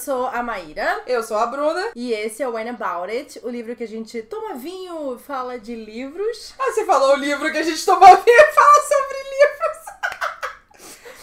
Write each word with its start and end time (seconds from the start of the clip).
sou 0.00 0.26
a 0.26 0.42
Maíra. 0.42 1.02
Eu 1.06 1.22
sou 1.22 1.36
a 1.36 1.46
Bruna. 1.46 1.90
E 1.94 2.12
esse 2.12 2.42
é 2.42 2.48
o 2.48 2.54
Wine 2.54 2.70
About 2.70 3.12
It, 3.12 3.38
o 3.44 3.50
livro 3.50 3.76
que 3.76 3.84
a 3.84 3.88
gente 3.88 4.22
toma 4.22 4.54
vinho, 4.54 5.18
fala 5.18 5.58
de 5.58 5.74
livros. 5.74 6.54
Ah, 6.58 6.72
você 6.72 6.86
falou 6.86 7.12
o 7.12 7.16
livro 7.16 7.52
que 7.52 7.58
a 7.58 7.62
gente 7.62 7.84
toma 7.84 8.06
vinho 8.06 8.22
e 8.26 8.52
fala 8.52 8.82
sobre 8.82 9.18
livros. 9.18 9.60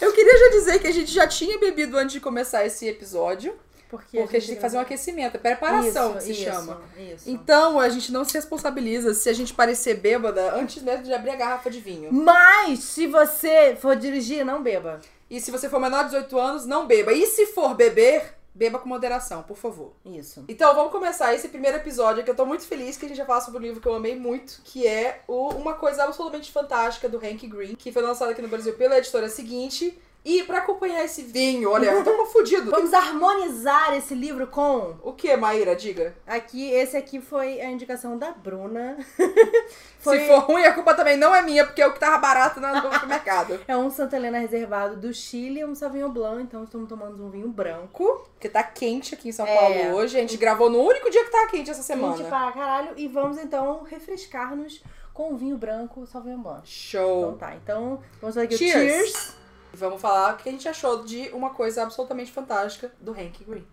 Eu 0.00 0.12
queria 0.12 0.38
já 0.38 0.48
dizer 0.50 0.78
que 0.78 0.86
a 0.86 0.92
gente 0.92 1.10
já 1.12 1.26
tinha 1.26 1.58
bebido 1.58 1.98
antes 1.98 2.12
de 2.12 2.20
começar 2.20 2.64
esse 2.64 2.86
episódio. 2.86 3.58
Porque, 3.88 4.18
Porque 4.18 4.36
a 4.36 4.38
gente 4.38 4.48
tem 4.48 4.56
que 4.56 4.62
fazer 4.62 4.76
um 4.76 4.80
aquecimento, 4.80 5.36
é 5.36 5.38
preparação 5.38 6.10
isso, 6.10 6.18
que 6.18 6.24
se 6.24 6.32
isso, 6.32 6.44
chama. 6.44 6.82
Isso. 6.94 7.30
Então 7.30 7.80
a 7.80 7.88
gente 7.88 8.12
não 8.12 8.22
se 8.22 8.34
responsabiliza 8.34 9.14
se 9.14 9.30
a 9.30 9.32
gente 9.32 9.54
parecer 9.54 9.94
bêbada 9.94 10.54
antes 10.54 10.82
mesmo 10.82 11.04
de 11.04 11.14
abrir 11.14 11.30
a 11.30 11.36
garrafa 11.36 11.70
de 11.70 11.80
vinho. 11.80 12.12
Mas, 12.12 12.80
se 12.80 13.06
você 13.06 13.74
for 13.80 13.96
dirigir, 13.96 14.44
não 14.44 14.62
beba. 14.62 15.00
E 15.30 15.40
se 15.40 15.50
você 15.50 15.70
for 15.70 15.80
menor 15.80 16.04
de 16.04 16.10
18 16.10 16.38
anos, 16.38 16.66
não 16.66 16.86
beba. 16.86 17.14
E 17.14 17.24
se 17.26 17.46
for 17.46 17.74
beber, 17.74 18.37
beba 18.58 18.80
com 18.80 18.88
moderação, 18.88 19.44
por 19.44 19.56
favor. 19.56 19.92
Isso. 20.04 20.44
Então 20.48 20.74
vamos 20.74 20.90
começar 20.90 21.32
esse 21.32 21.48
primeiro 21.48 21.76
episódio 21.76 22.24
que 22.24 22.30
eu 22.30 22.34
tô 22.34 22.44
muito 22.44 22.64
feliz 22.64 22.96
que 22.96 23.06
a 23.06 23.08
gente 23.08 23.16
já 23.16 23.24
fala 23.24 23.40
sobre 23.40 23.60
um 23.60 23.62
livro 23.62 23.80
que 23.80 23.86
eu 23.86 23.94
amei 23.94 24.18
muito, 24.18 24.60
que 24.64 24.84
é 24.84 25.22
o 25.28 25.50
Uma 25.50 25.74
Coisa 25.74 26.02
Absolutamente 26.02 26.50
Fantástica 26.50 27.08
do 27.08 27.18
Hank 27.18 27.46
Green, 27.46 27.76
que 27.76 27.92
foi 27.92 28.02
lançado 28.02 28.30
aqui 28.30 28.42
no 28.42 28.48
Brasil 28.48 28.74
pela 28.74 28.98
editora 28.98 29.28
seguinte. 29.28 29.96
E 30.28 30.42
pra 30.42 30.58
acompanhar 30.58 31.02
esse 31.02 31.22
vinho, 31.22 31.70
olha, 31.70 31.86
eu 31.86 32.04
tô 32.04 32.14
confundido. 32.14 32.70
Vamos 32.70 32.92
harmonizar 32.92 33.96
esse 33.96 34.14
livro 34.14 34.46
com. 34.46 34.94
O 35.02 35.14
que, 35.14 35.34
Maíra? 35.34 35.74
Diga. 35.74 36.14
Aqui, 36.26 36.70
esse 36.70 36.98
aqui 36.98 37.18
foi 37.18 37.62
a 37.62 37.70
indicação 37.70 38.18
da 38.18 38.30
Bruna. 38.32 38.98
Se 39.98 40.26
for 40.26 40.40
ruim, 40.40 40.66
a 40.66 40.74
culpa 40.74 40.92
também 40.92 41.16
não 41.16 41.34
é 41.34 41.40
minha, 41.40 41.64
porque 41.64 41.80
é 41.80 41.86
o 41.86 41.94
que 41.94 41.98
tava 41.98 42.18
barato 42.18 42.60
no 42.60 42.68
supermercado. 42.92 43.58
É 43.66 43.74
um 43.74 43.90
Santa 43.90 44.16
Helena 44.16 44.38
reservado 44.38 44.96
do 44.96 45.14
Chile 45.14 45.64
um 45.64 45.74
Sauvignon 45.74 46.10
Blanc, 46.10 46.42
então 46.42 46.64
estamos 46.64 46.90
tomando 46.90 47.24
um 47.24 47.30
vinho 47.30 47.48
branco. 47.48 48.28
Porque 48.34 48.50
tá 48.50 48.62
quente 48.62 49.14
aqui 49.14 49.30
em 49.30 49.32
São 49.32 49.46
É. 49.46 49.56
Paulo 49.56 49.96
hoje. 49.96 50.18
A 50.18 50.20
gente 50.20 50.36
gravou 50.36 50.68
no 50.68 50.82
único 50.82 51.10
dia 51.10 51.24
que 51.24 51.30
tá 51.30 51.46
quente 51.46 51.70
essa 51.70 51.82
semana. 51.82 52.14
Quente 52.18 52.28
para 52.28 52.52
caralho. 52.52 52.90
E 52.98 53.08
vamos 53.08 53.38
então 53.38 53.82
refrescar-nos 53.84 54.82
com 55.14 55.32
o 55.32 55.38
vinho 55.38 55.56
branco 55.56 56.06
Sauvignon 56.06 56.42
Blanc. 56.42 56.58
Então 56.58 56.66
Show. 56.66 57.32
tá, 57.38 57.54
então 57.56 58.02
vamos 58.20 58.34
fazer 58.34 58.42
aqui 58.42 58.54
o 58.56 58.58
Cheers. 58.58 59.37
Vamos 59.78 60.00
falar 60.00 60.34
o 60.34 60.36
que 60.38 60.48
a 60.48 60.52
gente 60.52 60.68
achou 60.68 61.04
de 61.04 61.28
Uma 61.32 61.50
Coisa 61.50 61.84
Absolutamente 61.84 62.32
Fantástica 62.32 62.90
do 63.00 63.12
Hank 63.12 63.44
Green. 63.44 63.64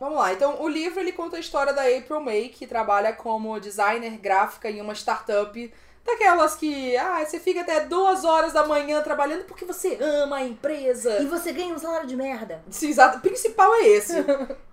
Vamos 0.00 0.18
lá, 0.18 0.32
então 0.32 0.60
o 0.60 0.68
livro 0.68 0.98
ele 0.98 1.12
conta 1.12 1.36
a 1.36 1.40
história 1.40 1.72
da 1.72 1.82
April 1.82 2.20
May, 2.20 2.48
que 2.48 2.66
trabalha 2.66 3.12
como 3.12 3.60
designer 3.60 4.18
gráfica 4.18 4.68
em 4.68 4.80
uma 4.80 4.92
startup 4.94 5.72
daquelas 6.04 6.56
que, 6.56 6.96
ah, 6.96 7.24
você 7.24 7.38
fica 7.38 7.60
até 7.60 7.78
duas 7.84 8.24
horas 8.24 8.52
da 8.52 8.66
manhã 8.66 9.00
trabalhando 9.02 9.44
porque 9.44 9.64
você 9.64 9.96
ama 10.00 10.38
a 10.38 10.42
empresa. 10.42 11.22
E 11.22 11.26
você 11.26 11.52
ganha 11.52 11.72
um 11.72 11.78
salário 11.78 12.08
de 12.08 12.16
merda. 12.16 12.60
Sim, 12.68 12.88
exato. 12.88 13.18
O 13.18 13.20
principal 13.20 13.72
é 13.76 13.86
esse. 13.86 14.14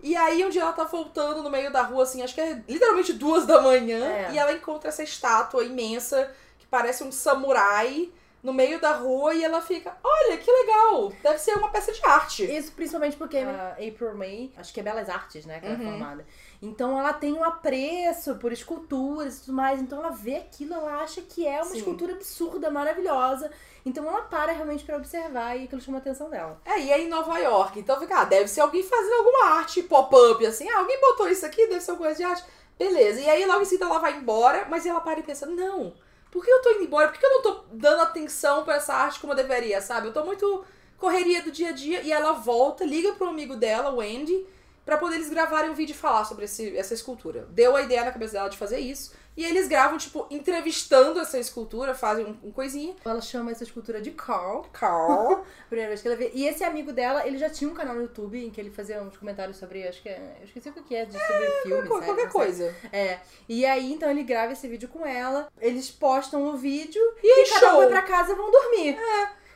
e 0.02 0.16
aí, 0.16 0.44
um 0.44 0.50
dia 0.50 0.64
ela 0.64 0.74
tá 0.74 0.86
voltando 0.86 1.44
no 1.44 1.52
meio 1.52 1.72
da 1.72 1.84
rua, 1.84 2.02
assim, 2.02 2.24
acho 2.24 2.34
que 2.34 2.42
é 2.42 2.64
literalmente 2.68 3.14
duas 3.14 3.46
da 3.46 3.62
manhã, 3.62 4.04
É. 4.08 4.32
e 4.32 4.40
ela 4.40 4.52
encontra 4.54 4.90
essa 4.90 5.04
estátua 5.04 5.64
imensa 5.64 6.32
parece 6.70 7.04
um 7.04 7.12
samurai 7.12 8.12
no 8.42 8.54
meio 8.54 8.80
da 8.80 8.94
rua 8.94 9.34
e 9.34 9.44
ela 9.44 9.62
fica, 9.62 9.98
olha, 10.02 10.38
que 10.38 10.50
legal, 10.50 11.12
deve 11.22 11.38
ser 11.40 11.56
uma 11.58 11.68
peça 11.72 11.92
de 11.92 12.00
arte. 12.06 12.46
Isso 12.46 12.72
principalmente 12.72 13.18
porque 13.18 13.38
a 13.38 13.72
April 13.74 14.16
May, 14.16 14.50
acho 14.56 14.74
que 14.74 14.80
é 14.80 14.84
Belas 14.84 15.10
Artes, 15.10 15.46
né, 15.46 15.60
que 15.60 15.66
ela 15.66 15.76
é 15.76 15.78
Uhum. 15.78 15.84
formada. 15.92 16.26
Então 16.62 16.98
ela 16.98 17.12
tem 17.12 17.34
um 17.34 17.44
apreço 17.44 18.36
por 18.36 18.54
esculturas 18.54 19.38
e 19.38 19.42
tudo 19.42 19.54
mais. 19.54 19.82
Então 19.82 20.00
ela 20.00 20.12
vê 20.12 20.38
aquilo, 20.38 20.74
ela 20.74 21.02
acha 21.04 21.22
que 21.22 21.46
é 21.46 21.58
uma 21.58 21.66
Sim. 21.66 21.80
escultura 21.80 22.14
absurda, 22.14 22.72
maravilhosa. 22.72 23.52
Então 23.86 24.08
ela 24.08 24.22
para 24.22 24.54
realmente 24.54 24.86
pra 24.86 24.96
observar 24.96 25.58
e 25.58 25.66
aquilo 25.66 25.82
chama 25.82 25.98
a 25.98 26.02
atenção 26.02 26.30
dela. 26.30 26.62
É, 26.64 26.80
e 26.80 26.92
é 26.94 27.02
em 27.02 27.10
Nova 27.10 27.38
York, 27.40 27.78
então 27.78 28.00
fica, 28.00 28.22
ah, 28.22 28.24
deve 28.26 28.48
ser 28.48 28.62
alguém 28.62 28.84
fazendo 28.84 29.16
alguma 29.16 29.58
arte 29.58 29.84
pop-up, 29.84 30.46
assim, 30.46 30.70
ah, 30.70 30.80
alguém 30.80 31.00
botou 31.02 31.28
isso 31.28 31.46
aqui, 31.46 31.68
deve 31.68 31.82
ser 31.82 31.92
alguma 31.92 32.08
coisa 32.08 32.24
de 32.24 32.24
arte. 32.26 32.46
Beleza, 32.78 33.20
e 33.20 33.30
aí 33.30 33.46
logo 33.46 33.64
em 33.64 33.66
seguida 33.66 33.84
ela 33.86 34.00
vai 34.00 34.16
embora, 34.16 34.66
mas 34.70 34.86
ela 34.86 35.02
para 35.02 35.20
e 35.20 35.24
pensa, 35.24 35.46
não, 35.46 35.94
por 36.32 36.44
que 36.44 36.52
eu 36.52 36.62
tô 36.62 36.72
indo 36.72 36.84
embora? 36.84 37.10
Por 37.10 37.20
que 37.20 37.26
eu 37.26 37.30
não 37.30 37.42
tô 37.42 37.64
dando 37.72 38.02
atenção 38.02 38.64
pra 38.64 38.76
essa 38.76 38.94
arte 38.94 39.20
como 39.20 39.34
eu 39.34 39.38
deveria, 39.38 39.82
sabe? 39.82 40.08
Eu 40.08 40.14
tô 40.14 40.24
muito 40.24 40.64
correria 40.98 41.42
do 41.42 41.52
dia 41.52 41.70
a 41.70 41.72
dia, 41.72 42.02
e 42.02 42.12
ela 42.12 42.34
volta, 42.34 42.84
liga 42.84 43.14
pro 43.14 43.30
amigo 43.30 43.56
dela, 43.56 43.90
o 43.90 44.02
Andy, 44.02 44.46
pra 44.86 44.98
poder 44.98 45.16
eles 45.16 45.30
gravarem 45.30 45.72
um 45.72 45.74
vídeo 45.74 45.94
e 45.94 45.98
falar 45.98 46.26
sobre 46.26 46.46
esse, 46.46 46.76
essa 46.78 46.94
escultura. 46.94 47.48
Deu 47.52 47.76
a 47.76 47.82
ideia 47.82 48.04
na 48.04 48.12
cabeça 48.12 48.34
dela 48.34 48.50
de 48.50 48.58
fazer 48.58 48.80
isso, 48.80 49.14
e 49.40 49.46
eles 49.46 49.70
gravam, 49.70 49.98
tipo, 49.98 50.28
entrevistando 50.30 51.18
essa 51.18 51.40
escultura, 51.40 51.96
fazem 51.96 52.26
um, 52.26 52.50
um 52.50 52.52
coisinha. 52.52 52.94
Ela 53.06 53.22
chama 53.22 53.52
essa 53.52 53.64
escultura 53.64 54.02
de 54.02 54.12
Carl. 54.12 54.64
Carl. 54.74 55.46
Primeira 55.70 55.88
vez 55.90 56.02
que 56.02 56.10
ela 56.10 56.18
vê. 56.18 56.30
E 56.34 56.46
esse 56.46 56.62
amigo 56.62 56.92
dela, 56.92 57.26
ele 57.26 57.38
já 57.38 57.50
tinha 57.50 57.70
um 57.70 57.74
canal 57.74 57.96
no 57.96 58.02
YouTube 58.02 58.38
em 58.46 58.50
que 58.50 58.60
ele 58.60 58.70
fazia 58.70 59.02
uns 59.02 59.16
comentários 59.16 59.56
sobre, 59.56 59.88
acho 59.88 60.02
que 60.02 60.10
é, 60.10 60.36
eu 60.42 60.46
esqueci 60.46 60.68
o 60.68 60.74
que 60.74 60.94
é, 60.94 61.06
de, 61.06 61.14
sobre 61.14 61.52
filmes, 61.64 61.88
qualquer, 61.88 62.08
não 62.08 62.16
sei. 62.18 62.28
coisa. 62.28 62.76
É. 62.92 63.20
E 63.48 63.66
aí, 63.66 63.94
então, 63.94 64.12
ele 64.12 64.24
grava 64.24 64.52
esse 64.52 64.68
vídeo 64.68 64.90
com 64.90 65.06
ela, 65.06 65.48
eles 65.62 65.90
postam 65.90 66.46
o 66.48 66.58
vídeo 66.58 67.02
E 67.24 67.46
e 67.46 67.50
cada 67.50 67.68
um 67.68 67.70
show. 67.70 67.78
vai 67.80 67.88
pra 67.88 68.02
casa 68.02 68.34
e 68.34 68.36
vão 68.36 68.52
dormir. 68.52 68.98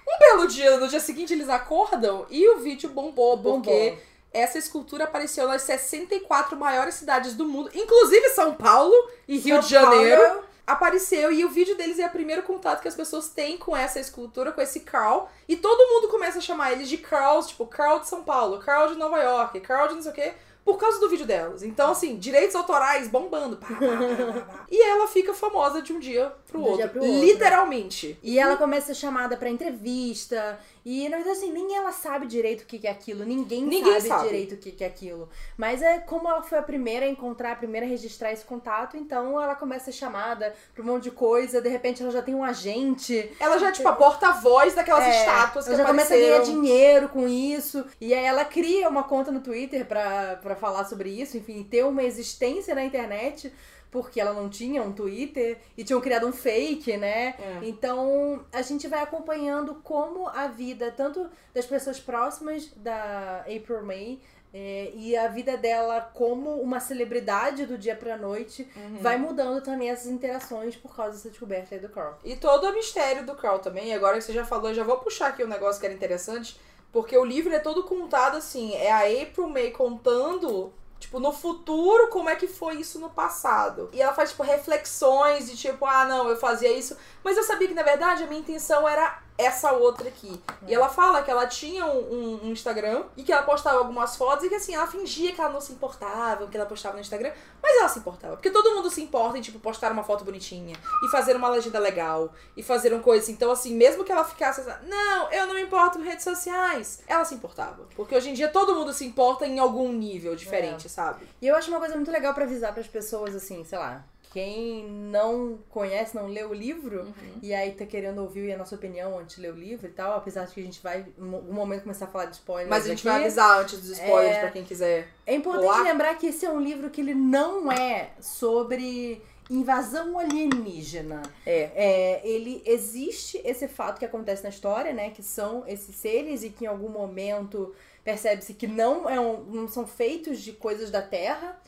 Um 0.07 0.19
belo 0.19 0.47
dia, 0.47 0.77
no 0.77 0.87
dia 0.87 0.99
seguinte, 1.01 1.33
eles 1.33 1.49
acordam 1.49 2.25
e 2.29 2.47
o 2.49 2.59
vídeo 2.59 2.89
bombou, 2.89 3.35
Bombou. 3.35 3.61
porque 3.61 3.97
essa 4.33 4.57
escultura 4.57 5.03
apareceu 5.05 5.47
nas 5.47 5.61
64 5.61 6.57
maiores 6.57 6.95
cidades 6.95 7.35
do 7.35 7.45
mundo, 7.45 7.69
inclusive 7.73 8.29
São 8.29 8.55
Paulo 8.55 8.93
e 9.27 9.37
Rio 9.37 9.55
São 9.55 9.59
de 9.61 9.69
Janeiro. 9.69 10.21
Paulo, 10.21 10.53
Apareceu 10.65 11.29
e 11.29 11.43
o 11.43 11.49
vídeo 11.49 11.75
deles 11.75 11.99
é 11.99 12.07
o 12.07 12.09
primeiro 12.09 12.41
contato 12.41 12.81
que 12.81 12.87
as 12.87 12.95
pessoas 12.95 13.27
têm 13.27 13.57
com 13.57 13.75
essa 13.75 13.99
escultura, 13.99 14.53
com 14.53 14.61
esse 14.61 14.79
Carl. 14.79 15.27
E 15.45 15.57
todo 15.57 15.93
mundo 15.93 16.07
começa 16.07 16.37
a 16.37 16.41
chamar 16.41 16.71
eles 16.71 16.87
de 16.87 16.97
Carls, 16.97 17.49
tipo, 17.49 17.65
Carl 17.65 17.99
de 17.99 18.07
São 18.07 18.23
Paulo, 18.23 18.59
Carl 18.59 18.87
de 18.87 18.95
Nova 18.95 19.21
York, 19.21 19.59
Carl 19.59 19.89
de 19.89 19.95
não 19.95 20.01
sei 20.01 20.11
o 20.11 20.15
quê, 20.15 20.33
por 20.63 20.77
causa 20.77 20.99
do 21.01 21.09
vídeo 21.09 21.25
delas. 21.25 21.63
Então, 21.63 21.91
assim, 21.91 22.17
direitos 22.17 22.55
autorais 22.55 23.09
bombando. 23.09 23.57
Pá, 23.57 23.67
pá, 23.67 23.75
pá. 23.75 24.65
E 24.71 24.81
ela 24.81 25.07
fica 25.07 25.33
famosa 25.33 25.81
de 25.81 25.91
um 25.91 25.99
dia 25.99 26.31
pro 26.47 26.61
outro. 26.61 26.77
dia 26.77 26.87
pro 26.87 27.03
outro. 27.03 27.19
Literalmente. 27.19 28.17
E 28.23 28.39
ela 28.39 28.55
começa 28.55 28.91
a 28.91 28.95
ser 28.95 29.01
chamada 29.01 29.35
pra 29.35 29.49
entrevista. 29.49 30.57
E, 30.85 31.07
na 31.07 31.17
verdade, 31.17 31.37
assim, 31.37 31.51
nem 31.51 31.75
ela 31.75 31.91
sabe 31.91 32.27
direito 32.27 32.61
o 32.61 32.65
que 32.65 32.85
é 32.85 32.91
aquilo. 32.91 33.23
Ninguém, 33.23 33.63
Ninguém 33.63 33.93
sabe, 33.93 34.07
sabe. 34.07 34.23
direito 34.25 34.55
o 34.55 34.57
que 34.57 34.83
é 34.83 34.87
aquilo. 34.87 35.29
Mas 35.57 35.81
é 35.81 35.99
como 35.99 36.27
ela 36.27 36.41
foi 36.41 36.57
a 36.57 36.61
primeira 36.61 37.05
a 37.05 37.09
encontrar, 37.09 37.53
a 37.53 37.55
primeira 37.55 37.85
a 37.85 37.89
registrar 37.89 38.31
esse 38.33 38.43
contato. 38.43 38.97
Então, 38.97 39.41
ela 39.41 39.55
começa 39.55 39.89
a 39.89 39.93
ser 39.93 39.99
chamada 39.99 40.53
pra 40.73 40.83
um 40.83 40.87
monte 40.87 41.03
de 41.03 41.11
coisa. 41.11 41.61
De 41.61 41.69
repente, 41.69 42.01
ela 42.03 42.11
já 42.11 42.21
tem 42.21 42.35
um 42.35 42.43
agente. 42.43 43.31
Ela 43.39 43.57
já 43.57 43.69
é 43.69 43.71
tipo 43.71 43.87
a 43.87 43.93
porta-voz 43.93 44.73
daquelas 44.75 45.03
É, 45.05 45.19
estátuas 45.19 45.65
que 45.65 45.71
ela 45.73 45.83
já 45.83 45.85
começa 45.87 46.13
a 46.13 46.17
ganhar 46.17 46.41
dinheiro 46.41 47.07
com 47.09 47.27
isso. 47.27 47.85
E 48.01 48.13
aí 48.13 48.25
ela 48.25 48.43
cria 48.43 48.89
uma 48.89 49.03
conta 49.03 49.31
no 49.31 49.39
Twitter 49.39 49.85
pra, 49.85 50.35
pra 50.41 50.55
falar 50.55 50.83
sobre 50.85 51.09
isso, 51.09 51.37
enfim, 51.37 51.63
ter 51.63 51.85
uma 51.85 52.03
existência 52.03 52.75
na 52.75 52.83
internet, 52.83 53.51
porque 53.93 54.19
ela 54.19 54.33
não 54.33 54.49
tinha 54.49 54.81
um 54.83 54.91
Twitter 54.91 55.59
e 55.77 55.83
tinham 55.85 56.01
criado 56.01 56.27
um 56.27 56.33
fake, 56.33 56.97
né? 56.97 57.35
É. 57.39 57.59
Então 57.61 58.43
a 58.51 58.61
gente 58.63 58.87
vai 58.87 59.01
acompanhando 59.03 59.75
como 59.83 60.27
a 60.27 60.47
vida, 60.47 60.91
tanto 60.91 61.29
das 61.53 61.65
pessoas 61.65 61.99
próximas 61.99 62.69
da 62.75 63.41
April 63.41 63.83
May. 63.85 64.19
é, 64.55 64.91
e 64.93 65.17
a 65.17 65.27
vida 65.27 65.57
dela 65.57 65.99
como 66.13 66.61
uma 66.61 66.79
celebridade 66.79 67.65
do 67.65 67.75
dia 67.75 67.95
pra 67.95 68.15
noite 68.17 68.67
Uhum. 68.75 68.97
vai 69.01 69.17
mudando 69.17 69.63
também 69.63 69.89
essas 69.89 70.05
interações 70.11 70.75
por 70.75 70.95
causa 70.95 71.13
dessa 71.13 71.29
descoberta 71.29 71.73
aí 71.73 71.81
do 71.81 71.89
Carl. 71.89 72.13
E 72.23 72.35
todo 72.35 72.67
o 72.67 72.73
mistério 72.73 73.25
do 73.25 73.33
Carl 73.35 73.57
também. 73.59 73.87
E 73.89 73.93
agora 73.93 74.17
que 74.17 74.23
você 74.23 74.31
já 74.33 74.45
falou, 74.45 74.69
eu 74.69 74.75
já 74.75 74.83
vou 74.83 74.97
puxar 74.97 75.29
aqui 75.29 75.43
um 75.43 75.47
negócio 75.47 75.79
que 75.79 75.87
era 75.87 75.95
interessante. 75.95 76.59
Porque 76.91 77.17
o 77.17 77.25
livro 77.25 77.51
é 77.51 77.57
todo 77.57 77.81
contado 77.83 78.37
assim. 78.37 78.75
É 78.75 78.91
a 78.91 79.23
April 79.23 79.49
May 79.49 79.71
contando, 79.71 80.71
tipo, 81.03 81.19
no 81.19 81.31
futuro, 81.31 82.09
como 82.09 82.29
é 82.29 82.35
que 82.35 82.47
foi 82.47 82.75
isso 82.75 82.99
no 82.99 83.09
passado. 83.09 83.89
E 83.93 84.01
ela 84.01 84.13
faz, 84.13 84.31
tipo, 84.31 84.43
reflexões 84.43 85.49
de 85.49 85.55
tipo, 85.55 85.85
ah, 85.85 86.05
não, 86.05 86.29
eu 86.29 86.35
fazia 86.35 86.71
isso. 86.71 86.97
Mas 87.23 87.37
eu 87.37 87.43
sabia 87.43 87.67
que, 87.67 87.73
na 87.73 87.83
verdade, 87.83 88.23
a 88.23 88.27
minha 88.27 88.41
intenção 88.41 88.87
era 88.87 89.22
essa 89.37 89.71
outra 89.73 90.07
aqui. 90.07 90.41
E 90.67 90.73
ela 90.73 90.87
fala 90.89 91.23
que 91.23 91.31
ela 91.31 91.47
tinha 91.47 91.85
um, 91.85 91.99
um- 92.13 92.39
um 92.45 92.51
Instagram 92.51 93.03
e 93.17 93.23
que 93.23 93.31
ela 93.31 93.43
postava 93.43 93.79
algumas 93.79 94.15
fotos 94.15 94.45
e 94.45 94.49
que 94.49 94.55
assim, 94.55 94.75
ela 94.75 94.85
fingia 94.87 95.33
que 95.33 95.41
ela 95.41 95.49
não 95.51 95.59
se 95.61 95.73
importava, 95.73 96.47
que 96.47 96.55
ela 96.55 96.65
postava 96.65 96.95
no 96.95 97.01
Instagram, 97.01 97.31
mas 97.61 97.77
ela 97.79 97.89
se 97.89 97.99
importava. 97.99 98.35
Porque 98.35 98.51
todo 98.51 98.73
mundo 98.75 98.89
se 98.89 99.01
importa 99.01 99.37
em, 99.37 99.41
tipo, 99.41 99.59
postar 99.59 99.91
uma 99.91 100.03
foto 100.03 100.23
bonitinha 100.23 100.75
e 101.03 101.09
fazer 101.09 101.35
uma 101.35 101.49
legenda 101.49 101.79
legal 101.79 102.31
e 102.55 102.61
fazer 102.63 102.93
uma 102.93 103.01
coisa 103.01 103.23
assim. 103.23 103.33
Então, 103.33 103.51
assim, 103.51 103.73
mesmo 103.75 104.03
que 104.03 104.11
ela 104.11 104.23
ficasse 104.23 104.61
assim, 104.61 104.87
não, 104.87 105.31
eu 105.31 105.47
não 105.47 105.55
me 105.55 105.61
importo 105.63 105.97
com 105.97 106.03
redes 106.03 106.23
sociais, 106.23 107.01
ela 107.07 107.25
se 107.25 107.33
importava. 107.35 107.87
Porque 107.95 108.15
hoje 108.15 108.29
em 108.29 108.33
dia 108.33 108.49
todo 108.49 108.75
mundo 108.75 108.93
se 108.93 109.05
importa 109.05 109.45
em 109.47 109.57
algum 109.59 109.91
nível 109.91 110.35
diferente, 110.35 110.87
sabe? 110.89 111.27
E 111.41 111.47
eu 111.47 111.55
acho 111.55 111.69
uma 111.69 111.79
coisa 111.79 111.95
muito 111.95 112.11
legal 112.11 112.33
pra 112.33 112.43
avisar 112.43 112.73
pras 112.73 112.87
pessoas, 112.87 113.33
assim, 113.35 113.63
sei 113.65 113.79
lá, 113.79 114.03
quem 114.33 114.83
não 114.89 115.59
conhece, 115.69 116.15
não 116.15 116.27
leu 116.27 116.49
o 116.49 116.53
livro, 116.53 117.01
Uhum. 117.03 117.13
e 117.41 117.53
aí 117.53 117.71
tá 117.73 117.85
querendo 117.85 118.19
ouvir 118.19 118.51
a 118.51 118.57
nossa 118.57 118.73
opinião 118.75 119.19
antes 119.19 119.35
de 119.35 119.41
ler 119.43 119.53
o 119.53 119.55
livro 119.55 119.85
e 119.87 119.91
tal, 119.91 120.17
apesar 120.17 120.45
de 120.45 120.53
que 120.53 120.59
a 120.59 120.63
gente 120.63 120.81
vai 120.81 121.05
em 121.17 121.33
algum 121.33 121.53
momento 121.53 121.83
começar 121.83 122.05
a 122.05 122.07
falar 122.07 122.25
de 122.25 122.37
spoilers 122.37 122.69
Mas 122.69 122.85
a 122.85 122.87
gente 122.89 122.99
aqui. 122.99 123.07
vai 123.07 123.21
avisar 123.21 123.59
antes 123.61 123.79
dos 123.79 123.91
spoilers 123.91 124.37
É. 124.37 124.39
pra 124.39 124.49
quem 124.51 124.63
quiser. 124.63 125.07
É 125.27 125.35
importante 125.35 125.65
Olá. 125.67 125.83
lembrar 125.83 126.15
que 126.17 126.25
esse 126.27 126.45
é 126.45 126.49
um 126.49 126.59
livro 126.59 126.89
que 126.89 126.99
ele 127.01 127.13
não 127.13 127.71
é 127.71 128.09
sobre 128.19 129.21
invasão 129.49 130.17
alienígena. 130.17 131.21
É. 131.45 131.69
É, 131.75 132.27
ele 132.27 132.63
existe 132.65 133.39
esse 133.45 133.67
fato 133.67 133.99
que 133.99 134.05
acontece 134.05 134.41
na 134.41 134.49
história, 134.49 134.93
né? 134.93 135.11
Que 135.11 135.21
são 135.21 135.63
esses 135.67 135.95
seres 135.95 136.43
e 136.43 136.49
que 136.49 136.63
em 136.65 136.67
algum 136.67 136.89
momento 136.89 137.73
percebe-se 138.03 138.53
que 138.53 138.65
não, 138.67 139.07
é 139.09 139.19
um- 139.19 139.43
não 139.43 139.67
são 139.67 139.85
feitos 139.85 140.39
de 140.39 140.53
coisas 140.53 140.89
da 140.89 141.01
Terra. 141.01 141.61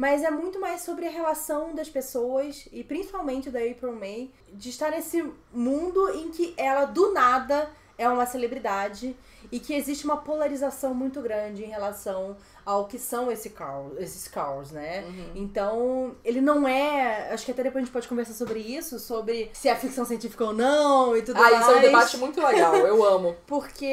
Mas 0.00 0.22
é 0.22 0.30
muito 0.30 0.58
mais 0.58 0.80
sobre 0.80 1.06
a 1.06 1.10
relação 1.10 1.74
das 1.74 1.90
pessoas, 1.90 2.66
e 2.72 2.82
principalmente 2.82 3.50
da 3.50 3.58
April 3.58 3.92
May, 3.92 4.30
de 4.50 4.70
estar 4.70 4.90
nesse 4.90 5.22
mundo 5.52 6.08
em 6.14 6.30
que 6.30 6.54
ela, 6.56 6.86
do 6.86 7.12
nada, 7.12 7.70
é 7.98 8.08
uma 8.08 8.24
celebridade 8.24 9.14
e 9.52 9.58
que 9.60 9.74
existe 9.74 10.04
uma 10.04 10.16
polarização 10.18 10.94
muito 10.94 11.20
grande 11.20 11.64
em 11.64 11.68
relação 11.68 12.36
ao 12.64 12.86
que 12.86 12.98
são 12.98 13.32
esse 13.32 13.50
Carl, 13.50 13.92
esses 13.98 14.28
Carls, 14.28 14.70
né? 14.70 15.02
Uhum. 15.06 15.30
Então, 15.34 16.14
ele 16.24 16.40
não 16.40 16.68
é. 16.68 17.32
Acho 17.32 17.44
que 17.44 17.50
até 17.50 17.62
depois 17.62 17.82
a 17.82 17.84
gente 17.86 17.92
pode 17.92 18.06
conversar 18.06 18.34
sobre 18.34 18.60
isso, 18.60 18.98
sobre 18.98 19.50
se 19.52 19.68
é 19.68 19.74
ficção 19.74 20.04
científica 20.04 20.44
ou 20.44 20.52
não 20.52 21.16
e 21.16 21.22
tudo 21.22 21.38
Ah, 21.38 21.42
mais. 21.50 21.60
isso 21.60 21.70
é 21.70 21.76
um 21.76 21.80
debate 21.80 22.16
muito 22.18 22.40
legal, 22.40 22.76
eu 22.76 23.02
amo. 23.04 23.34
Porque 23.46 23.86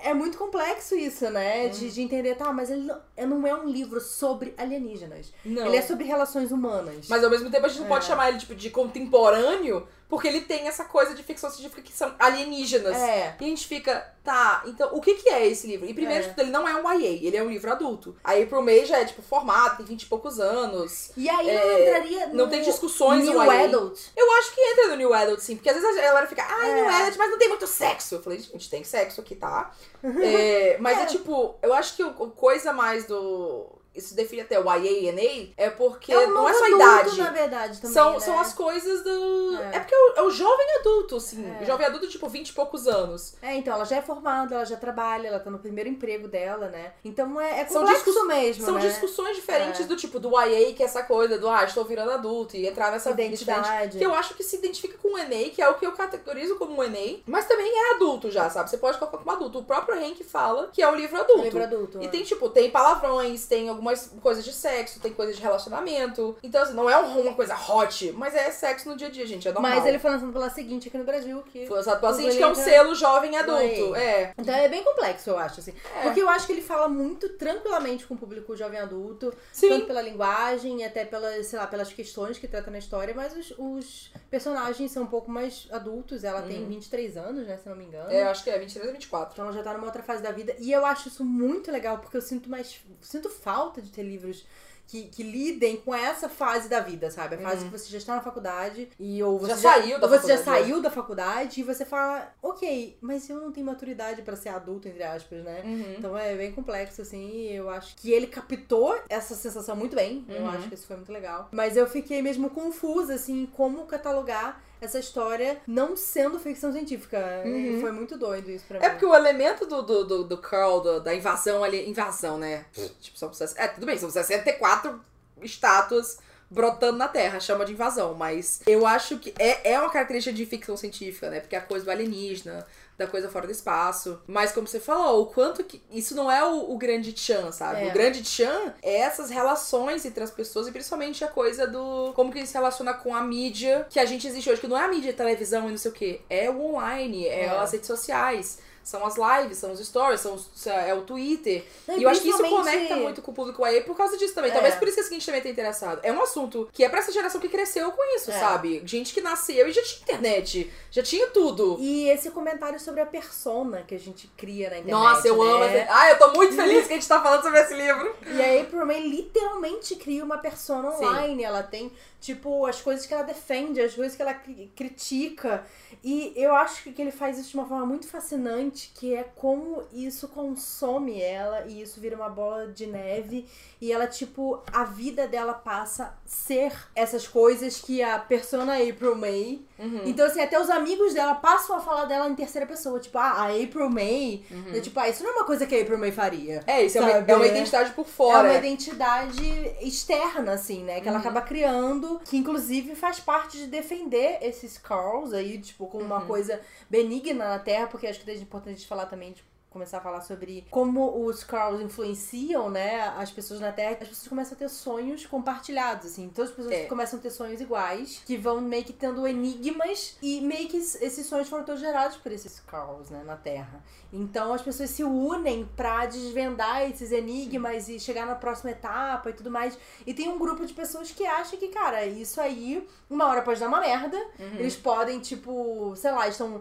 é 0.00 0.14
muito 0.14 0.38
complexo 0.38 0.94
isso, 0.94 1.28
né? 1.30 1.66
Hum. 1.66 1.70
De, 1.70 1.90
de 1.90 2.00
entender, 2.00 2.34
tá, 2.36 2.52
mas 2.52 2.70
ele 2.70 2.82
não, 2.82 3.00
é- 3.16 3.26
não 3.26 3.46
é 3.46 3.54
um 3.54 3.68
livro 3.68 4.00
sobre 4.00 4.54
alienígenas. 4.56 5.32
Não. 5.44 5.66
Ele 5.66 5.76
é 5.76 5.82
sobre 5.82 6.04
relações 6.04 6.50
humanas. 6.52 7.06
Mas 7.08 7.22
ao 7.24 7.28
mesmo 7.30 7.50
tempo 7.50 7.66
a 7.66 7.68
gente 7.68 7.80
não 7.80 7.88
pode 7.88 8.04
É. 8.04 8.08
chamar 8.08 8.28
ele 8.30 8.38
tipo, 8.38 8.54
de 8.54 8.70
contemporâneo, 8.70 9.86
porque 10.08 10.28
ele 10.28 10.42
tem 10.42 10.68
essa 10.68 10.84
coisa 10.84 11.14
de 11.14 11.22
ficção 11.22 11.50
científica 11.50 11.82
que 11.82 11.92
são 11.92 12.14
alienígenas. 12.18 12.96
É. 12.96 13.36
E 13.40 13.44
a 13.44 13.48
gente 13.48 13.66
fica, 13.66 14.06
tá, 14.24 14.62
então 14.66 14.90
o 14.94 15.00
que 15.00 15.14
que 15.14 15.28
é 15.28 15.46
esse 15.46 15.66
livro? 15.66 15.86
E 15.86 15.92
primeiro 15.94 16.24
É. 16.24 16.34
ele 16.38 16.50
não 16.50 16.66
é 16.68 16.74
um 16.74 16.92
YA, 16.92 17.08
ele 17.26 17.36
é 17.36 17.42
um 17.42 17.50
livro 17.50 17.70
adulto. 17.72 18.16
A 18.22 18.32
April 18.32 18.62
May 18.62 18.84
já 18.86 18.98
é, 18.98 19.04
tipo, 19.04 19.20
formado, 19.22 19.78
tem 19.78 19.86
20 19.86 20.02
e 20.02 20.06
poucos 20.06 20.38
anos. 20.38 21.10
E 21.16 21.28
aí 21.28 21.46
não 21.46 21.52
É, 21.52 21.88
entraria 21.88 22.26
no 22.28 22.34
não 22.34 22.48
tem 22.48 22.62
discussões 22.62 23.24
no 23.24 23.32
New 23.32 23.42
YA. 23.44 23.64
Adult. 23.64 23.98
Eu 24.16 24.32
acho 24.38 24.54
que 24.54 24.60
entra 24.60 24.88
no 24.88 24.96
New 24.96 25.12
Adult, 25.12 25.40
sim, 25.40 25.56
porque 25.56 25.70
às 25.70 25.76
vezes 25.80 25.98
a 25.98 26.02
galera 26.02 26.26
fica, 26.26 26.44
ai, 26.48 26.70
É. 26.70 26.74
New 26.74 26.88
Adult, 26.88 27.16
mas 27.16 27.30
não 27.30 27.38
tem 27.38 27.48
muito 27.48 27.66
sexo. 27.66 28.14
Eu 28.14 28.22
falei, 28.22 28.38
gente, 28.38 28.70
tem 28.70 28.84
sexo 28.84 29.20
aqui, 29.20 29.34
tá? 29.34 29.70
É, 30.02 30.76
mas 30.80 30.98
é. 30.98 31.02
É. 31.02 31.06
tipo, 31.06 31.54
eu 31.62 31.72
acho 31.74 31.96
que 31.96 32.02
o 32.02 32.12
coisa 32.30 32.72
mais 32.72 33.06
do. 33.06 33.66
Isso 33.94 34.14
define 34.14 34.42
até 34.42 34.58
o 34.58 34.64
YA 34.64 34.90
e 34.90 35.12
NA, 35.12 35.52
é 35.56 35.68
porque 35.70 36.12
É 36.12 36.26
um 36.26 36.30
não 36.34 36.48
é 36.48 36.54
só 36.54 36.64
a 36.64 36.70
idade. 36.70 37.18
na 37.20 37.30
verdade, 37.30 37.78
também, 37.80 37.92
são, 37.94 38.12
né? 38.14 38.20
são 38.20 38.40
as 38.40 38.52
coisas 38.54 39.02
do. 39.04 39.56
É, 39.72 39.76
É. 39.76 39.80
porque 39.80 39.94
é 39.94 39.98
o, 39.98 40.12
é 40.16 40.22
o 40.22 40.30
jovem 40.30 40.66
adulto, 40.80 41.16
assim. 41.16 41.44
É. 41.58 41.62
O 41.62 41.66
jovem 41.66 41.86
adulto, 41.86 42.08
tipo, 42.08 42.28
20 42.28 42.48
e 42.48 42.52
poucos 42.54 42.88
anos. 42.88 43.34
É, 43.42 43.54
então, 43.54 43.74
ela 43.74 43.84
já 43.84 43.96
é 43.96 44.02
formada, 44.02 44.54
ela 44.54 44.64
já 44.64 44.76
trabalha, 44.76 45.28
ela 45.28 45.38
tá 45.40 45.50
no 45.50 45.58
primeiro 45.58 45.90
emprego 45.90 46.26
dela, 46.28 46.68
né? 46.68 46.92
Então 47.04 47.40
é, 47.40 47.60
é 47.60 47.66
São 47.66 47.82
complexo 47.82 48.04
discuss- 48.06 48.26
mesmo, 48.26 48.64
São 48.64 48.74
né? 48.74 48.80
discussões 48.80 49.36
diferentes 49.36 49.80
É. 49.80 49.84
do 49.84 49.96
tipo 49.96 50.18
do 50.18 50.30
YA, 50.40 50.72
que 50.74 50.82
é 50.82 50.86
essa 50.86 51.02
coisa 51.02 51.38
do, 51.38 51.48
ah, 51.48 51.64
estou 51.64 51.84
virando 51.84 52.12
adulto, 52.12 52.56
e 52.56 52.66
entrar 52.66 52.90
nessa 52.90 53.10
diferente. 53.10 53.42
Identidade. 53.42 53.98
Que 53.98 54.04
eu 54.06 54.14
acho 54.14 54.34
que 54.34 54.42
se 54.42 54.56
identifica 54.56 54.96
com 55.02 55.08
o 55.14 55.18
NA, 55.18 55.50
que 55.54 55.60
é 55.60 55.68
o 55.68 55.74
que 55.74 55.86
eu 55.86 55.92
categorizo 55.92 56.56
como 56.56 56.80
um 56.80 56.82
NA, 56.82 57.18
mas 57.26 57.46
também 57.46 57.70
é 57.70 57.94
adulto 57.94 58.30
já, 58.30 58.48
sabe? 58.48 58.70
Você 58.70 58.78
pode 58.78 58.96
colocar 58.98 59.18
como 59.18 59.30
adulto. 59.30 59.58
O 59.58 59.64
próprio 59.64 59.98
Hank 59.98 60.22
fala 60.24 60.68
que 60.72 60.80
é 60.82 60.88
um 60.88 60.94
livro 60.94 61.20
adulto. 61.20 61.42
Livro 61.42 61.62
adulto. 61.62 61.98
E 62.00 62.06
é. 62.06 62.08
tem, 62.08 62.22
tipo, 62.22 62.48
tem 62.48 62.70
palavrões, 62.70 63.46
tem 63.46 63.68
algumas 63.68 63.81
coisas 64.20 64.44
de 64.44 64.52
sexo, 64.52 65.00
tem 65.00 65.12
coisas 65.12 65.36
de 65.36 65.42
relacionamento. 65.42 66.36
Então, 66.42 66.62
assim, 66.62 66.74
não 66.74 66.88
é 66.88 66.98
um- 66.98 67.20
uma 67.22 67.34
coisa 67.34 67.54
hot, 67.56 68.12
mas 68.12 68.34
é 68.34 68.50
sexo 68.50 68.88
no 68.88 68.96
dia 68.96 69.08
a 69.08 69.10
dia, 69.10 69.26
gente. 69.26 69.48
É 69.48 69.52
normal. 69.52 69.70
Mas 69.72 69.86
ele 69.86 69.98
foi 69.98 70.10
lançado 70.10 70.32
pela 70.32 70.50
seguinte 70.50 70.88
aqui 70.88 70.98
no 70.98 71.04
Brasil, 71.04 71.42
que... 71.52 71.66
Foi 71.66 71.76
lançado 71.76 72.00
pela 72.00 72.12
seguinte, 72.14 72.36
que 72.36 72.42
é 72.42 72.46
um 72.46 72.54
selo 72.54 72.94
jovem 72.94 73.36
adulto. 73.36 73.94
É. 73.96 74.32
Então 74.38 74.54
é 74.54 74.68
bem 74.68 74.82
complexo, 74.84 75.30
eu 75.30 75.38
acho, 75.38 75.60
assim. 75.60 75.74
É. 75.96 76.02
Porque 76.02 76.20
eu 76.20 76.28
acho 76.28 76.46
que 76.46 76.52
ele 76.52 76.62
fala 76.62 76.88
muito 76.88 77.28
tranquilamente 77.30 78.06
com 78.06 78.14
o 78.14 78.18
público 78.18 78.56
jovem 78.56 78.78
adulto, 78.78 79.32
Sim. 79.52 79.68
tanto 79.68 79.86
pela 79.86 80.02
linguagem 80.02 80.80
e 80.80 80.84
até 80.84 81.04
pelas, 81.04 81.46
sei 81.46 81.58
lá, 81.58 81.66
pelas 81.66 81.92
questões 81.92 82.38
que 82.38 82.46
trata 82.48 82.70
na 82.70 82.78
história, 82.78 83.14
mas 83.14 83.34
os, 83.36 83.54
os 83.58 84.12
personagens 84.30 84.90
são 84.92 85.04
um 85.04 85.06
pouco 85.06 85.30
mais 85.30 85.66
adultos. 85.70 86.24
Ela 86.24 86.42
tem 86.42 86.66
23 86.66 87.16
anos, 87.16 87.46
né, 87.46 87.56
se 87.56 87.68
não 87.68 87.76
me 87.76 87.84
engano. 87.84 88.06
Uhum. 88.06 88.12
É, 88.12 88.22
acho 88.24 88.44
que 88.44 88.50
é 88.50 88.58
23 88.58 88.88
a 88.88 88.92
24. 88.92 89.32
Então 89.32 89.44
ela 89.46 89.54
já 89.54 89.62
tá 89.62 89.72
numa 89.72 89.86
outra 89.86 90.02
fase 90.02 90.22
da 90.22 90.30
vida. 90.30 90.54
E 90.58 90.70
eu 90.72 90.84
acho 90.84 91.08
isso 91.08 91.24
muito 91.24 91.70
legal, 91.70 91.98
porque 91.98 92.16
eu 92.16 92.22
sinto 92.22 92.48
mais. 92.50 92.80
Sinto 93.00 93.28
falta 93.28 93.71
de 93.80 93.90
ter 93.90 94.02
livros. 94.02 94.44
Que, 94.84 95.04
que 95.04 95.22
lidem 95.22 95.76
com 95.76 95.94
essa 95.94 96.28
fase 96.28 96.68
da 96.68 96.80
vida, 96.80 97.10
sabe? 97.10 97.36
A 97.36 97.38
fase 97.38 97.64
que 97.64 97.70
você 97.70 97.88
já 97.88 97.96
está 97.96 98.16
na 98.16 98.20
faculdade 98.20 98.90
e 98.98 99.22
ou 99.22 99.38
você 99.38 99.52
Uhum. 99.52 99.58
Já 99.58 99.72
saiu 99.72 99.98
da 100.00 100.06
você 100.06 100.26
já 100.28 100.36
faculdade, 100.36 100.44
saiu 100.64 100.82
da 100.82 100.90
faculdade 100.90 101.60
e 101.60 101.62
você 101.62 101.84
fala, 101.84 102.34
ok, 102.42 102.98
mas 103.00 103.30
eu 103.30 103.40
não 103.40 103.52
tenho 103.52 103.64
maturidade 103.64 104.20
pra 104.22 104.36
ser 104.36 104.50
adulto, 104.50 104.88
entre 104.88 105.02
aspas, 105.04 105.42
né? 105.44 105.62
Uhum. 105.64 105.94
Então 105.96 106.18
é 106.18 106.34
bem 106.36 106.52
complexo, 106.52 107.00
assim, 107.00 107.30
e 107.30 107.54
eu 107.54 107.70
acho 107.70 107.94
que 107.96 108.10
ele 108.12 108.26
captou 108.26 109.00
essa 109.08 109.34
sensação 109.34 109.76
muito 109.76 109.94
bem. 109.96 110.26
Eu 110.28 110.42
Uhum. 110.42 110.48
acho 110.50 110.68
que 110.68 110.74
isso 110.74 110.86
foi 110.86 110.96
muito 110.96 111.12
legal. 111.12 111.48
Mas 111.52 111.74
eu 111.76 111.86
fiquei 111.86 112.20
mesmo 112.20 112.50
confusa, 112.50 113.14
assim, 113.14 113.46
como 113.46 113.86
catalogar 113.86 114.62
essa 114.82 114.98
história 114.98 115.58
não 115.66 115.96
sendo 115.96 116.38
ficção 116.40 116.72
científica. 116.72 117.42
Uhum. 117.44 117.80
Foi 117.80 117.92
muito 117.92 118.18
doido 118.18 118.50
isso 118.50 118.64
pra 118.66 118.80
mim. 118.80 118.84
É 118.84 118.90
porque 118.90 119.06
o 119.06 119.14
elemento 119.14 119.64
do, 119.64 119.80
do, 119.80 120.04
do, 120.04 120.24
do 120.24 120.38
Carl, 120.38 120.80
do- 120.80 121.00
da 121.00 121.14
invasão 121.14 121.62
ali. 121.62 121.88
Invasão, 121.88 122.36
né? 122.36 122.64
tipo, 123.00 123.16
são. 123.16 123.30
É, 123.56 123.68
tudo 123.68 123.86
bem, 123.86 123.96
são 123.96 124.10
64 124.10 125.00
estátuas 125.40 126.18
brotando 126.50 126.98
na 126.98 127.08
Terra, 127.08 127.40
chama 127.40 127.64
de 127.64 127.72
invasão. 127.72 128.14
Mas 128.14 128.60
eu 128.66 128.86
acho 128.86 129.18
que 129.18 129.32
é, 129.38 129.72
é 129.72 129.78
uma 129.80 129.88
característica 129.88 130.34
de 130.34 130.44
ficção 130.44 130.76
científica, 130.76 131.30
né? 131.30 131.40
Porque 131.40 131.54
é 131.56 131.58
a 131.58 131.62
coisa 131.62 131.84
do 131.84 131.90
alienígena, 131.90 132.66
da 132.98 133.06
coisa 133.06 133.28
fora 133.28 133.46
do 133.46 133.52
espaço. 133.52 134.20
Mas 134.26 134.52
como 134.52 134.66
você 134.66 134.78
falou, 134.80 135.22
o 135.22 135.26
quanto 135.26 135.64
que. 135.64 135.82
Isso 135.90 136.14
não 136.14 136.30
é 136.30 136.44
o, 136.44 136.72
o 136.72 136.78
grande 136.78 137.16
Chan, 137.18 137.50
sabe? 137.52 137.82
É. 137.86 137.88
O 137.88 137.92
grande 137.92 138.24
Chan 138.24 138.74
é 138.82 138.98
essas 139.00 139.30
relações 139.30 140.04
entre 140.04 140.22
as 140.22 140.30
pessoas 140.30 140.68
e 140.68 140.72
principalmente 140.72 141.24
a 141.24 141.28
coisa 141.28 141.66
do. 141.66 142.12
Como 142.14 142.32
que 142.32 142.38
ele 142.38 142.46
se 142.46 142.54
relaciona 142.54 142.94
com 142.94 143.14
a 143.14 143.20
mídia 143.22 143.86
que 143.90 143.98
a 143.98 144.04
gente 144.04 144.26
existe 144.26 144.48
hoje, 144.50 144.60
que 144.60 144.68
não 144.68 144.78
é 144.78 144.84
a 144.84 144.88
mídia, 144.88 145.12
televisão 145.12 145.68
e 145.68 145.70
não 145.70 145.78
sei 145.78 145.90
o 145.90 145.94
quê. 145.94 146.20
É 146.28 146.48
o 146.50 146.60
online, 146.60 147.26
é, 147.26 147.44
É. 147.44 147.48
as 147.48 147.72
redes 147.72 147.86
sociais. 147.86 148.58
São 148.84 149.04
as 149.06 149.14
lives, 149.16 149.58
são 149.58 149.72
os 149.72 149.80
stories, 149.86 150.20
são 150.20 150.34
os- 150.34 150.66
é 150.66 150.92
o 150.94 151.02
Twitter. 151.02 151.64
Não, 151.86 151.96
e 151.98 152.02
eu 152.02 152.08
acho 152.08 152.20
que 152.20 152.28
isso 152.30 152.42
conecta 152.42 152.96
muito 152.96 153.22
com 153.22 153.30
o 153.30 153.34
público 153.34 153.64
aí 153.64 153.80
por 153.82 153.96
causa 153.96 154.16
disso 154.18 154.34
também. 154.34 154.50
É. 154.50 154.54
Talvez 154.54 154.74
por 154.74 154.86
isso 154.88 154.96
que 154.96 155.00
a 155.00 155.04
seguinte 155.04 155.24
também 155.26 155.40
tenha 155.40 155.52
interessado. 155.52 156.00
É 156.02 156.12
um 156.12 156.20
assunto 156.22 156.68
que 156.72 156.84
é 156.84 156.88
pra 156.88 156.98
essa 156.98 157.12
geração 157.12 157.40
que 157.40 157.48
cresceu 157.48 157.92
com 157.92 158.02
isso, 158.16 158.30
É. 158.30 158.38
sabe? 158.38 158.82
Gente 158.84 159.14
que 159.14 159.20
nasceu 159.20 159.68
e 159.68 159.72
já 159.72 159.82
tinha 159.82 160.02
internet, 160.02 160.72
já 160.90 161.02
tinha 161.02 161.28
tudo. 161.28 161.76
E 161.80 162.08
esse 162.08 162.30
comentário 162.30 162.78
sobre 162.80 163.00
a 163.00 163.06
persona 163.06 163.82
que 163.86 163.94
a 163.94 163.98
gente 163.98 164.26
cria 164.36 164.70
na 164.70 164.78
internet. 164.78 164.92
Nossa, 165.00 165.28
eu 165.28 165.40
amo. 165.42 165.60
né? 165.64 165.78
essa- 165.82 165.92
Ah, 165.94 166.10
eu 166.10 166.18
tô 166.18 166.32
muito 166.32 166.54
feliz 166.56 166.86
que 166.86 166.92
a 166.92 166.96
gente 166.96 167.08
tá 167.08 167.20
falando 167.22 167.42
sobre 167.42 167.60
esse 167.60 167.74
livro. 167.74 168.14
E 168.26 168.42
a 168.42 168.62
April 168.62 168.84
May 168.86 169.00
literalmente 169.08 169.96
cria 169.96 170.24
uma 170.24 170.38
persona 170.38 170.90
Sim. 170.92 171.04
online. 171.04 171.42
Ela 171.44 171.62
tem, 171.62 171.92
tipo, 172.22 172.64
as 172.66 172.80
coisas 172.80 173.04
que 173.04 173.12
ela 173.12 173.24
defende, 173.24 173.80
as 173.82 173.94
coisas 173.94 174.14
que 174.16 174.22
ela 174.22 174.32
cri- 174.32 174.70
critica. 174.74 175.66
E 176.02 176.32
eu 176.36 176.54
acho 176.54 176.90
que 176.92 177.02
ele 177.02 177.10
faz 177.10 177.36
isso 177.38 177.50
de 177.50 177.56
uma 177.56 177.66
forma 177.66 177.84
muito 177.84 178.06
fascinante, 178.08 178.92
que 178.94 179.14
é 179.14 179.24
como 179.36 179.82
isso 179.92 180.28
consome 180.28 181.20
ela 181.20 181.64
e 181.66 181.82
isso 181.82 182.00
vira 182.00 182.14
uma 182.16 182.28
bola 182.30 182.68
de 182.68 182.86
neve. 182.86 183.46
E 183.80 183.92
ela, 183.92 184.06
tipo, 184.06 184.62
a 184.72 184.84
vida 184.84 185.26
dela 185.26 185.52
passa 185.52 186.04
a 186.04 186.12
ser 186.24 186.72
essas 186.94 187.26
coisas 187.26 187.80
que 187.80 188.00
a 188.02 188.18
persona 188.20 188.74
April 188.76 189.16
May. 189.16 189.60
Uhum. 189.78 190.02
Então, 190.06 190.24
assim, 190.24 190.40
até 190.40 190.58
os 190.60 190.70
amigos 190.70 191.12
dela 191.14 191.34
passam 191.34 191.76
a 191.76 191.80
falar 191.80 192.04
dela 192.04 192.28
em 192.28 192.34
terceira 192.36 192.66
pessoa. 192.66 193.00
Tipo, 193.00 193.18
ah, 193.18 193.32
a 193.32 193.46
April 193.48 193.90
May. 193.90 194.44
Uhum. 194.48 194.76
É, 194.76 194.80
Tipo, 194.80 195.00
ah, 195.00 195.08
isso 195.08 195.24
não 195.24 195.30
é 195.30 195.34
uma 195.34 195.44
coisa 195.44 195.66
que 195.66 195.74
a 195.74 195.80
April 195.82 195.98
May 195.98 196.12
faria. 196.12 196.62
É, 196.66 196.84
isso 196.84 196.98
é 196.98 197.00
uma, 197.00 197.10
é 197.10 197.34
uma 197.34 197.46
identidade 197.46 197.90
por 197.92 198.02
É 198.02 198.08
fora. 198.08 198.48
uma 198.48 198.54
identidade 198.58 199.44
externa, 199.80 200.52
assim, 200.52 200.84
né? 200.84 201.00
Que 201.00 201.08
ela 201.08 201.16
Uhum. 201.18 201.20
acaba 201.22 201.40
criando, 201.42 202.11
que 202.20 202.36
inclusive 202.36 202.94
faz 202.94 203.20
parte 203.20 203.58
de 203.58 203.66
defender 203.66 204.38
esses 204.42 204.78
Carls 204.78 205.32
aí, 205.32 205.58
tipo, 205.58 205.86
como 205.86 206.04
uma 206.04 206.20
Uhum. 206.20 206.26
coisa 206.26 206.60
benigna 206.88 207.48
na 207.48 207.58
Terra, 207.58 207.86
porque 207.86 208.06
acho 208.06 208.20
que 208.20 208.30
é 208.30 208.34
importante 208.36 208.74
a 208.74 208.76
gente 208.76 208.86
falar 208.88 209.06
também, 209.06 209.32
tipo, 209.32 209.48
começar 209.72 209.98
a 209.98 210.00
falar 210.00 210.20
sobre 210.20 210.66
como 210.70 211.24
os 211.26 211.42
Carls 211.42 211.82
influenciam, 211.82 212.68
né, 212.70 213.00
as 213.16 213.30
pessoas 213.30 213.60
na 213.60 213.72
Terra. 213.72 213.98
As 214.02 214.08
pessoas 214.08 214.28
começam 214.28 214.54
a 214.54 214.58
ter 214.58 214.68
sonhos 214.68 215.24
compartilhados, 215.26 216.06
assim. 216.06 216.28
Todas 216.28 216.50
as 216.50 216.56
pessoas 216.56 216.74
É. 216.74 216.84
começam 216.84 217.18
a 217.18 217.22
ter 217.22 217.30
sonhos 217.30 217.60
iguais, 217.60 218.22
que 218.26 218.36
vão 218.36 218.60
meio 218.60 218.84
que 218.84 218.92
tendo 218.92 219.26
enigmas, 219.26 220.16
e 220.22 220.40
meio 220.40 220.68
que 220.68 220.76
esses 220.76 221.26
sonhos 221.26 221.48
foram 221.48 221.64
todos 221.64 221.80
gerados 221.80 222.16
por 222.18 222.30
esses 222.30 222.60
Carls, 222.60 223.10
né, 223.10 223.22
na 223.24 223.36
Terra. 223.36 223.82
Então 224.12 224.52
as 224.52 224.60
pessoas 224.62 224.90
se 224.90 225.02
unem 225.02 225.68
pra 225.74 226.04
desvendar 226.06 226.82
esses 226.90 227.10
enigmas 227.12 227.88
e 227.88 227.98
chegar 227.98 228.26
na 228.26 228.34
próxima 228.34 228.70
etapa 228.72 229.30
e 229.30 229.32
tudo 229.32 229.50
mais. 229.50 229.78
E 230.06 230.12
tem 230.12 230.28
um 230.28 230.38
grupo 230.38 230.66
de 230.66 230.74
pessoas 230.74 231.10
que 231.10 231.24
acha 231.26 231.56
que, 231.56 231.68
cara, 231.68 232.04
isso 232.04 232.40
aí, 232.40 232.86
uma 233.08 233.26
hora 233.26 233.40
pode 233.42 233.58
dar 233.58 233.68
uma 233.68 233.80
merda. 233.80 234.16
Uhum. 234.38 234.56
Eles 234.58 234.76
podem, 234.76 235.18
tipo, 235.20 235.94
sei 235.96 236.10
lá, 236.10 236.28
estão 236.28 236.60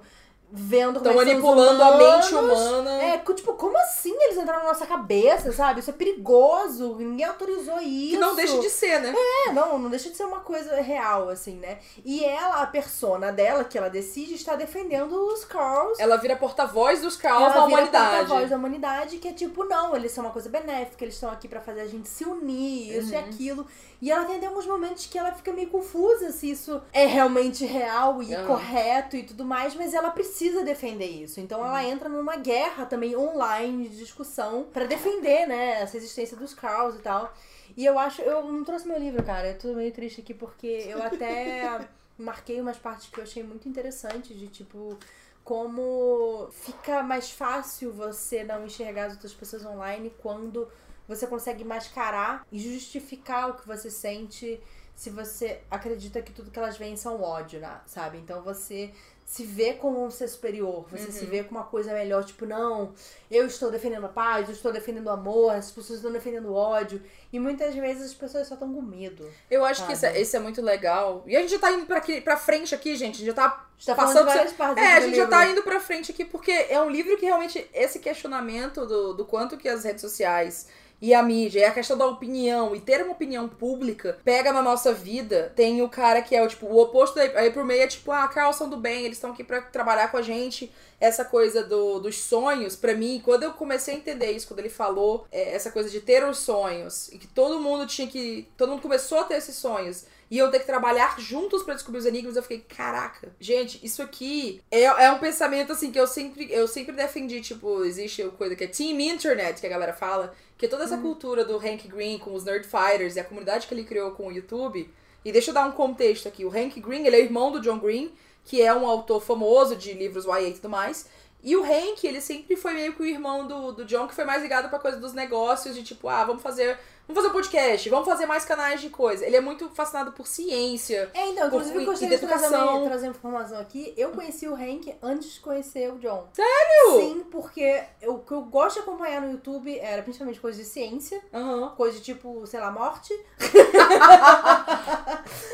vendo 0.51 1.00
como 1.00 1.10
Estão 1.10 1.22
é 1.22 1.25
manipulando 1.25 1.81
a 1.84 1.98
mente 1.98 2.36
humana. 2.36 3.03
É, 3.03 3.17
tipo, 3.17 3.53
como 3.53 3.77
assim 3.77 4.13
eles 4.24 4.38
entraram 4.38 4.63
na 4.63 4.70
nossa 4.70 4.86
cabeça, 4.86 5.51
sabe? 5.53 5.79
Isso 5.79 5.89
é 5.89 5.93
perigoso, 5.93 6.96
ninguém 6.98 7.25
autorizou 7.25 7.79
isso. 7.79 8.12
Que 8.12 8.17
não 8.17 8.36
deixa 8.36 8.60
de 8.60 8.70
ser, 8.70 9.00
né? 9.00 9.13
É, 9.48 9.53
não, 9.53 9.79
não 9.79 9.89
deixa 9.89 10.10
de 10.10 10.17
ser 10.17 10.25
uma 10.25 10.41
coisa 10.41 10.75
real, 10.81 11.29
assim, 11.29 11.55
né? 11.55 11.79
E 12.03 12.24
ela, 12.25 12.62
a 12.62 12.67
persona 12.67 13.31
dela, 13.31 13.63
que 13.63 13.77
ela 13.77 13.89
decide, 13.89 14.34
está 14.34 14.55
defendendo 14.55 15.13
os 15.13 15.46
Carls. 15.46 16.00
Ela 16.00 16.17
vira 16.17 16.36
porta-voz 16.36 17.01
dos 17.01 17.17
ela 17.24 17.39
da 17.39 17.53
vira 17.53 17.65
humanidade. 17.65 18.15
porta-voz 18.17 18.50
da 18.50 18.55
humanidade, 18.58 19.17
que 19.17 19.27
é 19.27 19.34
tipo, 19.34 19.63
não, 19.63 19.96
eles 19.96 20.12
são 20.12 20.24
uma 20.25 20.34
coisa 20.34 20.50
benéfica, 20.50 21.03
eles 21.05 21.13
estão 21.15 21.31
aqui 21.31 21.48
pra 21.48 21.62
fazer 21.62 21.81
a 21.81 21.88
gente 21.88 22.10
se 22.10 22.25
unir, 22.25 22.98
isso 22.98 23.13
e 23.13 23.17
Uhum. 23.17 23.24
aquilo. 23.24 23.67
E 24.01 24.12
ela 24.12 24.25
tem 24.25 24.38
até 24.38 24.48
alguns 24.48 24.65
momentos 24.65 25.05
que 25.05 25.17
ela 25.17 25.31
fica 25.31 25.53
meio 25.53 25.70
confusa 25.70 26.31
se 26.31 26.50
isso 26.51 26.81
é 26.91 27.05
realmente 27.05 27.65
real 27.65 28.22
e 28.24 28.34
Aham. 28.34 28.48
correto 28.48 29.15
e 29.15 29.24
tudo 29.24 29.46
mais, 29.46 29.75
mas 29.75 29.93
ela 29.93 30.10
precisa 30.10 30.40
defender 30.50 31.05
isso. 31.07 31.39
Então 31.39 31.60
Uhum. 31.60 31.65
ela 31.67 31.83
entra 31.83 32.10
numa 32.10 32.36
guerra 32.38 32.86
também 32.86 33.15
online 33.15 33.88
de 33.89 33.98
discussão 33.98 34.63
pra 34.71 34.86
defender, 34.86 35.48
né, 35.48 35.81
essa 35.81 35.98
existência 35.98 36.36
dos 36.38 36.53
Carls 36.53 36.95
e 36.98 37.01
tal. 37.01 37.33
E 37.77 37.86
eu 37.86 37.98
acho, 37.98 38.21
eu 38.21 38.43
não 38.51 38.63
trouxe 38.63 38.88
meu 38.88 38.98
livro, 39.00 39.24
cara, 39.24 39.51
eu 39.51 39.57
tô 39.57 39.74
meio 39.74 39.91
triste 39.93 40.21
aqui 40.21 40.33
porque 40.33 40.67
eu 40.67 41.01
até 41.01 41.79
marquei 42.17 42.60
umas 42.62 42.77
partes 42.77 43.07
que 43.10 43.19
eu 43.19 43.24
achei 43.24 43.43
muito 43.43 43.67
interessantes 43.69 44.38
de 44.38 44.48
tipo 44.48 44.98
como 45.43 46.48
fica 46.51 47.01
mais 47.01 47.31
fácil 47.31 47.91
você 47.91 48.43
não 48.43 48.65
enxergar 48.65 49.05
as 49.05 49.13
outras 49.13 49.33
pessoas 49.33 49.65
online 49.65 50.13
quando 50.21 50.67
você 51.07 51.25
consegue 51.25 51.63
mascarar 51.63 52.45
e 52.51 52.60
justificar 52.60 53.50
o 53.50 53.53
que 53.55 53.67
você 53.67 53.89
sente 53.89 54.62
se 54.95 55.10
você 55.10 55.62
acredita 55.69 56.21
que 56.21 56.31
tudo 56.31 56.51
que 56.51 56.60
elas 56.60 56.77
veem 56.77 56.95
são 56.95 57.21
ódio, 57.21 57.60
né? 57.60 57.81
sabe? 57.88 58.19
Então 58.19 58.41
você 58.43 58.93
se 59.32 59.46
vê 59.46 59.72
como 59.76 60.04
um 60.06 60.12
ser 60.12 60.28
superior, 60.28 60.86
você 60.92 61.10
se 61.10 61.26
vê 61.26 61.42
como 61.42 61.58
uma 61.58 61.66
coisa 61.66 61.94
melhor, 61.94 62.22
tipo, 62.22 62.46
não, 62.46 62.94
eu 63.32 63.46
estou 63.48 63.72
defendendo 63.72 64.04
a 64.04 64.10
paz, 64.10 64.50
eu 64.50 64.54
estou 64.54 64.74
defendendo 64.74 65.06
o 65.06 65.10
amor, 65.10 65.56
as 65.56 65.72
pessoas 65.72 66.00
estão 66.00 66.12
defendendo 66.12 66.48
o 66.50 66.54
ódio. 66.54 67.02
E 67.32 67.40
muitas 67.40 67.74
vezes 67.74 68.08
as 68.08 68.14
pessoas 68.14 68.46
só 68.46 68.56
estão 68.56 68.74
com 68.74 68.82
medo. 68.82 69.26
Eu 69.50 69.64
acho 69.64 69.86
que 69.86 69.94
isso 69.94 70.02
Sabe? 70.02 70.18
é, 70.18 70.22
isso 70.22 70.36
é 70.36 70.40
muito 70.42 70.62
legal. 70.62 71.24
E 71.26 71.38
a 71.38 71.40
gente 71.40 71.52
já 71.52 71.60
tá 71.60 71.72
indo 71.72 71.86
pra, 71.86 72.00
aqui, 72.00 72.20
pra 72.20 72.36
frente 72.36 72.76
aqui, 72.76 72.94
gente. 72.98 73.16
A 73.16 73.18
gente 73.20 73.28
já 73.28 73.34
tá 73.34 73.70
tá 73.86 73.96
passando. 73.96 74.26
várias 74.26 74.52
partes 74.52 74.84
É, 74.84 74.96
a 74.96 75.00
gente 75.00 75.16
já 75.16 75.24
livro. 75.24 75.30
tá 75.30 75.48
indo 75.48 75.64
pra 75.64 75.80
frente 75.80 76.12
aqui 76.12 76.26
porque 76.26 76.52
é 76.52 76.82
um 76.82 76.90
livro 76.90 77.16
que 77.16 77.26
realmente 77.26 77.70
esse 77.74 78.00
questionamento 78.00 78.86
do, 78.86 79.14
do 79.14 79.24
quanto 79.24 79.56
que 79.58 79.70
as 79.70 79.86
redes 79.86 80.02
sociais 80.02 80.68
e 81.01 81.13
a 81.13 81.24
mídia, 81.24 81.62
e 81.62 81.63
a 81.63 81.72
questão 81.72 81.98
da 81.98 82.05
opinião, 82.05 82.75
e 82.75 82.79
ter 82.79 83.01
uma 83.01 83.13
opinião 83.13 83.50
pública, 83.50 84.20
pega 84.24 84.53
na 84.53 84.62
nossa 84.62 84.93
vida. 84.93 85.51
Tem 85.55 85.81
o 85.81 85.89
cara 85.89 86.22
que 86.22 86.36
é 86.36 86.43
o 86.43 86.48
tipo, 86.48 86.67
o 86.67 86.79
oposto 86.79 87.15
da 87.15 87.24
aí 87.39 87.50
por 87.51 87.65
meio 87.65 87.81
é 87.81 87.88
tipo, 87.88 88.12
ah, 88.12 88.27
Carl 88.27 88.53
são 88.53 88.70
do 88.70 88.77
bem, 88.77 89.05
eles 89.05 89.17
estão 89.17 89.31
aqui 89.31 89.43
pra 89.43 89.62
trabalhar 89.62 90.12
com 90.12 90.17
a 90.17 90.22
gente. 90.22 90.72
Essa 91.00 91.25
coisa 91.25 91.63
do, 91.63 92.00
dos 92.00 92.15
sonhos, 92.15 92.75
pra 92.75 92.93
mim, 92.93 93.20
quando 93.25 93.41
eu 93.41 93.53
comecei 93.53 93.96
a 93.96 93.98
entender 93.98 94.31
isso, 94.34 94.48
quando 94.48 94.60
ele 94.60 94.70
falou 94.70 95.25
é, 95.31 95.55
essa 95.55 95.72
coisa 95.72 95.89
de 95.89 96.00
ter 96.00 96.24
os 96.24 96.38
sonhos, 96.38 97.10
e 97.12 97.17
que 97.17 97.25
todo 97.25 97.60
mundo 97.60 97.88
tinha 97.88 98.08
que. 98.08 98.48
Todo 98.55 98.70
mundo 98.70 98.84
começou 98.84 99.20
a 99.20 99.24
ter 99.24 99.38
esses 99.38 99.55
sonhos. 99.55 100.05
E 100.31 100.38
eu 100.38 100.50
ter 100.50 100.60
que 100.60 100.65
trabalhar 100.65 101.20
juntos 101.20 101.62
pra 101.62 101.74
descobrir 101.74 102.00
os 102.00 102.05
enigmas, 102.05 102.38
eu 102.38 102.41
fiquei, 102.41 102.60
caraca, 102.60 103.36
gente, 103.38 103.86
isso 103.86 104.01
aqui 104.01 104.62
é, 104.72 104.84
é 104.84 105.12
um 105.12 105.20
pensamento 105.20 105.74
assim 105.74 105.91
que 105.91 106.00
eu 106.00 106.08
sempre, 106.08 106.50
eu 106.50 106.70
sempre 106.70 106.96
defendi, 106.96 107.41
tipo, 107.41 107.84
existe 107.84 108.24
coisa 108.38 108.55
que 108.55 108.63
é 108.63 108.67
Team 108.67 108.98
Internet, 109.01 109.60
que 109.60 109.67
a 109.67 109.70
galera 109.70 109.91
fala, 109.91 110.34
que 110.62 110.68
é 110.68 110.70
toda 110.70 110.84
essa 110.84 110.96
cultura 110.96 111.44
do 111.44 111.58
Hank 111.58 111.88
Green 111.88 112.20
com 112.20 112.36
os 112.36 112.44
Nerd 112.44 112.68
Fighters 112.68 113.15
e 113.15 113.20
a 113.20 113.24
comunidade 113.24 113.65
que 113.65 113.74
ele 113.74 113.84
criou 113.84 114.12
com 114.12 114.27
o 114.27 114.32
YouTube. 114.32 114.88
E 115.25 115.32
deixa 115.32 115.50
eu 115.50 115.56
dar 115.56 115.65
um 115.65 115.72
contexto 115.72 116.27
aqui. 116.27 116.46
O 116.46 116.56
Hank 116.56 116.80
Green, 116.80 117.03
ele 117.03 117.15
é 117.15 117.20
irmão 117.20 117.51
do 117.51 117.60
John 117.60 117.80
Green, 117.80 118.13
que 118.46 118.62
é 118.62 118.72
um 118.72 118.86
autor 118.86 119.24
famoso 119.24 119.75
de 119.75 119.91
livros 119.94 120.25
YA 120.25 120.41
e 120.50 120.53
tudo 120.53 120.70
mais. 120.70 121.10
E 121.41 121.56
o 121.56 121.63
Hank, 121.63 122.06
ele 122.06 122.22
sempre 122.22 122.56
foi 122.56 122.74
meio 122.75 122.94
que 122.94 123.01
o 123.01 123.06
irmão 123.08 123.48
do, 123.48 123.72
do 123.72 123.86
John, 123.86 124.08
que 124.08 124.13
foi 124.13 124.24
mais 124.24 124.44
ligado 124.44 124.70
pra 124.70 124.77
coisa 124.77 124.98
dos 124.98 125.13
negócios, 125.13 125.74
de 125.74 125.82
tipo, 125.82 126.08
ah, 126.08 126.24
vamos 126.25 126.44
fazer. 126.44 126.77
Vamos 127.08 127.24
fazer 127.24 127.27
um 127.29 127.34
podcast, 127.34 127.89
vamos 127.89 128.05
fazer 128.08 128.25
mais 128.25 128.46
canais 128.46 128.79
de 128.79 128.89
coisa. 128.89 129.25
Ele 129.25 129.36
é 129.36 129.41
muito 129.41 129.70
fascinado 129.72 130.13
por 130.13 130.25
ciência. 130.25 131.10
É, 131.13 131.27
então, 131.27 131.48
inclusive 131.48 131.75
eu 131.75 131.81
E- 131.81 131.86
gostaria 131.86 132.17
de 132.17 132.25
trazer, 132.25 132.48
trazer 132.86 133.08
informação 133.08 133.60
aqui. 133.60 133.93
Eu 133.98 134.12
conheci 134.12 134.48
o 134.48 134.55
Hank 134.55 134.96
antes 135.01 135.34
de 135.34 135.39
conhecer 135.41 135.91
o 135.91 135.98
John. 136.00 136.27
Sério? 136.31 137.00
Sim, 137.01 137.25
porque 137.29 137.84
eu- 138.01 138.13
o 138.15 138.20
que 138.20 138.31
eu 138.31 138.41
gosto 138.43 138.75
de 138.75 138.79
acompanhar 138.81 139.22
no 139.22 139.31
YouTube 139.31 139.77
era 139.79 140.01
principalmente 140.03 140.39
coisa 140.39 140.58
de 140.60 140.63
ciência, 140.65 141.22
Aham. 141.34 141.70
coisa 141.75 141.98
de 141.98 142.03
tipo, 142.03 142.46
sei 142.48 142.60
lá, 142.62 142.72
morte. 142.72 143.13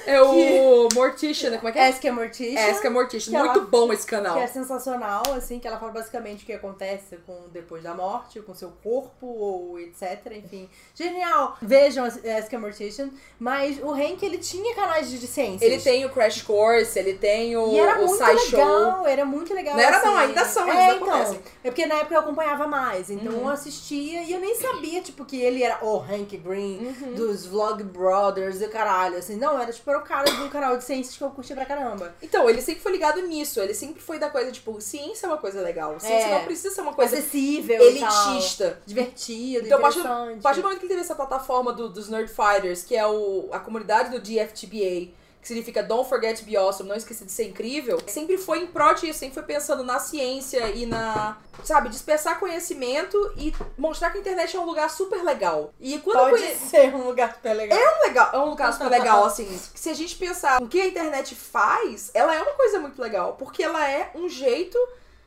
É 0.05 0.21
o 0.21 0.87
Morticia, 0.93 1.49
né? 1.49 1.57
Como 1.57 1.67
é 1.67 1.71
que 1.73 1.79
é? 1.79 1.87
Ask 1.89 2.05
a 2.05 2.13
Morticia. 2.13 2.57
É, 2.59 2.71
Ask 2.71 2.85
a 2.85 2.89
Morticia. 2.89 3.31
que 3.31 3.37
Muito 3.37 3.59
ela- 3.59 3.67
bom 3.67 3.91
esse 3.91 4.05
canal. 4.07 4.35
Que 4.37 4.43
é 4.43 4.47
sensacional, 4.47 5.21
assim, 5.35 5.59
que 5.59 5.67
ela 5.67 5.77
fala 5.77 5.91
basicamente 5.91 6.43
o 6.43 6.45
que 6.45 6.53
acontece 6.53 7.17
com 7.25 7.49
depois 7.51 7.83
da 7.83 7.93
morte, 7.93 8.39
com 8.39 8.53
seu 8.55 8.71
corpo, 8.81 9.27
ou 9.27 9.77
etc, 9.79 10.21
enfim. 10.31 10.69
Genial! 10.95 11.36
Vejam 11.61 12.05
Ask 12.05 12.53
a 12.53 12.59
Mortician. 12.59 13.09
Mas 13.39 13.79
o 13.81 13.91
Hank, 13.91 14.23
ele 14.23 14.37
tinha 14.37 14.73
canais 14.75 15.09
de 15.11 15.25
ciências. 15.27 15.61
Ele 15.61 15.79
tem 15.81 16.05
o 16.05 16.09
Crash 16.09 16.41
Course, 16.41 16.97
ele 16.97 17.13
tem 17.13 17.55
o, 17.55 17.71
E 17.73 17.79
era 17.79 17.99
o 18.01 18.07
muito 18.07 18.23
legal, 18.23 19.07
era 19.07 19.25
muito 19.25 19.53
legal. 19.53 19.75
Não 19.75 19.81
era 19.83 19.97
assim. 19.97 20.05
não, 20.07 20.17
ainda 20.17 20.45
são, 20.45 20.67
é, 20.71 20.95
então, 20.95 21.07
acontecem. 21.13 21.39
É 21.63 21.69
porque 21.69 21.85
na 21.85 21.95
época 21.95 22.15
eu 22.15 22.19
acompanhava 22.19 22.67
mais, 22.67 23.09
então 23.09 23.31
Uhum. 23.33 23.41
eu 23.41 23.49
assistia 23.49 24.23
e 24.23 24.31
eu 24.33 24.39
nem 24.39 24.55
sabia, 24.55 25.01
tipo, 25.01 25.23
que 25.25 25.39
ele 25.41 25.61
era 25.63 25.83
o 25.85 25.97
Hank 25.99 26.35
Green, 26.37 26.77
Uhum. 26.87 27.13
dos 27.13 27.45
Vlog 27.45 27.83
Brothers 27.83 28.61
e 28.61 28.67
caralho, 28.67 29.17
assim. 29.17 29.35
Não, 29.35 29.59
era 29.61 29.71
tipo 29.71 29.89
era 29.89 29.99
o 29.99 30.03
cara 30.03 30.29
do 30.29 30.49
canal 30.49 30.75
de 30.77 30.83
ciências 30.83 31.15
que 31.17 31.23
eu 31.23 31.29
curtia 31.29 31.55
pra 31.55 31.65
caramba. 31.65 32.15
Então, 32.21 32.49
ele 32.49 32.61
sempre 32.61 32.81
foi 32.81 32.91
ligado 32.91 33.21
nisso. 33.27 33.59
Ele 33.59 33.73
sempre 33.73 34.01
foi 34.01 34.17
da 34.19 34.29
coisa, 34.29 34.51
tipo, 34.51 34.79
ciência 34.81 35.25
é 35.25 35.29
uma 35.29 35.37
coisa 35.37 35.61
legal. 35.61 35.99
Ciência 35.99 36.27
É. 36.27 36.33
não 36.39 36.45
precisa 36.45 36.73
ser 36.73 36.81
uma 36.81 36.93
coisa 36.93 37.17
Acessível 37.17 37.81
elitista. 37.81 38.79
Divertido, 38.85 39.65
Então, 39.65 39.79
interessante. 39.79 40.39
a 40.39 40.41
partir 40.41 40.59
do 40.61 40.63
momento 40.63 40.79
que 40.79 40.85
ele 40.85 40.89
teve 40.93 41.01
essa 41.01 41.15
plataforma 41.31 41.73
do- 41.73 41.89
dos 41.89 42.09
Nerd 42.09 42.29
Fighters, 42.29 42.83
que 42.83 42.95
é 42.95 43.05
o, 43.05 43.49
a 43.51 43.59
comunidade 43.59 44.09
do 44.09 44.19
DFTBA, 44.19 45.11
que 45.41 45.47
significa 45.47 45.83
Don't 45.83 46.09
Forget 46.09 46.39
to 46.39 46.45
Be 46.45 46.57
Awesome, 46.57 46.89
não 46.89 46.95
esqueça 46.95 47.23
de 47.23 47.31
ser 47.31 47.45
incrível, 47.49 47.99
sempre 48.07 48.37
foi 48.37 48.59
em 48.63 48.67
pró 48.67 48.91
disso, 48.93 49.19
sempre 49.19 49.35
foi 49.35 49.43
pensando 49.43 49.83
na 49.83 49.99
ciência 49.99 50.67
e 50.71 50.85
na, 50.85 51.37
sabe, 51.63 51.89
dispersar 51.89 52.39
conhecimento 52.39 53.15
e 53.37 53.53
mostrar 53.77 54.09
que 54.09 54.17
a 54.17 54.21
internet 54.21 54.55
é 54.57 54.59
um 54.59 54.65
lugar 54.65 54.89
super 54.89 55.23
legal. 55.23 55.73
E 55.79 55.99
quando 55.99 56.17
Pode 56.19 56.41
conhe- 56.41 56.55
ser 56.55 56.93
um 56.95 57.03
lugar 57.07 57.35
super 57.35 57.53
legal. 57.53 57.77
É 57.79 57.97
um 57.99 58.01
legal, 58.07 58.29
é 58.33 58.37
um 58.39 58.49
lugar 58.49 58.73
super 58.73 58.89
legal, 58.89 59.23
assim. 59.25 59.47
Se 59.75 59.89
a 59.89 59.93
gente 59.93 60.15
pensar 60.15 60.61
o 60.61 60.67
que 60.67 60.81
a 60.81 60.87
internet 60.87 61.33
faz, 61.35 62.11
ela 62.13 62.35
é 62.35 62.41
uma 62.41 62.53
coisa 62.53 62.79
muito 62.79 63.01
legal. 63.01 63.33
Porque 63.39 63.63
ela 63.63 63.89
é 63.89 64.11
um 64.15 64.27
jeito 64.27 64.77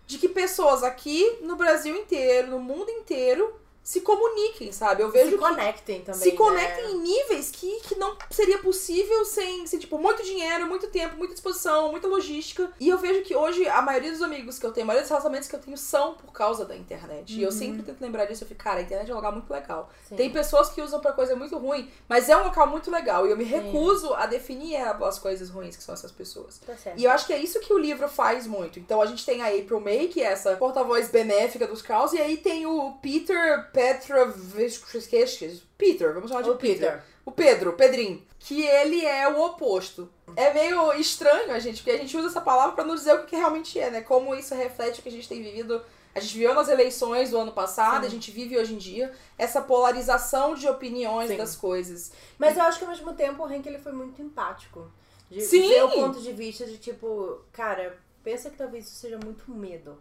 de 0.06 0.18
que 0.18 0.28
pessoas 0.28 0.82
aqui 0.82 1.38
no 1.40 1.56
Brasil 1.56 1.96
inteiro, 1.96 2.48
no 2.48 2.58
mundo 2.58 2.90
inteiro, 2.90 3.54
se 3.90 4.02
comuniquem, 4.02 4.70
sabe? 4.70 5.02
Eu 5.02 5.10
vejo 5.10 5.32
se 5.32 5.36
conectem 5.36 6.00
também. 6.02 6.20
se 6.20 6.30
né? 6.30 6.36
conectem 6.36 6.92
em 6.92 7.00
níveis 7.00 7.50
que, 7.50 7.80
que 7.80 7.96
não 7.96 8.16
seria 8.30 8.58
possível 8.58 9.24
sem, 9.24 9.66
sem, 9.66 9.80
tipo, 9.80 9.98
muito 9.98 10.22
dinheiro, 10.22 10.64
muito 10.68 10.86
tempo, 10.86 11.16
muita 11.16 11.34
disposição, 11.34 11.90
muita 11.90 12.06
logística. 12.06 12.70
E 12.78 12.88
eu 12.88 12.96
vejo 12.98 13.22
que 13.22 13.34
hoje 13.34 13.66
a 13.66 13.82
maioria 13.82 14.12
dos 14.12 14.22
amigos 14.22 14.60
que 14.60 14.64
eu 14.64 14.70
tenho, 14.70 14.84
a 14.84 14.86
maioria 14.86 15.02
dos 15.02 15.10
relacionamentos 15.10 15.48
que 15.48 15.56
eu 15.56 15.60
tenho 15.60 15.76
são 15.76 16.14
por 16.14 16.30
causa 16.32 16.64
da 16.64 16.76
internet. 16.76 17.36
E 17.36 17.42
eu 17.42 17.48
Uhum. 17.50 17.56
sempre 17.56 17.82
tento 17.82 18.00
lembrar 18.00 18.26
disso. 18.26 18.44
Eu 18.44 18.48
fico, 18.48 18.62
cara, 18.62 18.78
a 18.78 18.82
internet 18.82 19.10
é 19.10 19.12
um 19.12 19.16
lugar 19.16 19.32
muito 19.32 19.50
legal. 19.52 19.90
Sim. 20.08 20.14
Tem 20.14 20.30
pessoas 20.30 20.68
que 20.68 20.80
usam 20.80 21.00
pra 21.00 21.12
coisa 21.12 21.34
muito 21.34 21.58
ruim, 21.58 21.90
mas 22.08 22.28
é 22.28 22.36
um 22.36 22.44
local 22.44 22.68
muito 22.68 22.92
legal. 22.92 23.26
E 23.26 23.30
eu 23.32 23.36
me 23.36 23.44
Sim. 23.44 23.50
recuso 23.50 24.14
a 24.14 24.26
definir 24.26 24.76
as 24.76 25.18
coisas 25.18 25.50
ruins 25.50 25.76
que 25.76 25.82
são 25.82 25.94
essas 25.94 26.12
pessoas. 26.12 26.58
Tá 26.64 26.76
certo. 26.76 26.96
E 26.96 27.04
eu 27.04 27.10
acho 27.10 27.26
que 27.26 27.32
é 27.32 27.38
isso 27.38 27.58
que 27.58 27.72
o 27.72 27.78
livro 27.78 28.08
faz 28.08 28.46
muito. 28.46 28.78
Então 28.78 29.02
a 29.02 29.06
gente 29.06 29.26
tem 29.26 29.42
a 29.42 29.48
April 29.48 29.80
May, 29.80 30.06
que 30.06 30.20
é 30.22 30.26
essa 30.26 30.54
porta-voz 30.54 31.08
benéfica 31.08 31.66
dos 31.66 31.82
caos, 31.82 32.12
e 32.12 32.18
aí 32.20 32.36
tem 32.36 32.66
o 32.66 32.92
Peter 33.02 33.68
Petrovich. 33.80 35.62
Peter, 35.78 36.12
vamos 36.12 36.28
chamar 36.30 36.42
de 36.42 36.50
O 36.50 36.56
Peter. 36.56 36.92
Peter. 36.92 37.04
O 37.24 37.32
Pedro, 37.32 37.70
o 37.70 37.72
Pedrinho. 37.74 38.22
Que 38.38 38.62
ele 38.62 39.04
é 39.04 39.28
o 39.28 39.40
oposto. 39.42 40.08
É 40.36 40.52
meio 40.52 40.92
estranho 40.94 41.52
a 41.52 41.58
gente, 41.58 41.78
porque 41.78 41.90
a 41.90 41.98
gente 41.98 42.16
usa 42.16 42.28
essa 42.28 42.40
palavra 42.40 42.74
pra 42.74 42.84
não 42.84 42.94
dizer 42.94 43.14
o 43.14 43.24
que 43.24 43.36
realmente 43.36 43.78
é, 43.78 43.90
né? 43.90 44.00
Como 44.00 44.34
isso 44.34 44.54
reflete 44.54 45.00
o 45.00 45.02
que 45.02 45.08
a 45.08 45.12
gente 45.12 45.28
tem 45.28 45.42
vivido. 45.42 45.82
A 46.14 46.20
gente 46.20 46.34
viveu 46.34 46.54
nas 46.54 46.68
eleições 46.68 47.30
do 47.30 47.38
ano 47.38 47.52
passado, 47.52 48.02
Sim. 48.02 48.06
a 48.08 48.10
gente 48.10 48.30
vive 48.30 48.58
hoje 48.58 48.74
em 48.74 48.78
dia 48.78 49.12
essa 49.38 49.60
polarização 49.60 50.54
de 50.54 50.68
opiniões 50.68 51.28
Sim. 51.28 51.36
das 51.36 51.54
coisas. 51.54 52.10
Mas 52.36 52.56
eu 52.56 52.64
acho 52.64 52.78
que 52.78 52.84
ao 52.84 52.90
mesmo 52.90 53.14
tempo 53.14 53.42
o 53.42 53.46
Hank 53.46 53.66
ele 53.66 53.78
foi 53.78 53.92
muito 53.92 54.20
empático. 54.20 54.90
De 55.30 55.40
Sim! 55.40 55.68
ver 55.68 55.84
o 55.84 55.90
ponto 55.90 56.20
de 56.20 56.32
vista 56.32 56.66
de 56.66 56.78
tipo, 56.78 57.40
cara, 57.52 57.96
pensa 58.24 58.50
que 58.50 58.56
talvez 58.56 58.86
isso 58.86 58.96
seja 58.96 59.18
muito 59.22 59.48
medo. 59.52 59.96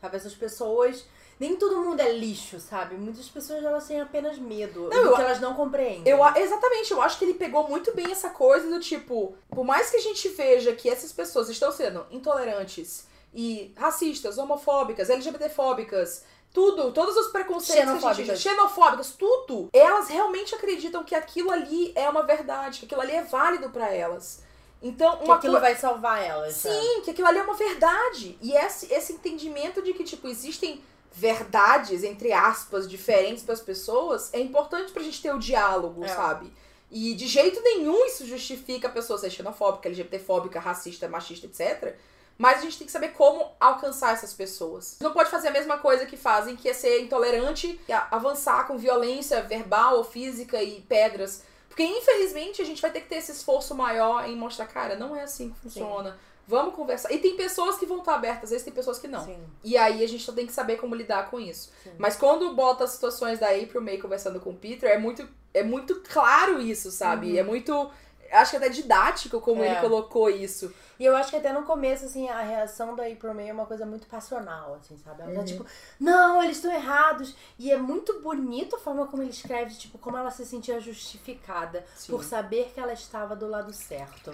Sabe, 0.00 0.16
essas 0.16 0.34
pessoas. 0.34 1.04
Nem 1.38 1.56
todo 1.56 1.80
mundo 1.82 2.00
é 2.00 2.12
lixo, 2.12 2.60
sabe? 2.60 2.96
Muitas 2.96 3.26
pessoas 3.28 3.64
elas 3.64 3.86
têm 3.86 3.98
apenas 4.00 4.38
medo 4.38 4.82
Não, 4.82 4.88
do 4.90 4.94
eu- 5.08 5.14
que 5.14 5.22
elas 5.22 5.40
não 5.40 5.54
compreendem. 5.54 6.02
Eu, 6.12 6.18
exatamente, 6.36 6.90
eu 6.90 7.00
acho 7.00 7.18
que 7.18 7.24
ele 7.24 7.34
pegou 7.34 7.66
muito 7.66 7.94
bem 7.94 8.10
essa 8.12 8.28
coisa 8.28 8.68
do 8.68 8.78
tipo, 8.78 9.34
por 9.48 9.64
mais 9.64 9.88
que 9.90 9.96
a 9.96 10.00
gente 10.00 10.28
veja 10.28 10.74
que 10.74 10.88
essas 10.88 11.12
pessoas 11.12 11.48
estão 11.48 11.72
sendo 11.72 12.04
intolerantes 12.10 13.06
e 13.32 13.72
racistas, 13.76 14.36
homofóbicas, 14.36 15.08
LGBTfóbicas, 15.08 16.24
tudo, 16.52 16.92
todos 16.92 17.16
os 17.16 17.28
preconceitos 17.28 17.84
que 18.00 18.06
a 18.06 18.12
gente 18.12 18.26
Xenofóbicas. 18.26 18.40
xenofóbicas, 18.40 19.10
tudo, 19.12 19.68
elas 19.72 20.08
realmente 20.08 20.54
acreditam 20.54 21.04
que 21.04 21.14
aquilo 21.14 21.50
ali 21.50 21.92
é 21.94 22.08
uma 22.08 22.22
verdade, 22.22 22.80
que 22.80 22.84
aquilo 22.86 23.00
ali 23.00 23.12
é 23.12 23.22
válido 23.22 23.70
pra 23.70 23.92
elas. 23.94 24.42
Então, 24.82 25.18
Que 25.18 25.24
uma 25.24 25.34
aquilo 25.36 25.52
coi- 25.54 25.60
vai 25.62 25.76
salvar 25.76 26.22
elas. 26.24 26.54
sabe? 26.54 26.74
Sim, 26.74 27.02
que 27.02 27.10
aquilo 27.10 27.28
ali 27.28 27.38
é 27.38 27.42
uma 27.42 27.54
verdade. 27.54 28.38
E 28.40 28.52
esse, 28.56 28.92
esse 28.92 29.12
entendimento 29.12 29.82
de 29.82 29.92
que, 29.92 30.04
tipo, 30.04 30.26
existem 30.26 30.82
verdades, 31.12 32.02
entre 32.04 32.32
aspas, 32.32 32.88
diferentes 32.88 33.42
para 33.42 33.52
as 33.54 33.60
pessoas, 33.60 34.30
é 34.32 34.40
importante 34.40 34.92
pra 34.92 35.02
gente 35.02 35.20
ter 35.20 35.34
o 35.34 35.38
diálogo, 35.38 36.04
É. 36.04 36.08
sabe? 36.08 36.52
E 36.90 37.14
de 37.14 37.26
jeito 37.26 37.60
nenhum 37.62 38.04
isso 38.06 38.26
justifica 38.26 38.88
a 38.88 38.90
pessoa 38.90 39.18
ser 39.18 39.30
xenofóbica, 39.30 39.88
LGBTfóbica, 39.88 40.58
racista, 40.58 41.08
machista, 41.08 41.46
etc. 41.46 41.94
Mas 42.38 42.58
a 42.58 42.62
gente 42.62 42.78
tem 42.78 42.86
que 42.86 42.92
saber 42.92 43.08
como 43.12 43.46
alcançar 43.60 44.14
essas 44.14 44.32
pessoas. 44.32 44.96
Não 45.00 45.12
pode 45.12 45.30
fazer 45.30 45.48
a 45.48 45.52
mesma 45.52 45.76
coisa 45.78 46.06
que 46.06 46.16
fazem, 46.16 46.56
que 46.56 46.68
é 46.68 46.72
ser 46.72 47.02
intolerante 47.02 47.78
e 47.86 47.92
avançar 47.92 48.66
com 48.66 48.78
violência 48.78 49.42
verbal 49.42 49.98
ou 49.98 50.04
física 50.04 50.60
e 50.62 50.80
pedras. 50.80 51.42
Porque, 51.70 51.84
infelizmente, 51.84 52.60
a 52.60 52.64
gente 52.64 52.82
vai 52.82 52.90
ter 52.90 53.00
que 53.00 53.08
ter 53.08 53.16
esse 53.16 53.30
esforço 53.30 53.76
maior 53.76 54.28
em 54.28 54.34
mostrar, 54.36 54.66
cara, 54.66 54.96
não 54.96 55.14
é 55.14 55.22
assim 55.22 55.50
que 55.50 55.60
funciona. 55.60 56.18
Vamos 56.46 56.74
conversar. 56.74 57.12
E 57.12 57.18
tem 57.18 57.36
pessoas 57.36 57.78
que 57.78 57.86
vão 57.86 57.98
estar 57.98 58.16
abertas, 58.16 58.44
às 58.44 58.50
vezes 58.50 58.64
tem 58.64 58.72
pessoas 58.72 58.98
que 58.98 59.06
não. 59.06 59.24
Sim. 59.24 59.38
E 59.62 59.76
aí 59.76 60.02
a 60.02 60.08
gente 60.08 60.24
só 60.24 60.32
tem 60.32 60.46
que 60.46 60.52
saber 60.52 60.78
como 60.78 60.96
lidar 60.96 61.30
com 61.30 61.38
isso. 61.38 61.70
Sim. 61.84 61.92
Mas 61.96 62.16
quando 62.16 62.52
bota 62.56 62.82
as 62.82 62.90
situações 62.90 63.38
da 63.38 63.50
April 63.50 63.80
May 63.80 63.98
conversando 63.98 64.40
com 64.40 64.50
o 64.50 64.56
Peter, 64.56 64.90
é 64.90 64.98
muito, 64.98 65.28
é 65.54 65.62
muito 65.62 66.02
claro 66.08 66.60
isso, 66.60 66.90
sabe? 66.90 67.38
É 67.38 67.44
muito. 67.44 67.88
Acho 68.32 68.52
que 68.52 68.56
até 68.58 68.68
didático 68.68 69.40
como 69.40 69.60
Uhum. 69.60 69.64
É. 69.66 69.72
ele 69.72 69.80
colocou 69.80 70.28
isso. 70.30 70.72
E 70.98 71.04
eu 71.04 71.16
acho 71.16 71.30
que 71.30 71.36
até 71.36 71.52
no 71.52 71.62
começo, 71.62 72.04
assim, 72.04 72.28
a 72.28 72.40
reação 72.40 72.94
da 72.94 73.06
April 73.06 73.32
May 73.34 73.48
é 73.48 73.52
uma 73.52 73.66
coisa 73.66 73.86
muito 73.86 74.06
passional, 74.06 74.74
assim, 74.74 74.96
sabe? 74.98 75.22
Ela 75.22 75.34
tá 75.34 75.44
tipo, 75.44 75.64
não, 75.98 76.42
eles 76.42 76.56
estão 76.56 76.72
errados. 76.72 77.34
E 77.58 77.70
é 77.72 77.76
muito 77.76 78.20
bonito 78.20 78.76
a 78.76 78.78
forma 78.78 79.06
como 79.06 79.22
ele 79.22 79.30
escreve, 79.30 79.74
tipo, 79.74 79.98
como 79.98 80.16
ela 80.16 80.30
se 80.30 80.44
sentia 80.44 80.78
justificada 80.80 81.84
Sim. 81.96 82.12
por 82.12 82.22
saber 82.24 82.70
que 82.74 82.80
ela 82.80 82.92
estava 82.92 83.34
do 83.34 83.48
lado 83.48 83.72
certo. 83.72 84.32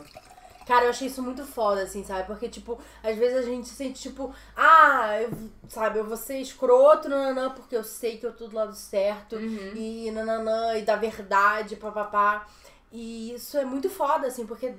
Cara, 0.67 0.87
eu 0.87 0.91
achei 0.91 1.07
isso 1.07 1.23
muito 1.23 1.47
foda, 1.47 1.83
assim, 1.83 2.03
sabe? 2.03 2.25
Porque, 2.27 2.49
tipo, 2.49 2.77
às 3.01 3.17
vezes 3.17 3.39
a 3.39 3.43
gente 3.43 3.69
se 3.69 3.77
sente, 3.77 4.03
tipo, 4.03 4.35
ah, 4.57 5.17
eu, 5.23 5.31
sabe, 5.69 6.01
eu 6.01 6.05
vou 6.05 6.17
ser 6.17 6.39
escroto, 6.39 7.09
nananã, 7.09 7.51
porque 7.51 7.77
eu 7.77 7.85
sei 7.85 8.19
que 8.19 8.27
eu 8.27 8.33
tô 8.33 8.49
do 8.49 8.57
lado 8.57 8.75
certo, 8.75 9.39
e 9.41 10.11
nananã, 10.11 10.77
e 10.77 10.83
da 10.83 10.97
verdade, 10.97 11.77
papapá. 11.77 12.49
E 12.93 13.33
isso 13.35 13.59
é 13.59 13.65
muito 13.65 13.91
foda, 13.91 14.27
assim, 14.27 14.47
porque 14.47 14.73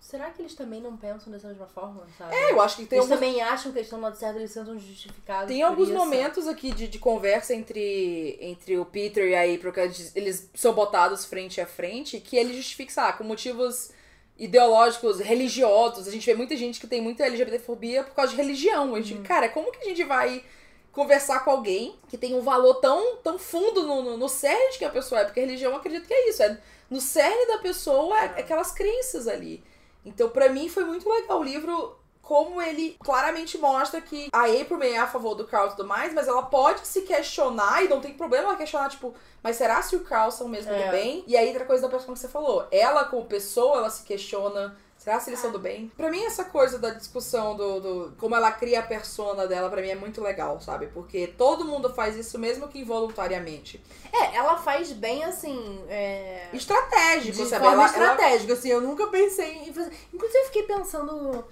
será 0.00 0.30
que 0.30 0.42
eles 0.42 0.54
também 0.54 0.80
não 0.80 0.96
pensam 0.96 1.32
dessa 1.32 1.48
mesma 1.48 1.66
forma, 1.66 2.06
sabe? 2.18 2.34
É, 2.34 2.52
eu 2.52 2.60
acho 2.60 2.76
que 2.76 2.86
tem 2.86 2.98
eles 2.98 3.10
alguns, 3.10 3.26
também 3.26 3.42
acham 3.42 3.72
que 3.72 3.78
eles 3.78 3.86
estão 3.86 3.98
do 3.98 4.02
lado 4.04 4.16
certo, 4.16 4.36
eles 4.36 4.50
se 4.50 4.58
sentem 4.58 4.78
justificados. 4.78 5.48
tem 5.48 5.62
alguns 5.62 5.88
isso. 5.88 5.96
momentos 5.96 6.46
aqui 6.48 6.72
de, 6.72 6.88
de 6.88 6.98
conversa 6.98 7.54
entre, 7.54 8.36
entre 8.40 8.78
o 8.78 8.84
Peter 8.84 9.26
e 9.28 9.34
a 9.34 9.54
April, 9.54 9.72
que 9.72 9.80
eles- 10.14 10.50
são 10.54 10.72
botados 10.74 11.24
frente 11.24 11.60
a 11.60 11.66
frente, 11.66 12.20
que 12.20 12.36
ele 12.36 12.54
justifica, 12.54 13.00
lá, 13.00 13.12
com 13.12 13.24
motivos 13.24 13.90
ideológicos, 14.38 15.20
religiosos. 15.20 16.08
A 16.08 16.10
gente 16.10 16.26
vê 16.26 16.34
muita 16.34 16.56
gente 16.56 16.80
que 16.80 16.86
tem 16.86 17.00
muita 17.00 17.24
LGBTfobia 17.24 18.02
por 18.04 18.14
causa 18.14 18.32
de 18.32 18.36
religião. 18.36 18.94
A 18.94 19.00
gente, 19.00 19.22
cara, 19.22 19.48
como 19.48 19.70
que 19.70 19.78
a 19.78 19.84
gente 19.84 20.02
vai 20.04 20.44
conversar 20.92 21.40
com 21.44 21.50
alguém 21.50 21.96
que 22.08 22.16
tem 22.18 22.34
um 22.34 22.40
valor 22.40 22.74
tão, 22.74 23.16
tão 23.16 23.38
fundo 23.38 23.82
no, 23.82 24.02
no, 24.02 24.16
no 24.16 24.28
cerne 24.28 24.72
de 24.72 24.78
que 24.78 24.84
a 24.84 24.90
pessoa 24.90 25.20
é? 25.20 25.24
Porque 25.24 25.40
a 25.40 25.44
religião, 25.44 25.72
eu 25.72 25.78
acredito 25.78 26.06
que 26.06 26.14
é 26.14 26.28
isso. 26.28 26.42
É, 26.42 26.58
no 26.94 27.00
cerne 27.00 27.46
da 27.48 27.58
pessoa 27.58 28.16
é, 28.16 28.40
aquelas 28.40 28.70
crenças 28.70 29.26
ali. 29.26 29.64
Então, 30.04 30.28
pra 30.28 30.48
mim, 30.48 30.68
foi 30.68 30.84
muito 30.84 31.10
legal 31.10 31.40
o 31.40 31.42
livro 31.42 31.98
como 32.22 32.62
ele 32.62 32.96
claramente 33.04 33.58
mostra 33.58 34.00
que 34.00 34.28
a 34.32 34.44
April 34.44 34.80
é 34.82 34.96
a 34.96 35.06
favor 35.06 35.34
do 35.34 35.44
Carl 35.44 35.66
e 35.66 35.70
tudo 35.70 35.88
mais, 35.88 36.14
mas 36.14 36.28
ela 36.28 36.42
pode 36.44 36.86
se 36.86 37.02
questionar, 37.02 37.84
e 37.84 37.88
não 37.88 38.00
tem 38.00 38.14
problema 38.14 38.48
ela 38.48 38.56
questionar, 38.56 38.88
tipo, 38.88 39.12
mas 39.42 39.56
será 39.56 39.82
se 39.82 39.96
o 39.96 40.04
Carl 40.04 40.30
são 40.30 40.46
mesmo 40.48 40.72
É. 40.72 40.84
do 40.86 40.90
bem? 40.92 41.24
E 41.26 41.36
aí, 41.36 41.48
outra 41.48 41.66
coisa 41.66 41.82
da 41.82 41.88
pessoa 41.88 42.14
que 42.14 42.20
você 42.20 42.28
falou, 42.28 42.66
ela 42.70 43.04
como 43.06 43.26
pessoa, 43.26 43.78
ela 43.78 43.90
se 43.90 44.04
questiona, 44.04 44.76
será 45.04 45.20
se 45.20 45.28
eles 45.28 45.38
são 45.40 45.52
do 45.52 45.58
bem? 45.58 45.92
Pra 45.98 46.10
mim, 46.10 46.24
essa 46.24 46.44
coisa 46.44 46.78
da 46.78 46.88
discussão 46.88 47.54
do, 47.54 47.78
do 47.80 48.12
como 48.16 48.34
ela 48.34 48.50
cria 48.50 48.80
a 48.80 48.82
persona 48.82 49.46
dela, 49.46 49.68
pra 49.68 49.82
mim 49.82 49.88
é 49.90 49.94
muito 49.94 50.22
legal, 50.22 50.58
sabe? 50.62 50.86
Porque 50.86 51.26
todo 51.26 51.62
mundo 51.66 51.92
faz 51.92 52.16
isso 52.16 52.38
mesmo 52.38 52.68
que 52.68 52.78
involuntariamente. 52.78 53.82
É, 54.10 54.34
ela 54.34 54.56
faz 54.56 54.92
bem, 54.92 55.22
assim, 55.22 55.84
é... 55.90 56.48
Estratégico, 56.54 57.36
de 57.36 57.46
sabe? 57.46 57.64
forma 57.66 57.82
Ela- 57.84 57.94
ela- 57.94 58.12
estratégica, 58.14 58.52
assim, 58.54 58.70
eu 58.70 58.80
nunca 58.80 59.06
pensei 59.08 59.58
em 59.68 59.72
fazer... 59.74 59.92
Inclusive, 60.12 60.38
eu 60.38 60.46
fiquei 60.46 60.62
pensando... 60.62 61.44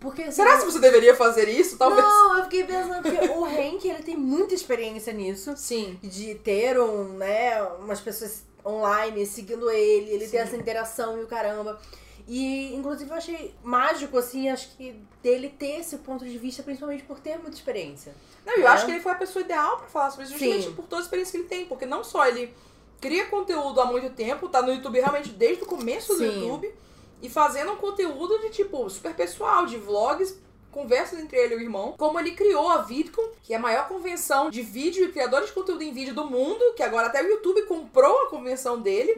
Porque, 0.00 0.22
assim, 0.22 0.32
Será 0.32 0.58
que 0.58 0.64
você 0.64 0.78
deveria 0.78 1.14
fazer 1.14 1.48
isso? 1.48 1.78
Talvez. 1.78 2.04
Não, 2.04 2.38
eu 2.38 2.44
fiquei 2.44 2.64
pensando 2.64 3.02
que 3.02 3.28
o 3.30 3.44
Hank, 3.46 3.88
ele 3.88 4.02
tem 4.02 4.16
muita 4.16 4.52
experiência 4.52 5.12
nisso. 5.12 5.54
Sim. 5.56 5.98
De 6.02 6.34
ter 6.34 6.78
um, 6.78 7.04
né, 7.16 7.62
umas 7.80 8.00
pessoas 8.00 8.42
online 8.64 9.24
seguindo 9.24 9.70
ele, 9.70 10.10
ele 10.10 10.24
Sim. 10.24 10.32
ter 10.32 10.36
essa 10.38 10.56
interação 10.56 11.18
e 11.18 11.22
o 11.22 11.26
caramba. 11.26 11.80
E, 12.28 12.74
inclusive, 12.74 13.08
eu 13.10 13.16
achei 13.16 13.54
mágico, 13.62 14.18
assim, 14.18 14.48
acho 14.48 14.76
que 14.76 14.96
dele 15.22 15.48
ter 15.48 15.78
esse 15.80 15.98
ponto 15.98 16.24
de 16.24 16.36
vista, 16.38 16.62
principalmente 16.62 17.04
por 17.04 17.20
ter 17.20 17.38
muita 17.38 17.54
experiência. 17.56 18.12
Não, 18.44 18.54
eu 18.54 18.66
É. 18.66 18.70
acho 18.70 18.84
que 18.84 18.90
ele 18.90 19.00
foi 19.00 19.12
a 19.12 19.16
pessoa 19.16 19.44
ideal 19.44 19.78
pra 19.78 19.86
falar 19.86 20.10
sobre 20.10 20.24
isso, 20.24 20.32
justamente 20.34 20.64
Sim. 20.66 20.72
por 20.74 20.86
toda 20.86 21.02
a 21.02 21.04
experiência 21.04 21.30
que 21.32 21.38
ele 21.38 21.48
tem. 21.48 21.66
Porque 21.66 21.86
não 21.86 22.02
só 22.02 22.26
ele 22.26 22.52
cria 23.00 23.26
conteúdo 23.26 23.80
há 23.80 23.84
muito 23.86 24.10
tempo, 24.10 24.48
tá 24.48 24.60
no 24.60 24.72
YouTube 24.72 24.98
realmente 24.98 25.28
desde 25.28 25.62
o 25.62 25.66
começo 25.66 26.14
do 26.14 26.18
Sim. 26.18 26.40
YouTube, 26.40 26.74
e 27.22 27.28
fazendo 27.28 27.72
um 27.72 27.76
conteúdo 27.76 28.38
de 28.40 28.50
tipo 28.50 28.88
super 28.90 29.14
pessoal, 29.14 29.64
de 29.66 29.76
vlogs, 29.76 30.36
conversas 30.72 31.18
entre 31.18 31.38
ele 31.38 31.54
e 31.54 31.56
o 31.56 31.60
irmão. 31.60 31.94
Como 31.96 32.18
ele 32.20 32.32
criou 32.32 32.68
a 32.68 32.78
VidCon, 32.78 33.22
que 33.42 33.54
é 33.54 33.56
a 33.56 33.60
maior 33.60 33.88
convenção 33.88 34.50
de 34.50 34.60
vídeo 34.60 35.04
e 35.06 35.12
criadores 35.12 35.46
de 35.48 35.54
conteúdo 35.54 35.82
em 35.82 35.92
vídeo 35.92 36.12
do 36.14 36.24
mundo, 36.26 36.60
que 36.76 36.82
agora 36.82 37.06
até 37.06 37.22
o 37.22 37.26
YouTube 37.28 37.62
comprou 37.62 38.24
a 38.26 38.28
convenção 38.28 38.78
dele, 38.82 39.14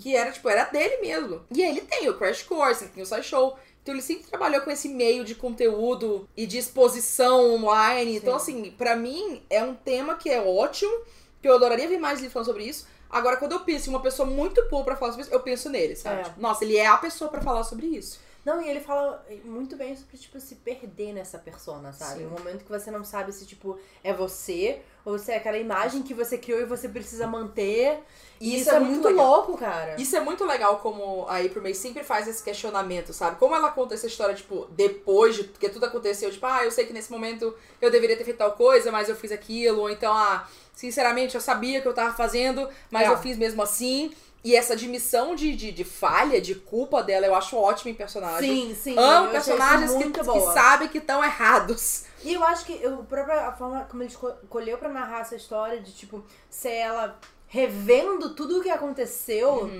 que 0.00 0.16
era 0.16 0.32
tipo, 0.32 0.48
era 0.48 0.64
dele 0.64 0.96
mesmo. 1.02 1.42
E 1.54 1.62
aí 1.62 1.70
ele 1.70 1.82
tem 1.82 2.08
o 2.08 2.16
Crash 2.16 2.42
Course, 2.42 2.84
ele 2.84 2.92
tem 2.92 3.02
o 3.02 3.06
SciShow. 3.06 3.56
Então 3.82 3.94
ele 3.94 4.02
sempre 4.02 4.24
trabalhou 4.24 4.60
com 4.62 4.70
esse 4.70 4.88
meio 4.88 5.24
de 5.24 5.34
conteúdo 5.34 6.28
e 6.36 6.46
de 6.46 6.58
exposição 6.58 7.54
online. 7.54 8.16
Então, 8.16 8.34
assim, 8.36 8.70
pra 8.76 8.96
mim 8.96 9.42
é 9.48 9.62
um 9.62 9.74
tema 9.74 10.16
que 10.16 10.28
é 10.28 10.40
ótimo, 10.40 10.92
que 11.40 11.48
eu 11.48 11.54
adoraria 11.54 11.88
ver 11.88 11.98
mais 11.98 12.18
livros 12.18 12.32
falando 12.32 12.46
sobre 12.46 12.64
isso. 12.64 12.86
Agora, 13.08 13.36
quando 13.36 13.52
eu 13.52 13.60
penso 13.60 13.88
em 13.88 13.92
uma 13.92 14.00
pessoa 14.00 14.28
muito 14.28 14.68
boa 14.68 14.84
pra 14.84 14.96
falar 14.96 15.12
sobre 15.12 15.26
isso, 15.26 15.34
eu 15.34 15.40
penso 15.40 15.68
nele, 15.68 15.96
sabe? 15.96 16.20
É. 16.20 16.24
Tipo, 16.24 16.40
nossa, 16.40 16.64
ele 16.64 16.76
é 16.76 16.86
a 16.86 16.96
pessoa 16.96 17.30
pra 17.30 17.40
falar 17.40 17.64
sobre 17.64 17.86
isso. 17.86 18.20
Não, 18.44 18.60
e 18.62 18.68
ele 18.68 18.80
fala 18.80 19.24
muito 19.44 19.76
bem 19.76 19.94
sobre, 19.94 20.16
tipo, 20.16 20.40
se 20.40 20.56
perder 20.56 21.12
nessa 21.12 21.38
persona, 21.38 21.92
sabe? 21.92 22.20
Sim. 22.20 22.26
Um 22.26 22.30
momento 22.30 22.64
que 22.64 22.70
você 22.70 22.90
não 22.90 23.04
sabe 23.04 23.32
se, 23.32 23.44
tipo, 23.46 23.78
é 24.02 24.12
você 24.14 24.80
ou 25.04 25.18
se 25.18 25.32
é 25.32 25.36
aquela 25.36 25.58
imagem 25.58 26.02
que 26.02 26.12
você 26.14 26.36
criou 26.38 26.60
e 26.60 26.64
você 26.64 26.88
precisa 26.88 27.26
manter. 27.26 28.00
E 28.40 28.58
isso, 28.58 28.70
é, 28.70 28.80
muito, 28.80 29.08
legal. 29.08 29.26
louco, 29.26 29.56
cara. 29.58 30.00
Isso 30.00 30.16
é 30.16 30.20
muito 30.20 30.44
legal 30.46 30.78
como 30.78 31.26
a 31.28 31.38
April 31.38 31.62
May 31.62 31.74
sempre 31.74 32.02
faz 32.02 32.26
esse 32.26 32.42
questionamento, 32.42 33.12
sabe? 33.12 33.36
Como 33.36 33.54
ela 33.54 33.70
conta 33.70 33.94
essa 33.94 34.06
história, 34.06 34.34
tipo, 34.34 34.66
depois 34.70 35.36
de 35.36 35.44
que 35.44 35.68
tudo 35.68 35.84
aconteceu, 35.84 36.30
tipo, 36.30 36.46
ah, 36.46 36.64
eu 36.64 36.70
sei 36.70 36.86
que 36.86 36.92
nesse 36.92 37.10
momento 37.12 37.54
eu 37.80 37.90
deveria 37.90 38.16
ter 38.16 38.24
feito 38.24 38.38
tal 38.38 38.52
coisa, 38.52 38.90
mas 38.90 39.08
eu 39.08 39.16
fiz 39.16 39.30
aquilo, 39.32 39.80
ou 39.82 39.90
então, 39.90 40.12
ah, 40.14 40.48
sinceramente, 40.74 41.34
eu 41.34 41.40
sabia 41.40 41.80
que 41.82 41.88
eu 41.88 41.92
tava 41.92 42.14
fazendo, 42.14 42.66
mas 42.90 43.06
É. 43.06 43.12
eu 43.12 43.18
fiz 43.18 43.36
mesmo 43.36 43.62
assim. 43.62 44.12
E 44.42 44.56
essa 44.56 44.72
admissão 44.72 45.34
de, 45.34 45.54
de, 45.54 45.70
de 45.70 45.84
falha, 45.84 46.40
de 46.40 46.54
culpa 46.54 47.02
dela, 47.02 47.26
eu 47.26 47.34
acho 47.34 47.56
ótima 47.56 47.90
em 47.90 47.94
personagem. 47.94 48.68
Sim, 48.68 48.74
sim. 48.74 48.98
Amo 48.98 49.26
eu 49.26 49.32
personagens 49.32 49.90
que, 49.98 50.04
que 50.22 50.38
sabem 50.54 50.88
que 50.88 50.98
estão 50.98 51.22
errados. 51.22 52.04
E 52.24 52.32
eu 52.34 52.42
acho 52.44 52.64
que 52.64 52.72
eu, 52.82 53.00
a 53.00 53.02
própria 53.02 53.48
a 53.48 53.52
forma 53.52 53.84
como 53.84 54.02
ele 54.02 54.10
esco- 54.10 54.32
escolheu 54.42 54.78
pra 54.78 54.88
narrar 54.88 55.20
essa 55.20 55.36
história, 55.36 55.80
de 55.80 55.92
tipo, 55.92 56.24
ser 56.48 56.70
ela 56.72 57.18
revendo 57.48 58.34
tudo 58.34 58.60
o 58.60 58.62
que 58.62 58.70
aconteceu, 58.70 59.70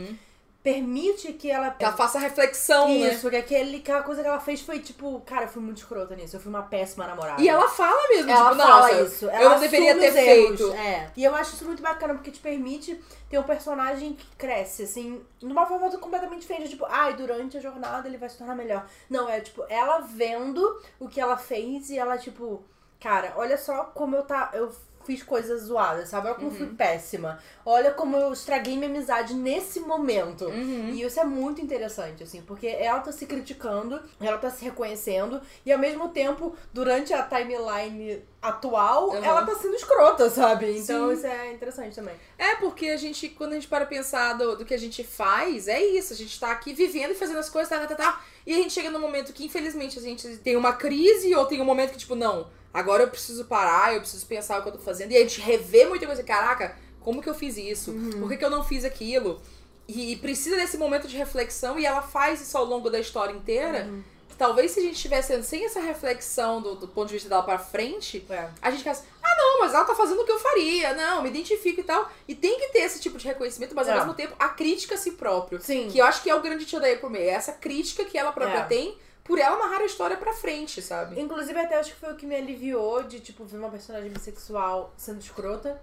permite 0.62 1.32
que 1.32 1.50
ela. 1.50 1.70
Que 1.70 1.84
ela 1.84 1.96
faça 1.96 2.18
reflexão, 2.18 2.88
né? 2.88 3.12
Isso, 3.12 3.22
porque 3.22 3.36
aquele, 3.36 3.78
aquela 3.78 4.02
coisa 4.02 4.22
que 4.22 4.28
ela 4.28 4.40
fez 4.40 4.60
foi 4.60 4.78
tipo, 4.78 5.20
cara, 5.20 5.44
eu 5.44 5.48
fui 5.48 5.62
muito 5.62 5.78
escrota 5.78 6.14
nisso, 6.14 6.36
eu 6.36 6.40
fui 6.40 6.50
uma 6.50 6.62
péssima 6.62 7.06
namorada. 7.06 7.40
E 7.40 7.48
ela 7.48 7.68
fala 7.68 8.08
mesmo, 8.08 8.30
Ela 8.30 8.50
tipo, 8.50 8.62
fala 8.62 8.80
nossa, 8.80 9.02
isso. 9.02 9.28
Ela 9.28 9.42
eu 9.42 9.50
não 9.50 9.60
deveria 9.60 9.98
ter 9.98 10.12
feito. 10.12 10.72
É. 10.72 11.10
E 11.16 11.24
eu 11.24 11.34
acho 11.34 11.54
isso 11.54 11.64
muito 11.64 11.82
bacana, 11.82 12.14
porque 12.14 12.30
te 12.30 12.40
permite 12.40 13.00
ter 13.28 13.38
um 13.38 13.44
personagem 13.44 14.14
que 14.14 14.26
cresce, 14.36 14.82
assim, 14.82 15.24
de 15.38 15.46
uma 15.46 15.66
forma 15.66 15.90
completamente 15.98 16.40
diferente. 16.42 16.70
Tipo, 16.70 16.86
ai, 16.86 17.14
durante 17.14 17.56
a 17.56 17.60
jornada 17.60 18.06
ele 18.06 18.18
vai 18.18 18.28
se 18.28 18.38
tornar 18.38 18.54
melhor. 18.54 18.86
Não, 19.08 19.28
é 19.28 19.40
tipo, 19.40 19.64
ela 19.68 20.00
vendo 20.00 20.80
o 20.98 21.08
que 21.08 21.20
ela 21.20 21.36
fez 21.36 21.90
e 21.90 21.98
ela, 21.98 22.18
tipo, 22.18 22.62
cara, 23.00 23.32
olha 23.36 23.56
só 23.56 23.84
como 23.84 24.16
eu 24.16 24.22
tá. 24.22 24.50
Eu 24.52 24.70
fiz 25.10 25.24
coisas 25.24 25.62
zoadas, 25.62 26.08
sabe? 26.08 26.28
Olha 26.28 26.36
como 26.36 26.46
eu 26.48 26.54
fui 26.54 26.66
péssima. 26.68 27.40
Olha 27.66 27.90
como 27.90 28.16
eu 28.16 28.32
estraguei 28.32 28.76
minha 28.76 28.88
amizade 28.88 29.34
nesse 29.34 29.80
momento. 29.80 30.44
Uhum. 30.44 30.90
E 30.94 31.02
isso 31.02 31.18
é 31.18 31.24
muito 31.24 31.60
interessante, 31.60 32.22
assim, 32.22 32.40
porque 32.42 32.68
ela 32.68 33.00
tá 33.00 33.10
se 33.10 33.26
criticando, 33.26 34.00
ela 34.20 34.38
tá 34.38 34.48
se 34.50 34.64
reconhecendo, 34.64 35.40
e 35.66 35.72
ao 35.72 35.78
mesmo 35.80 36.10
tempo, 36.10 36.54
durante 36.72 37.12
a 37.12 37.24
timeline 37.24 38.22
atual, 38.40 39.08
Uhum. 39.10 39.24
ela 39.24 39.44
tá 39.44 39.54
sendo 39.56 39.74
escrota, 39.74 40.30
sabe? 40.30 40.78
Então 40.78 41.08
Sim. 41.08 41.14
isso 41.14 41.26
é 41.26 41.52
interessante 41.52 41.96
também. 41.96 42.14
É, 42.38 42.54
porque 42.56 42.86
a 42.88 42.96
gente, 42.96 43.28
quando 43.30 43.52
a 43.52 43.54
gente 43.56 43.66
para 43.68 43.84
pensar 43.84 44.34
do, 44.34 44.56
do 44.58 44.64
que 44.64 44.72
a 44.72 44.78
gente 44.78 45.02
faz, 45.02 45.66
é 45.66 45.82
isso. 45.82 46.12
A 46.12 46.16
gente 46.16 46.38
tá 46.38 46.52
aqui 46.52 46.72
vivendo 46.72 47.10
e 47.10 47.14
fazendo 47.14 47.38
as 47.40 47.50
coisas, 47.50 47.68
tá, 47.68 47.78
tá, 47.80 47.86
tá, 47.88 47.96
tá. 47.96 48.24
E 48.46 48.54
a 48.54 48.56
gente 48.56 48.72
chega 48.72 48.90
num 48.90 49.00
momento 49.00 49.32
que, 49.32 49.44
infelizmente, 49.44 49.98
a 49.98 50.02
gente 50.02 50.36
tem 50.38 50.56
uma 50.56 50.72
crise 50.72 51.34
ou 51.34 51.44
tem 51.46 51.60
um 51.60 51.64
momento 51.64 51.90
que, 51.90 51.98
tipo, 51.98 52.14
não, 52.14 52.46
agora 52.72 53.02
eu 53.04 53.08
preciso 53.08 53.44
parar, 53.44 53.94
eu 53.94 54.00
preciso 54.00 54.26
pensar 54.26 54.58
o 54.58 54.62
que 54.62 54.68
eu 54.68 54.72
tô 54.72 54.78
fazendo. 54.78 55.12
E 55.12 55.16
a 55.16 55.20
gente 55.20 55.40
revê 55.40 55.86
muita 55.86 56.06
coisa. 56.06 56.22
Caraca, 56.22 56.76
como 57.00 57.22
que 57.22 57.28
eu 57.28 57.34
fiz 57.34 57.56
isso? 57.56 57.92
Por 58.18 58.28
que, 58.28 58.36
que 58.36 58.44
eu 58.44 58.50
não 58.50 58.64
fiz 58.64 58.84
aquilo? 58.84 59.40
e, 59.88 60.12
e 60.12 60.16
precisa 60.16 60.54
desse 60.54 60.76
momento 60.78 61.08
de 61.08 61.16
reflexão 61.16 61.76
e 61.76 61.84
ela 61.84 62.00
faz 62.00 62.40
isso 62.40 62.56
ao 62.56 62.64
longo 62.64 62.88
da 62.88 63.00
história 63.00 63.32
inteira. 63.32 63.90
Talvez 64.38 64.70
se 64.70 64.78
a 64.78 64.82
gente 64.82 64.94
estivesse 64.94 65.42
sem 65.42 65.64
essa 65.66 65.80
reflexão 65.80 66.62
do, 66.62 66.76
do 66.76 66.86
ponto 66.88 67.08
de 67.08 67.14
vista 67.14 67.28
dela 67.28 67.42
pra 67.42 67.58
frente, 67.58 68.24
É. 68.30 68.48
a 68.62 68.70
gente 68.70 68.78
ficasse, 68.78 69.02
ah, 69.22 69.36
não, 69.36 69.60
mas 69.60 69.74
ela 69.74 69.84
tá 69.84 69.94
fazendo 69.94 70.22
o 70.22 70.24
que 70.24 70.30
eu 70.32 70.38
faria, 70.38 70.94
não, 70.94 71.22
me 71.22 71.28
identifico 71.28 71.80
e 71.80 71.82
tal. 71.82 72.08
E 72.28 72.34
tem 72.36 72.58
que 72.58 72.68
ter 72.68 72.78
esse 72.78 73.00
tipo 73.00 73.18
de 73.18 73.26
reconhecimento, 73.26 73.74
mas 73.74 73.86
ao 73.88 73.96
É. 73.96 73.98
mesmo 73.98 74.14
tempo 74.14 74.34
a 74.38 74.48
crítica 74.48 74.94
a 74.94 74.98
si 74.98 75.10
próprio. 75.10 75.60
Sim. 75.60 75.88
Que 75.90 75.98
eu 75.98 76.04
acho 76.06 76.22
que 76.22 76.30
é 76.30 76.34
o 76.34 76.40
grande 76.40 76.64
tio 76.64 76.80
da 76.80 76.86
April 76.90 77.10
May, 77.10 77.22
é 77.24 77.30
essa 77.32 77.52
crítica 77.52 78.04
que 78.04 78.16
ela 78.16 78.30
própria 78.32 78.60
É. 78.60 78.64
tem 78.64 78.96
por 79.30 79.38
ela 79.38 79.56
narrar 79.58 79.82
a 79.82 79.84
história 79.84 80.16
pra 80.16 80.32
frente, 80.32 80.82
sabe? 80.82 81.20
Inclusive, 81.20 81.56
até 81.56 81.78
acho 81.78 81.94
que 81.94 82.00
foi 82.00 82.12
o 82.12 82.16
que 82.16 82.26
me 82.26 82.34
aliviou 82.34 83.04
de, 83.04 83.20
tipo, 83.20 83.44
ver 83.44 83.58
uma 83.58 83.70
personagem 83.70 84.10
bissexual 84.10 84.92
sendo 84.96 85.20
escrota. 85.20 85.80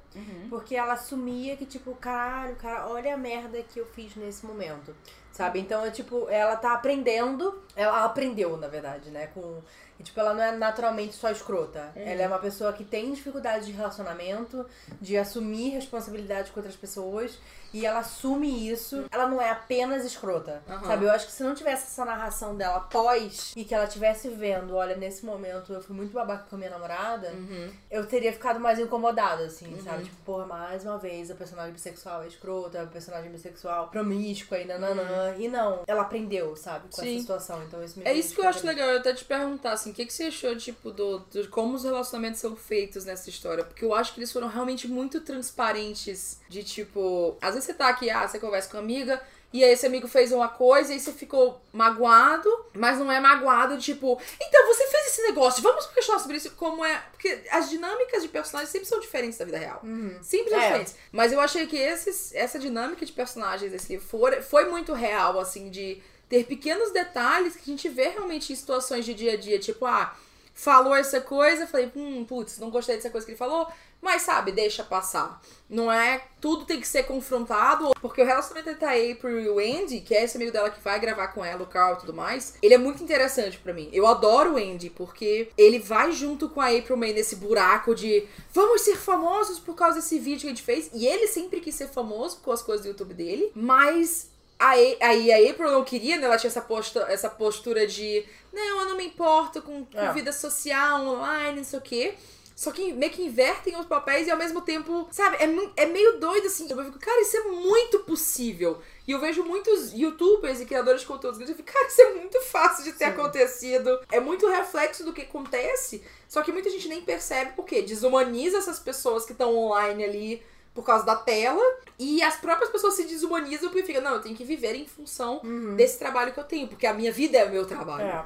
Porque 0.49 0.75
ela 0.75 0.93
assumia 0.93 1.55
que, 1.55 1.65
tipo, 1.65 1.95
caralho, 1.95 2.57
cara, 2.57 2.89
olha 2.89 3.13
a 3.13 3.17
merda 3.17 3.63
que 3.63 3.79
eu 3.79 3.86
fiz 3.86 4.17
nesse 4.17 4.45
momento. 4.45 4.93
Sabe? 5.31 5.62
Então, 5.62 5.86
é 5.86 5.91
tipo, 5.91 6.27
ela 6.29 6.57
tá 6.57 6.73
aprendendo. 6.73 7.63
Ela 7.73 8.03
aprendeu, 8.03 8.57
na 8.57 8.67
verdade, 8.67 9.10
né? 9.12 9.27
Com. 9.27 9.62
E, 9.99 10.03
tipo, 10.03 10.19
ela 10.19 10.33
não 10.33 10.43
é 10.43 10.51
naturalmente 10.55 11.13
só 11.15 11.29
escrota. 11.31 11.91
Ela 11.95 12.21
é 12.21 12.27
uma 12.27 12.39
pessoa 12.39 12.71
que 12.73 12.83
tem 12.83 13.12
dificuldade 13.13 13.65
de 13.65 13.71
relacionamento, 13.71 14.65
de 15.01 15.17
assumir 15.17 15.69
responsabilidade 15.69 16.51
com 16.51 16.60
outras 16.60 16.75
pessoas. 16.75 17.38
E 17.73 17.86
ela 17.86 17.99
assume 17.99 18.69
isso. 18.69 19.05
Ela 19.12 19.27
não 19.27 19.41
é 19.41 19.49
apenas 19.49 20.05
escrota. 20.05 20.63
Aham. 20.69 20.88
Sabe? 20.88 21.05
Eu 21.05 21.12
acho 21.12 21.25
que 21.25 21.31
se 21.33 21.43
não 21.43 21.53
tivesse 21.53 21.83
essa 21.88 22.05
narração 22.05 22.55
dela 22.55 22.79
pós 22.79 23.51
e 23.57 23.65
que 23.65 23.75
ela 23.75 23.86
tivesse 23.86 24.29
vendo, 24.29 24.73
olha, 24.75 24.95
nesse 24.95 25.25
momento 25.25 25.73
eu 25.73 25.81
fui 25.81 25.93
muito 25.95 26.13
babaca 26.13 26.45
com 26.49 26.55
a 26.55 26.60
minha 26.60 26.71
namorada, 26.71 27.29
Uhum. 27.31 27.69
eu 27.91 28.05
teria 28.05 28.31
ficado 28.31 28.57
mais 28.60 28.79
incomodada, 28.79 29.43
assim, 29.45 29.79
sabe? 29.83 30.03
Tipo, 30.05 30.15
porra, 30.23 30.45
mais 30.45 30.86
uma 30.86 30.97
vez 30.97 31.29
a 31.29 31.36
personagem 31.36 31.73
bissexual 31.73 32.23
é 32.23 32.27
escrota, 32.27 32.81
a 32.81 32.86
personagem 32.88 33.29
bissexual 33.31 33.89
promíscua 33.89 34.60
e 34.60 34.65
nananã. 34.65 35.36
E 35.38 35.47
não, 35.49 35.81
ela 35.86 36.03
aprendeu, 36.03 36.55
sabe, 36.55 36.88
com 36.89 37.01
Sim. 37.01 37.12
essa 37.15 37.19
situação. 37.21 37.63
Então 37.63 37.83
isso 37.83 37.99
me 37.99 38.05
É 38.05 38.13
isso 38.13 38.33
que 38.33 38.39
eu 38.39 38.47
acho 38.47 38.65
legal, 38.65 38.88
eu 38.88 38.99
até 38.99 39.13
te 39.13 39.25
perguntar, 39.25 39.73
assim, 39.73 39.87
o 39.91 39.93
que, 39.93 40.06
que 40.06 40.13
você 40.13 40.23
achou, 40.26 40.56
tipo, 40.56 40.91
do, 40.91 41.19
de 41.32 41.47
como 41.47 41.76
os 41.76 41.84
relacionamentos 41.84 42.39
são 42.39 42.56
feitos 42.56 43.06
nessa 43.06 43.30
história? 43.30 43.63
Porque 43.63 43.84
eu 43.86 43.93
acho 43.93 44.13
que 44.13 44.19
eles 44.19 44.32
foram 44.32 44.47
realmente 44.47 44.88
muito 44.88 45.21
transparentes 45.21 46.39
de, 46.50 46.63
tipo, 46.63 47.38
às 47.41 47.54
vezes 47.54 47.65
você 47.65 47.73
tá 47.73 47.88
aqui, 47.89 48.10
ah, 48.10 48.28
você 48.28 48.39
conversa 48.39 48.69
com 48.69 48.78
uma 48.78 48.84
amiga, 48.84 49.21
e 49.54 49.63
aí 49.63 49.71
esse 49.71 49.86
amigo 49.86 50.08
fez 50.08 50.32
uma 50.34 50.50
coisa 50.50 50.93
e 50.93 51.00
você 51.00 51.12
ficou 51.13 51.62
magoado, 51.71 52.50
mas 52.73 53.00
não 53.00 53.10
é 53.12 53.19
magoado, 53.19 53.78
tipo, 53.78 54.19
então 54.41 54.67
você 54.67 54.86
fez 54.88 55.08
esse 55.08 55.21
negócio, 55.23 55.63
vamos 55.63 55.86
questionar 55.88 56.19
sobre 56.19 56.38
isso, 56.38 56.52
como 56.52 56.84
é. 56.84 57.02
Porque 57.12 57.39
as 57.52 57.69
dinâmicas 57.69 58.21
de 58.21 58.28
personagens 58.30 58.69
sempre 58.71 58.88
são 58.88 59.00
diferentes 59.00 59.38
da 59.38 59.45
vida 59.45 59.58
real. 59.58 59.82
Sempre 60.21 60.50
são 60.50 60.60
É. 60.60 60.63
diferentes. 60.67 60.95
Mas 61.12 61.32
eu 61.32 61.39
achei 61.39 61.65
que 61.65 61.78
esses, 61.78 62.34
essa 62.36 62.60
dinâmica 62.60 63.06
de 63.06 63.12
personagens 63.13 63.71
desse 63.71 63.93
livro 63.93 64.06
for- 64.06 64.41
foi 64.41 64.65
muito 64.65 64.93
real, 64.93 65.39
assim, 65.39 65.69
de 65.69 66.02
ter 66.29 66.45
pequenos 66.45 66.91
detalhes 66.91 67.55
que 67.55 67.61
a 67.63 67.73
gente 67.73 67.89
vê 67.89 68.09
realmente 68.09 68.51
em 68.51 68.55
situações 68.55 69.05
de 69.05 69.13
dia 69.13 69.33
a 69.33 69.37
dia, 69.37 69.59
tipo, 69.59 69.85
ah, 69.85 70.15
falou 70.57 70.95
essa 70.95 71.21
coisa, 71.21 71.67
falei, 71.67 71.91
hum, 71.95 72.25
putz, 72.25 72.57
não 72.57 72.71
gostei 72.71 72.95
dessa 72.95 73.11
coisa 73.11 73.23
que 73.23 73.31
ele 73.31 73.37
falou, 73.37 73.67
mas 74.01 74.23
sabe, 74.23 74.51
deixa 74.51 74.83
passar. 74.83 75.39
Não 75.69 75.91
é, 75.91 76.23
tudo 76.41 76.65
tem 76.65 76.81
que 76.81 76.87
ser 76.87 77.03
confrontado, 77.03 77.91
porque 78.01 78.21
o 78.21 78.25
relacionamento 78.25 78.71
entre 78.71 78.85
a 78.85 79.11
April 79.11 79.39
e 79.39 79.49
o 79.49 79.59
Andy, 79.59 80.01
que 80.01 80.15
é 80.15 80.23
esse 80.23 80.35
amigo 80.35 80.51
dela 80.51 80.71
que 80.71 80.83
vai 80.83 80.99
gravar 80.99 81.27
com 81.29 81.45
ela, 81.45 81.61
o 81.61 81.67
Carl 81.67 81.93
e 81.93 81.99
tudo 81.99 82.13
mais, 82.13 82.55
ele 82.61 82.73
é 82.73 82.77
muito 82.77 83.03
interessante 83.03 83.59
pra 83.59 83.73
mim. 83.73 83.89
Eu 83.93 84.07
adoro 84.07 84.53
o 84.53 84.57
Andy, 84.57 84.89
porque 84.89 85.49
ele 85.55 85.77
vai 85.77 86.11
junto 86.11 86.49
com 86.49 86.59
a 86.59 86.69
April 86.69 86.97
May 86.97 87.13
nesse 87.13 87.35
buraco 87.35 87.93
de 87.93 88.27
vamos 88.51 88.81
ser 88.81 88.97
famosos 88.97 89.59
por 89.59 89.75
causa 89.75 89.97
desse 89.97 90.17
vídeo 90.17 90.41
que 90.41 90.47
a 90.47 90.49
gente 90.49 90.63
fez, 90.63 90.89
e 90.91 91.05
ele 91.05 91.27
sempre 91.27 91.59
quis 91.59 91.75
ser 91.75 91.87
famoso 91.87 92.39
com 92.41 92.51
as 92.51 92.63
coisas 92.63 92.83
do 92.83 92.89
YouTube 92.89 93.13
dele, 93.13 93.51
mas 93.53 94.29
Aí, 94.60 94.98
aí 95.02 95.32
a 95.32 95.52
April 95.52 95.72
não 95.72 95.84
queria, 95.84 96.17
né? 96.17 96.26
Ela 96.26 96.38
tinha 96.38 96.50
essa, 96.50 96.62
posta, 96.62 97.06
essa 97.10 97.30
postura 97.30 97.86
de 97.86 98.26
não, 98.52 98.82
eu 98.82 98.89
não 98.89 98.98
me 98.98 99.06
importo 99.06 99.62
com, 99.62 99.86
com 99.86 100.00
É. 100.00 100.12
vida 100.13 100.32
social, 100.32 101.06
online, 101.06 101.58
não 101.58 101.63
sei 101.63 101.80
o 101.80 101.82
quê. 101.82 102.15
Só 102.56 102.72
que 102.72 102.91
meio 102.91 103.12
que 103.12 103.22
invertem 103.22 103.78
os 103.78 103.86
papéis 103.86 104.28
e 104.28 104.32
ao 104.32 104.38
mesmo 104.38 104.62
tempo, 104.62 105.08
sabe, 105.12 105.38
é, 105.38 105.84
é 105.84 105.86
meio 105.86 106.20
doido 106.20 106.48
assim. 106.48 106.67
Eu 106.67 106.84
fico, 106.86 106.98
cara, 106.98 107.22
isso 107.22 107.38
é 107.38 107.43
muito 107.43 108.00
possível. 108.00 108.82
E 109.08 109.12
eu 109.12 109.20
vejo 109.20 109.43
muitos 109.43 109.93
youtubers 109.93 110.60
e 110.60 110.65
criadores 110.65 111.02
de 111.02 111.08
conteúdos 111.08 111.38
grandes 111.38 111.52
eu 111.56 111.63
fico, 111.63 111.72
cara, 111.72 111.88
isso 111.88 112.02
é 112.02 112.13
muito 112.15 112.41
fácil 112.41 112.84
de 112.84 112.93
ter 112.93 113.06
Sim. 113.06 113.12
acontecido. 113.12 114.00
É 114.12 114.20
muito 114.20 114.48
reflexo 114.48 115.04
do 115.06 115.13
que 115.13 115.22
acontece, 115.22 116.04
só 116.28 116.41
que 116.41 116.52
muita 116.52 116.72
gente 116.72 116.88
nem 116.88 117.00
percebe 117.04 117.52
porque 117.56 117.84
desumaniza 117.84 118.58
essas 118.58 118.80
pessoas 118.80 119.24
que 119.24 119.34
estão 119.34 119.56
online 119.56 120.04
ali 120.04 120.43
por 120.77 120.85
causa 120.85 121.03
da 121.03 121.15
tela. 121.15 121.59
E 121.97 122.21
as 122.21 122.35
próprias 122.35 122.69
pessoas 122.69 122.93
se 122.93 123.03
desumanizam 123.05 123.71
porque 123.71 123.81
ficam, 123.81 123.99
não, 123.99 124.13
eu 124.13 124.21
tenho 124.21 124.35
que 124.35 124.43
viver 124.43 124.75
em 124.75 124.85
função 124.85 125.41
desse 125.75 125.97
trabalho 125.97 126.31
que 126.31 126.39
eu 126.39 126.43
tenho, 126.43 126.67
porque 126.67 126.85
a 126.85 126.93
minha 126.93 127.11
vida 127.11 127.35
é 127.35 127.45
o 127.45 127.49
meu 127.49 127.65
trabalho. 127.65 128.05
É. 128.05 128.25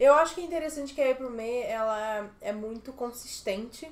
Eu 0.00 0.14
acho 0.14 0.34
que 0.34 0.40
é 0.40 0.44
interessante 0.44 0.94
que 0.94 1.00
a 1.00 1.12
April 1.12 1.30
May, 1.30 1.62
ela 1.62 2.28
é 2.40 2.52
muito 2.52 2.92
consistente 2.92 3.88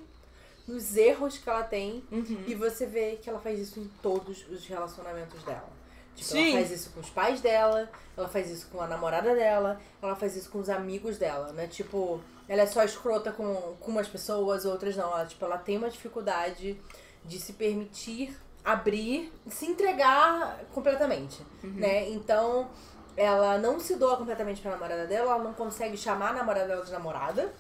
nos 0.67 0.97
erros 0.97 1.39
que 1.39 1.49
ela 1.49 1.63
tem. 1.63 2.03
Uhum. 2.11 2.43
E 2.49 2.55
você 2.57 2.85
vê 2.85 3.17
que 3.23 3.31
ela 3.31 3.39
faz 3.39 3.61
isso 3.61 3.79
em 3.79 3.89
todos 4.03 4.45
os 4.49 4.67
relacionamentos 4.67 5.45
dela. 5.45 5.71
Tipo, 6.17 6.31
Sim. 6.31 6.51
ela 6.51 6.59
faz 6.59 6.71
isso 6.73 6.91
com 6.91 6.99
os 6.99 7.11
pais 7.11 7.41
dela, 7.41 7.89
ela 8.17 8.29
faz 8.29 8.51
isso 8.51 8.67
com 8.73 8.81
a 8.81 8.89
namorada 8.89 9.37
dela, 9.37 9.81
ela 10.03 10.17
faz 10.17 10.35
isso 10.35 10.51
com 10.51 10.59
os 10.59 10.69
amigos 10.69 11.17
dela, 11.17 11.53
né? 11.53 11.69
Tipo, 11.69 12.21
ela 12.49 12.63
é 12.63 12.67
só 12.67 12.83
escrota 12.83 13.31
com, 13.31 13.77
com 13.79 13.93
umas 13.93 14.09
pessoas, 14.09 14.65
outras 14.65 14.97
não. 14.97 15.13
Ela, 15.13 15.27
tipo, 15.27 15.45
ela 15.45 15.59
tem 15.59 15.79
uma 15.79 15.89
dificuldade 15.89 16.77
de 17.25 17.39
se 17.39 17.53
permitir 17.53 18.37
abrir, 18.65 19.33
se 19.49 19.67
entregar 19.67 20.61
completamente, 20.73 21.45
né? 21.63 22.11
Então, 22.11 22.69
ela 23.17 23.59
não 23.59 23.81
se 23.81 23.97
doa 23.97 24.17
completamente 24.17 24.61
pra 24.63 24.71
namorada 24.71 25.07
dela, 25.07 25.33
ela 25.33 25.45
não 25.45 25.53
consegue 25.53 25.97
chamar 25.97 26.31
a 26.31 26.33
namorada 26.35 26.67
dela 26.67 26.85
de 26.85 26.93
namorada. 26.93 27.53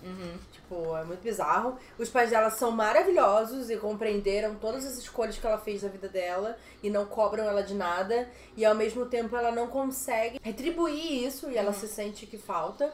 Tipo, 0.52 0.96
é 0.96 1.04
muito 1.04 1.22
bizarro. 1.22 1.76
Os 1.98 2.08
pais 2.08 2.30
dela 2.30 2.50
são 2.50 2.70
maravilhosos 2.70 3.70
e 3.70 3.76
compreenderam 3.76 4.54
todas 4.54 4.86
as 4.86 4.96
escolhas 4.98 5.36
que 5.38 5.46
ela 5.46 5.58
fez 5.58 5.82
na 5.82 5.88
vida 5.88 6.08
dela 6.08 6.56
e 6.82 6.88
não 6.88 7.04
cobram 7.04 7.44
ela 7.44 7.62
de 7.62 7.74
nada. 7.74 8.28
E 8.56 8.64
ao 8.64 8.74
mesmo 8.74 9.06
tempo 9.06 9.36
ela 9.36 9.50
não 9.50 9.66
consegue 9.66 10.40
retribuir 10.42 11.24
isso 11.24 11.50
e 11.50 11.56
ela 11.56 11.72
se 11.72 11.88
sente 11.88 12.26
que 12.26 12.38
falta. 12.38 12.92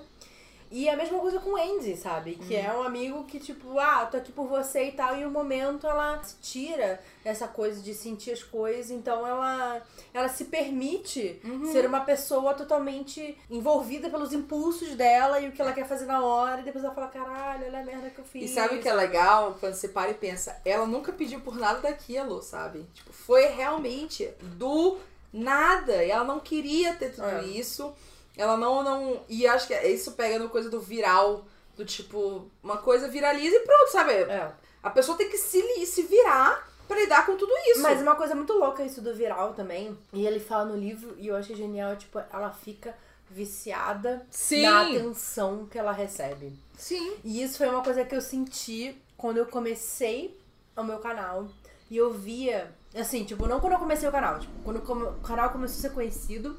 E 0.71 0.89
a 0.89 0.97
mesma 0.97 1.19
coisa 1.21 1.39
com 1.39 1.51
o 1.51 1.57
Andy, 1.57 1.97
sabe? 1.97 2.35
Que 2.35 2.57
é 2.57 2.73
um 2.73 2.83
amigo 2.83 3.25
que, 3.25 3.39
tipo, 3.39 3.79
ah, 3.79 4.07
tô 4.07 4.17
aqui 4.17 4.33
por 4.33 4.47
você 4.49 4.89
e 4.89 4.93
tal. 4.93 5.17
E 5.17 5.25
o 5.25 5.31
momento 5.31 5.87
ela 5.87 6.23
se 6.23 6.37
tira 6.43 7.01
dessa 7.23 7.47
coisa 7.47 7.81
de 7.81 7.95
sentir 7.95 8.33
as 8.33 8.43
coisas. 8.43 8.91
Então 8.91 9.27
ela, 9.27 9.81
ela 10.13 10.29
se 10.29 10.47
permite 10.47 11.41
ser 11.73 11.87
uma 11.87 12.01
pessoa 12.01 12.53
totalmente 12.55 13.39
envolvida 13.49 14.11
pelos 14.11 14.33
impulsos 14.33 14.95
dela 14.97 15.41
e 15.41 15.49
o 15.49 15.53
que 15.53 15.63
ela 15.63 15.73
quer 15.73 15.87
fazer 15.87 16.07
na 16.07 16.25
hora. 16.25 16.61
E 16.61 16.65
depois 16.65 16.85
ela 16.85 16.95
fala, 16.95 17.09
caralho, 17.09 17.67
olha 17.67 17.81
a 17.81 17.85
merda 17.85 18.11
que 18.11 18.19
eu 18.19 18.25
fiz. 18.25 18.51
E 18.51 18.55
sabe 18.55 18.77
o 18.77 18.83
que 18.83 18.89
é 18.89 18.93
legal? 18.93 19.57
Quando 19.61 19.75
você 19.75 19.89
para 19.89 20.11
e 20.11 20.15
pensa, 20.15 20.61
ela 20.65 20.85
nunca 20.87 21.13
pediu 21.13 21.41
por 21.41 21.57
nada 21.57 21.81
daquilo, 21.81 22.43
sabe? 22.43 22.85
Tipo, 22.93 23.13
foi 23.13 23.47
realmente 23.47 24.29
do 24.43 24.99
nada. 25.33 26.03
E 26.05 26.11
ela 26.11 26.25
não 26.25 26.41
queria 26.41 26.95
ter 26.95 27.11
tudo 27.15 27.27
É. 27.29 27.45
isso. 27.45 27.93
Ela 28.37 28.57
não, 28.57 28.83
não. 28.83 29.21
E 29.29 29.47
acho 29.47 29.67
que 29.67 29.75
é 29.75 29.91
isso 29.91 30.13
pega 30.13 30.39
no 30.39 30.49
coisa 30.49 30.69
do 30.69 30.81
viral. 30.81 31.45
Do 31.77 31.85
tipo, 31.85 32.51
uma 32.63 32.79
coisa 32.79 33.07
viraliza 33.07 33.57
e 33.57 33.61
pronto, 33.61 33.93
sabe? 33.93 34.13
É. 34.13 34.51
A 34.83 34.91
pessoa 34.91 35.19
tem 35.19 35.29
que 35.29 35.37
se, 35.37 35.85
se 35.85 36.03
virar 36.03 36.67
pra 36.89 36.99
lidar 36.99 37.27
com 37.27 37.37
tudo 37.37 37.53
isso. 37.67 37.83
Mas 37.83 38.01
uma 38.01 38.15
coisa 38.15 38.35
muito 38.35 38.53
louca 38.55 38.85
isso 38.85 39.01
do 39.01 39.15
viral 39.15 39.53
também. 39.53 39.97
E 40.13 40.27
ele 40.27 40.41
fala 40.41 40.65
no 40.65 40.77
livro, 40.77 41.15
e 41.19 41.29
eu 41.29 41.37
achei 41.37 41.55
genial, 41.55 41.97
tipo, 41.97 42.19
ela 42.33 42.51
fica 42.51 42.97
viciada 43.29 44.25
Sim. 44.31 44.63
na 44.63 44.83
atenção 44.83 45.67
que 45.67 45.79
ela 45.79 45.93
recebe. 45.93 46.53
Sim. 46.79 47.17
E 47.25 47.43
isso 47.43 47.59
foi 47.59 47.69
uma 47.69 47.83
coisa 47.83 48.05
que 48.05 48.15
eu 48.15 48.21
senti 48.21 48.97
quando 49.17 49.39
eu 49.39 49.47
comecei 49.47 50.39
o 50.77 50.83
meu 50.83 50.99
canal. 50.99 51.49
E 51.91 51.97
eu 51.97 52.13
via, 52.13 52.73
assim, 53.01 53.25
tipo, 53.25 53.47
não 53.47 53.61
quando 53.61 53.75
eu 53.75 53.79
comecei 53.79 54.09
o 54.09 54.13
canal, 54.13 54.39
tipo, 54.39 54.53
quando 54.63 54.79
o 54.79 55.21
canal 55.21 55.51
começou 55.51 55.79
a 55.79 55.81
ser 55.83 55.91
conhecido, 55.91 56.57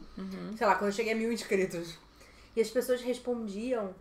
sei 0.58 0.68
lá, 0.68 0.76
quando 0.76 0.90
eu 0.90 0.96
cheguei 0.96 1.14
a 1.14 1.16
mil 1.16 1.32
inscritos. 1.32 1.96
E 2.56 2.62
as 2.62 2.70
pessoas 2.70 3.02
respondiam. 3.02 3.94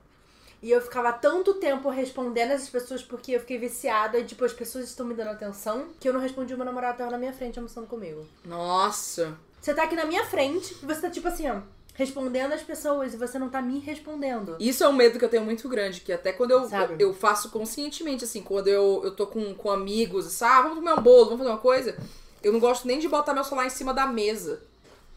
E 0.62 0.70
eu 0.70 0.80
ficava 0.80 1.12
tanto 1.12 1.54
tempo 1.54 1.90
respondendo 1.90 2.52
essas 2.52 2.70
pessoas 2.70 3.02
porque 3.02 3.32
eu 3.32 3.40
fiquei 3.40 3.58
viciada 3.58 4.18
e, 4.18 4.24
tipo, 4.24 4.44
as 4.44 4.52
pessoas 4.52 4.86
estão 4.86 5.06
me 5.06 5.14
dando 5.14 5.30
atenção 5.30 5.88
que 6.00 6.08
eu 6.08 6.12
não 6.12 6.20
respondi 6.20 6.54
o 6.54 6.56
meu 6.56 6.64
namorado 6.64 6.96
tava 6.96 7.10
na 7.10 7.18
minha 7.18 7.32
frente 7.32 7.58
almoçando 7.58 7.86
comigo. 7.86 8.26
Nossa. 8.44 9.36
Você 9.60 9.74
tá 9.74 9.82
aqui 9.82 9.94
na 9.94 10.06
minha 10.06 10.24
frente 10.24 10.74
e 10.82 10.86
você 10.86 11.02
tá, 11.02 11.10
tipo 11.10 11.28
assim, 11.28 11.48
ó, 11.50 11.60
respondendo 11.96 12.52
as 12.52 12.62
pessoas 12.62 13.14
e 13.14 13.16
você 13.16 13.38
não 13.38 13.48
tá 13.48 13.60
me 13.60 13.78
respondendo. 13.80 14.56
Isso 14.60 14.84
é 14.84 14.88
um 14.88 14.92
medo 14.92 15.18
que 15.18 15.24
eu 15.24 15.28
tenho 15.28 15.44
muito 15.44 15.68
grande, 15.68 16.00
que 16.00 16.12
até 16.12 16.32
quando 16.32 16.52
eu, 16.52 16.68
Sabe? 16.68 16.94
eu, 16.94 17.08
eu 17.08 17.14
faço 17.14 17.50
conscientemente, 17.50 18.24
assim, 18.24 18.42
quando 18.42 18.68
eu, 18.68 19.00
eu 19.02 19.10
tô 19.10 19.26
com, 19.26 19.54
com 19.54 19.70
amigos, 19.70 20.26
assim, 20.26 20.44
ah, 20.44 20.62
vamos 20.62 20.78
comer 20.78 20.92
um 20.92 21.02
bolo, 21.02 21.24
vamos 21.24 21.38
fazer 21.38 21.50
uma 21.50 21.58
coisa, 21.58 21.96
eu 22.46 22.52
não 22.52 22.60
gosto 22.60 22.86
nem 22.86 23.00
de 23.00 23.08
botar 23.08 23.34
meu 23.34 23.42
celular 23.42 23.66
em 23.66 23.70
cima 23.70 23.92
da 23.92 24.06
mesa. 24.06 24.62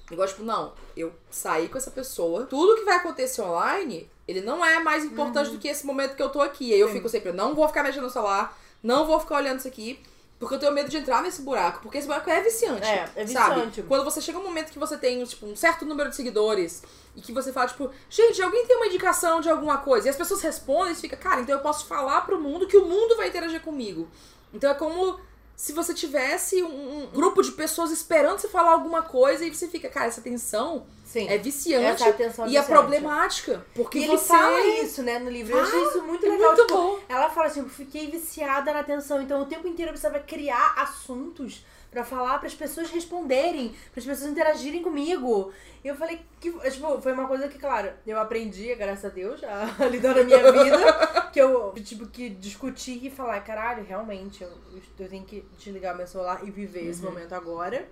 Eu 0.10 0.18
gosto, 0.18 0.34
tipo, 0.34 0.44
não, 0.44 0.74
eu 0.98 1.14
saí 1.30 1.70
com 1.70 1.78
essa 1.78 1.92
pessoa, 1.92 2.46
tudo 2.46 2.78
que 2.78 2.84
vai 2.84 2.96
acontecer 2.96 3.44
online, 3.44 4.10
ele 4.28 4.42
não 4.42 4.66
é 4.66 4.80
mais 4.80 5.06
importante 5.06 5.52
do 5.52 5.60
que 5.60 5.68
esse 5.68 5.86
momento 5.86 6.16
que 6.16 6.24
eu 6.24 6.30
tô 6.30 6.42
aqui. 6.42 6.74
Aí 6.74 6.80
eu 6.80 6.88
Sim. 6.88 6.96
fico 6.96 7.08
sempre, 7.08 7.32
não 7.32 7.54
vou 7.54 7.68
ficar 7.68 7.84
mexendo 7.84 8.06
no 8.06 8.10
celular, 8.10 8.58
não 8.82 9.06
vou 9.06 9.20
ficar 9.20 9.36
olhando 9.36 9.60
isso 9.60 9.68
aqui. 9.68 10.00
Porque 10.40 10.56
eu 10.56 10.60
tenho 10.60 10.72
medo 10.72 10.90
de 10.90 10.96
entrar 10.96 11.22
nesse 11.22 11.42
buraco. 11.42 11.82
Porque 11.82 11.98
esse 11.98 12.08
buraco 12.08 12.30
é 12.30 12.42
viciante. 12.42 12.88
É, 12.88 13.12
é 13.14 13.28
Sabe? 13.28 13.56
viciante. 13.56 13.84
Quando 13.84 14.06
você 14.06 14.22
chega 14.22 14.40
um 14.40 14.44
momento 14.44 14.72
que 14.72 14.80
você 14.80 14.98
tem, 14.98 15.22
tipo, 15.26 15.46
um 15.46 15.54
certo 15.54 15.84
número 15.86 16.10
de 16.10 16.16
seguidores 16.16 16.82
e 17.14 17.20
que 17.20 17.34
você 17.34 17.52
fala, 17.52 17.68
tipo, 17.68 17.92
gente, 18.10 18.42
alguém 18.42 18.66
tem 18.66 18.78
uma 18.78 18.88
indicação 18.88 19.42
de 19.42 19.50
alguma 19.50 19.80
coisa? 19.80 20.08
E 20.08 20.10
as 20.10 20.16
pessoas 20.16 20.42
respondem 20.42 20.94
e 20.94 20.96
fica, 20.96 21.18
cara, 21.18 21.42
então 21.42 21.54
eu 21.54 21.62
posso 21.62 21.86
falar 21.88 22.22
pro 22.22 22.40
mundo 22.40 22.68
que 22.68 22.78
o 22.78 22.86
mundo 22.86 23.18
vai 23.18 23.28
interagir 23.28 23.62
comigo. 23.62 24.08
Então 24.54 24.72
é 24.72 24.74
como 24.74 25.20
se 25.60 25.74
você 25.74 25.94
tivesse 25.94 26.64
um, 26.64 27.04
um 27.04 27.08
grupo 27.08 27.42
de 27.42 27.52
pessoas 27.52 27.92
esperando 27.92 28.40
você 28.40 28.48
falar 28.48 28.72
alguma 28.72 29.02
coisa 29.02 29.44
e 29.44 29.54
você 29.54 29.68
fica, 29.68 29.90
cara, 29.90 30.06
essa 30.06 30.22
tensão 30.22 30.86
Sim. 31.04 31.28
é 31.28 31.38
viciante 31.38 32.02
atenção 32.02 32.48
e 32.48 32.56
é 32.56 32.62
viciante. 32.62 32.80
problemática. 32.80 33.66
Porque 33.76 34.00
E 34.00 34.04
ele 34.06 34.18
você. 34.18 34.28
fala 34.30 34.58
isso, 34.82 35.04
né, 35.04 35.20
no 35.20 35.30
livro. 35.30 35.58
Eu 35.58 35.62
achei 35.62 35.84
isso 35.84 36.02
muito 36.04 36.26
é 36.26 36.30
legal. 36.30 36.48
muito 36.56 36.62
tipo, 36.62 36.74
bom. 36.78 37.00
Ela 37.10 37.30
fala 37.30 37.48
assim, 37.48 37.60
eu 37.60 37.68
fiquei 37.68 38.10
viciada 38.10 38.72
na 38.72 38.80
atenção. 38.80 39.22
Então, 39.22 39.42
o 39.42 39.46
tempo 39.48 39.68
inteiro 39.68 39.90
eu 39.90 39.94
precisava 39.94 40.20
criar 40.24 40.76
assuntos 40.78 41.66
pra 41.92 42.04
falar, 42.04 42.38
pras 42.40 42.54
pessoas 42.54 42.90
responderem, 42.92 43.74
pras 43.92 44.06
pessoas 44.06 44.30
interagirem 44.32 44.82
comigo. 44.84 45.52
E 45.84 45.88
eu 45.88 45.96
falei 45.96 46.20
que, 46.42 46.52
tipo, 46.70 47.02
foi 47.02 47.14
uma 47.14 47.28
coisa 47.28 47.48
que, 47.48 47.58
claro, 47.58 47.92
eu 48.06 48.20
aprendi, 48.20 48.74
graças 48.76 49.06
a 49.06 49.10
Deus, 49.10 49.42
a 49.44 49.86
lidar 49.88 50.14
na 50.16 50.24
minha 50.24 50.52
vida. 50.52 51.30
que 51.32 51.40
eu, 51.40 51.74
tipo, 51.84 52.06
que 52.08 52.30
discutir 52.30 53.06
e 53.06 53.10
falar, 53.10 53.40
caralho, 53.42 53.84
realmente, 53.84 54.44
eu, 54.44 54.52
eu 55.00 55.08
tenho 55.10 55.24
que 55.24 55.46
desligar 55.58 55.96
meu 55.96 56.06
celular 56.08 56.42
e 56.46 56.52
viver 56.52 56.88
esse 56.90 57.02
Uhum. 57.04 57.12
momento 57.12 57.34
agora. 57.34 57.88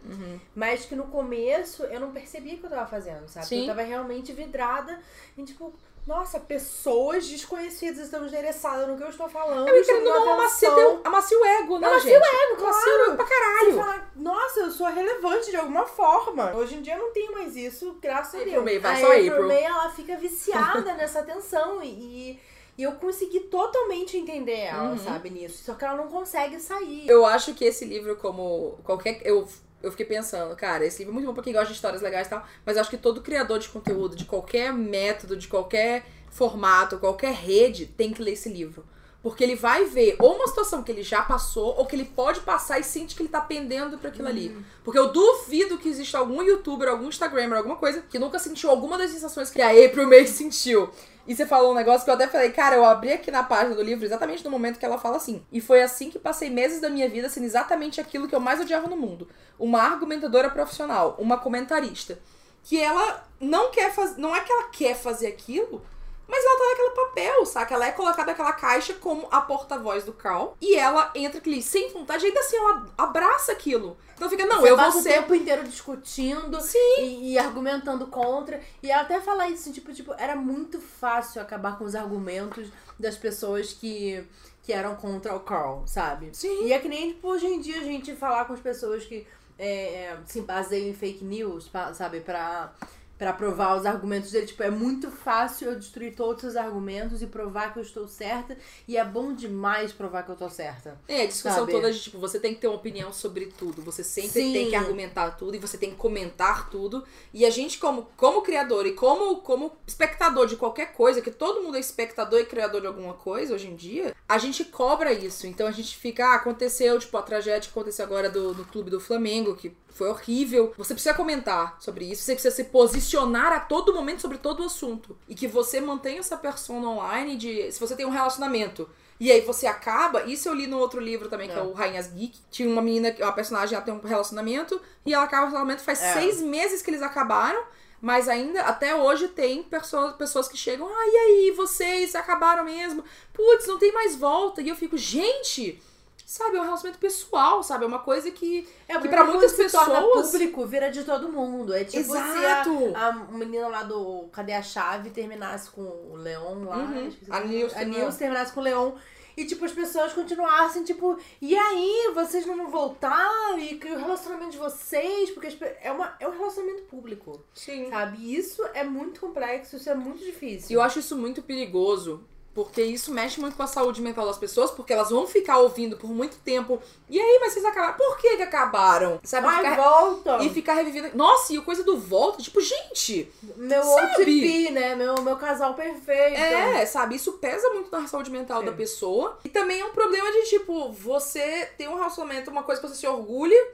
Mas 0.55 0.85
que 0.85 0.95
no 0.95 1.05
começo 1.07 1.83
eu 1.85 1.99
não 1.99 2.11
percebia 2.11 2.55
o 2.55 2.57
que 2.57 2.65
eu 2.65 2.69
tava 2.69 2.87
fazendo, 2.87 3.27
sabe? 3.27 3.45
Sim. 3.47 3.61
Eu 3.61 3.67
tava 3.67 3.81
realmente 3.83 4.33
vidrada 4.33 4.99
em, 5.37 5.45
tipo, 5.45 5.73
nossa, 6.07 6.39
pessoas 6.39 7.27
desconhecidas 7.27 8.05
estão 8.05 8.25
interessadas 8.25 8.87
no 8.87 8.95
que 8.97 9.03
eu 9.03 9.09
estou 9.09 9.27
falando. 9.27 9.67
É, 9.67 9.73
ou 9.73 9.85
dando 9.85 10.03
não, 10.05 10.33
amacia, 10.33 10.69
atenção. 10.71 10.75
teu- 10.75 11.01
amacia 11.03 11.37
o 11.39 11.45
ego, 11.45 11.77
né, 11.79 11.87
Amacia 11.87 12.11
gente? 12.11 12.21
o 12.21 12.25
ego, 12.25 12.63
Amacia 12.63 12.79
o 12.81 12.95
claro. 12.95 13.03
ego 13.03 13.15
pra 13.17 13.25
Você 13.25 13.33
caralho. 13.35 13.75
fala, 13.75 14.11
nossa, 14.15 14.59
eu 14.61 14.71
sou 14.71 14.87
relevante 14.87 15.51
de 15.51 15.57
alguma 15.57 15.85
forma. 15.85 16.55
Hoje 16.55 16.75
em 16.75 16.81
dia 16.81 16.95
eu 16.95 16.99
não 16.99 17.11
tenho 17.11 17.33
mais 17.33 17.55
isso, 17.55 17.97
graças 18.01 18.35
a 18.35 18.37
April 18.37 18.53
Deus. 18.53 18.65
May, 18.65 18.79
vai, 18.79 18.93
a 18.95 18.99
só 19.05 19.11
April 19.11 19.31
April. 19.33 19.47
May, 19.47 19.63
ela 19.63 19.89
fica 19.89 20.15
viciada 20.15 20.93
nessa 20.95 21.19
atenção 21.19 21.83
e, 21.83 22.39
e 22.77 22.83
eu 22.83 22.93
consegui 22.93 23.41
totalmente 23.41 24.17
entender 24.17 24.59
ela, 24.61 24.91
Uhum. 24.91 24.97
sabe, 24.97 25.29
nisso. 25.29 25.63
Só 25.65 25.73
que 25.73 25.83
ela 25.83 25.95
não 25.97 26.07
consegue 26.07 26.57
sair. 26.59 27.07
Eu 27.09 27.25
acho 27.25 27.53
que 27.53 27.65
esse 27.65 27.83
livro, 27.83 28.15
como 28.15 28.79
qualquer. 28.83 29.19
Eu, 29.25 29.45
eu 29.81 29.91
fiquei 29.91 30.05
pensando, 30.05 30.55
cara, 30.55 30.85
esse 30.85 30.99
livro 30.99 31.11
é 31.11 31.15
muito 31.15 31.25
bom 31.27 31.33
pra 31.33 31.43
quem 31.43 31.53
gosta 31.53 31.67
de 31.67 31.73
histórias 31.73 32.01
legais 32.01 32.27
e 32.27 32.29
tal, 32.31 32.45
mas 32.65 32.77
acho 32.77 32.89
que 32.89 32.97
todo 32.97 33.21
criador 33.21 33.59
de 33.59 33.69
conteúdo, 33.69 34.15
de 34.15 34.25
qualquer 34.25 34.73
método, 34.73 35.37
de 35.37 35.47
qualquer 35.47 36.05
formato, 36.29 36.97
qualquer 36.97 37.33
rede, 37.33 37.85
tem 37.85 38.11
que 38.11 38.21
ler 38.21 38.33
esse 38.33 38.49
livro. 38.49 38.85
Porque 39.21 39.43
ele 39.43 39.55
vai 39.55 39.85
ver 39.85 40.15
ou 40.19 40.35
uma 40.35 40.47
situação 40.47 40.83
que 40.83 40.91
ele 40.91 41.03
já 41.03 41.21
passou, 41.21 41.75
ou 41.77 41.85
que 41.85 41.95
ele 41.95 42.05
pode 42.05 42.39
passar 42.41 42.79
e 42.79 42.83
sente 42.83 43.15
que 43.15 43.21
ele 43.21 43.29
tá 43.29 43.41
pendendo 43.41 43.97
pra 43.97 44.09
aquilo 44.09 44.27
ali. 44.27 44.55
Porque 44.83 44.97
eu 44.97 45.11
duvido 45.11 45.77
que 45.77 45.89
exista 45.89 46.17
algum 46.17 46.41
youtuber, 46.41 46.87
algum 46.87 47.09
instagramer, 47.09 47.57
alguma 47.57 47.75
coisa, 47.75 48.03
que 48.09 48.19
nunca 48.19 48.39
sentiu 48.39 48.69
alguma 48.69 48.97
das 48.97 49.11
sensações 49.11 49.49
que 49.49 49.61
a 49.61 49.69
April 49.69 50.07
May 50.07 50.27
sentiu. 50.27 50.89
E 51.27 51.35
você 51.35 51.45
falou 51.45 51.71
um 51.71 51.75
negócio 51.75 52.05
que 52.05 52.09
eu 52.09 52.13
até 52.13 52.25
falei, 52.25 52.51
cara, 52.51 52.77
eu 52.77 52.85
abri 52.85 53.11
aqui 53.11 53.29
na 53.29 53.43
página 53.43 53.75
do 53.75 53.81
livro 53.81 54.05
exatamente 54.05 54.45
no 54.45 54.49
momento 54.49 54.79
que 54.79 54.85
ela 54.85 54.97
fala 54.97 55.17
assim. 55.17 55.43
E 55.51 55.59
foi 55.59 55.83
assim 55.83 56.09
que 56.09 56.17
passei 56.17 56.49
meses 56.49 56.79
da 56.79 56.89
minha 56.89 57.09
vida 57.09 57.27
sendo 57.27 57.43
exatamente 57.43 57.99
aquilo 57.99 58.27
que 58.27 58.35
eu 58.35 58.39
mais 58.39 58.61
odiava 58.61 58.87
no 58.87 58.95
mundo. 58.95 59.27
Uma 59.59 59.81
argumentadora 59.81 60.49
profissional, 60.49 61.15
uma 61.19 61.37
comentarista. 61.37 62.17
Que 62.63 62.79
ela 62.79 63.27
não 63.41 63.71
quer 63.71 63.93
fazer. 63.93 64.19
Não 64.19 64.33
é 64.33 64.39
que 64.39 64.51
ela 64.51 64.69
quer 64.69 64.95
fazer 64.95 65.27
aquilo, 65.27 65.81
mas 66.27 66.43
ela 66.45 66.57
tá 66.59 66.65
naquele 66.69 66.89
papel, 66.89 67.45
saca? 67.45 67.73
Ela 67.73 67.87
é 67.87 67.91
colocada 67.91 68.31
naquela 68.31 68.53
caixa 68.53 68.93
como 68.95 69.27
a 69.31 69.41
porta-voz 69.41 70.03
do 70.03 70.13
Carl. 70.13 70.55
E 70.61 70.75
ela 70.75 71.11
entra 71.15 71.41
ali 71.45 71.61
sem 71.61 71.89
vontade, 71.91 72.25
ainda 72.25 72.39
assim 72.39 72.57
ela 72.57 72.85
abraça 72.97 73.51
aquilo. 73.51 73.97
Então 74.15 74.29
fica, 74.29 74.45
não, 74.45 74.59
Você 74.61 74.71
eu 74.71 74.75
vou 74.75 74.85
passa 74.85 74.97
o 74.97 75.01
ser. 75.01 75.09
tempo 75.13 75.35
inteiro 75.35 75.63
discutindo 75.63 76.57
E, 76.99 77.33
e 77.33 77.39
argumentando 77.39 78.07
contra. 78.07 78.59
E 78.81 78.89
ela 78.91 79.03
até 79.03 79.21
fala 79.21 79.47
isso, 79.47 79.71
tipo, 79.71 79.93
tipo, 79.93 80.13
era 80.17 80.35
muito 80.35 80.81
fácil 80.81 81.41
acabar 81.41 81.77
com 81.77 81.85
os 81.85 81.95
argumentos 81.95 82.67
das 82.99 83.15
pessoas 83.15 83.73
que, 83.73 84.25
que 84.63 84.73
eram 84.73 84.95
contra 84.95 85.35
o 85.35 85.39
Carl, 85.39 85.83
sabe? 85.85 86.29
Sim. 86.33 86.65
E 86.65 86.73
é 86.73 86.79
que 86.79 86.89
nem, 86.89 87.13
tipo, 87.13 87.27
hoje 87.27 87.45
em 87.45 87.59
dia 87.61 87.79
a 87.79 87.83
gente 87.83 88.15
falar 88.15 88.45
com 88.45 88.53
as 88.53 88.59
pessoas 88.59 89.05
que 89.05 89.25
é, 89.59 89.69
é, 89.69 90.17
se 90.25 90.41
baseiam 90.41 90.87
em 90.89 90.93
fake 90.93 91.23
news, 91.23 91.69
sabe? 91.93 92.19
Pra, 92.21 92.73
pra 93.17 93.33
provar 93.33 93.77
os 93.77 93.85
argumentos 93.85 94.31
dele. 94.31 94.45
Tipo, 94.45 94.63
é 94.63 94.69
muito 94.69 95.09
fácil 95.09 95.71
eu 95.71 95.75
destruir 95.75 96.15
todos 96.15 96.43
os 96.43 96.55
argumentos 96.55 97.21
e 97.21 97.27
provar 97.27 97.73
que 97.73 97.79
eu 97.79 97.83
estou 97.83 98.07
certa. 98.07 98.57
E 98.87 98.95
é 98.95 99.03
bom 99.03 99.33
demais 99.33 99.91
provar 99.91 100.23
que 100.23 100.31
eu 100.31 100.35
tô 100.35 100.49
certa. 100.49 100.99
É, 101.07 101.23
a 101.23 101.25
discussão 101.25 101.59
Sabe? 101.59 101.71
toda 101.71 101.91
de 101.91 101.99
tipo, 101.99 102.19
você 102.19 102.39
tem 102.39 102.53
que 102.53 102.61
ter 102.61 102.67
uma 102.67 102.75
opinião 102.75 103.11
sobre 103.11 103.47
tudo. 103.47 103.81
Você 103.81 104.03
sempre 104.03 104.41
Sim. 104.41 104.53
tem 104.53 104.69
que 104.69 104.75
argumentar 104.75 105.31
tudo 105.31 105.55
e 105.55 105.59
você 105.59 105.77
tem 105.77 105.91
que 105.91 105.95
comentar 105.95 106.69
tudo. 106.69 107.03
E 107.33 107.45
a 107.45 107.49
gente, 107.49 107.79
como, 107.79 108.07
como 108.15 108.41
criador 108.41 108.85
e 108.85 108.93
como, 108.93 109.37
como 109.37 109.71
espectador 109.85 110.45
de 110.45 110.55
qualquer 110.55 110.93
coisa, 110.93 111.21
que 111.21 111.31
todo 111.31 111.63
mundo 111.63 111.77
é 111.77 111.79
espectador 111.79 112.39
e 112.39 112.45
criador 112.45 112.81
de 112.81 112.87
alguma 112.87 113.13
coisa 113.15 113.55
hoje 113.55 113.67
em 113.67 113.75
dia, 113.75 114.15
a 114.27 114.37
gente 114.37 114.63
cobra 114.63 115.11
isso. 115.11 115.47
Então 115.47 115.65
a 115.65 115.71
gente 115.71 115.97
fica, 115.97 116.27
ah, 116.27 116.35
aconteceu, 116.35 116.99
tipo, 116.99 117.17
a 117.17 117.21
tragédia 117.21 117.61
que 117.61 117.69
aconteceu 117.69 118.05
agora 118.05 118.29
do, 118.29 118.53
do 118.53 118.65
clube 118.65 118.91
do 118.91 118.99
Flamengo, 118.99 119.55
que 119.55 119.75
foi 119.97 120.09
horrível. 120.09 120.73
Você 120.77 120.93
precisa 120.93 121.13
comentar 121.15 121.77
sobre 121.79 122.05
isso, 122.05 122.23
você 122.23 122.33
precisa 122.33 122.55
se 122.55 122.65
posicionar 122.65 123.51
a 123.53 123.59
todo 123.59 123.93
momento 123.93 124.21
sobre 124.21 124.37
todo 124.37 124.61
o 124.61 124.65
assunto. 124.65 125.17
E 125.27 125.35
que 125.35 125.47
você 125.47 125.81
mantenha 125.81 126.19
essa 126.19 126.37
persona 126.37 126.87
online 126.87 127.35
de. 127.35 127.71
Se 127.71 127.79
você 127.79 127.95
tem 127.95 128.05
um 128.05 128.09
relacionamento. 128.11 128.89
E 129.19 129.31
aí 129.31 129.41
você 129.41 129.65
acaba, 129.65 130.25
isso 130.25 130.47
eu 130.47 130.53
li 130.53 130.67
no 130.67 130.77
outro 130.77 130.99
livro 130.99 131.27
também, 131.27 131.49
que 131.49 131.55
é 131.55 131.59
É. 131.59 131.63
o 131.63 131.73
Rainhas 131.73 132.05
Geek. 132.07 132.37
Tinha 132.51 132.69
uma 132.69 132.83
menina, 132.83 133.15
uma 133.19 133.31
personagem, 133.31 133.75
ela 133.75 133.83
tem 133.83 133.91
um 133.91 133.99
relacionamento, 133.99 134.79
e 135.03 135.11
ela 135.11 135.23
acaba 135.23 135.47
o 135.47 135.49
relacionamento 135.49 135.81
faz 135.81 135.99
É. 135.99 136.13
seis 136.13 136.39
meses 136.39 136.83
que 136.83 136.91
eles 136.91 137.01
acabaram, 137.01 137.63
mas 137.99 138.29
ainda, 138.29 138.61
até 138.61 138.95
hoje, 138.95 139.27
tem 139.29 139.63
pessoas, 139.63 140.15
pessoas 140.17 140.47
que 140.47 140.55
chegam, 140.55 140.87
ah, 140.87 141.07
e 141.07 141.17
aí, 141.17 141.51
vocês 141.57 142.13
acabaram 142.13 142.63
mesmo? 142.63 143.03
Putz, 143.33 143.65
não 143.65 143.79
tem 143.79 143.91
mais 143.91 144.15
volta. 144.15 144.61
E 144.61 144.69
eu 144.69 144.75
fico, 144.75 144.95
gente, 144.95 145.81
sabe, 146.29 146.57
é 146.57 146.59
um 146.61 146.65
relacionamento 146.65 146.99
pessoal, 146.99 147.63
sabe? 147.63 147.85
É 147.85 147.87
uma 147.87 147.99
coisa 147.99 148.29
que. 148.29 148.67
É, 148.87 148.99
Que 148.99 149.07
pra 149.07 149.23
muitas 149.23 149.51
se 149.53 149.69
torna 149.69 149.95
pessoas- 150.01 150.31
público, 150.31 150.65
vira 150.65 150.91
de 150.91 151.03
todo 151.05 151.31
mundo. 151.31 151.73
É 151.73 151.85
tipo 151.85 152.11
se 152.11 152.17
a, 152.17 152.37
Exato! 152.37 152.93
a 152.95 153.11
menina 153.31 153.67
lá 153.69 153.83
do 153.83 154.27
Cadê 154.31 154.51
a 154.53 154.61
Chave 154.61 155.09
terminasse 155.11 155.71
com 155.71 155.81
o 155.81 156.15
Leon 156.17 156.65
lá. 156.65 156.77
Uhum. 156.79 157.09
A 157.29 157.37
terminou. 157.39 157.99
Nilce 158.01 158.17
terminasse 158.19 158.51
com 158.51 158.59
o 158.59 158.63
Leon. 158.63 158.91
E, 159.37 159.45
tipo, 159.45 159.63
as 159.65 159.71
pessoas 159.71 160.13
continuassem, 160.13 160.83
tipo, 160.83 161.15
e 161.39 161.55
aí, 161.55 162.11
vocês 162.15 162.43
não 162.47 162.57
vão 162.57 162.69
voltar? 162.69 163.55
E 163.59 163.75
que 163.75 163.87
o 163.87 163.95
relacionamento 163.95 164.49
de 164.53 164.57
vocês? 164.57 165.29
Porque 165.29 165.55
é, 165.79 165.91
uma, 165.91 166.15
é 166.19 166.27
um 166.27 166.31
relacionamento 166.35 166.81
público, 166.85 167.39
Sim. 167.53 167.87
sabe? 167.91 168.17
E 168.17 168.35
isso 168.35 168.63
é 168.73 168.83
muito 168.83 169.19
complexo, 169.19 169.75
isso 169.75 169.89
é 169.91 169.93
muito 169.93 170.23
E 170.23 170.25
difícil. 170.25 170.73
eu 170.75 170.81
acho 170.81 170.97
isso 170.97 171.15
muito 171.15 171.43
perigoso, 171.43 172.23
porque 172.57 172.81
isso 172.81 173.11
mexe 173.13 173.39
muito 173.39 173.55
com 173.55 173.61
a 173.61 173.67
saúde 173.67 174.01
mental 174.01 174.25
das 174.25 174.39
pessoas, 174.39 174.71
porque 174.71 174.91
elas 174.91 175.11
vão 175.11 175.27
ficar 175.27 175.59
ouvindo 175.59 175.95
por 175.95 176.09
muito 176.09 176.37
tempo. 176.37 176.81
E 177.07 177.19
aí, 177.21 177.37
mas 177.39 177.53
vocês 177.53 177.63
acabaram. 177.63 177.93
Por 177.95 178.17
que, 178.17 178.35
que 178.35 178.41
acabaram? 178.41 179.19
Sabe? 179.23 179.45
Ai, 179.45 179.57
Ficar- 179.63 179.75
volta! 179.75 180.43
E 180.43 180.49
ficar 180.49 180.73
revivendo. 180.73 181.15
Nossa, 181.15 181.53
e 181.53 181.59
o 181.59 181.61
coisa 181.61 181.83
do 181.83 181.99
volta, 181.99 182.41
tipo, 182.41 182.59
gente. 182.59 183.31
Meu? 183.55 183.83
OTP, 183.83 184.71
né? 184.71 184.95
Meu, 184.95 185.21
meu 185.21 185.35
casal 185.35 185.75
perfeito. 185.75 186.35
É, 186.35 186.83
sabe? 186.87 187.13
Isso 187.13 187.33
pesa 187.33 187.69
muito 187.75 187.91
na 187.91 188.07
saúde 188.07 188.31
mental 188.31 188.61
Sim. 188.61 188.65
da 188.65 188.71
pessoa. 188.71 189.37
E 189.45 189.49
também 189.49 189.79
é 189.79 189.85
um 189.85 189.91
problema 189.91 190.31
de, 190.31 190.49
tipo, 190.49 190.91
você 190.93 191.69
tem 191.77 191.87
um 191.87 191.93
relacionamento, 191.95 192.49
uma 192.49 192.63
coisa 192.63 192.81
que 192.81 192.87
você 192.87 192.95
se 192.95 193.05
orgulha. 193.05 193.67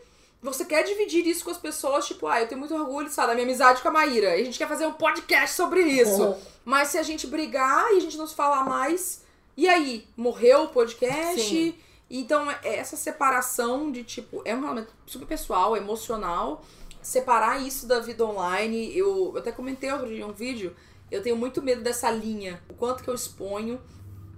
Você 0.44 0.66
quer 0.66 0.84
dividir 0.84 1.26
isso 1.26 1.46
com 1.46 1.52
as 1.52 1.58
pessoas, 1.58 2.06
tipo, 2.06 2.28
ah, 2.28 2.42
eu 2.42 2.48
tenho 2.48 2.60
muito 2.60 2.76
orgulho, 2.76 3.10
sabe, 3.10 3.30
da 3.30 3.34
minha 3.34 3.46
amizade 3.46 3.82
com 3.82 3.88
a 3.88 3.92
Maíra. 3.92 4.36
E 4.36 4.42
a 4.42 4.44
gente 4.44 4.58
quer 4.58 4.68
fazer 4.68 4.86
um 4.86 4.92
podcast 4.92 5.56
sobre 5.56 5.82
isso. 5.82 6.22
Uhum. 6.22 6.38
Mas 6.66 6.90
se 6.90 6.98
a 6.98 7.04
gente 7.04 7.26
brigar 7.28 7.94
e 7.94 7.98
a 7.98 8.00
gente 8.02 8.18
não 8.18 8.28
se 8.28 8.36
falar 8.36 8.66
mais, 8.66 9.24
e 9.56 9.70
aí? 9.70 10.06
Morreu 10.18 10.64
o 10.64 10.68
podcast? 10.68 11.42
Sim. 11.42 11.74
Então, 12.10 12.52
é 12.52 12.76
essa 12.76 12.98
separação 12.98 13.90
de, 13.90 14.04
tipo, 14.04 14.42
é 14.44 14.54
um 14.54 14.60
relacionamento 14.60 14.94
super 15.06 15.26
pessoal, 15.26 15.78
emocional. 15.78 16.62
Separar 17.02 17.66
isso 17.66 17.88
da 17.88 18.02
vida 18.02 18.26
online. 18.26 18.96
Eu, 18.98 19.32
eu 19.34 19.38
até 19.38 19.52
comentei 19.52 19.92
outro 19.94 20.08
dia 20.08 20.28
um 20.28 20.34
vídeo. 20.34 20.76
Eu 21.10 21.24
tenho 21.24 21.38
muito 21.38 21.62
medo 21.62 21.82
dessa 21.82 22.12
linha. 22.12 22.62
O 22.70 22.74
quanto 22.74 23.02
que 23.02 23.10
eu 23.10 23.16
exponho 23.16 23.80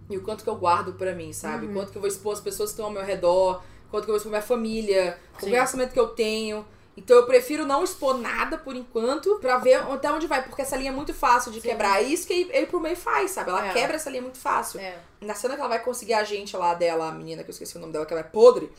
e 0.07 0.17
o 0.17 0.21
quanto 0.21 0.43
que 0.43 0.49
eu 0.49 0.55
guardo 0.55 0.93
pra 0.93 1.15
mim, 1.15 1.33
sabe? 1.33 1.65
O 1.65 1.73
quanto 1.73 1.91
que 1.91 1.97
eu 1.97 2.01
vou 2.01 2.07
expor 2.07 2.33
as 2.33 2.39
pessoas 2.39 2.69
que 2.69 2.73
estão 2.73 2.85
ao 2.85 2.91
meu 2.91 3.03
redor, 3.03 3.63
quanto 3.91 4.05
que 4.05 4.09
eu 4.11 4.13
vou 4.13 4.17
expor 4.17 4.29
minha 4.31 4.41
família, 4.41 5.17
o 5.37 5.43
Sim. 5.45 5.49
relacionamento 5.51 5.93
que 5.93 5.99
eu 5.99 6.07
tenho. 6.09 6.65
Então 6.97 7.17
eu 7.17 7.25
prefiro 7.25 7.65
não 7.65 7.83
expor 7.83 8.17
nada 8.17 8.57
por 8.57 8.73
enquanto 8.73 9.35
pra 9.41 9.57
ver 9.57 9.75
até 9.75 10.09
onde 10.11 10.27
vai, 10.27 10.41
porque 10.43 10.61
essa 10.61 10.77
linha 10.77 10.91
é 10.91 10.93
muito 10.93 11.13
fácil 11.13 11.51
de 11.51 11.59
Sim. 11.59 11.67
quebrar. 11.69 11.99
É 12.01 12.03
isso 12.03 12.25
que 12.25 12.49
a 12.57 12.61
April 12.63 12.79
May 12.79 12.95
faz, 12.95 13.31
sabe? 13.31 13.49
Ela 13.49 13.67
É. 13.67 13.73
quebra 13.73 13.97
essa 13.97 14.09
linha 14.09 14.21
muito 14.21 14.37
fácil. 14.37 14.79
É. 14.79 14.97
Na 15.19 15.35
cena 15.35 15.55
que 15.55 15.59
ela 15.59 15.67
vai 15.69 15.79
conseguir 15.79 16.13
a 16.13 16.23
gente 16.23 16.55
lá 16.55 16.73
dela, 16.73 17.09
a 17.09 17.11
menina 17.11 17.43
que 17.43 17.49
eu 17.49 17.53
esqueci 17.53 17.75
o 17.75 17.81
nome 17.81 17.91
dela, 17.91 18.05
que 18.05 18.13
ela 18.13 18.21
é 18.21 18.23
podre, 18.23 18.71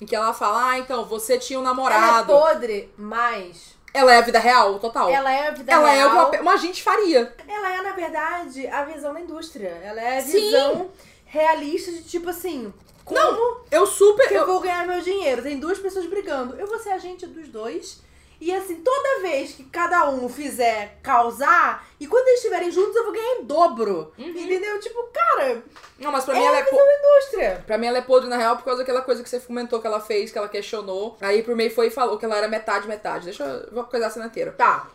em 0.00 0.06
que 0.06 0.14
ela 0.14 0.32
fala, 0.32 0.70
ah, 0.70 0.78
então, 0.78 1.04
você 1.04 1.36
tinha 1.36 1.58
um 1.58 1.62
Ela 1.62 1.70
é 1.72 1.74
namorado. 1.74 2.26
podre, 2.32 2.92
mas 2.96 3.74
Ela 3.92 4.12
é 4.14 4.18
a 4.18 4.20
vida 4.20 4.38
real, 4.38 4.78
total. 4.78 5.08
ela 5.08 5.32
é 5.32 5.48
a 5.48 5.50
vida 5.50 5.72
Ela 5.72 5.90
é 5.92 5.96
real. 5.96 6.08
o 6.28 6.30
que 6.30 6.36
uma, 6.38 6.42
uma 6.52 6.56
gente 6.56 6.80
faria. 6.80 7.34
Ela 7.48 7.74
é, 7.76 7.82
na 7.82 7.92
verdade, 7.92 8.66
a 8.68 8.84
visão 8.84 9.12
da 9.12 9.20
indústria. 9.20 9.70
Ela 9.82 10.00
é 10.00 10.18
a 10.18 10.22
Sim. 10.22 10.30
visão 10.40 10.90
realista 11.24 11.90
de 11.90 12.04
tipo 12.04 12.28
assim. 12.30 12.72
Como 13.04 13.60
Eu 13.70 13.86
super. 13.86 14.26
que 14.28 14.34
eu 14.34 14.40
Eu, 14.40 14.46
vou 14.46 14.60
ganhar 14.60 14.86
meu 14.86 15.00
dinheiro. 15.00 15.42
Tem 15.42 15.58
duas 15.58 15.78
pessoas 15.78 16.06
brigando. 16.06 16.54
Eu 16.58 16.66
vou 16.66 16.78
ser 16.78 16.90
agente 16.90 17.26
dos 17.26 17.48
dois. 17.48 18.02
E 18.40 18.52
assim, 18.52 18.76
toda 18.82 19.20
vez 19.22 19.52
que 19.52 19.62
cada 19.64 20.10
um 20.10 20.28
fizer 20.28 20.98
causar, 21.02 21.86
e 22.00 22.06
quando 22.06 22.26
eles 22.28 22.40
estiverem 22.40 22.70
juntos, 22.70 22.94
eu 22.96 23.04
vou 23.04 23.12
ganhar 23.12 23.36
em 23.36 23.44
dobro. 23.44 24.12
Uhum. 24.18 24.28
Entendeu? 24.28 24.78
Tipo, 24.80 25.04
cara, 25.12 25.62
não, 25.98 26.10
mas 26.10 26.24
pra 26.24 26.34
é 26.36 26.40
mim 26.40 26.44
ela 26.44 26.58
é. 26.58 26.62
po- 26.64 26.70
visão 26.72 26.84
da 26.86 26.98
indústria. 26.98 27.64
Pra 27.66 27.78
mim 27.78 27.86
ela 27.86 27.98
é 27.98 28.02
podre, 28.02 28.28
na 28.28 28.36
real, 28.36 28.56
por 28.56 28.64
causa 28.64 28.80
daquela 28.80 29.00
coisa 29.02 29.22
que 29.22 29.28
você 29.30 29.38
comentou 29.40 29.80
que 29.80 29.86
ela 29.86 30.00
fez, 30.00 30.30
que 30.32 30.36
ela 30.36 30.48
questionou. 30.48 31.16
Aí 31.20 31.42
pro 31.42 31.56
meio 31.56 31.70
foi 31.70 31.86
e 31.86 31.90
falou 31.90 32.18
que 32.18 32.24
ela 32.24 32.36
era 32.36 32.48
metade, 32.48 32.88
metade. 32.88 33.26
Deixa 33.26 33.44
eu. 33.44 33.72
Vou 33.72 33.84
coisar 33.84 34.08
a 34.08 34.10
cena 34.10 34.26
inteira. 34.26 34.52
Tá. 34.52 34.88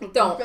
Então. 0.00 0.36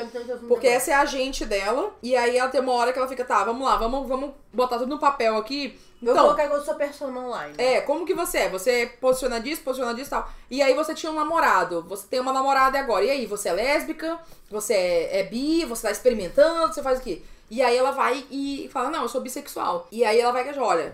Porque 0.48 0.66
essa 0.66 0.90
é 0.90 0.94
a 0.94 1.00
agente 1.00 1.44
dela, 1.44 1.94
e 2.02 2.16
aí 2.16 2.36
ela 2.38 2.50
tem 2.50 2.60
uma 2.60 2.72
hora 2.72 2.92
que 2.92 2.98
ela 2.98 3.08
fica, 3.08 3.24
tá, 3.24 3.44
vamos 3.44 3.66
lá, 3.66 3.76
vamos, 3.76 4.08
vamos 4.08 4.30
botar 4.52 4.78
tudo 4.78 4.88
no 4.88 4.98
papel 4.98 5.36
aqui. 5.36 5.78
Vou 6.00 6.12
Então, 6.12 6.24
colocar 6.24 6.42
sou 6.64 6.74
persona 6.74 7.20
online. 7.20 7.54
é, 7.58 7.80
como 7.82 8.04
que 8.06 8.14
você 8.14 8.38
é? 8.38 8.48
Você 8.48 8.90
posiciona 9.00 9.38
disso, 9.40 9.62
posiciona 9.62 9.94
disso 9.94 10.08
e 10.08 10.10
tal. 10.10 10.28
E 10.50 10.62
aí 10.62 10.74
você 10.74 10.94
tinha 10.94 11.12
um 11.12 11.14
namorado, 11.14 11.82
você 11.82 12.06
tem 12.08 12.18
uma 12.18 12.32
namorada 12.32 12.78
agora. 12.78 13.04
E 13.04 13.10
aí, 13.10 13.26
você 13.26 13.50
é 13.50 13.52
lésbica, 13.52 14.18
você 14.50 14.74
é, 14.74 15.20
é 15.20 15.22
bi, 15.24 15.64
você 15.64 15.82
tá 15.82 15.90
experimentando, 15.92 16.72
você 16.72 16.82
faz 16.82 16.98
o 16.98 17.02
quê? 17.02 17.22
E 17.50 17.60
aí 17.62 17.76
ela 17.76 17.90
vai 17.90 18.24
e 18.30 18.68
fala, 18.72 18.90
não, 18.90 19.02
eu 19.02 19.08
sou 19.08 19.20
bissexual. 19.20 19.86
E 19.92 20.04
aí 20.04 20.18
ela 20.18 20.32
vai 20.32 20.42
e 20.42 20.44
olha, 20.58 20.92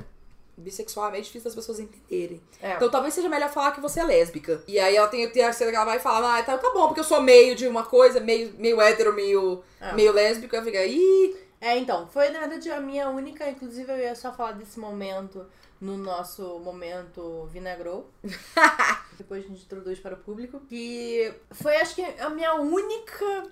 bissexual 0.58 1.08
é 1.08 1.12
meio 1.12 1.24
difícil 1.24 1.44
das 1.44 1.54
pessoas 1.54 1.78
entenderem. 1.80 2.40
É. 2.60 2.74
Então 2.74 2.90
talvez 2.90 3.14
seja 3.14 3.28
melhor 3.28 3.50
falar 3.50 3.72
que 3.72 3.80
você 3.80 4.00
é 4.00 4.04
lésbica. 4.04 4.62
E 4.66 4.78
aí 4.78 4.96
ela 4.96 5.08
tem, 5.08 5.24
a 5.24 5.52
cena 5.52 5.70
que 5.70 5.76
ela 5.76 5.84
vai 5.84 5.98
falar, 5.98 6.38
ah, 6.38 6.42
tá, 6.42 6.58
tá 6.58 6.70
bom, 6.72 6.86
porque 6.86 7.00
eu 7.00 7.04
sou 7.04 7.22
meio 7.22 7.54
de 7.54 7.66
uma 7.66 7.84
coisa, 7.84 8.20
meio, 8.20 8.54
meio 8.58 8.80
hétero, 8.80 9.12
meio, 9.14 9.62
É. 9.80 9.92
meio 9.92 10.12
lésbico. 10.12 10.54
Aí 10.56 10.62
fica, 10.64 10.84
ih, 10.84 11.36
É, 11.60 11.76
então, 11.76 12.06
foi 12.08 12.28
na 12.30 12.40
verdade 12.40 12.70
a 12.70 12.80
minha 12.80 13.08
única, 13.08 13.48
inclusive 13.48 13.90
eu 13.90 13.98
ia 13.98 14.14
só 14.14 14.32
falar 14.32 14.52
desse 14.52 14.78
momento 14.78 15.44
no 15.80 15.96
nosso 15.96 16.58
momento 16.60 17.48
vinagrou. 17.52 18.10
Depois 19.16 19.44
a 19.44 19.48
gente 19.48 19.62
introduz 19.64 19.98
para 19.98 20.14
o 20.14 20.18
público. 20.18 20.60
Que 20.68 21.32
foi, 21.52 21.76
acho 21.76 21.94
que, 21.94 22.02
a 22.02 22.30
minha 22.30 22.54
única. 22.54 23.44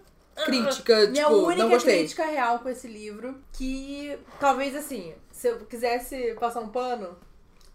Crítica, 0.45 1.07
Minha 1.09 1.25
tipo, 1.25 1.37
única 1.37 1.63
não 1.63 1.71
gostei. 1.71 1.99
crítica 1.99 2.27
real 2.27 2.59
com 2.59 2.69
esse 2.69 2.87
livro. 2.87 3.41
Que 3.53 4.19
talvez 4.39 4.75
assim, 4.77 5.15
se 5.33 5.49
eu 5.49 5.59
quisesse 5.67 6.35
passar 6.39 6.61
um 6.61 6.69
pano. 6.69 7.17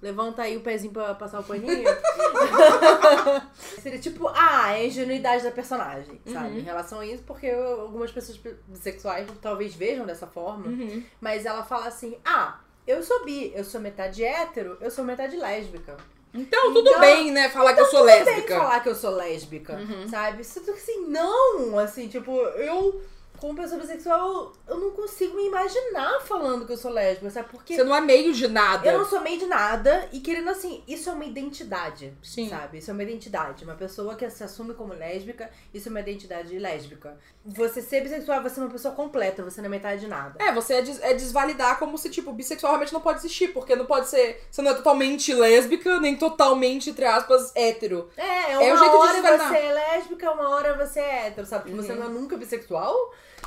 Levanta 0.01 0.41
aí 0.41 0.57
o 0.57 0.61
pezinho 0.61 0.91
pra 0.91 1.13
passar 1.13 1.41
o 1.41 1.43
paninho. 1.43 1.83
Seria 3.53 3.99
tipo, 3.99 4.27
ah, 4.29 4.71
é 4.71 4.81
a 4.81 4.85
ingenuidade 4.87 5.43
da 5.43 5.51
personagem, 5.51 6.19
sabe? 6.25 6.53
Uhum. 6.53 6.57
Em 6.57 6.61
relação 6.61 7.01
a 7.01 7.05
isso, 7.05 7.21
porque 7.21 7.47
algumas 7.47 8.11
pessoas 8.11 8.39
bissexuais 8.67 9.27
talvez 9.39 9.75
vejam 9.75 10.03
dessa 10.03 10.25
forma. 10.25 10.67
Uhum. 10.67 11.03
Mas 11.19 11.45
ela 11.45 11.63
fala 11.63 11.85
assim: 11.85 12.17
ah, 12.25 12.59
eu 12.87 13.03
sou 13.03 13.23
bi, 13.23 13.53
eu 13.55 13.63
sou 13.63 13.79
metade 13.79 14.23
hétero, 14.23 14.75
eu 14.81 14.89
sou 14.89 15.05
metade 15.05 15.37
lésbica. 15.37 15.95
Então, 16.33 16.73
tudo 16.73 16.89
Então- 16.89 17.01
bem, 17.01 17.31
né? 17.31 17.49
Falar 17.49 17.73
que 17.73 17.81
eu 17.81 17.85
sou 17.87 17.99
Tudo 18.01 18.05
bem 18.11 18.23
lésbica. 18.23 18.57
falar 18.57 18.79
que 18.79 18.89
eu 18.89 18.95
sou 18.95 19.11
lésbica, 19.11 19.73
Uhum. 19.73 20.07
sabe? 20.09 20.43
Só 20.45 20.59
que 20.61 20.71
assim, 20.71 21.05
não, 21.07 21.77
assim, 21.77 22.07
tipo, 22.07 22.31
eu, 22.39 23.01
como 23.41 23.55
pessoa 23.55 23.81
bissexual, 23.81 24.53
eu 24.67 24.77
não 24.77 24.91
consigo 24.91 25.35
me 25.35 25.47
imaginar 25.47 26.21
falando 26.21 26.65
que 26.67 26.73
eu 26.73 26.77
sou 26.77 26.91
lésbica, 26.91 27.29
sabe? 27.31 27.49
Porque 27.49 27.75
Você 27.75 27.83
não 27.83 27.95
é 27.95 27.99
meio 27.99 28.31
de 28.33 28.47
nada. 28.47 28.87
eu 28.87 28.99
não 28.99 29.05
sou 29.05 29.19
meio 29.19 29.39
de 29.39 29.47
nada 29.47 30.07
e 30.11 30.19
querendo 30.19 30.49
assim, 30.51 30.83
isso 30.87 31.09
é 31.09 31.13
uma 31.13 31.25
identidade, 31.25 32.13
Sim. 32.21 32.47
sabe? 32.47 32.77
Isso 32.77 32.91
é 32.91 32.93
uma 32.93 33.01
identidade. 33.01 33.63
Uma 33.63 33.73
pessoa 33.73 34.13
que 34.15 34.29
se 34.29 34.43
assume 34.43 34.75
como 34.75 34.93
lésbica, 34.93 35.49
isso 35.73 35.87
é 35.87 35.89
uma 35.89 35.99
identidade 35.99 36.57
lésbica. 36.59 37.17
Você 37.43 37.81
ser 37.81 38.01
bissexual, 38.01 38.43
você 38.43 38.59
é 38.59 38.63
uma 38.63 38.69
pessoa 38.71 38.93
completa, 38.93 39.43
você 39.43 39.59
não 39.59 39.65
é 39.65 39.69
metade 39.69 40.01
de 40.01 40.07
nada. 40.07 40.35
É, 40.37 40.53
você 40.53 40.75
é, 40.75 40.81
des- 40.83 41.01
é 41.01 41.13
desvalidar 41.15 41.79
como 41.79 41.97
se, 41.97 42.11
tipo, 42.11 42.31
bissexual 42.31 42.73
realmente 42.73 42.93
não 42.93 43.01
pode 43.01 43.17
existir, 43.19 43.47
porque 43.51 43.75
não 43.75 43.87
pode 43.87 44.07
ser. 44.07 44.39
Você 44.51 44.61
não 44.61 44.69
é 44.69 44.75
totalmente 44.75 45.33
lésbica, 45.33 45.99
nem 45.99 46.15
totalmente, 46.15 46.91
entre 46.91 47.05
aspas, 47.05 47.51
hétero. 47.55 48.07
É, 48.15 48.51
É 48.51 48.57
uma 48.59 48.75
o 48.75 48.77
jeito 48.77 48.91
de 48.91 48.97
hora 48.97 49.13
desvalidar. 49.13 49.47
você 49.49 49.57
é 49.57 49.73
lésbica, 49.73 50.31
uma 50.31 50.49
hora 50.49 50.77
você 50.77 50.99
é 50.99 51.27
hétero, 51.27 51.47
sabe? 51.47 51.71
Você 51.71 51.91
Uhum. 51.93 51.99
não 51.99 52.05
é 52.05 52.09
nunca 52.09 52.37
bissexual. 52.37 52.95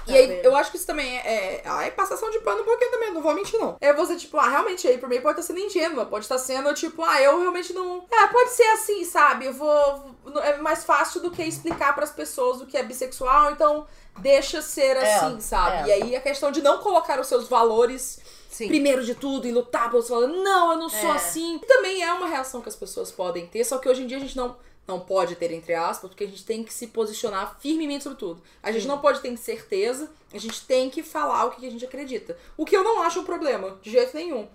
E 0.07 0.17
aí, 0.17 0.41
eu 0.45 0.55
acho 0.57 0.71
que 0.71 0.77
isso 0.77 0.87
também 0.87 1.19
é. 1.19 1.21
é 1.27 1.63
ah, 1.65 1.85
é 1.85 1.91
passação 1.91 2.31
de 2.31 2.39
pano 2.41 2.63
um 2.63 2.65
pouquinho 2.65 2.91
também, 2.91 3.13
não 3.13 3.23
vou 3.23 3.35
mentir, 3.35 3.59
não. 3.59 3.77
É 3.81 3.93
você, 3.93 4.17
tipo, 4.17 4.37
ah, 4.39 4.49
realmente, 4.49 4.87
aí 4.87 4.99
por 4.99 5.09
mim 5.09 5.21
pode 5.21 5.41
estar 5.41 5.55
sendo 5.55 5.65
ingênua, 5.65 6.07
pode 6.07 6.25
estar 6.25 6.39
sendo, 6.39 6.73
tipo, 6.75 7.03
ah, 7.03 7.21
eu 7.21 7.41
realmente 7.41 7.73
não. 7.73 8.05
É, 8.11 8.27
pode 8.27 8.51
ser 8.51 8.65
assim, 8.65 9.05
sabe? 9.05 9.47
Eu 9.47 9.53
vou. 9.53 10.15
É 10.43 10.57
mais 10.59 10.85
fácil 10.85 11.21
do 11.21 11.31
que 11.31 11.43
explicar 11.43 11.95
pras 11.95 12.11
pessoas 12.11 12.61
o 12.61 12.67
que 12.67 12.77
é 12.77 12.83
bissexual, 12.83 13.51
então 13.51 13.87
deixa 14.19 14.63
ser 14.63 14.97
É, 14.97 15.15
assim, 15.17 15.41
sabe? 15.41 15.91
é. 15.91 15.99
E 15.99 16.03
aí 16.03 16.17
a 16.17 16.21
questão 16.21 16.51
de 16.51 16.63
não 16.63 16.79
colocar 16.79 17.19
os 17.21 17.27
seus 17.27 17.49
valores 17.49 18.21
Sim. 18.51 18.69
primeiro 18.69 19.03
de 19.05 19.15
tudo 19.15 19.47
e 19.47 19.53
lutar 19.53 19.91
pelos 19.91 20.09
valores. 20.09 20.37
Não, 20.43 20.73
eu 20.73 20.79
não 20.79 20.89
sou 20.89 21.11
É. 21.13 21.17
assim. 21.17 21.59
Também 21.67 22.03
é 22.03 22.13
uma 22.13 22.27
reação 22.29 22.61
que 22.61 22.69
as 22.69 22.77
pessoas 22.77 23.11
podem 23.11 23.47
ter, 23.47 23.65
só 23.65 23.79
que 23.79 23.89
hoje 23.89 24.03
em 24.03 24.07
dia 24.07 24.19
a 24.19 24.21
gente 24.21 24.37
não. 24.37 24.57
Não 24.87 25.01
pode 25.01 25.37
ter, 25.37 25.51
entre 25.51 25.75
aspas, 25.75 26.11
porque 26.11 26.25
a 26.25 26.27
gente 26.27 26.45
tem 26.45 26.63
que 26.63 26.73
se 26.73 26.89
posicionar 26.89 27.59
firmemente 27.59 28.05
sobre 28.05 28.19
tudo. 28.19 28.43
A 28.63 28.71
gente 28.71 28.83
Sim. 28.83 28.89
não 28.89 28.99
pode 28.99 29.21
ter 29.21 29.35
certeza, 29.37 30.11
a 30.33 30.39
gente 30.39 30.65
tem 30.67 30.91
que 30.91 31.03
falar 31.03 31.47
o 31.47 31.51
que 31.53 31.67
a 31.67 31.71
gente 31.71 31.85
acredita. 31.85 32.37
O 32.57 32.67
que 32.67 32.77
eu 32.77 32.85
não 32.85 33.03
acho 33.03 33.21
um 33.21 33.25
problema, 33.25 33.79
de 33.81 33.91
jeito 33.91 34.15
nenhum. 34.15 34.47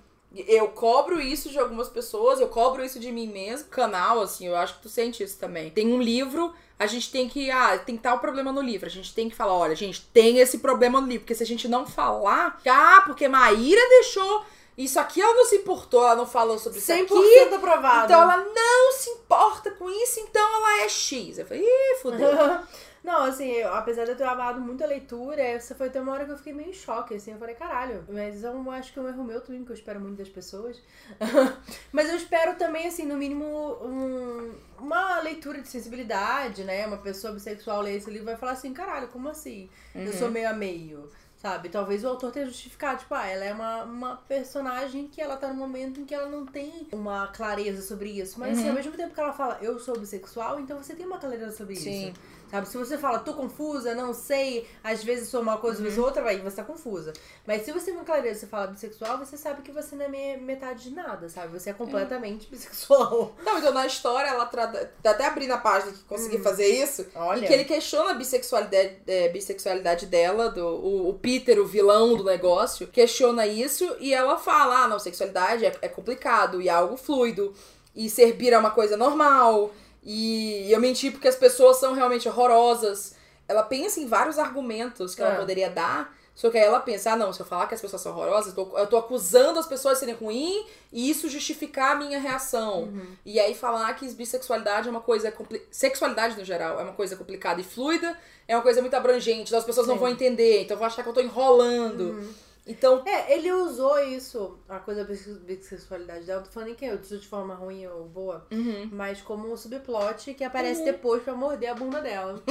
Eu 0.47 0.67
cobro 0.67 1.19
isso 1.19 1.49
de 1.49 1.57
algumas 1.57 1.89
pessoas, 1.89 2.39
eu 2.39 2.47
cobro 2.47 2.85
isso 2.85 2.99
de 2.99 3.11
mim 3.11 3.27
mesmo. 3.27 3.67
Canal, 3.69 4.21
assim, 4.21 4.45
eu 4.45 4.55
acho 4.55 4.75
que 4.75 4.83
tu 4.83 4.89
sente 4.89 5.23
isso 5.23 5.39
também. 5.39 5.71
Tem 5.71 5.91
um 5.91 5.99
livro, 5.99 6.53
a 6.77 6.85
gente 6.85 7.11
tem 7.11 7.27
que. 7.27 7.49
Ah, 7.49 7.79
tem 7.79 7.97
tal 7.97 8.19
problema 8.19 8.51
no 8.51 8.61
livro. 8.61 8.85
A 8.85 8.91
gente 8.91 9.13
tem 9.13 9.27
que 9.27 9.35
falar: 9.35 9.53
olha, 9.53 9.75
gente, 9.75 10.01
tem 10.13 10.37
esse 10.37 10.59
problema 10.59 11.01
no 11.01 11.07
livro. 11.07 11.21
Porque 11.21 11.33
se 11.33 11.41
a 11.41 11.47
gente 11.47 11.67
não 11.67 11.87
falar, 11.87 12.61
ah, 12.67 13.03
porque 13.05 13.27
Maíra 13.27 13.81
deixou. 13.89 14.45
Isso 14.79 14.99
aqui 14.99 15.21
ela 15.21 15.33
não 15.35 15.45
se 15.45 15.57
importou, 15.57 16.03
ela 16.03 16.15
não 16.15 16.25
falou 16.25 16.57
sobre 16.57 16.79
isso 16.79 16.91
100% 16.91 17.03
aqui. 17.03 17.55
aprovado. 17.55 18.05
Então 18.05 18.21
ela 18.21 18.37
não 18.37 18.91
se 18.93 19.09
importa 19.09 19.71
com 19.71 19.89
isso, 19.89 20.19
então 20.21 20.41
ela 20.41 20.83
é 20.83 20.89
X. 20.89 21.37
Eu 21.37 21.45
falei, 21.45 21.63
ih, 21.63 21.95
fudeu. 22.01 22.29
Não, 23.01 23.23
assim, 23.23 23.49
eu- 23.49 23.73
apesar 23.73 24.03
de 24.03 24.11
eu 24.11 24.17
ter 24.17 24.25
amado 24.25 24.59
muito 24.59 24.83
a 24.83 24.87
leitura, 24.87 25.41
essa 25.41 25.73
foi 25.73 25.87
até 25.87 26.01
uma 26.01 26.11
hora 26.11 26.25
que 26.25 26.31
eu 26.31 26.37
fiquei 26.37 26.51
meio 26.51 26.69
em 26.69 26.73
choque, 26.73 27.13
assim, 27.15 27.31
eu 27.31 27.37
falei, 27.39 27.55
caralho, 27.55 28.03
mas 28.09 28.43
eu 28.43 28.71
acho 28.71 28.91
que 28.91 28.99
é 28.99 29.01
um 29.01 29.07
erro 29.07 29.23
meu 29.23 29.39
também, 29.39 29.63
que 29.63 29.71
eu 29.71 29.73
espero 29.73 30.01
muito 30.01 30.17
das 30.17 30.27
pessoas. 30.27 30.77
mas 31.93 32.09
eu 32.09 32.15
espero 32.17 32.55
também, 32.57 32.87
assim, 32.87 33.05
no 33.05 33.15
mínimo, 33.15 33.45
um- 33.81 34.53
uma 34.79 35.21
leitura 35.21 35.61
de 35.61 35.69
sensibilidade, 35.69 36.65
né? 36.65 36.85
Uma 36.85 36.97
pessoa 36.97 37.31
bissexual 37.31 37.81
ler 37.81 37.95
esse 37.95 38.09
livro 38.09 38.25
vai 38.25 38.35
falar 38.35 38.51
assim, 38.51 38.73
caralho, 38.73 39.07
como 39.07 39.29
assim? 39.29 39.69
Eu 39.95 40.11
sou 40.13 40.29
meio 40.29 40.49
a 40.49 40.53
meio. 40.53 41.09
Sabe? 41.41 41.69
Talvez 41.69 42.03
o 42.03 42.09
autor 42.09 42.31
tenha 42.33 42.45
justificado, 42.45 42.99
tipo, 42.99 43.15
ah, 43.15 43.25
ela 43.25 43.45
é 43.45 43.53
uma, 43.53 43.83
uma 43.83 44.15
personagem 44.17 45.07
que 45.07 45.21
ela 45.21 45.37
tá 45.37 45.47
num 45.47 45.55
momento 45.55 46.01
em 46.01 46.05
que 46.05 46.13
ela 46.13 46.27
não 46.27 46.45
tem 46.45 46.85
uma 46.91 47.27
clareza 47.27 47.81
sobre 47.81 48.09
isso. 48.09 48.37
Mas 48.37 48.51
assim, 48.57 48.63
Uhum. 48.63 48.69
ao 48.71 48.75
mesmo 48.75 48.91
tempo 48.91 49.13
que 49.13 49.19
ela 49.21 49.31
fala, 49.31 49.57
eu 49.61 49.79
sou 49.79 49.97
bissexual, 49.97 50.59
então 50.59 50.77
você 50.83 50.93
tem 50.93 51.05
uma 51.05 51.17
clareza 51.17 51.51
sobre 51.55 51.77
Sim. 51.77 52.09
isso. 52.09 52.21
Sabe? 52.49 52.67
Se 52.67 52.77
você 52.77 52.97
fala, 52.97 53.19
tô 53.19 53.33
confusa, 53.33 53.93
não 53.93 54.13
sei, 54.13 54.67
às 54.83 55.03
vezes 55.03 55.29
sou 55.29 55.41
uma 55.41 55.57
coisa, 55.57 55.75
às 55.75 55.79
Uhum. 55.79 55.85
vezes 55.85 55.99
outra, 55.99 56.23
vai, 56.23 56.37
você 56.39 56.55
tá 56.55 56.63
confusa. 56.63 57.13
Mas 57.45 57.63
se 57.63 57.71
você 57.71 57.91
tem 57.91 58.03
clareza, 58.03 58.39
você 58.39 58.47
fala 58.47 58.67
bissexual, 58.67 59.17
você 59.19 59.37
sabe 59.37 59.61
que 59.61 59.71
você 59.71 59.95
não 59.95 60.05
é 60.05 60.07
me- 60.07 60.37
metade 60.37 60.83
de 60.85 60.89
nada, 60.95 61.29
sabe? 61.29 61.47
Você 61.59 61.69
é 61.69 61.73
completamente 61.73 62.47
bissexual. 62.49 63.35
Não, 63.45 63.57
então 63.59 63.71
na 63.73 63.85
história 63.85 64.27
ela 64.29 64.45
trata. 64.45 64.91
Até 65.05 65.25
abri 65.27 65.45
na 65.47 65.57
página 65.59 65.91
que 65.91 66.03
consegui 66.05 66.39
fazer 66.39 66.65
isso. 66.67 67.05
Olha. 67.15 67.39
Em 67.43 67.47
que 67.47 67.53
ele 67.53 67.65
questiona 67.65 68.11
a 68.11 68.13
bissexualidade, 68.15 68.97
é, 69.07 69.29
bissexualidade 69.29 70.05
dela, 70.07 70.49
do, 70.49 70.65
o, 70.65 71.09
o 71.09 71.13
Peter, 71.13 71.59
o 71.59 71.65
vilão 71.65 72.15
do 72.17 72.23
negócio, 72.23 72.87
questiona 72.87 73.45
isso 73.45 73.95
e 73.99 74.13
ela 74.13 74.37
fala: 74.39 74.85
ah, 74.85 74.87
não, 74.87 74.97
sexualidade 74.99 75.65
é, 75.65 75.75
é 75.81 75.87
complicado 75.87 76.61
e 76.61 76.67
é 76.67 76.71
algo 76.71 76.97
fluido. 76.97 77.53
E 77.95 78.09
ser 78.09 78.33
bi 78.33 78.49
é 78.49 78.57
uma 78.57 78.71
coisa 78.71 78.95
normal. 78.97 79.71
E 80.03 80.71
eu 80.71 80.79
menti 80.79 81.11
porque 81.11 81.27
as 81.27 81.35
pessoas 81.35 81.77
são 81.77 81.93
realmente 81.93 82.27
horrorosas. 82.27 83.15
Ela 83.47 83.63
pensa 83.63 83.99
em 83.99 84.07
vários 84.07 84.39
argumentos 84.39 85.15
que 85.15 85.21
ela 85.21 85.33
É. 85.33 85.37
poderia 85.37 85.69
dar. 85.69 86.17
Só 86.35 86.49
que 86.49 86.57
aí 86.57 86.63
ela 86.63 86.79
pensa, 86.79 87.11
ah, 87.11 87.15
não, 87.17 87.33
se 87.33 87.41
eu 87.41 87.45
falar 87.45 87.67
que 87.67 87.75
as 87.75 87.81
pessoas 87.81 88.01
são 88.01 88.13
horrorosas, 88.13 88.55
eu 88.55 88.65
tô, 88.65 88.77
eu 88.77 88.87
tô 88.87 88.95
acusando 88.95 89.59
as 89.59 89.67
pessoas 89.67 89.95
de 89.95 89.99
serem 89.99 90.15
ruins 90.15 90.65
e 90.89 91.09
isso 91.09 91.27
justificar 91.27 91.91
a 91.91 91.99
minha 91.99 92.17
reação. 92.17 92.83
Uhum. 92.83 93.07
E 93.25 93.37
aí 93.41 93.53
falar 93.53 93.93
que 93.95 94.09
bissexualidade 94.13 94.87
é 94.87 94.91
uma 94.91 95.01
coisa 95.01 95.33
sexualidade 95.69 96.37
no 96.37 96.45
geral 96.45 96.79
é 96.79 96.83
uma 96.83 96.93
coisa 96.93 97.17
complicada 97.17 97.59
e 97.59 97.63
fluida, 97.65 98.17
é 98.47 98.55
uma 98.55 98.61
coisa 98.63 98.79
muito 98.79 98.93
abrangente, 98.93 99.49
então 99.49 99.59
as 99.59 99.65
pessoas 99.65 99.85
não 99.85 99.95
Sim. 99.95 99.99
vão 99.99 100.07
entender, 100.09 100.61
então 100.61 100.77
vão 100.77 100.87
achar 100.87 101.03
que 101.03 101.09
eu 101.09 101.13
tô 101.13 101.19
enrolando. 101.19 102.11
Uhum. 102.11 102.33
Então, 102.69 103.03
É, 103.05 103.33
ele 103.35 103.51
usou 103.51 103.97
isso, 103.99 104.59
a 104.69 104.79
coisa 104.79 105.03
da 105.03 105.07
bis- 105.09 105.25
bissexualidade 105.39 106.25
dela, 106.25 106.39
não 106.41 106.45
tô 106.45 106.51
falando 106.53 106.67
nem 106.67 106.75
que 106.77 106.85
eu 106.85 106.99
uso 106.99 107.17
de 107.17 107.27
forma 107.27 107.55
ruim 107.55 107.85
ou 107.87 108.05
boa, 108.05 108.45
uhum. 108.51 108.87
mas 108.91 109.21
como 109.21 109.51
um 109.51 109.57
subplot 109.57 110.33
que 110.35 110.43
aparece 110.43 110.85
depois 110.85 111.23
pra 111.23 111.33
morder 111.33 111.71
a 111.71 111.73
bunda 111.75 111.99
dela. 111.99 112.41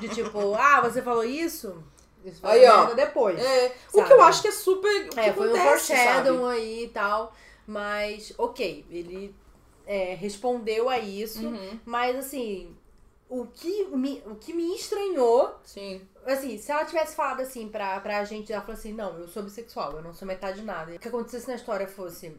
De 0.00 0.08
tipo, 0.08 0.54
ah, 0.58 0.80
você 0.80 1.02
falou 1.02 1.22
isso? 1.24 1.82
Isso 2.24 2.40
foi 2.40 2.50
Aí, 2.50 2.66
ó. 2.66 2.94
depois. 2.94 3.38
é, 3.38 3.74
o 3.92 4.02
que 4.04 4.12
eu 4.12 4.22
acho 4.22 4.42
que 4.42 4.48
é 4.48 4.52
super 4.52 5.08
que 5.10 5.20
É, 5.20 5.32
foi 5.32 5.48
um 5.48 5.54
acontece, 5.54 5.86
foreshadow 5.88 6.36
sabe? 6.42 6.48
aí 6.58 6.84
e 6.84 6.88
tal. 6.88 7.34
Mas, 7.66 8.32
ok, 8.36 8.84
ele 8.90 9.34
é, 9.86 10.14
respondeu 10.14 10.88
a 10.88 10.98
isso. 10.98 11.46
Uhum. 11.46 11.78
Mas, 11.84 12.16
assim, 12.16 12.74
o 13.28 13.46
que, 13.46 13.84
me, 13.86 14.22
o 14.26 14.34
que 14.34 14.52
me 14.52 14.74
estranhou, 14.74 15.54
Sim. 15.64 16.02
Assim, 16.26 16.58
se 16.58 16.70
ela 16.70 16.84
tivesse 16.84 17.14
falado 17.14 17.40
assim 17.40 17.68
pra, 17.68 17.98
pra 18.00 18.24
gente, 18.24 18.52
ela 18.52 18.62
falou 18.62 18.78
assim, 18.78 18.92
não, 18.92 19.18
eu 19.18 19.28
sou 19.28 19.42
bissexual, 19.42 19.92
eu 19.92 20.02
não 20.02 20.12
sou 20.12 20.26
metade 20.26 20.60
de 20.60 20.66
nada. 20.66 20.92
O 20.92 20.98
que 20.98 21.08
acontecesse 21.08 21.48
na 21.48 21.54
história 21.54 21.86
fosse, 21.86 22.36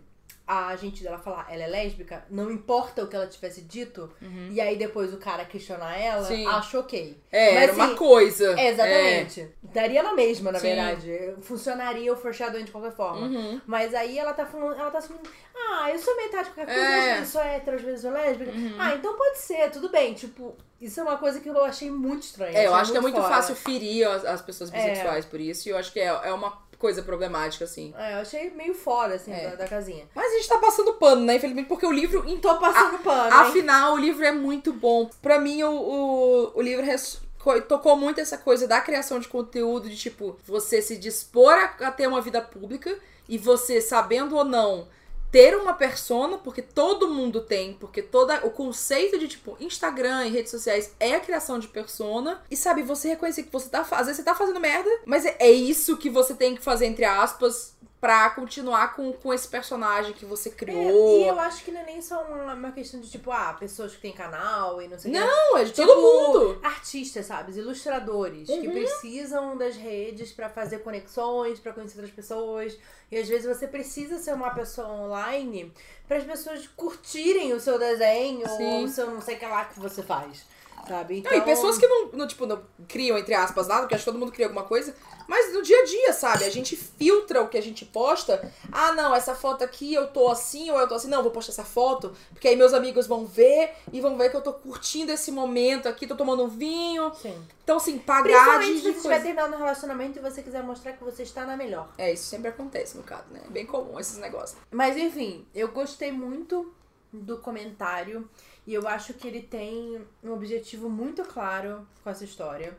a 0.54 0.68
agente 0.68 1.02
dela 1.02 1.18
falar 1.18 1.48
ela 1.50 1.64
é 1.64 1.68
lésbica, 1.68 2.26
não 2.30 2.52
importa 2.52 3.02
o 3.04 3.08
que 3.08 3.16
ela 3.16 3.26
tivesse 3.26 3.62
dito, 3.62 4.12
e 4.52 4.60
aí 4.60 4.76
depois 4.76 5.14
o 5.14 5.18
cara 5.18 5.46
questionar 5.46 5.98
ela, 5.98 6.26
Sim. 6.26 6.46
acho 6.46 6.78
ok. 6.78 7.18
É, 7.32 7.54
Mas, 7.54 7.64
era 7.64 7.74
uma 7.74 7.86
assim, 7.86 7.96
coisa. 7.96 8.60
É, 8.60 8.68
exatamente. 8.68 9.48
Daria 9.64 10.04
na 10.04 10.14
mesma, 10.14 10.52
na 10.52 10.60
Sim. 10.60 10.68
verdade. 10.68 11.36
Funcionaria 11.42 12.12
o 12.12 12.18
foreshadowing 12.18 12.66
de 12.66 12.72
qualquer 12.72 12.92
forma. 12.92 13.28
Uhum. 13.28 13.62
Mas 13.66 13.94
aí 13.94 14.20
ela 14.20 14.34
tá 14.34 14.46
falando, 14.46 14.78
ela 14.78 14.92
tá 14.92 14.98
assumindo, 14.98 15.30
ah, 15.56 15.90
eu 15.90 15.98
sou 15.98 16.14
metade 16.18 16.50
de 16.50 16.54
qualquer 16.56 16.66
coisa, 16.76 16.82
É. 16.90 17.14
vezes 17.16 17.30
sou 17.32 17.42
hétero, 17.42 17.78
às 17.78 17.82
vezes 17.84 18.02
sou 18.02 18.12
lésbica. 18.12 18.52
Ah, 18.78 18.94
então 18.96 19.16
pode 19.16 19.38
ser, 19.38 19.72
tudo 19.72 19.88
bem. 19.90 20.14
Tipo, 20.14 20.54
isso 20.82 21.00
é 21.00 21.04
uma 21.04 21.18
coisa 21.18 21.40
que 21.40 21.48
eu 21.50 21.64
achei 21.64 21.90
muito 21.90 22.24
estranha. 22.24 22.58
É, 22.58 22.68
eu 22.68 22.76
acho 22.76 22.92
que 22.92 22.98
é 22.98 23.02
muito 23.02 23.16
fora. 23.22 23.36
fácil 23.36 23.56
ferir 23.56 24.06
as, 24.06 24.26
as 24.26 24.42
pessoas 24.42 24.70
É. 24.74 24.76
bissexuais 24.76 25.24
por 25.26 25.40
isso, 25.40 25.70
e 25.70 25.72
eu 25.72 25.78
acho 25.78 25.94
que 25.94 26.00
é, 26.02 26.08
é 26.08 26.34
uma 26.34 26.70
coisa 26.82 27.02
problemática, 27.04 27.64
assim. 27.64 27.94
É, 27.98 28.16
eu 28.16 28.18
achei 28.18 28.50
meio 28.50 28.74
fora, 28.74 29.16
assim, 29.16 29.32
É. 29.32 29.52
da, 29.52 29.56
da 29.58 29.68
casinha. 29.68 30.06
Mas 30.14 30.34
a 30.34 30.36
gente 30.36 30.50
tá 30.50 30.58
passando 30.58 30.94
pano, 30.96 31.24
né? 31.24 31.36
Infelizmente, 31.36 31.68
porque 31.68 31.86
o 31.86 31.92
livro. 31.92 32.24
Tô 32.42 32.58
passando 32.58 32.98
pano, 33.00 33.26
hein? 33.28 33.32
Afinal, 33.42 33.94
o 33.94 33.98
livro 33.98 34.26
é 34.26 34.32
muito 34.32 34.74
bom. 34.74 35.10
Pra 35.22 35.40
mim, 35.40 35.62
o, 35.64 35.72
o, 35.72 36.52
o 36.56 36.62
livro 36.62 36.84
res- 36.86 37.22
co- 37.40 37.62
tocou 37.62 37.96
muito 37.96 38.20
essa 38.20 38.38
coisa 38.38 38.68
da 38.68 38.82
criação 38.82 39.20
de 39.20 39.28
conteúdo, 39.28 39.88
de 39.88 39.96
tipo, 39.96 40.38
você 40.46 40.82
se 40.82 40.98
dispor 40.98 41.54
a, 41.54 41.88
a 41.88 41.92
ter 41.92 42.08
uma 42.08 42.20
vida 42.22 42.42
pública 42.42 42.98
e 43.30 43.38
você, 43.38 43.80
sabendo 43.80 44.36
ou 44.36 44.44
não, 44.44 44.88
ter 45.32 45.56
uma 45.56 45.74
persona, 45.74 46.38
porque 46.38 46.62
todo 46.62 47.08
mundo 47.10 47.40
tem, 47.42 47.74
porque 47.74 48.02
toda 48.02 48.46
o 48.46 48.50
conceito 48.52 49.18
de 49.18 49.28
tipo 49.30 49.56
Instagram 49.60 50.28
e 50.28 50.32
redes 50.32 50.52
sociais 50.52 50.92
é 51.00 51.16
a 51.16 51.20
criação 51.22 51.58
de 51.58 51.68
persona. 51.70 52.42
E 52.52 52.58
sabe, 52.58 52.84
você 52.84 53.10
reconhecer 53.10 53.44
que 53.44 53.52
você 53.52 53.70
tá, 53.70 53.84
fa- 53.86 53.98
às 53.98 54.08
vezes 54.08 54.18
você 54.18 54.24
tá 54.24 54.36
fazendo 54.36 54.60
merda, 54.60 54.90
mas 55.06 55.26
é, 55.26 55.38
é 55.40 55.50
isso 55.52 55.96
que 55.98 56.10
você 56.10 56.34
tem 56.34 56.56
que 56.56 56.62
fazer 56.62 56.86
entre 56.86 57.06
aspas 57.06 57.74
pra 58.02 58.32
continuar 58.32 58.96
com, 58.96 59.14
com 59.14 59.32
esse 59.32 59.48
personagem 59.48 60.12
que 60.14 60.26
você 60.26 60.50
É, 60.50 60.52
criou. 60.52 61.20
e 61.22 61.28
eu 61.28 61.40
acho 61.40 61.64
que 61.64 61.70
não 61.72 61.82
é 61.82 61.86
nem 61.86 62.02
só 62.02 62.24
uma, 62.24 62.56
uma 62.56 62.72
questão 62.72 63.00
de, 63.00 63.08
tipo, 63.08 63.32
ah, 63.32 63.56
pessoas 63.60 63.94
que 63.94 64.02
têm 64.02 64.12
canal 64.12 64.82
e 64.82 64.88
não 64.88 64.98
sei 64.98 65.12
o 65.12 65.14
que. 65.14 65.20
Não, 65.20 65.58
é 65.60 65.64
de 65.64 65.72
Tipo, 65.72 65.88
todo 65.88 66.02
mundo. 66.02 66.60
Artistas, 66.64 67.28
sabe? 67.28 67.52
Ilustradores 67.56 68.48
que 68.50 68.68
Uhum. 68.68 68.72
precisam 68.74 69.56
das 69.56 69.76
redes 69.76 70.32
pra 70.32 70.50
fazer 70.50 70.80
conexões, 70.80 71.60
pra 71.60 71.74
conhecer 71.74 71.98
outras 72.00 72.16
pessoas. 72.16 72.76
E 73.12 73.18
às 73.18 73.28
vezes 73.28 73.46
você 73.46 73.68
precisa 73.68 74.18
ser 74.18 74.34
uma 74.34 74.50
pessoa 74.50 74.88
online 74.88 75.72
para 76.08 76.18
as 76.18 76.24
pessoas 76.24 76.68
curtirem 76.76 77.54
o 77.54 77.60
seu 77.60 77.78
desenho 77.78 78.48
Sim. 78.50 78.64
ou 78.80 78.84
o 78.86 78.88
seu 78.90 79.12
não 79.12 79.22
sei 79.22 79.36
o 79.36 79.40
que 79.40 79.46
lá 79.46 79.66
que 79.66 79.80
você 79.80 80.02
faz. 80.02 80.44
Sabe? 80.88 81.20
Então, 81.20 81.32
Não, 81.32 81.38
e 81.38 81.42
pessoas 81.44 81.78
que 81.78 81.88
não, 81.88 82.08
não, 82.14 82.28
tipo, 82.28 82.48
não 82.48 82.64
criam, 82.88 83.16
entre 83.16 83.36
aspas, 83.36 83.68
nada, 83.68 83.82
porque 83.82 83.94
acho 83.94 84.04
que 84.04 84.10
todo 84.12 84.20
mundo 84.20 84.32
cria 84.32 84.48
alguma 84.48 84.64
coisa, 84.64 84.96
mas 85.32 85.54
no 85.54 85.62
dia 85.62 85.82
a 85.82 85.86
dia, 85.86 86.12
sabe? 86.12 86.44
A 86.44 86.50
gente 86.50 86.76
filtra 86.76 87.42
o 87.42 87.48
que 87.48 87.58
a 87.58 87.62
gente 87.62 87.86
posta. 87.86 88.52
Ah, 88.70 88.92
não, 88.92 89.16
essa 89.16 89.34
foto 89.34 89.64
aqui 89.64 89.94
eu 89.94 90.08
tô 90.08 90.28
assim 90.28 90.70
ou 90.70 90.78
eu 90.78 90.90
tô 90.90 90.96
assim. 90.96 91.08
Não, 91.08 91.24
vou 91.24 91.32
postar 91.32 91.54
essa 91.54 91.64
foto, 91.64 92.14
porque 92.34 92.50
aí 92.50 92.58
meus 92.58 92.74
amigos 92.74 93.08
vão 93.08 93.26
ver 93.26 93.72
e 93.94 94.02
vão 94.02 94.18
ver 94.18 94.30
que 94.30 94.36
eu 94.36 94.42
tô 94.42 94.52
curtindo 94.52 95.10
esse 95.10 95.32
momento 95.32 95.88
aqui, 95.88 96.06
tô 96.06 96.18
tomando 96.18 96.44
um 96.44 96.50
vinho. 96.50 97.14
Sim. 97.16 97.42
Então, 97.64 97.78
assim, 97.78 97.98
pagar 97.98 98.24
Principalmente 98.24 98.74
de, 98.74 98.80
se 98.80 98.84
você 98.84 98.90
estiver 98.98 99.24
terminando 99.24 99.54
um 99.54 99.60
relacionamento 99.60 100.20
e 100.20 100.22
você 100.22 100.44
quiser 100.44 100.64
mostrar 100.64 100.92
que 100.92 101.04
você 101.06 101.24
está 101.24 101.46
na 101.46 101.56
melhor. 101.56 101.88
É, 101.98 102.12
isso 102.12 102.26
sempre 102.26 102.50
acontece 102.50 102.98
no 102.98 103.04
caso, 103.04 103.24
né? 103.32 103.40
É 103.46 103.50
bem 103.50 103.66
comum 103.66 103.98
esses 104.02 104.18
negócios. 104.18 104.60
Mas 104.70 104.98
enfim, 104.98 105.48
eu 105.56 105.70
gostei 105.70 106.12
muito 106.12 106.74
do 107.14 107.38
comentário 107.40 108.30
e 108.66 108.74
eu 108.74 108.88
acho 108.88 109.14
que 109.16 109.28
ele 109.28 109.42
tem 109.42 110.02
um 110.24 110.32
objetivo 110.32 110.90
muito 110.90 111.24
claro 111.26 111.86
com 112.04 112.10
essa 112.10 112.24
história, 112.24 112.78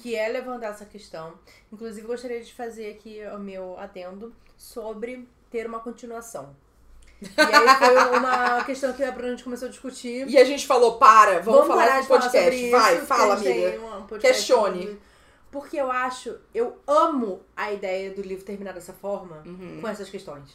que 0.00 0.14
é 0.14 0.28
levantar 0.28 0.68
essa 0.68 0.84
questão. 0.84 1.34
Inclusive, 1.72 2.02
eu 2.02 2.08
gostaria 2.08 2.40
de 2.42 2.52
fazer 2.52 2.90
aqui 2.90 3.20
o 3.34 3.38
meu 3.38 3.78
adendo 3.78 4.34
sobre 4.56 5.26
ter 5.50 5.66
uma 5.66 5.80
continuação. 5.80 6.54
E 7.22 7.26
aí 7.40 7.76
foi 7.78 8.18
uma 8.18 8.64
questão 8.64 8.92
que 8.92 9.02
a 9.04 9.12
Bruna 9.12 9.36
começou 9.42 9.68
a 9.68 9.70
discutir. 9.70 10.28
E 10.28 10.36
a 10.38 10.44
gente 10.44 10.66
falou, 10.66 10.98
para, 10.98 11.40
vamos, 11.40 11.66
falar 11.66 11.82
parar 11.84 11.96
no 11.96 12.02
de 12.02 12.08
falar 12.08 12.20
podcast. 12.22 12.60
isso, 12.62 12.70
Vai, 12.70 12.96
fala, 13.02 13.34
amiga. 13.34 13.80
um 14.14 14.18
Questione. 14.18 14.82
sobre- 14.82 14.98
Porque 15.50 15.76
eu 15.76 15.90
acho, 15.90 16.38
eu 16.54 16.78
amo 16.86 17.40
a 17.56 17.72
ideia 17.72 18.10
do 18.14 18.22
livro 18.22 18.44
terminar 18.44 18.72
dessa 18.72 18.92
forma, 18.92 19.42
Uhum. 19.46 19.80
com 19.80 19.88
essas 19.88 20.08
questões. 20.10 20.50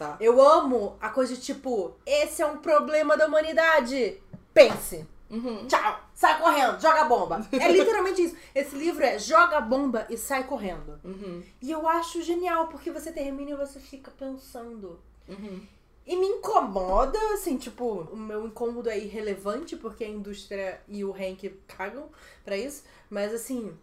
Tá. 0.00 0.16
Eu 0.18 0.40
amo 0.40 0.96
a 0.98 1.10
coisa 1.10 1.34
de 1.34 1.42
tipo, 1.42 1.94
esse 2.06 2.40
é 2.40 2.46
um 2.46 2.56
problema 2.56 3.18
da 3.18 3.26
humanidade. 3.26 4.18
Pense. 4.54 5.06
Uhum. 5.28 5.66
Tchau. 5.66 6.00
Sai 6.14 6.40
correndo, 6.40 6.80
joga 6.80 7.02
a 7.02 7.04
bomba. 7.04 7.46
É 7.52 7.70
literalmente 7.70 8.22
isso. 8.22 8.36
Esse 8.54 8.74
livro 8.76 9.04
é 9.04 9.18
joga 9.18 9.58
a 9.58 9.60
bomba 9.60 10.06
e 10.08 10.16
sai 10.16 10.44
correndo. 10.44 10.98
Uhum. 11.04 11.42
E 11.60 11.70
eu 11.70 11.86
acho 11.86 12.22
genial, 12.22 12.68
porque 12.68 12.90
você 12.90 13.12
termina 13.12 13.50
e 13.50 13.54
você 13.54 13.78
fica 13.78 14.10
pensando. 14.10 14.98
Uhum. 15.28 15.60
E 16.06 16.16
me 16.16 16.26
incomoda, 16.26 17.18
assim, 17.34 17.58
tipo, 17.58 18.08
o 18.10 18.16
meu 18.16 18.46
incômodo 18.46 18.88
é 18.88 18.98
irrelevante, 18.98 19.76
porque 19.76 20.02
a 20.02 20.08
indústria 20.08 20.80
e 20.88 21.04
o 21.04 21.12
Hank 21.12 21.46
cagam 21.68 22.08
pra 22.42 22.56
isso. 22.56 22.84
Mas, 23.10 23.34
assim, 23.34 23.76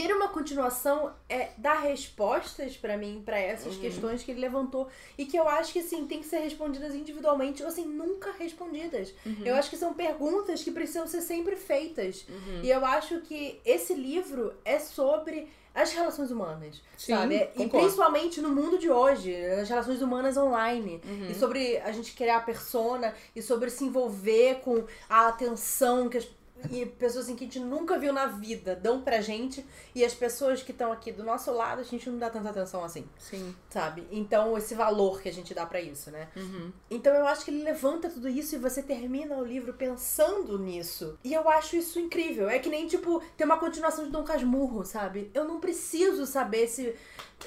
ter 0.00 0.14
uma 0.14 0.28
continuação 0.28 1.12
é 1.28 1.48
dar 1.58 1.80
respostas 1.80 2.76
pra 2.76 2.96
mim 2.96 3.20
pra 3.24 3.36
essas 3.38 3.74
Uhum. 3.74 3.80
questões 3.80 4.22
que 4.22 4.30
ele 4.30 4.40
levantou. 4.40 4.86
E 5.16 5.26
que 5.26 5.36
eu 5.36 5.48
acho 5.48 5.72
que, 5.72 5.80
assim, 5.80 6.06
tem 6.06 6.20
que 6.20 6.26
ser 6.26 6.38
respondidas 6.38 6.94
individualmente, 6.94 7.62
ou 7.62 7.68
assim, 7.68 7.84
nunca 7.84 8.30
respondidas. 8.38 9.12
Uhum. 9.26 9.42
Eu 9.44 9.56
acho 9.56 9.68
que 9.68 9.76
são 9.76 9.92
perguntas 9.94 10.62
que 10.62 10.70
precisam 10.70 11.06
ser 11.08 11.20
sempre 11.20 11.56
feitas. 11.56 12.24
Uhum. 12.28 12.60
E 12.62 12.70
eu 12.70 12.84
acho 12.86 13.20
que 13.22 13.60
esse 13.64 13.92
livro 13.94 14.54
é 14.64 14.78
sobre 14.78 15.48
as 15.74 15.92
relações 15.92 16.30
humanas, 16.32 16.82
Sim, 16.96 17.14
sabe? 17.14 17.36
E 17.36 17.46
concordo. 17.46 17.78
principalmente 17.86 18.40
no 18.40 18.48
mundo 18.50 18.78
de 18.78 18.90
hoje, 18.90 19.32
as 19.60 19.68
relações 19.68 20.02
humanas 20.02 20.36
online. 20.36 21.00
Uhum. 21.04 21.30
E 21.30 21.34
sobre 21.34 21.76
a 21.78 21.92
gente 21.92 22.14
criar 22.14 22.38
a 22.38 22.40
persona, 22.40 23.14
e 23.34 23.40
sobre 23.42 23.70
se 23.70 23.84
envolver 23.84 24.56
com 24.64 24.84
a 25.08 25.28
atenção 25.28 26.08
que 26.08 26.18
as 26.18 26.28
e 26.70 26.86
pessoas 26.86 27.24
assim, 27.24 27.36
que 27.36 27.44
a 27.44 27.46
gente 27.46 27.60
nunca 27.60 27.98
viu 27.98 28.12
na 28.12 28.26
vida 28.26 28.74
dão 28.76 29.02
pra 29.02 29.20
gente, 29.20 29.64
e 29.94 30.04
as 30.04 30.14
pessoas 30.14 30.62
que 30.62 30.72
estão 30.72 30.92
aqui 30.92 31.12
do 31.12 31.22
nosso 31.22 31.52
lado, 31.52 31.80
a 31.80 31.84
gente 31.84 32.08
não 32.10 32.18
dá 32.18 32.30
tanta 32.30 32.50
atenção 32.50 32.84
assim, 32.84 33.06
Sim. 33.18 33.54
sabe? 33.70 34.06
Então, 34.10 34.56
esse 34.56 34.74
valor 34.74 35.20
que 35.20 35.28
a 35.28 35.32
gente 35.32 35.54
dá 35.54 35.66
pra 35.66 35.80
isso, 35.80 36.10
né? 36.10 36.28
Uhum. 36.36 36.72
Então 36.90 37.14
eu 37.14 37.26
acho 37.26 37.44
que 37.44 37.50
ele 37.50 37.62
levanta 37.62 38.08
tudo 38.08 38.28
isso 38.28 38.54
e 38.54 38.58
você 38.58 38.82
termina 38.82 39.36
o 39.36 39.44
livro 39.44 39.72
pensando 39.74 40.58
nisso. 40.58 41.18
E 41.22 41.32
eu 41.32 41.48
acho 41.48 41.76
isso 41.76 41.98
incrível. 41.98 42.48
É 42.48 42.58
que 42.58 42.68
nem, 42.68 42.86
tipo, 42.86 43.22
ter 43.36 43.44
uma 43.44 43.58
continuação 43.58 44.04
de 44.04 44.10
Dom 44.10 44.24
Casmurro, 44.24 44.84
sabe? 44.84 45.30
Eu 45.34 45.44
não 45.44 45.60
preciso 45.60 46.26
saber 46.26 46.68
se 46.68 46.94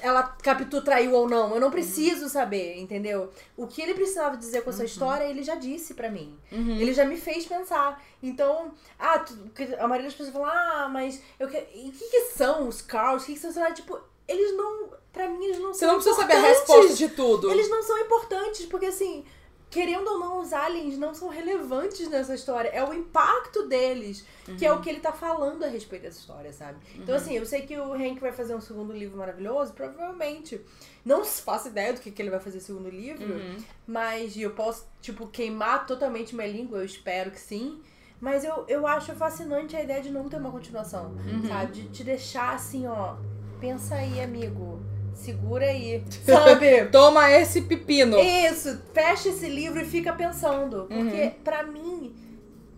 ela 0.00 0.22
Capitu 0.22 0.82
traiu 0.82 1.12
ou 1.12 1.28
não. 1.28 1.54
Eu 1.54 1.60
não 1.60 1.70
preciso 1.70 2.28
saber, 2.28 2.78
entendeu? 2.78 3.30
O 3.56 3.66
que 3.66 3.82
ele 3.82 3.94
precisava 3.94 4.36
dizer 4.36 4.62
com 4.62 4.70
essa 4.70 4.84
história, 4.84 5.24
ele 5.24 5.42
já 5.42 5.54
disse 5.54 5.94
pra 5.94 6.10
mim. 6.10 6.36
Uhum. 6.50 6.76
Ele 6.76 6.92
já 6.94 7.04
me 7.04 7.16
fez 7.16 7.44
pensar. 7.46 8.02
Então, 8.22 8.72
ah, 8.98 9.18
tu- 9.18 9.36
a 9.78 9.86
maioria 9.86 10.08
das 10.08 10.14
pessoas 10.14 10.30
fala, 10.32 10.48
ah, 10.50 10.88
mas 10.88 11.20
eu 11.38 11.48
que... 11.48 11.56
e 11.74 11.88
o 11.88 11.92
que, 11.92 12.08
que 12.10 12.20
são 12.32 12.68
os 12.68 12.80
Carls? 12.80 13.24
O 13.24 13.26
que, 13.26 13.34
que 13.34 13.38
são, 13.40 13.52
sei 13.52 13.62
lá, 13.62 13.70
tipo, 13.72 13.98
eles 14.26 14.56
não. 14.56 14.90
Pra 15.12 15.28
mim, 15.28 15.44
eles 15.44 15.58
não 15.58 15.74
Você 15.74 15.80
são 15.80 15.88
não 15.88 15.94
precisa 15.96 16.16
saber 16.16 16.36
a 16.36 16.40
resposta 16.40 16.94
de 16.94 17.08
tudo. 17.10 17.50
Eles 17.50 17.68
não 17.68 17.82
são 17.82 17.98
importantes, 17.98 18.64
porque 18.64 18.86
assim, 18.86 19.26
querendo 19.72 20.06
ou 20.06 20.18
não, 20.20 20.38
os 20.40 20.52
aliens 20.52 20.98
não 20.98 21.14
são 21.14 21.28
relevantes 21.28 22.06
nessa 22.08 22.34
história. 22.34 22.68
É 22.68 22.84
o 22.84 22.92
impacto 22.92 23.66
deles, 23.66 24.24
que 24.58 24.66
é 24.66 24.72
o 24.72 24.80
que 24.82 24.90
ele 24.90 25.00
tá 25.00 25.12
falando 25.12 25.64
a 25.64 25.66
respeito 25.66 26.02
dessa 26.02 26.20
história, 26.20 26.52
sabe? 26.52 26.78
Então, 26.94 27.14
assim, 27.16 27.34
eu 27.36 27.46
sei 27.46 27.62
que 27.62 27.76
o 27.78 27.94
Hank 27.94 28.20
vai 28.20 28.32
fazer 28.32 28.54
um 28.54 28.60
segundo 28.60 28.92
livro 28.92 29.16
maravilhoso, 29.16 29.72
provavelmente. 29.72 30.60
Não 31.04 31.24
faço 31.24 31.68
ideia 31.68 31.94
do 31.94 32.00
que, 32.00 32.10
que 32.10 32.20
ele 32.20 32.30
vai 32.30 32.38
fazer 32.38 32.60
segundo 32.60 32.90
livro, 32.90 33.32
Uhum. 33.34 33.56
mas 33.86 34.36
eu 34.36 34.50
posso, 34.50 34.86
tipo, 35.00 35.26
queimar 35.26 35.86
totalmente 35.86 36.36
minha 36.36 36.46
língua, 36.46 36.78
eu 36.78 36.84
espero 36.84 37.30
que 37.30 37.40
sim. 37.40 37.80
Mas 38.20 38.44
eu, 38.44 38.64
eu 38.68 38.86
acho 38.86 39.12
fascinante 39.14 39.74
a 39.74 39.82
ideia 39.82 40.00
de 40.02 40.10
não 40.10 40.28
ter 40.28 40.36
uma 40.36 40.50
continuação, 40.52 41.12
Uhum. 41.26 41.48
sabe? 41.48 41.72
De 41.72 41.88
te 41.88 42.04
deixar 42.04 42.54
assim, 42.54 42.86
ó. 42.86 43.16
Pensa 43.58 43.94
aí, 43.94 44.20
amigo. 44.20 44.80
Segura 45.14 45.66
aí. 45.66 46.02
Sabe? 46.24 46.86
Toma 46.86 47.30
esse 47.30 47.62
pepino. 47.62 48.18
Isso, 48.18 48.80
fecha 48.92 49.28
esse 49.28 49.48
livro 49.48 49.80
e 49.80 49.84
fica 49.84 50.12
pensando. 50.12 50.86
Porque, 50.88 51.22
Uhum. 51.22 51.30
pra 51.44 51.62
mim, 51.62 52.14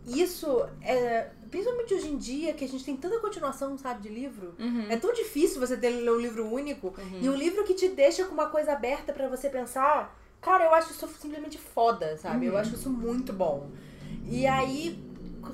isso 0.06 0.66
é. 0.82 1.28
Principalmente 1.50 1.94
hoje 1.94 2.08
em 2.08 2.16
dia, 2.18 2.52
que 2.52 2.64
a 2.64 2.68
gente 2.68 2.84
tem 2.84 2.96
tanta 2.96 3.20
continuação, 3.20 3.78
sabe, 3.78 4.02
de 4.02 4.08
livro. 4.08 4.54
Uhum. 4.58 4.86
É 4.90 4.96
tão 4.96 5.12
difícil 5.12 5.60
você 5.60 5.76
ter 5.76 5.88
ler 5.90 6.10
um 6.10 6.18
livro 6.18 6.44
único. 6.52 6.92
E 7.22 7.28
um 7.28 7.34
livro 7.34 7.62
que 7.62 7.74
te 7.74 7.88
deixa 7.88 8.24
com 8.24 8.32
uma 8.34 8.48
coisa 8.48 8.72
aberta 8.72 9.12
pra 9.12 9.28
você 9.28 9.48
pensar. 9.48 10.18
Cara, 10.40 10.64
eu 10.64 10.74
acho 10.74 10.90
isso 10.90 11.08
simplesmente 11.20 11.56
foda, 11.56 12.18
sabe? 12.18 12.46
Eu 12.46 12.56
acho 12.58 12.74
isso 12.74 12.90
muito 12.90 13.32
bom. 13.32 13.70
E 14.28 14.46
aí, 14.48 14.98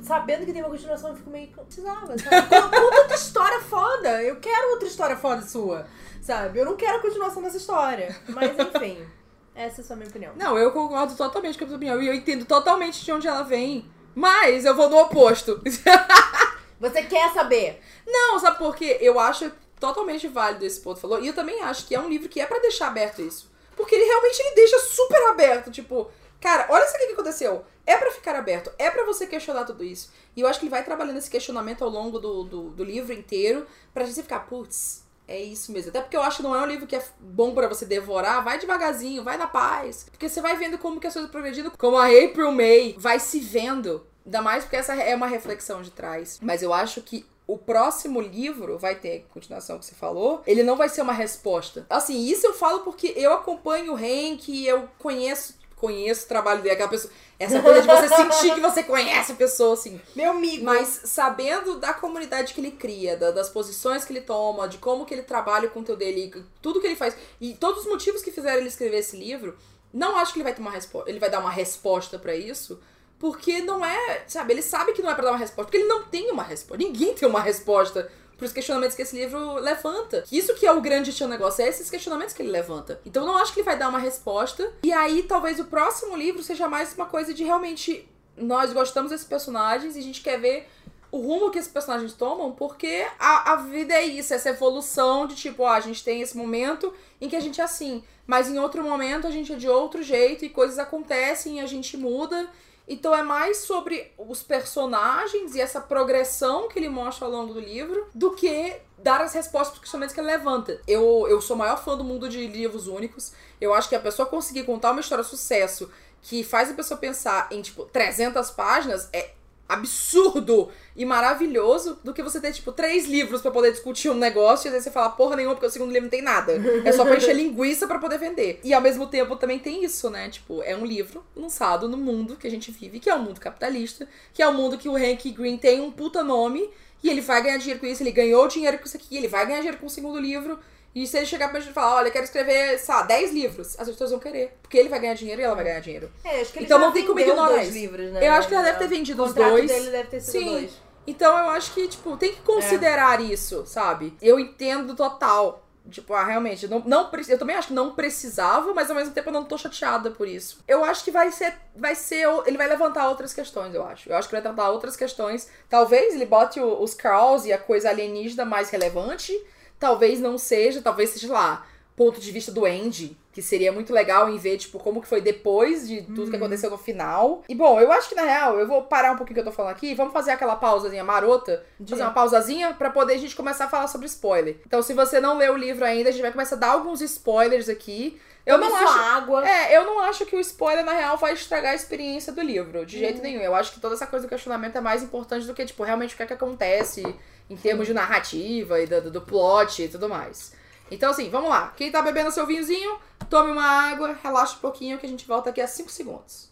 sabendo 0.02 0.46
que 0.46 0.52
tem 0.54 0.62
uma 0.62 0.70
continuação, 0.70 1.10
eu 1.10 1.16
fico 1.16 1.28
meio. 1.30 1.48
Precisava, 1.48 2.16
sabe? 2.18 2.48
Conta 2.48 2.80
outra 2.80 3.14
história 3.14 3.60
foda. 3.60 4.22
Eu 4.22 4.36
quero 4.36 4.70
outra 4.70 4.88
história 4.88 5.16
foda 5.16 5.42
sua, 5.42 5.86
sabe? 6.20 6.58
Eu 6.58 6.64
não 6.64 6.76
quero 6.76 6.98
a 6.98 7.00
continuação 7.00 7.42
dessa 7.42 7.56
história. 7.56 8.14
Mas 8.28 8.52
enfim, 8.58 9.04
essa 9.54 9.80
é 9.80 9.84
só 9.84 9.94
a 9.94 9.96
minha 9.96 10.08
opinião. 10.08 10.32
Não, 10.36 10.58
eu 10.58 10.72
concordo 10.72 11.14
totalmente 11.14 11.58
com 11.58 11.64
a 11.64 11.68
sua 11.68 11.76
opinião. 11.76 12.02
E 12.02 12.06
eu 12.06 12.14
entendo 12.14 12.44
totalmente 12.44 13.04
de 13.04 13.12
onde 13.12 13.26
ela 13.28 13.42
vem. 13.42 13.90
Mas 14.14 14.64
eu 14.64 14.74
vou 14.74 14.88
no 14.88 14.98
oposto. 14.98 15.60
Você 16.80 17.02
quer 17.02 17.32
saber? 17.32 17.80
Não, 18.06 18.38
sabe 18.38 18.58
por 18.58 18.74
quê? 18.74 18.98
Eu 19.00 19.20
acho 19.20 19.52
totalmente 19.78 20.28
válido 20.28 20.64
esse 20.64 20.80
ponto 20.80 20.96
que 20.96 21.02
falou. 21.02 21.20
E 21.22 21.26
eu 21.26 21.34
também 21.34 21.60
acho 21.62 21.86
que 21.86 21.94
é 21.94 22.00
um 22.00 22.08
livro 22.08 22.28
que 22.28 22.40
é 22.40 22.46
pra 22.46 22.58
deixar 22.58 22.88
aberto 22.88 23.22
isso. 23.22 23.50
Porque 23.76 23.94
ele 23.94 24.04
realmente 24.04 24.40
ele 24.40 24.54
deixa 24.54 24.78
super 24.80 25.28
aberto, 25.28 25.70
tipo, 25.70 26.10
cara, 26.40 26.66
olha 26.68 26.84
isso 26.84 26.94
aqui 26.94 27.06
que 27.06 27.12
aconteceu. 27.14 27.64
É 27.86 27.96
pra 27.96 28.10
ficar 28.10 28.36
aberto, 28.36 28.70
é 28.78 28.90
pra 28.90 29.04
você 29.04 29.26
questionar 29.26 29.64
tudo 29.64 29.82
isso. 29.82 30.12
E 30.36 30.42
eu 30.42 30.46
acho 30.46 30.58
que 30.58 30.66
ele 30.66 30.70
vai 30.70 30.84
trabalhando 30.84 31.16
esse 31.16 31.30
questionamento 31.30 31.82
ao 31.82 31.90
longo 31.90 32.18
do, 32.18 32.44
do, 32.44 32.70
do 32.70 32.84
livro 32.84 33.12
inteiro 33.12 33.66
pra 33.92 34.04
gente 34.04 34.22
ficar, 34.22 34.40
putz, 34.40 34.99
é 35.30 35.40
isso 35.40 35.70
mesmo. 35.70 35.90
Até 35.90 36.00
porque 36.00 36.16
eu 36.16 36.22
acho 36.22 36.38
que 36.38 36.42
não 36.42 36.54
é 36.54 36.60
um 36.60 36.66
livro 36.66 36.86
que 36.86 36.96
é 36.96 37.04
bom 37.20 37.54
pra 37.54 37.68
você 37.68 37.86
devorar. 37.86 38.42
Vai 38.42 38.58
devagarzinho, 38.58 39.22
vai 39.22 39.36
na 39.36 39.46
paz. 39.46 40.06
Porque 40.10 40.28
você 40.28 40.40
vai 40.40 40.56
vendo 40.56 40.76
como 40.76 41.00
que 41.00 41.06
as 41.06 41.12
coisas 41.12 41.30
progredindo. 41.30 41.70
Como 41.78 41.96
a 41.96 42.06
April 42.06 42.50
May 42.50 42.96
vai 42.98 43.20
se 43.20 43.38
vendo. 43.38 44.04
Ainda 44.26 44.42
mais 44.42 44.64
porque 44.64 44.76
essa 44.76 44.94
é 44.94 45.14
uma 45.14 45.28
reflexão 45.28 45.82
de 45.82 45.90
trás. 45.92 46.40
Mas 46.42 46.62
eu 46.62 46.74
acho 46.74 47.00
que 47.00 47.24
o 47.46 47.58
próximo 47.58 48.20
livro 48.20 48.78
vai 48.78 48.94
ter 48.94 49.26
continuação 49.32 49.76
que 49.78 49.84
você 49.84 49.94
falou, 49.94 50.40
ele 50.46 50.62
não 50.62 50.76
vai 50.76 50.88
ser 50.88 51.02
uma 51.02 51.12
resposta. 51.12 51.84
Assim, 51.90 52.26
isso 52.26 52.46
eu 52.46 52.54
falo 52.54 52.80
porque 52.80 53.12
eu 53.16 53.32
acompanho 53.32 53.92
o 53.92 53.96
Hank, 53.96 54.64
eu 54.64 54.88
conheço 54.98 55.58
conheço 55.80 56.24
o 56.24 56.28
trabalho 56.28 56.60
dele, 56.62 56.74
aquela 56.74 56.88
pessoa. 56.90 57.12
Essa 57.38 57.60
coisa 57.62 57.80
de 57.80 57.86
você 57.86 58.08
sentir 58.14 58.54
que 58.54 58.60
você 58.60 58.82
conhece 58.82 59.32
a 59.32 59.34
pessoa, 59.34 59.74
assim. 59.74 60.00
Meu 60.14 60.32
amigo. 60.32 60.64
Mas 60.64 61.00
sabendo 61.04 61.76
da 61.78 61.94
comunidade 61.94 62.52
que 62.52 62.60
ele 62.60 62.70
cria, 62.72 63.16
da- 63.16 63.30
das 63.30 63.48
posições 63.48 64.04
que 64.04 64.12
ele 64.12 64.20
toma, 64.20 64.68
de 64.68 64.78
como 64.78 65.06
que 65.06 65.14
ele 65.14 65.22
trabalha 65.22 65.68
o 65.68 65.70
conteúdo 65.70 65.98
dele, 66.00 66.44
tudo 66.60 66.80
que 66.80 66.86
ele 66.86 66.96
faz, 66.96 67.16
e 67.40 67.54
todos 67.54 67.80
os 67.84 67.88
motivos 67.88 68.22
que 68.22 68.30
fizeram 68.30 68.58
ele 68.58 68.68
escrever 68.68 68.98
esse 68.98 69.16
livro, 69.16 69.56
não 69.92 70.16
acho 70.16 70.32
que 70.32 70.38
ele 70.38 70.44
vai 70.44 70.54
ter 70.54 70.60
uma 70.60 70.70
resposta. 70.70 71.08
Ele 71.10 71.18
vai 71.18 71.30
dar 71.30 71.40
uma 71.40 71.50
resposta 71.50 72.18
pra 72.18 72.34
isso. 72.36 72.78
Porque 73.18 73.60
não 73.60 73.84
é, 73.84 74.24
sabe, 74.26 74.54
ele 74.54 74.62
sabe 74.62 74.92
que 74.94 75.02
não 75.02 75.10
é 75.10 75.14
pra 75.14 75.24
dar 75.24 75.32
uma 75.32 75.38
resposta, 75.38 75.64
porque 75.64 75.76
ele 75.76 75.88
não 75.88 76.04
tem 76.04 76.30
uma 76.30 76.42
resposta. 76.42 76.82
Ninguém 76.82 77.14
tem 77.14 77.28
uma 77.28 77.40
resposta 77.42 78.10
pros 78.40 78.52
questionamentos 78.52 78.96
que 78.96 79.02
esse 79.02 79.14
livro 79.14 79.56
levanta. 79.56 80.24
Isso 80.32 80.54
que 80.54 80.66
é 80.66 80.72
o 80.72 80.80
grande 80.80 81.12
tio 81.12 81.28
negócio, 81.28 81.62
é 81.62 81.68
esses 81.68 81.90
questionamentos 81.90 82.34
que 82.34 82.40
ele 82.40 82.50
levanta. 82.50 82.98
Então 83.04 83.26
não 83.26 83.36
acho 83.36 83.52
que 83.52 83.60
ele 83.60 83.66
vai 83.66 83.78
dar 83.78 83.90
uma 83.90 83.98
resposta. 83.98 84.72
E 84.82 84.90
aí 84.90 85.22
talvez 85.24 85.60
o 85.60 85.66
próximo 85.66 86.16
livro 86.16 86.42
seja 86.42 86.66
mais 86.66 86.94
uma 86.94 87.04
coisa 87.04 87.34
de 87.34 87.44
realmente 87.44 88.08
nós 88.36 88.72
gostamos 88.72 89.10
desses 89.10 89.26
personagens 89.26 89.94
e 89.94 89.98
a 89.98 90.02
gente 90.02 90.22
quer 90.22 90.40
ver 90.40 90.66
o 91.12 91.18
rumo 91.18 91.50
que 91.50 91.58
esses 91.58 91.70
personagens 91.70 92.14
tomam, 92.14 92.52
porque 92.52 93.06
a, 93.18 93.52
a 93.52 93.56
vida 93.56 93.92
é 93.92 94.06
isso, 94.06 94.32
essa 94.32 94.48
evolução 94.48 95.26
de 95.26 95.34
tipo, 95.34 95.64
ó, 95.64 95.68
a 95.68 95.80
gente 95.80 96.02
tem 96.02 96.22
esse 96.22 96.36
momento 96.36 96.94
em 97.20 97.28
que 97.28 97.36
a 97.36 97.40
gente 97.40 97.60
é 97.60 97.64
assim, 97.64 98.02
mas 98.26 98.48
em 98.48 98.58
outro 98.58 98.82
momento 98.82 99.26
a 99.26 99.30
gente 99.30 99.52
é 99.52 99.56
de 99.56 99.68
outro 99.68 100.02
jeito 100.02 100.44
e 100.44 100.48
coisas 100.48 100.78
acontecem 100.78 101.58
e 101.58 101.60
a 101.60 101.66
gente 101.66 101.96
muda. 101.96 102.48
Então 102.92 103.14
é 103.14 103.22
mais 103.22 103.58
sobre 103.58 104.12
os 104.18 104.42
personagens 104.42 105.54
e 105.54 105.60
essa 105.60 105.80
progressão 105.80 106.66
que 106.66 106.76
ele 106.76 106.88
mostra 106.88 107.24
ao 107.24 107.30
longo 107.30 107.54
do 107.54 107.60
livro 107.60 108.08
do 108.12 108.32
que 108.32 108.78
dar 108.98 109.20
as 109.20 109.32
respostas 109.32 109.78
para 109.78 110.08
que 110.08 110.18
ele 110.18 110.26
levanta. 110.26 110.80
Eu, 110.88 111.24
eu 111.28 111.40
sou 111.40 111.56
maior 111.56 111.76
fã 111.76 111.96
do 111.96 112.02
mundo 112.02 112.28
de 112.28 112.44
livros 112.48 112.88
únicos. 112.88 113.32
Eu 113.60 113.72
acho 113.72 113.88
que 113.88 113.94
a 113.94 114.00
pessoa 114.00 114.26
conseguir 114.26 114.64
contar 114.64 114.90
uma 114.90 115.00
história 115.00 115.22
de 115.22 115.30
sucesso 115.30 115.88
que 116.20 116.42
faz 116.42 116.68
a 116.68 116.74
pessoa 116.74 116.98
pensar 116.98 117.46
em, 117.52 117.62
tipo, 117.62 117.84
300 117.84 118.50
páginas 118.50 119.08
é 119.12 119.34
absurdo 119.70 120.68
e 120.96 121.04
maravilhoso 121.04 121.98
do 122.02 122.12
que 122.12 122.22
você 122.22 122.40
ter, 122.40 122.52
tipo, 122.52 122.72
três 122.72 123.06
livros 123.06 123.40
pra 123.40 123.50
poder 123.50 123.70
discutir 123.70 124.10
um 124.10 124.14
negócio 124.14 124.68
e 124.68 124.74
aí 124.74 124.80
você 124.80 124.90
falar 124.90 125.10
porra 125.10 125.36
nenhuma 125.36 125.54
porque 125.54 125.66
o 125.66 125.70
segundo 125.70 125.92
livro 125.92 126.04
não 126.04 126.10
tem 126.10 126.22
nada. 126.22 126.60
É 126.84 126.92
só 126.92 127.04
pra 127.04 127.16
encher 127.16 127.34
linguiça 127.36 127.86
pra 127.86 127.98
poder 127.98 128.18
vender. 128.18 128.60
E 128.64 128.74
ao 128.74 128.80
mesmo 128.80 129.06
tempo 129.06 129.36
também 129.36 129.58
tem 129.58 129.84
isso, 129.84 130.10
né? 130.10 130.28
Tipo, 130.28 130.62
é 130.62 130.76
um 130.76 130.84
livro 130.84 131.24
lançado 131.36 131.88
no 131.88 131.96
mundo 131.96 132.36
que 132.36 132.46
a 132.46 132.50
gente 132.50 132.70
vive, 132.70 132.98
que 132.98 133.08
é 133.08 133.14
o 133.14 133.18
mundo 133.20 133.40
capitalista, 133.40 134.08
que 134.34 134.42
é 134.42 134.48
o 134.48 134.52
mundo 134.52 134.76
que 134.76 134.88
o 134.88 134.96
Hank 134.96 135.30
Green 135.30 135.56
tem 135.56 135.80
um 135.80 135.90
puta 135.90 136.22
nome 136.22 136.68
e 137.02 137.08
ele 137.08 137.20
vai 137.20 137.42
ganhar 137.42 137.56
dinheiro 137.56 137.80
com 137.80 137.86
isso, 137.86 138.02
ele 138.02 138.12
ganhou 138.12 138.46
dinheiro 138.48 138.78
com 138.78 138.84
isso 138.84 138.96
aqui, 138.96 139.16
ele 139.16 139.28
vai 139.28 139.46
ganhar 139.46 139.60
dinheiro 139.60 139.78
com 139.78 139.86
o 139.86 139.90
segundo 139.90 140.18
livro. 140.18 140.58
E 140.94 141.06
se 141.06 141.16
ele 141.16 141.26
chegar 141.26 141.48
pra 141.50 141.60
gente 141.60 141.70
e 141.70 141.74
falar, 141.74 141.96
olha, 141.96 142.08
eu 142.08 142.12
quero 142.12 142.24
escrever, 142.24 142.78
sei 142.78 142.94
lá, 142.94 143.02
10 143.02 143.32
livros, 143.32 143.78
as 143.78 143.88
pessoas 143.88 144.10
vão 144.10 144.18
querer. 144.18 144.56
Porque 144.60 144.76
ele 144.76 144.88
vai 144.88 144.98
ganhar 144.98 145.14
dinheiro 145.14 145.40
e 145.40 145.44
ela 145.44 145.54
vai 145.54 145.64
ganhar 145.64 145.80
dinheiro. 145.80 146.10
É, 146.24 146.40
acho 146.40 146.52
que 146.52 146.58
ele 146.58 146.66
Então 146.66 146.78
não 146.80 146.92
tem 146.92 147.06
como 147.06 147.20
ignorar 147.20 147.62
isso. 147.62 147.72
livros, 147.72 148.10
né? 148.12 148.26
Eu 148.26 148.32
acho 148.32 148.48
que 148.48 148.54
ela 148.54 148.64
deve 148.64 148.78
ter 148.78 148.88
vendido 148.88 149.22
o 149.22 149.26
os 149.26 149.34
dois. 149.34 149.70
dele 149.70 149.90
deve 149.90 150.08
ter 150.08 150.20
sido 150.20 150.32
Sim. 150.32 150.44
dois. 150.46 150.72
Então 151.06 151.38
eu 151.38 151.50
acho 151.50 151.72
que, 151.74 151.86
tipo, 151.88 152.16
tem 152.16 152.32
que 152.32 152.40
considerar 152.42 153.20
isso, 153.20 153.64
sabe? 153.66 154.14
Eu 154.20 154.38
entendo 154.38 154.94
total. 154.94 155.64
Tipo, 155.90 156.12
ah, 156.12 156.24
realmente, 156.24 156.68
não, 156.68 156.80
não, 156.80 157.10
eu 157.26 157.38
também 157.38 157.56
acho 157.56 157.68
que 157.68 157.74
não 157.74 157.94
precisava, 157.94 158.72
mas 158.74 158.90
ao 158.90 158.96
mesmo 158.96 159.14
tempo 159.14 159.28
eu 159.30 159.32
não 159.32 159.44
tô 159.44 159.56
chateada 159.56 160.10
por 160.10 160.28
isso. 160.28 160.58
Eu 160.68 160.84
acho 160.84 161.02
que 161.02 161.10
vai 161.10 161.32
ser, 161.32 161.54
vai 161.74 161.94
ser, 161.94 162.26
ele 162.46 162.58
vai 162.58 162.68
levantar 162.68 163.08
outras 163.08 163.32
questões, 163.32 163.74
eu 163.74 163.82
acho. 163.84 164.08
Eu 164.10 164.16
acho 164.16 164.28
que 164.28 164.34
vai 164.34 164.42
levantar 164.42 164.70
outras 164.70 164.94
questões. 164.94 165.48
Talvez 165.68 166.14
ele 166.14 166.26
bote 166.26 166.60
o- 166.60 166.80
os 166.82 166.94
Krauss 166.94 167.46
e 167.46 167.52
a 167.52 167.58
coisa 167.58 167.88
alienígena 167.88 168.44
mais 168.44 168.68
relevante, 168.70 169.32
talvez 169.80 170.20
não 170.20 170.38
seja, 170.38 170.80
talvez 170.82 171.10
seja 171.10 171.32
lá, 171.32 171.66
ponto 171.96 172.20
de 172.20 172.30
vista 172.30 172.52
do 172.52 172.64
Andy, 172.64 173.16
que 173.32 173.42
seria 173.42 173.70
muito 173.72 173.92
legal 173.92 174.28
em 174.28 174.36
ver, 174.38 174.56
tipo, 174.58 174.78
como 174.78 175.00
que 175.02 175.06
foi 175.08 175.20
depois 175.20 175.86
de 175.88 176.02
tudo 176.02 176.30
que 176.30 176.36
aconteceu 176.36 176.70
no 176.70 176.78
final. 176.78 177.42
E 177.48 177.54
bom, 177.54 177.80
eu 177.80 177.90
acho 177.92 178.08
que 178.08 178.14
na 178.14 178.22
real, 178.22 178.58
eu 178.58 178.66
vou 178.66 178.82
parar 178.84 179.12
um 179.12 179.16
pouquinho 179.16 179.34
que 179.34 179.40
eu 179.40 179.44
tô 179.44 179.52
falando 179.52 179.72
aqui, 179.72 179.94
vamos 179.94 180.12
fazer 180.12 180.30
aquela 180.32 180.56
pausazinha 180.56 181.04
marota, 181.04 181.64
De- 181.78 181.90
fazer 181.90 182.02
uma 182.02 182.12
pausazinha 182.12 182.72
pra 182.74 182.90
poder 182.90 183.14
a 183.14 183.18
gente 183.18 183.36
começar 183.36 183.66
a 183.66 183.68
falar 183.68 183.86
sobre 183.86 184.06
spoiler. 184.06 184.56
Então, 184.66 184.82
se 184.82 184.92
você 184.94 185.20
não 185.20 185.36
leu 185.36 185.54
o 185.54 185.56
livro 185.56 185.84
ainda, 185.84 186.08
a 186.08 186.12
gente 186.12 186.22
vai 186.22 186.32
começar 186.32 186.56
a 186.56 186.58
dar 186.58 186.68
alguns 186.72 187.00
spoilers 187.00 187.68
aqui. 187.68 188.20
Eu 188.46 188.56
não 188.56 188.74
acho 188.74 188.98
água. 188.98 189.46
é, 189.48 189.76
eu 189.76 189.84
não 189.84 190.00
acho 190.00 190.24
que 190.24 190.34
o 190.34 190.40
spoiler, 190.40 190.84
na 190.84 190.94
real, 190.94 191.16
vai 191.18 191.34
estragar 191.34 191.72
a 191.72 191.74
experiência 191.76 192.32
do 192.32 192.40
livro, 192.40 192.86
de 192.86 192.98
jeito 192.98 193.20
nenhum. 193.22 193.42
Eu 193.42 193.54
acho 193.54 193.70
que 193.72 193.78
toda 193.78 193.94
essa 193.94 194.06
coisa 194.06 194.26
do 194.26 194.30
questionamento 194.30 194.76
é 194.76 194.80
mais 194.80 195.02
importante 195.02 195.46
do 195.46 195.52
que, 195.54 195.64
tipo, 195.66 195.82
realmente 195.84 196.14
o 196.14 196.16
que 196.16 196.22
é 196.22 196.26
que 196.26 196.32
acontece 196.32 197.04
em 197.50 197.56
termos 197.56 197.86
de 197.86 197.92
narrativa 197.92 198.80
e 198.80 198.86
do, 198.86 199.10
do, 199.10 199.20
plot 199.20 199.82
e 199.82 199.88
tudo 199.88 200.08
mais. 200.08 200.52
Então, 200.90 201.10
assim, 201.10 201.28
vamos 201.28 201.50
lá. 201.50 201.72
Quem 201.76 201.90
tá 201.90 202.00
bebendo 202.00 202.30
seu 202.30 202.46
vinhozinho, 202.46 202.98
tome 203.28 203.50
uma 203.50 203.64
água, 203.66 204.16
relaxa 204.22 204.56
um 204.56 204.60
pouquinho 204.60 204.98
que 204.98 205.06
a 205.06 205.08
gente 205.08 205.26
volta 205.26 205.50
aqui 205.50 205.60
a 205.60 205.66
5 205.66 205.90
segundos. 205.90 206.48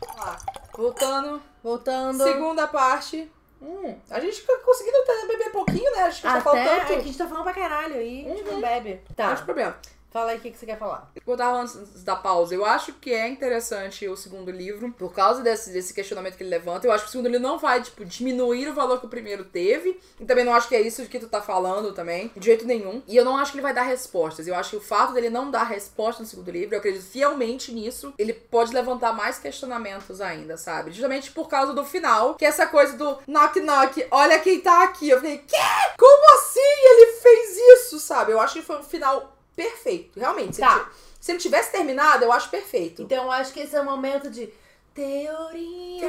Vamos 0.00 0.16
lá. 0.16 0.38
Voltando, 0.74 1.42
Voltando. 1.62 2.22
segunda 2.24 2.66
parte. 2.66 3.30
Hum, 3.60 3.94
a 4.08 4.20
gente 4.20 4.40
fica 4.40 4.56
conseguindo 4.58 4.96
beber 5.26 5.50
pouquinho, 5.50 5.90
né? 5.92 6.02
Acho 6.04 6.16
que 6.18 6.22
tá 6.22 6.32
Até 6.34 6.40
faltando. 6.40 6.68
é 6.68 6.84
que 6.84 6.92
a 6.94 7.00
gente 7.00 7.18
tá 7.18 7.26
falando 7.26 7.42
pra 7.44 7.52
caralho 7.52 7.94
aí. 7.96 8.24
A 8.26 8.36
gente 8.36 8.44
não 8.44 8.60
bebe. 8.60 9.02
Não 9.08 9.14
Tá. 9.16 9.34
tem 9.34 9.44
problema. 9.44 9.76
Fala 10.10 10.30
aí 10.30 10.38
o 10.38 10.40
que, 10.40 10.50
que 10.50 10.58
você 10.58 10.64
quer 10.64 10.78
falar. 10.78 11.10
Eu 11.26 11.36
tava 11.36 11.58
antes 11.58 12.02
da 12.02 12.16
pausa. 12.16 12.54
Eu 12.54 12.64
acho 12.64 12.94
que 12.94 13.12
é 13.12 13.28
interessante 13.28 14.08
o 14.08 14.16
segundo 14.16 14.50
livro, 14.50 14.90
por 14.92 15.12
causa 15.12 15.42
desse, 15.42 15.70
desse 15.70 15.92
questionamento 15.92 16.36
que 16.36 16.42
ele 16.42 16.50
levanta. 16.50 16.86
Eu 16.86 16.92
acho 16.92 17.04
que 17.04 17.08
o 17.08 17.12
segundo 17.12 17.28
livro 17.28 17.46
não 17.46 17.58
vai, 17.58 17.82
tipo, 17.82 18.04
diminuir 18.04 18.68
o 18.68 18.74
valor 18.74 19.00
que 19.00 19.06
o 19.06 19.10
primeiro 19.10 19.44
teve. 19.44 20.00
E 20.18 20.24
também 20.24 20.44
não 20.44 20.54
acho 20.54 20.68
que 20.68 20.74
é 20.74 20.80
isso 20.80 21.04
que 21.06 21.18
tu 21.18 21.28
tá 21.28 21.42
falando 21.42 21.92
também, 21.92 22.32
de 22.34 22.46
jeito 22.46 22.66
nenhum. 22.66 23.02
E 23.06 23.16
eu 23.16 23.24
não 23.24 23.36
acho 23.36 23.52
que 23.52 23.58
ele 23.58 23.62
vai 23.62 23.74
dar 23.74 23.82
respostas. 23.82 24.48
Eu 24.48 24.54
acho 24.54 24.70
que 24.70 24.76
o 24.76 24.80
fato 24.80 25.12
dele 25.12 25.28
não 25.28 25.50
dar 25.50 25.64
resposta 25.64 26.22
no 26.22 26.28
segundo 26.28 26.50
livro, 26.50 26.74
eu 26.74 26.78
acredito 26.78 27.04
fielmente 27.04 27.70
nisso, 27.72 28.14
ele 28.18 28.32
pode 28.32 28.72
levantar 28.72 29.12
mais 29.12 29.38
questionamentos 29.38 30.20
ainda, 30.20 30.56
sabe? 30.56 30.92
Justamente 30.92 31.30
por 31.32 31.48
causa 31.48 31.74
do 31.74 31.84
final, 31.84 32.34
que 32.34 32.44
é 32.44 32.48
essa 32.48 32.66
coisa 32.66 32.96
do 32.96 33.18
knock 33.26 33.60
knock, 33.60 34.06
olha 34.10 34.38
quem 34.38 34.60
tá 34.60 34.84
aqui. 34.84 35.10
Eu 35.10 35.18
falei, 35.18 35.38
quê? 35.38 35.56
Como 35.98 36.34
assim 36.36 36.60
ele 36.60 37.12
fez 37.12 37.56
isso, 37.56 38.00
sabe? 38.00 38.32
Eu 38.32 38.40
acho 38.40 38.54
que 38.54 38.62
foi 38.62 38.78
um 38.78 38.82
final 38.82 39.37
perfeito, 39.62 40.18
realmente. 40.20 40.54
Se, 40.56 40.60
Tá. 40.62 40.76
ele, 40.76 40.84
se 41.20 41.32
ele 41.32 41.38
tivesse 41.40 41.72
terminado, 41.72 42.24
eu 42.24 42.32
acho 42.32 42.48
perfeito. 42.48 43.02
Então 43.02 43.24
eu 43.24 43.30
acho 43.32 43.52
que 43.52 43.60
esse 43.60 43.74
é 43.76 43.80
o 43.80 43.84
momento 43.84 44.30
de 44.30 44.48
teoria. 44.94 46.06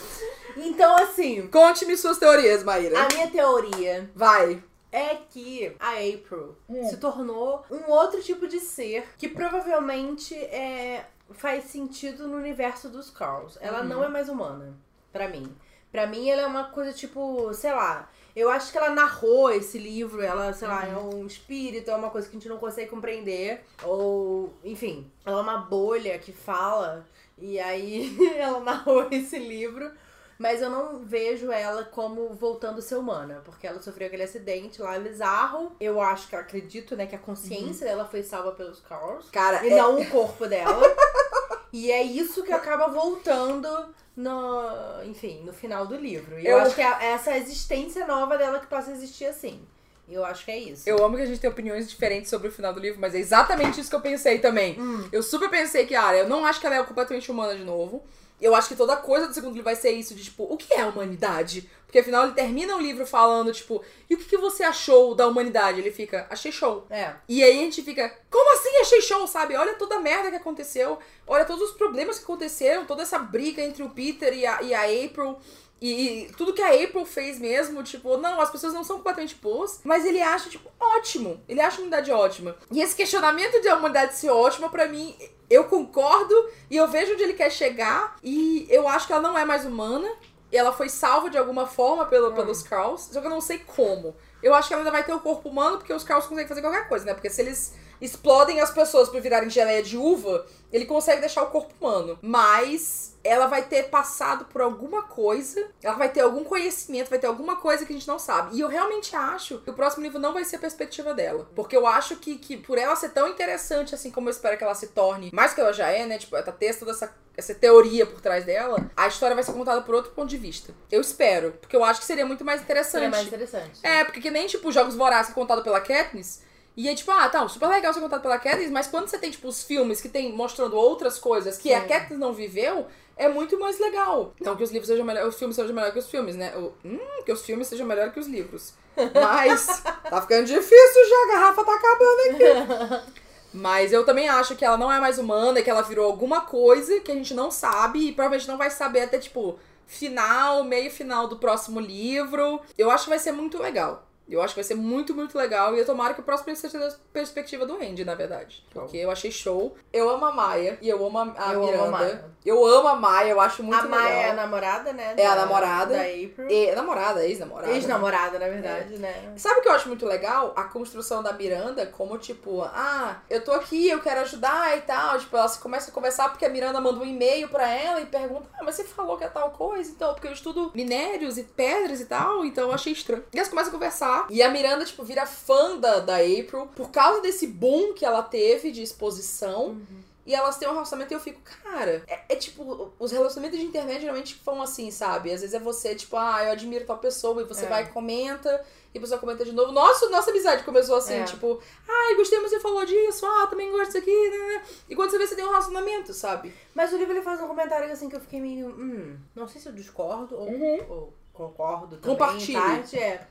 Então, 0.56 0.96
assim, 0.96 1.48
Conte-me 1.48 1.96
suas 1.96 2.16
teorias, 2.18 2.62
Maíra. 2.62 3.02
a 3.04 3.08
minha 3.08 3.28
teoria 3.28 4.08
Vai. 4.14 4.62
é 4.92 5.16
que 5.30 5.74
a 5.80 5.90
April 5.94 6.56
Hum. 6.68 6.88
se 6.88 6.96
tornou 6.96 7.64
um 7.70 7.90
outro 7.90 8.22
tipo 8.22 8.46
de 8.46 8.60
ser 8.60 9.04
que 9.18 9.28
provavelmente 9.28 10.34
é, 10.36 11.04
faz 11.32 11.64
sentido 11.64 12.28
no 12.28 12.36
universo 12.36 12.88
dos 12.88 13.10
Carls. 13.10 13.58
Ela 13.60 13.80
Uhum. 13.80 13.88
não 13.88 14.04
é 14.04 14.08
mais 14.08 14.28
humana, 14.28 14.74
pra 15.12 15.28
mim. 15.28 15.54
Pra 15.90 16.06
mim, 16.06 16.28
ela 16.30 16.42
é 16.42 16.46
uma 16.46 16.64
coisa 16.70 16.92
tipo, 16.92 17.52
sei 17.52 17.72
lá. 17.72 18.08
Eu 18.34 18.50
acho 18.50 18.72
que 18.72 18.78
ela 18.78 18.90
narrou 18.90 19.50
esse 19.50 19.78
livro, 19.78 20.20
ela, 20.20 20.52
sei 20.52 20.66
lá, 20.66 20.84
é 20.86 20.94
Uhum. 20.96 21.20
um 21.20 21.26
espírito, 21.26 21.90
é 21.90 21.94
uma 21.94 22.10
coisa 22.10 22.28
que 22.28 22.36
a 22.36 22.38
gente 22.40 22.48
não 22.48 22.58
consegue 22.58 22.90
compreender. 22.90 23.64
Ou, 23.84 24.52
enfim, 24.64 25.10
ela 25.24 25.38
é 25.38 25.42
uma 25.42 25.58
bolha 25.58 26.18
que 26.18 26.32
fala. 26.32 27.06
E 27.38 27.58
aí 27.60 28.16
ela 28.36 28.60
narrou 28.60 29.06
esse 29.10 29.38
livro. 29.38 29.90
Mas 30.36 30.60
eu 30.60 30.68
não 30.68 30.98
vejo 31.04 31.52
ela 31.52 31.84
como 31.84 32.30
voltando 32.34 32.80
a 32.80 32.82
ser 32.82 32.96
humana, 32.96 33.40
porque 33.44 33.68
ela 33.68 33.80
sofreu 33.80 34.08
aquele 34.08 34.24
acidente 34.24 34.82
lá 34.82 34.98
bizarro. 34.98 35.76
Eu 35.78 36.00
acho 36.00 36.26
que 36.28 36.34
eu 36.34 36.40
acredito, 36.40 36.96
né, 36.96 37.06
que 37.06 37.14
a 37.14 37.18
consciência 37.20 37.86
dela 37.86 38.04
foi 38.04 38.24
salva 38.24 38.50
pelos 38.50 38.80
Carls. 38.80 39.30
Cara, 39.30 39.64
E 39.64 39.70
é- 39.72 39.76
não 39.76 40.00
o 40.00 40.10
corpo 40.10 40.44
dela. 40.48 40.82
e 41.72 41.90
é 41.92 42.02
isso 42.02 42.42
que 42.42 42.52
acaba 42.52 42.88
voltando 42.88 43.68
no, 44.16 45.02
enfim, 45.04 45.42
no 45.44 45.52
final 45.52 45.86
do 45.86 45.96
livro. 45.96 46.38
E 46.38 46.46
eu, 46.46 46.52
Eu- 46.52 46.58
acho 46.58 46.74
que 46.74 46.82
é 46.82 47.12
essa 47.12 47.36
existência 47.36 48.06
nova 48.06 48.36
dela 48.38 48.58
que 48.60 48.66
passa 48.66 48.90
a 48.90 48.94
existir 48.94 49.26
assim. 49.26 49.60
Eu 50.08 50.22
acho 50.24 50.44
que 50.44 50.50
é 50.50 50.58
isso. 50.58 50.86
Eu 50.88 51.02
amo 51.02 51.16
que 51.16 51.22
a 51.22 51.26
gente 51.26 51.40
tem 51.40 51.48
opiniões 51.48 51.88
diferentes 51.88 52.28
sobre 52.28 52.48
o 52.48 52.52
final 52.52 52.74
do 52.74 52.80
livro, 52.80 53.00
mas 53.00 53.14
é 53.14 53.18
exatamente 53.18 53.80
isso 53.80 53.88
que 53.88 53.96
eu 53.96 54.02
pensei 54.02 54.38
também. 54.38 54.78
Hum. 54.78 55.08
Eu 55.10 55.22
super 55.22 55.48
pensei 55.48 55.86
que, 55.86 55.94
ah, 55.94 56.14
eu 56.14 56.28
não 56.28 56.44
acho 56.44 56.60
que 56.60 56.66
ela 56.66 56.76
é 56.76 56.82
completamente 56.82 57.30
humana 57.30 57.56
de 57.56 57.64
novo. 57.64 58.04
Eu 58.40 58.54
acho 58.54 58.68
que 58.68 58.76
toda 58.76 58.96
coisa 58.96 59.28
do 59.28 59.34
segundo 59.34 59.52
livro 59.52 59.64
vai 59.64 59.76
ser 59.76 59.92
isso, 59.92 60.14
de 60.14 60.24
tipo, 60.24 60.44
o 60.44 60.56
que 60.56 60.74
é 60.74 60.80
a 60.80 60.88
humanidade? 60.88 61.68
Porque 61.94 62.00
afinal 62.00 62.24
ele 62.24 62.34
termina 62.34 62.74
o 62.76 62.80
livro 62.80 63.06
falando, 63.06 63.52
tipo, 63.52 63.80
e 64.10 64.14
o 64.14 64.18
que, 64.18 64.24
que 64.24 64.36
você 64.36 64.64
achou 64.64 65.14
da 65.14 65.28
humanidade? 65.28 65.78
Ele 65.78 65.92
fica, 65.92 66.26
achei 66.28 66.50
show. 66.50 66.84
É. 66.90 67.14
E 67.28 67.42
aí 67.42 67.60
a 67.60 67.62
gente 67.62 67.82
fica, 67.82 68.12
como 68.28 68.52
assim 68.52 68.76
achei 68.80 69.00
show, 69.00 69.26
sabe? 69.28 69.54
Olha 69.54 69.74
toda 69.74 69.94
a 69.94 70.00
merda 70.00 70.28
que 70.28 70.36
aconteceu, 70.36 70.98
olha 71.24 71.44
todos 71.44 71.70
os 71.70 71.76
problemas 71.76 72.18
que 72.18 72.24
aconteceram, 72.24 72.84
toda 72.84 73.02
essa 73.02 73.16
briga 73.16 73.62
entre 73.62 73.84
o 73.84 73.90
Peter 73.90 74.36
e 74.36 74.44
a, 74.44 74.60
e 74.62 74.74
a 74.74 74.82
April. 75.04 75.38
E, 75.82 76.30
tudo 76.36 76.54
que 76.54 76.62
a 76.62 76.68
April 76.82 77.04
fez 77.04 77.38
mesmo, 77.38 77.82
tipo, 77.82 78.16
não, 78.16 78.40
as 78.40 78.50
pessoas 78.50 78.72
não 78.72 78.82
são 78.84 78.96
completamente 78.96 79.34
boas, 79.34 79.80
mas 79.84 80.06
ele 80.06 80.22
acha, 80.22 80.48
tipo, 80.48 80.70
ótimo. 80.80 81.42
Ele 81.48 81.60
acha 81.60 81.76
a 81.76 81.80
humanidade 81.80 82.10
ótima. 82.10 82.56
E 82.70 82.80
esse 82.80 82.96
questionamento 82.96 83.60
de 83.60 83.68
a 83.68 83.76
humanidade 83.76 84.14
ser 84.14 84.30
ótima, 84.30 84.70
pra 84.70 84.88
mim, 84.88 85.14
eu 85.50 85.64
concordo 85.64 86.34
e 86.70 86.76
eu 86.76 86.88
vejo 86.88 87.12
onde 87.12 87.22
ele 87.22 87.34
quer 87.34 87.50
chegar. 87.50 88.16
E 88.22 88.66
eu 88.70 88.88
acho 88.88 89.06
que 89.06 89.12
ela 89.12 89.20
não 89.22 89.36
é 89.36 89.44
mais 89.44 89.64
humana. 89.66 90.10
E 90.52 90.56
ela 90.56 90.72
foi 90.72 90.88
salva 90.88 91.28
de 91.28 91.36
alguma 91.36 91.66
forma 91.66 92.06
pelo, 92.06 92.30
Hum. 92.30 92.34
pelos 92.34 92.62
Krauss, 92.62 93.08
só 93.12 93.20
que 93.20 93.26
eu 93.26 93.30
não 93.30 93.40
sei 93.40 93.58
como. 93.58 94.14
Eu 94.40 94.54
acho 94.54 94.68
que 94.68 94.74
ela 94.74 94.82
ainda 94.82 94.92
vai 94.92 95.02
ter 95.02 95.12
o 95.12 95.18
corpo 95.18 95.48
humano, 95.48 95.78
porque 95.78 95.92
os 95.92 96.04
Krauss 96.04 96.26
conseguem 96.26 96.46
fazer 96.46 96.60
qualquer 96.60 96.88
coisa, 96.88 97.04
né? 97.04 97.12
Porque 97.12 97.28
se 97.28 97.42
eles 97.42 97.74
explodem 98.00 98.60
as 98.60 98.70
pessoas 98.70 99.08
pra 99.08 99.18
virarem 99.18 99.50
geleia 99.50 99.82
de 99.82 99.96
uva, 99.96 100.46
ele 100.74 100.86
consegue 100.86 101.20
deixar 101.20 101.44
o 101.44 101.50
corpo 101.50 101.72
humano. 101.80 102.18
Mas 102.20 103.16
ela 103.22 103.46
vai 103.46 103.62
ter 103.62 103.84
passado 103.84 104.46
por 104.46 104.60
alguma 104.60 105.04
coisa, 105.04 105.70
ela 105.80 105.94
vai 105.94 106.08
ter 106.08 106.20
algum 106.20 106.42
conhecimento, 106.42 107.08
vai 107.08 107.18
ter 107.18 107.28
alguma 107.28 107.56
coisa 107.56 107.86
que 107.86 107.92
a 107.92 107.96
gente 107.96 108.08
não 108.08 108.18
sabe. 108.18 108.56
E 108.56 108.60
eu 108.60 108.66
realmente 108.66 109.14
acho 109.14 109.58
que 109.58 109.70
o 109.70 109.72
próximo 109.72 110.02
livro 110.02 110.18
não 110.18 110.34
vai 110.34 110.44
ser 110.44 110.56
a 110.56 110.58
perspectiva 110.58 111.14
dela. 111.14 111.48
Porque 111.54 111.76
eu 111.76 111.86
acho 111.86 112.16
que, 112.16 112.36
que 112.36 112.56
por 112.56 112.76
ela 112.76 112.96
ser 112.96 113.10
tão 113.10 113.28
interessante, 113.28 113.94
assim 113.94 114.10
como 114.10 114.28
eu 114.28 114.32
espero 114.32 114.58
que 114.58 114.64
ela 114.64 114.74
se 114.74 114.88
torne, 114.88 115.30
mais 115.32 115.54
que 115.54 115.60
ela 115.60 115.72
já 115.72 115.88
é, 115.88 116.04
né? 116.06 116.18
Tipo, 116.18 116.34
ela 116.34 116.50
ter 116.50 116.76
toda 116.76 116.90
essa, 116.90 117.14
essa 117.36 117.54
teoria 117.54 118.04
por 118.04 118.20
trás 118.20 118.44
dela, 118.44 118.90
a 118.96 119.06
história 119.06 119.36
vai 119.36 119.44
ser 119.44 119.52
contada 119.52 119.80
por 119.80 119.94
outro 119.94 120.10
ponto 120.10 120.28
de 120.28 120.36
vista. 120.36 120.74
Eu 120.90 121.00
espero. 121.00 121.52
Porque 121.52 121.76
eu 121.76 121.84
acho 121.84 122.00
que 122.00 122.06
seria 122.06 122.26
muito 122.26 122.44
mais 122.44 122.60
interessante. 122.60 122.90
Seria 122.90 123.10
mais 123.10 123.26
interessante. 123.28 123.78
É, 123.84 124.02
porque 124.04 124.20
que 124.20 124.30
nem, 124.30 124.48
tipo, 124.48 124.72
Jogos 124.72 124.96
Vorazes 124.96 125.32
contado 125.32 125.62
pela 125.62 125.80
Katniss. 125.80 126.42
E 126.76 126.88
é 126.88 126.94
tipo, 126.94 127.10
ah, 127.12 127.28
tá, 127.28 127.46
super 127.48 127.68
legal 127.68 127.92
ser 127.94 128.00
contado 128.00 128.22
pela 128.22 128.38
Katniss, 128.38 128.70
mas 128.70 128.88
quando 128.88 129.06
você 129.06 129.16
tem, 129.16 129.30
tipo, 129.30 129.46
os 129.46 129.62
filmes 129.62 130.00
que 130.00 130.08
tem 130.08 130.32
mostrando 130.32 130.76
outras 130.76 131.18
coisas 131.18 131.56
que 131.56 131.72
a 131.72 131.82
Sim. 131.82 131.88
Katniss 131.88 132.18
não 132.18 132.32
viveu, 132.32 132.86
é 133.16 133.28
muito 133.28 133.58
mais 133.58 133.78
legal. 133.78 134.34
Então 134.40 134.56
que 134.56 134.62
os 134.62 134.70
livros 134.70 134.88
sejam 134.88 135.04
melhores, 135.04 135.34
os 135.34 135.38
filmes 135.38 135.56
sejam 135.56 135.72
melhores 135.72 135.92
que 135.92 136.00
os 136.00 136.10
filmes, 136.10 136.34
né? 136.34 136.52
Hum, 136.84 136.98
que 137.24 137.32
os 137.32 137.44
filmes 137.44 137.68
sejam 137.68 137.86
melhores 137.86 138.12
que 138.12 138.18
os 138.18 138.26
livros. 138.26 138.74
Mas 138.96 139.82
tá 140.10 140.20
ficando 140.20 140.46
difícil 140.46 141.08
já, 141.08 141.16
a 141.16 141.32
garrafa 141.32 141.64
tá 141.64 141.74
acabando 141.74 142.20
aqui. 142.30 143.24
Mas 143.54 143.92
eu 143.92 144.04
também 144.04 144.28
acho 144.28 144.56
que 144.56 144.64
ela 144.64 144.76
não 144.76 144.90
é 144.90 144.98
mais 144.98 145.16
humana, 145.16 145.62
que 145.62 145.70
ela 145.70 145.82
virou 145.82 146.06
alguma 146.06 146.40
coisa 146.40 146.98
que 146.98 147.12
a 147.12 147.14
gente 147.14 147.34
não 147.34 147.52
sabe 147.52 148.08
e 148.08 148.12
provavelmente 148.12 148.48
não 148.48 148.58
vai 148.58 148.68
saber 148.68 149.02
até, 149.02 149.16
tipo, 149.16 149.56
final, 149.86 150.64
meio 150.64 150.90
final 150.90 151.28
do 151.28 151.36
próximo 151.36 151.78
livro. 151.78 152.60
Eu 152.76 152.90
acho 152.90 153.04
que 153.04 153.10
vai 153.10 153.18
ser 153.20 153.30
muito 153.30 153.62
legal. 153.62 154.04
Eu 154.28 154.40
acho 154.40 154.54
que 154.54 154.60
vai 154.60 154.64
ser 154.64 154.74
muito, 154.74 155.14
muito 155.14 155.36
legal. 155.36 155.74
E 155.74 155.78
eu 155.78 155.84
tomara 155.86 156.14
que 156.14 156.20
o 156.20 156.22
próximo 156.22 156.54
seja 156.56 156.78
da 156.78 156.94
perspectiva 157.12 157.66
do 157.66 157.74
Andy, 157.76 158.04
na 158.04 158.14
verdade. 158.14 158.64
Porque 158.72 158.96
eu 158.96 159.10
achei 159.10 159.30
show. 159.30 159.76
Eu 159.92 160.08
amo 160.08 160.24
a 160.24 160.32
Maia 160.32 160.78
e 160.80 160.88
eu 160.88 161.04
amo 161.06 161.18
a, 161.18 161.52
Eu 161.52 161.62
amo 161.62 161.64
a 161.64 161.66
Miranda. 161.70 161.90
Maia. 161.90 162.24
Eu 162.44 162.66
amo 162.66 162.88
a 162.88 162.96
Maia, 162.96 163.30
eu 163.30 163.40
acho 163.40 163.62
muito 163.62 163.84
a 163.84 163.88
Maia 163.88 164.04
legal. 164.04 164.20
é 164.22 164.30
a 164.30 164.34
namorada, 164.34 164.92
né? 164.92 165.14
É 165.16 165.26
a 165.26 165.34
da- 165.34 165.40
namorada. 165.42 165.94
Da 165.94 166.00
April. 166.02 166.48
E, 166.50 166.72
namorada, 166.74 167.24
ex-namorada. 167.26 167.68
né? 167.70 167.76
Ex-namorada, 167.76 168.38
na 168.38 168.48
verdade, 168.48 168.98
né? 168.98 169.32
Sabe 169.36 169.60
o 169.60 169.62
que 169.62 169.68
eu 169.68 169.72
acho 169.72 169.88
muito 169.88 170.06
legal? 170.06 170.52
A 170.56 170.64
construção 170.64 171.22
da 171.22 171.32
Miranda, 171.32 171.86
como 171.86 172.16
tipo, 172.18 172.62
ah, 172.62 173.18
eu 173.28 173.42
tô 173.44 173.52
aqui, 173.52 173.88
eu 173.88 174.00
quero 174.00 174.20
ajudar 174.20 174.76
e 174.76 174.82
tal. 174.82 175.18
Tipo, 175.18 175.36
ela 175.36 175.48
começa 175.56 175.90
a 175.90 175.94
conversar 175.94 176.30
porque 176.30 176.44
a 176.44 176.48
Miranda 176.50 176.80
manda 176.80 176.98
um 176.98 177.04
e-mail 177.04 177.48
pra 177.48 177.68
ela 177.68 178.00
e 178.00 178.06
pergunta, 178.06 178.48
ah, 178.58 178.62
mas 178.64 178.74
você 178.74 178.84
falou 178.84 179.16
que 179.16 179.24
é 179.24 179.28
tal 179.28 179.50
coisa, 179.50 179.90
então, 179.90 180.12
porque 180.14 180.28
eu 180.28 180.32
estudo 180.32 180.70
minérios 180.74 181.36
e 181.38 181.44
pedras 181.44 182.00
e 182.00 182.06
tal, 182.06 182.44
então 182.44 182.68
eu 182.68 182.74
achei 182.74 182.92
estranho. 182.92 183.24
E 183.32 183.38
elas 183.38 183.48
começam 183.48 183.70
a 183.70 183.72
conversar. 183.72 184.13
E 184.30 184.42
a 184.42 184.48
Miranda, 184.50 184.84
tipo, 184.84 185.02
vira 185.04 185.26
fã 185.26 185.76
da, 185.78 186.00
da 186.00 186.16
April 186.16 186.68
por 186.74 186.90
causa 186.90 187.20
desse 187.20 187.46
boom 187.46 187.92
que 187.94 188.04
ela 188.04 188.22
teve 188.22 188.70
de 188.70 188.82
exposição. 188.82 189.80
E 190.26 190.34
elas 190.34 190.56
têm 190.56 190.66
um 190.66 190.72
relacionamento 190.72 191.12
e 191.12 191.16
eu 191.16 191.20
fico, 191.20 191.38
cara, 191.62 192.02
é, 192.06 192.18
é 192.30 192.36
tipo, 192.36 192.90
os 192.98 193.12
relacionamentos 193.12 193.58
de 193.60 193.66
internet 193.66 194.00
geralmente 194.00 194.40
vão 194.42 194.62
assim, 194.62 194.90
sabe? 194.90 195.30
Às 195.30 195.42
vezes 195.42 195.54
é 195.54 195.58
você, 195.58 195.94
tipo, 195.94 196.16
ah, 196.16 196.42
eu 196.44 196.52
admiro 196.52 196.86
tal 196.86 196.96
pessoa, 196.96 197.42
e 197.42 197.44
você 197.44 197.66
É. 197.66 197.68
vai 197.68 197.82
e 197.82 197.88
comenta, 197.88 198.64
e 198.94 198.96
a 198.96 199.00
pessoa 199.02 199.20
comenta 199.20 199.44
de 199.44 199.52
novo. 199.52 199.70
Nossa, 199.70 200.08
nossa 200.08 200.30
amizade 200.30 200.64
começou 200.64 200.96
assim, 200.96 201.12
É. 201.16 201.24
tipo, 201.24 201.60
ai, 201.86 202.14
gostei, 202.14 202.38
mas 202.40 202.50
você 202.50 202.58
falou 202.58 202.86
disso, 202.86 203.26
ah, 203.26 203.46
também 203.48 203.70
gosto 203.70 203.84
disso 203.86 203.98
aqui, 203.98 204.30
né? 204.30 204.64
E 204.88 204.96
quando 204.96 205.10
você 205.10 205.18
vê, 205.18 205.26
você 205.26 205.36
tem 205.36 205.44
um 205.44 205.50
relacionamento, 205.50 206.14
sabe? 206.14 206.54
Mas 206.74 206.90
o 206.94 206.96
livro 206.96 207.12
ele 207.12 207.20
faz 207.20 207.38
um 207.42 207.46
comentário 207.46 207.92
assim 207.92 208.08
que 208.08 208.16
eu 208.16 208.20
fiquei 208.20 208.40
meio. 208.40 208.68
Hum, 208.68 209.18
não 209.34 209.46
sei 209.46 209.60
se 209.60 209.68
eu 209.68 209.74
discordo 209.74 210.36
ou, 210.38 210.48
ou 210.88 211.14
concordo 211.34 211.98
também. 211.98 212.16
Compartilhe. 212.16 212.96
É. 212.98 213.26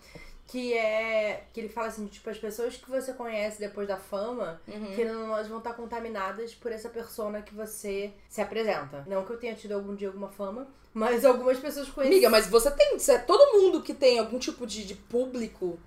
Que 0.46 0.74
é. 0.78 1.46
Que 1.54 1.62
ele 1.62 1.70
fala 1.70 1.88
assim, 1.88 2.06
tipo, 2.08 2.30
as 2.30 2.38
pessoas 2.38 2.76
que 2.76 2.90
você 2.90 3.14
conhece 3.14 3.60
depois 3.60 3.88
da 3.88 3.98
fama, 3.98 4.62
Uhum. 4.68 4.94
que 4.94 5.06
não 5.06 5.28
elas 5.34 5.48
vão 5.48 5.58
estar 5.60 5.74
contaminadas 5.74 6.54
por 6.54 6.72
essa 6.72 6.90
persona 6.90 7.42
que 7.42 7.54
você 7.56 8.12
se 8.30 8.42
apresenta. 8.42 9.04
Não 9.08 9.24
que 9.26 9.32
eu 9.32 9.38
tenha 9.38 9.56
tido 9.56 9.72
algum 9.74 9.96
dia 9.96 10.10
alguma 10.10 10.30
fama, 10.30 10.68
mas 10.94 11.24
algumas 11.26 11.58
pessoas 11.60 11.90
conhecem. 11.90 12.18
Amiga, 12.18 12.30
mas 12.30 12.46
você 12.48 12.70
tem, 12.72 13.00
você- 13.00 13.18
todo 13.20 13.58
mundo 13.58 13.82
que 13.82 13.94
tem 13.94 14.20
algum 14.20 14.38
tipo 14.38 14.68
de, 14.68 14.86
de 14.86 14.96
público, 14.96 15.80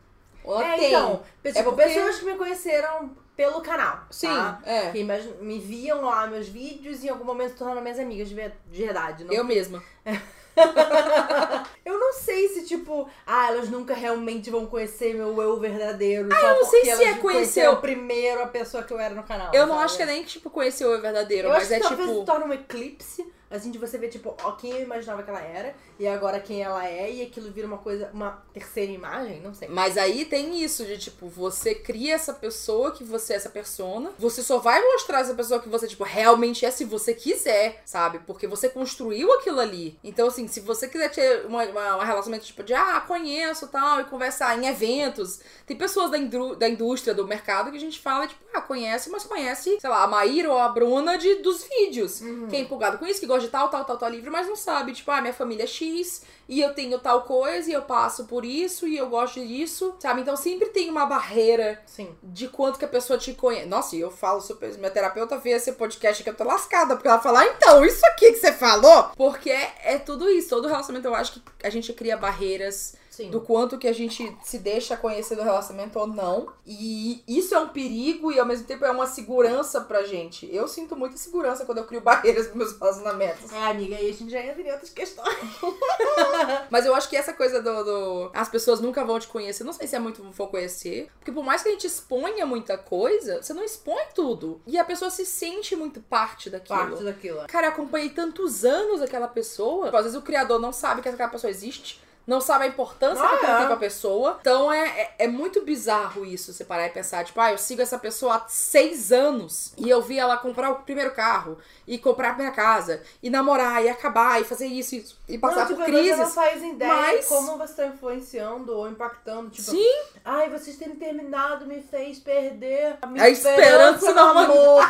ela 0.45 0.75
É, 0.75 0.77
tem. 0.79 0.89
então, 0.89 1.23
tipo, 1.45 1.59
É 1.59 1.63
porque- 1.63 1.83
pessoas 1.83 2.19
que 2.19 2.25
me 2.25 2.37
conheceram 2.37 3.15
pelo 3.37 3.61
canal. 3.61 4.07
Sim, 4.11 4.29
tá? 4.29 4.61
é. 4.65 4.91
Que 4.91 5.05
me 5.05 5.59
viam 5.59 6.01
lá 6.03 6.27
meus 6.27 6.49
vídeos 6.49 7.05
e 7.05 7.09
em 7.09 7.11
algum 7.11 7.25
momento 7.25 7.55
tornaram 7.57 7.83
minhas 7.83 7.99
amigas 7.99 8.29
de 8.31 8.35
verdade. 8.71 9.25
Não 9.25 9.35
Eu 9.35 9.45
mesma. 9.45 9.83
Eu 11.85 11.99
não 12.01 12.13
sei 12.15 12.49
se, 12.49 12.65
tipo, 12.65 13.09
ah, 13.27 13.49
elas 13.49 13.69
nunca 13.69 13.95
realmente 13.95 14.51
vão 14.51 14.67
conhecer 14.67 15.15
meu 15.15 15.41
eu 15.41 15.59
verdadeiro. 15.61 16.29
Ah, 16.33 16.41
eu 16.41 16.55
não 16.57 16.65
sei 16.65 16.85
se 16.85 17.05
é 17.05 17.15
conhecer 17.15 17.69
o- 17.69 17.77
primeiro 17.77 18.43
a 18.43 18.47
pessoa 18.49 18.83
que 18.83 18.93
eu 18.93 18.99
era 18.99 19.15
no 19.15 19.23
canal. 19.23 19.55
Eu 19.55 19.67
não 19.67 19.75
sabe? 19.75 19.85
acho 19.85 19.97
que 19.99 20.03
é 20.03 20.07
nem 20.07 20.23
que, 20.25 20.31
tipo, 20.31 20.51
conhecer 20.51 20.85
o 20.85 20.93
eu 20.93 21.01
verdadeiro, 21.01 21.49
Eu 21.49 21.53
mas 21.53 21.65
acho 21.65 21.75
é 21.75 21.77
que 21.77 21.83
talvez 21.89 22.09
tipo. 22.09 22.21
se 22.21 22.27
torne 22.27 22.45
um 22.47 22.53
eclipse, 22.53 23.33
assim, 23.51 23.71
de 23.71 23.79
você 23.79 23.97
ver, 23.99 24.09
tipo, 24.09 24.35
ó, 24.43 24.53
quem 24.53 24.73
eu 24.73 24.83
imaginava 24.83 25.23
que 25.23 25.31
ela 25.31 25.41
era 25.41 25.75
e 25.99 26.07
agora 26.07 26.41
quem 26.41 26.63
ela 26.63 26.87
é, 26.87 27.11
e 27.13 27.23
aquilo 27.23 27.51
vira 27.51 27.67
uma 27.67 27.79
coisa, 27.79 28.11
uma 28.13 28.43
terceira 28.53 28.93
imagem, 28.93 29.41
não 29.41 29.55
sei. 29.55 29.69
Mas 29.69 29.97
aí 29.97 30.25
tem 30.25 30.63
isso 30.63 30.85
de, 30.85 30.99
tipo, 30.99 31.29
você 31.29 31.75
cria 31.75 32.15
essa 32.15 32.33
pessoa 32.33 32.91
que 32.91 33.05
você 33.05 33.33
é 33.33 33.37
essa 33.37 33.49
persona. 33.51 34.13
Você 34.19 34.43
só 34.43 34.59
vai 34.59 34.83
mostrar 34.83 35.21
essa 35.21 35.35
pessoa 35.35 35.61
que 35.61 35.69
você, 35.69 35.87
tipo, 35.87 36.05
realmente 36.05 36.65
é 36.67 36.71
se 36.71 36.85
você 36.85 37.15
quiser, 37.15 37.83
sabe? 37.85 38.19
Porque 38.27 38.47
você 38.47 38.69
construiu 38.69 39.33
aquilo 39.35 39.61
ali. 39.61 39.99
Então, 40.03 40.29
assim, 40.29 40.47
se 40.49 40.61
você 40.61 40.89
quiser 40.89 41.11
ter 41.11 41.47
uma, 41.47 41.65
uma, 41.65 41.97
um 41.97 42.05
relacionamento, 42.05 42.47
tipo, 42.47 42.63
de, 42.63 42.75
ah, 42.75 43.01
conheço 43.07 43.69
tal, 43.69 44.01
e 44.01 44.05
conversar 44.05 44.59
em 44.59 44.67
eventos. 44.67 45.41
Tem 45.67 45.77
pessoas 45.77 46.11
da, 46.11 46.19
indru- 46.19 46.57
da 46.57 46.69
indústria, 46.69 47.15
do 47.15 47.27
mercado, 47.27 47.71
que 47.71 47.77
a 47.77 47.81
gente 47.81 47.99
fala, 48.01 48.27
tipo, 48.27 48.41
ah, 48.53 48.61
conhece, 48.61 49.11
mas 49.11 49.25
conhece, 49.25 49.79
sei 49.81 49.91
lá, 49.91 50.03
a 50.03 50.07
Maíra 50.07 50.51
ou 50.51 50.59
a 50.59 50.69
Bruna 50.69 51.17
de, 51.17 51.37
dos 51.37 51.65
vídeos. 51.65 52.21
Uhum. 52.21 52.49
Que 52.49 52.57
é 52.57 52.61
empolgado 52.61 52.99
com 52.99 53.07
isso, 53.07 53.21
que 53.21 53.27
gosta 53.27 53.36
de 53.39 53.49
tal, 53.49 53.69
tal, 53.69 53.85
tal, 53.85 53.97
tal 53.97 54.09
livro, 54.11 54.31
mas 54.31 54.47
não 54.47 54.57
sabe, 54.57 54.93
tipo, 54.93 55.11
ah, 55.11 55.21
minha 55.21 55.33
família 55.33 55.65
é 55.65 55.67
X, 55.67 56.23
e 56.49 56.61
eu 56.61 56.75
tenho 56.75 56.99
tal 56.99 57.23
coisa, 57.23 57.71
e 57.71 57.73
eu 57.73 57.83
passo 57.83 58.25
por 58.27 58.45
isso, 58.45 58.87
e 58.87 58.97
eu 58.97 59.09
gosto 59.09 59.45
disso, 59.45 59.95
sabe? 59.99 60.21
Então 60.21 60.37
sempre 60.37 60.69
tem 60.69 60.89
uma 60.89 61.07
barreira 61.07 61.83
Sim. 61.87 62.15
de 62.23 62.49
quanto 62.49 62.79
que 62.79 62.85
a 62.85 62.89
pessoa 62.89 63.19
te 63.19 63.35
conhece. 63.35 63.67
Nossa, 63.67 63.97
e 63.97 64.01
eu 64.01 64.11
falo 64.11 64.41
super. 64.41 64.77
Minha 64.79 64.91
terapeuta 64.91 65.39
vê 65.39 65.51
esse 65.51 65.73
podcast 65.73 66.23
que 66.23 66.31
eu 66.31 66.35
tô 66.35 66.45
lascada, 66.45 66.95
porque 66.95 67.09
ela 67.09 67.21
fala, 67.21 67.41
ah, 67.41 67.47
então, 67.47 67.85
isso 67.85 68.05
aqui 68.07 68.33
que 68.33 68.39
você 68.39 68.53
falou. 68.53 69.11
Porque 69.17 69.51
é, 69.51 69.75
é 69.85 69.99
tudo 69.99 70.29
isso. 70.29 70.51
Todo 70.51 70.69
relacionamento 70.69 71.09
eu 71.09 71.15
acho 71.15 71.33
que 71.33 71.43
a 71.65 71.71
gente 71.71 71.93
cria 71.93 72.17
barreiras 72.17 72.95
Sim. 73.17 73.31
do 73.31 73.41
quanto 73.41 73.79
que 73.79 73.89
a 73.89 73.95
gente 73.95 74.37
se 74.45 74.59
deixa 74.59 74.95
conhecer 74.95 75.37
do 75.37 75.43
relacionamento 75.43 75.99
ou 75.99 76.07
não. 76.07 76.49
E 76.67 77.25
isso 77.27 77.55
é 77.55 77.59
um 77.59 77.69
perigo 77.69 78.31
e 78.31 78.39
ao 78.39 78.45
mesmo 78.45 78.67
tempo 78.67 78.85
é 78.85 78.91
uma 78.91 79.07
segurança 79.07 79.81
pra 79.81 80.03
gente. 80.03 80.47
Eu 80.55 80.69
sinto 80.69 80.95
muita 80.95 81.17
segurança 81.17 81.65
quando 81.65 81.79
eu 81.79 81.85
crio 81.85 82.03
barreiras 82.03 82.49
nos 82.49 82.55
meus 82.57 82.79
relacionamentos. 82.79 83.51
É, 83.53 83.65
amiga, 83.71 83.97
aí 83.97 84.11
a 84.11 84.13
gente 84.13 84.31
já 84.31 84.41
entra 84.41 84.61
em 84.61 84.71
outras 84.71 84.91
questões. 84.91 85.35
Mas 86.71 86.85
eu 86.85 86.95
acho 86.95 87.09
que 87.09 87.17
essa 87.17 87.33
coisa 87.33 87.63
do, 87.63 87.85
do- 87.85 88.31
As 88.35 88.49
pessoas 88.51 88.81
nunca 88.81 89.03
vão 89.03 89.19
te 89.19 89.29
conhecer. 89.29 89.65
Não 89.65 89.73
sei 89.73 89.87
se 89.87 89.97
é 89.97 89.99
muito 89.99 90.23
vou 90.23 90.49
conhecer. 90.49 91.09
Porque 91.19 91.33
por 91.33 91.43
mais 91.45 91.63
que 91.63 91.69
a 91.71 91.73
gente 91.73 91.87
exponha 91.87 92.45
muita 92.45 92.77
coisa, 92.77 93.43
você 93.43 93.55
não 93.55 93.65
expõe 93.65 94.03
tudo. 94.15 94.61
E 94.67 94.79
a 94.79 94.85
pessoa 94.85 95.11
se 95.11 95.25
sente 95.25 95.75
muito 95.75 96.01
parte 96.01 96.51
daquilo. 96.51 96.79
Parte 96.79 97.03
daquilo. 97.03 97.47
Cara, 97.49 97.69
eu 97.69 97.71
acompanhei 97.71 98.11
tantos 98.11 98.65
anos 98.65 99.01
aquela 99.01 99.29
pessoa. 99.29 99.89
Às 99.89 100.03
vezes 100.05 100.19
o 100.19 100.23
criador 100.23 100.61
não 100.61 100.73
sabe 100.73 101.01
que 101.01 101.09
aquela 101.09 101.31
pessoa 101.31 101.51
existe. 101.51 102.05
Não 102.27 102.41
sabe 102.41 102.65
a 102.65 102.67
importância 102.67 103.25
Ah, 103.25 103.29
que 103.29 103.35
aquilo 103.37 103.53
é. 103.53 103.59
tem 103.59 103.67
pra 103.69 103.77
pessoa. 103.77 104.39
Então 104.41 104.73
é, 104.73 104.85
é, 104.89 105.15
é 105.21 105.29
muito 105.29 105.63
bizarro 105.63 106.25
isso, 106.25 106.53
você 106.53 106.65
parar 106.65 106.87
e 106.87 106.91
pensar. 106.91 107.25
Tipo, 107.25 107.41
ah, 107.41 107.53
eu 107.53 107.59
sigo 107.59 107.81
essa 107.81 107.99
pessoa 107.99 108.35
há 108.35 108.45
seis 108.49 109.13
anos. 109.13 109.73
E 109.77 109.89
eu 109.89 110.03
vi 110.03 110.19
ela 110.19 110.37
comprar 110.37 110.71
o 110.71 110.77
primeiro 110.83 111.13
carro. 111.15 111.57
E 111.87 111.99
comprar 111.99 112.31
a 112.31 112.37
minha 112.37 112.51
casa. 112.51 113.01
E 113.23 113.31
namorar, 113.31 113.85
e 113.85 113.89
acabar, 113.89 114.41
e 114.41 114.45
fazer 114.45 114.67
isso. 114.67 114.97
E, 114.97 115.07
e 115.29 115.39
passar 115.39 115.61
não, 115.61 115.67
tipo, 115.69 115.79
por 115.79 115.85
crises. 115.87 116.19
Ela 116.19 116.27
faz 116.29 116.63
ideia 116.65 116.93
mas- 116.93 117.27
como 117.27 117.57
você 117.59 117.75
tá 117.75 117.87
influenciando 117.87 118.77
ou 118.77 118.89
impactando. 118.89 119.51
Tipo, 119.51 119.71
Sim, 119.71 119.93
ai, 120.25 120.51
vocês 120.51 120.77
terem 120.77 120.97
terminado 120.97 121.65
me 121.67 121.81
fez 121.81 122.19
perder 122.19 122.97
a 123.01 123.07
minha 123.07 123.23
A 123.25 123.31
esperança 123.31 123.99
esperança 124.07 124.13
no 124.35 124.39
amor. 124.41 124.83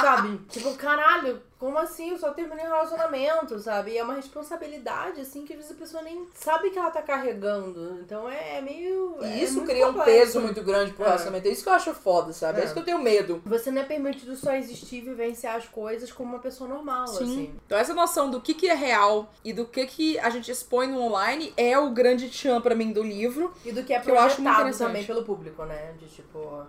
sabe? 0.00 0.38
Tipo, 0.48 0.74
caralho, 0.76 1.42
como 1.60 1.78
assim? 1.78 2.10
Eu 2.10 2.18
só 2.18 2.30
terminei 2.32 2.64
um 2.64 2.68
relacionamento, 2.70 3.58
sabe? 3.60 3.92
E 3.92 3.98
é 3.98 4.02
uma 4.02 4.14
responsabilidade, 4.14 5.20
assim, 5.20 5.44
que 5.44 5.52
às 5.52 5.58
vezes 5.58 5.72
a 5.72 5.78
pessoa 5.78 6.02
nem 6.02 6.26
sabe 6.34 6.70
que 6.70 6.78
ela 6.78 6.90
tá 6.90 7.02
carregando. 7.02 8.00
Então 8.00 8.28
é 8.28 8.60
meio. 8.62 9.16
E 9.20 9.24
é 9.26 9.42
isso 9.44 9.56
muito 9.56 9.68
cria 9.68 9.86
um 9.88 9.92
complexo. 9.92 10.18
peso 10.20 10.40
muito 10.40 10.62
grande 10.62 10.92
pro 10.92 11.04
É. 11.04 11.06
relacionamento. 11.08 11.46
É 11.46 11.50
isso 11.50 11.62
que 11.62 11.68
eu 11.68 11.74
acho 11.74 11.92
foda, 11.94 12.32
sabe? 12.32 12.58
É, 12.58 12.62
É. 12.62 12.64
isso 12.64 12.72
que 12.74 12.80
eu 12.80 12.84
tenho 12.84 12.98
medo. 12.98 13.42
Você 13.44 13.70
não 13.70 13.82
é 13.82 13.84
permitido 13.84 14.34
só 14.34 14.54
existir 14.54 14.96
e 14.96 15.00
vivenciar 15.02 15.56
as 15.56 15.66
coisas 15.66 16.10
como 16.10 16.30
uma 16.32 16.38
pessoa 16.40 16.68
normal, 16.68 17.04
assim. 17.04 17.54
Então 17.66 17.76
essa 17.78 17.92
noção 17.94 18.30
do 18.30 18.40
que, 18.40 18.54
que 18.54 18.68
é 18.68 18.74
real 18.74 19.30
e 19.44 19.52
do 19.52 19.66
que, 19.66 19.84
que 19.86 20.18
a 20.18 20.30
gente 20.30 20.50
expõe 20.50 20.86
no 20.86 20.98
online 21.00 21.52
é 21.56 21.78
o 21.78 21.90
grande 21.90 22.30
tchan 22.30 22.60
pra 22.60 22.74
mim 22.74 22.90
do 22.92 23.02
livro. 23.02 23.52
E 23.64 23.70
do 23.72 23.84
que 23.84 23.92
é 23.92 24.00
Que 24.00 24.10
eu 24.10 24.18
acho 24.18 24.40
muito 24.40 24.54
projetado 24.56 24.78
também 24.88 25.04
pelo 25.04 25.22
público, 25.24 25.64
né? 25.64 25.92
De 25.98 26.06
tipo, 26.06 26.62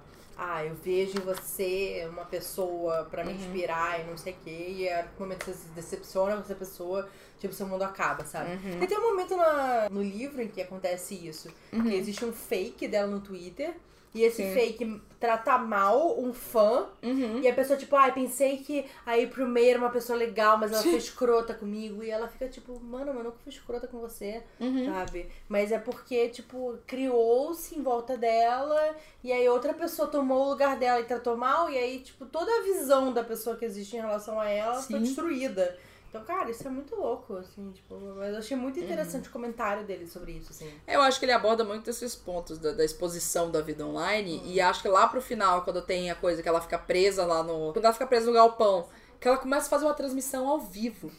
ah, 0.44 0.66
eu 0.66 0.74
vejo 0.74 1.18
em 1.20 1.22
você 1.22 2.08
uma 2.10 2.26
pessoa 2.26 3.06
pra 3.12 3.24
me 3.24 3.32
Uhum. 3.32 3.38
inspirar 3.38 4.00
e 4.02 4.06
não 4.06 4.18
sei 4.18 4.34
o 4.34 4.36
quê. 4.44 4.66
E 4.70 4.88
é 4.88 5.04
no 5.04 5.10
momento 5.20 5.46
que 5.46 5.52
você 5.52 5.58
se 5.58 5.68
decepciona 5.70 6.34
com 6.36 6.42
essa 6.42 6.56
pessoa, 6.56 7.08
tipo, 7.40 7.54
seu 7.54 7.68
mundo 7.68 7.84
acaba, 7.84 8.26
sabe? 8.26 8.54
Uhum. 8.56 8.82
E 8.84 8.88
tem 8.88 8.98
um 8.98 9.10
momento 9.12 9.36
na- 9.38 9.88
no 9.92 10.02
livro 10.02 10.42
em 10.42 10.48
que 10.48 10.60
acontece 10.60 11.14
isso. 11.14 11.48
Uhum. 11.72 11.84
Que 11.84 11.94
existe 11.94 12.26
um 12.26 12.34
fake 12.34 12.88
dela 12.88 13.08
no 13.08 13.20
Twitter. 13.22 13.76
E 14.14 14.24
esse 14.24 14.44
Sim. 14.44 14.54
fake 14.54 15.02
trata 15.20 15.58
mal 15.58 16.20
um 16.20 16.34
fã. 16.34 16.88
Uhum. 17.02 17.40
E 17.40 17.48
a 17.48 17.54
pessoa, 17.54 17.78
tipo, 17.80 17.96
ai, 17.96 18.12
pensei 18.12 18.58
que 18.58 18.86
a 19.06 19.14
April 19.14 19.48
May 19.48 19.70
era 19.70 19.80
uma 19.80 19.90
pessoa 19.90 20.18
legal, 20.18 20.58
mas 20.58 20.72
ela 20.72 20.82
foi 20.82 20.96
escrota 20.96 21.54
comigo. 21.54 22.04
E 22.04 22.10
ela 22.10 22.28
fica, 22.28 22.50
tipo, 22.50 22.78
mano, 22.80 23.08
mas 23.08 23.18
eu 23.18 23.24
nunca 23.24 23.38
fui 23.44 23.52
escrota 23.52 23.88
com 23.88 24.00
você 24.00 24.44
Uhum. 24.60 24.86
sabe? 24.86 25.30
Mas 25.48 25.72
é 25.72 25.78
porque, 25.80 26.28
tipo, 26.30 26.78
criou-se 26.86 27.78
em 27.78 27.82
volta 27.82 28.18
dela 28.18 28.96
e 29.24 29.32
aí 29.32 29.48
outra 29.48 29.74
pessoa 29.74 30.08
tomou 30.08 30.46
o 30.46 30.50
lugar 30.50 30.78
dela 30.78 31.00
e 31.00 31.06
tratou 31.06 31.38
mal, 31.38 31.70
e 31.70 31.78
aí, 31.78 32.00
tipo, 32.00 32.26
toda 32.26 32.52
a 32.60 32.64
visão 32.64 33.14
da 33.14 33.24
pessoa 33.24 33.56
que 33.56 33.64
existe 33.64 33.96
em 33.96 34.02
relação 34.02 34.40
a 34.40 34.50
ela 34.50 34.82
foi 34.82 34.98
Sim. 35.00 35.04
destruída. 35.06 35.78
Então, 36.12 36.26
cara, 36.26 36.52
isso 36.52 36.68
é 36.68 36.70
muito 36.70 36.94
louco, 36.94 37.38
assim, 37.38 37.72
tipo, 37.72 37.96
mas 38.18 38.34
eu 38.34 38.40
achei 38.40 38.58
muito 38.58 38.78
interessante 38.78 39.30
o 39.30 39.32
comentário 39.32 39.86
dele 39.86 40.06
sobre 40.06 40.34
isso, 40.34 40.52
assim. 40.52 40.70
Eu 40.86 41.02
acho 41.02 41.18
que 41.18 41.24
ele 41.24 41.32
aborda 41.32 41.64
muito 41.64 41.90
esses 41.90 42.14
pontos 42.14 42.58
da, 42.58 42.74
da 42.74 42.84
exposição 42.84 43.50
da 43.50 43.62
vida 43.62 43.86
online. 43.86 44.42
E 44.44 44.60
acho 44.60 44.82
que 44.82 44.90
lá 44.90 45.08
pro 45.08 45.22
final, 45.22 45.64
quando 45.64 45.82
tem 45.82 46.12
a 46.12 46.16
coisa 46.16 46.44
que 46.44 46.50
ela 46.50 46.60
fica 46.60 46.78
presa 46.78 47.26
lá 47.26 47.42
no. 47.42 47.72
Quando 47.72 47.86
ela 47.86 47.94
fica 47.94 48.06
presa 48.06 48.26
no 48.26 48.34
galpão, 48.34 48.90
que 49.22 49.28
ela 49.28 49.38
começa 49.38 49.68
a 49.68 49.70
fazer 49.70 49.86
uma 49.86 49.94
transmissão 49.94 50.50
ao 50.50 50.60
vivo. 50.60 51.10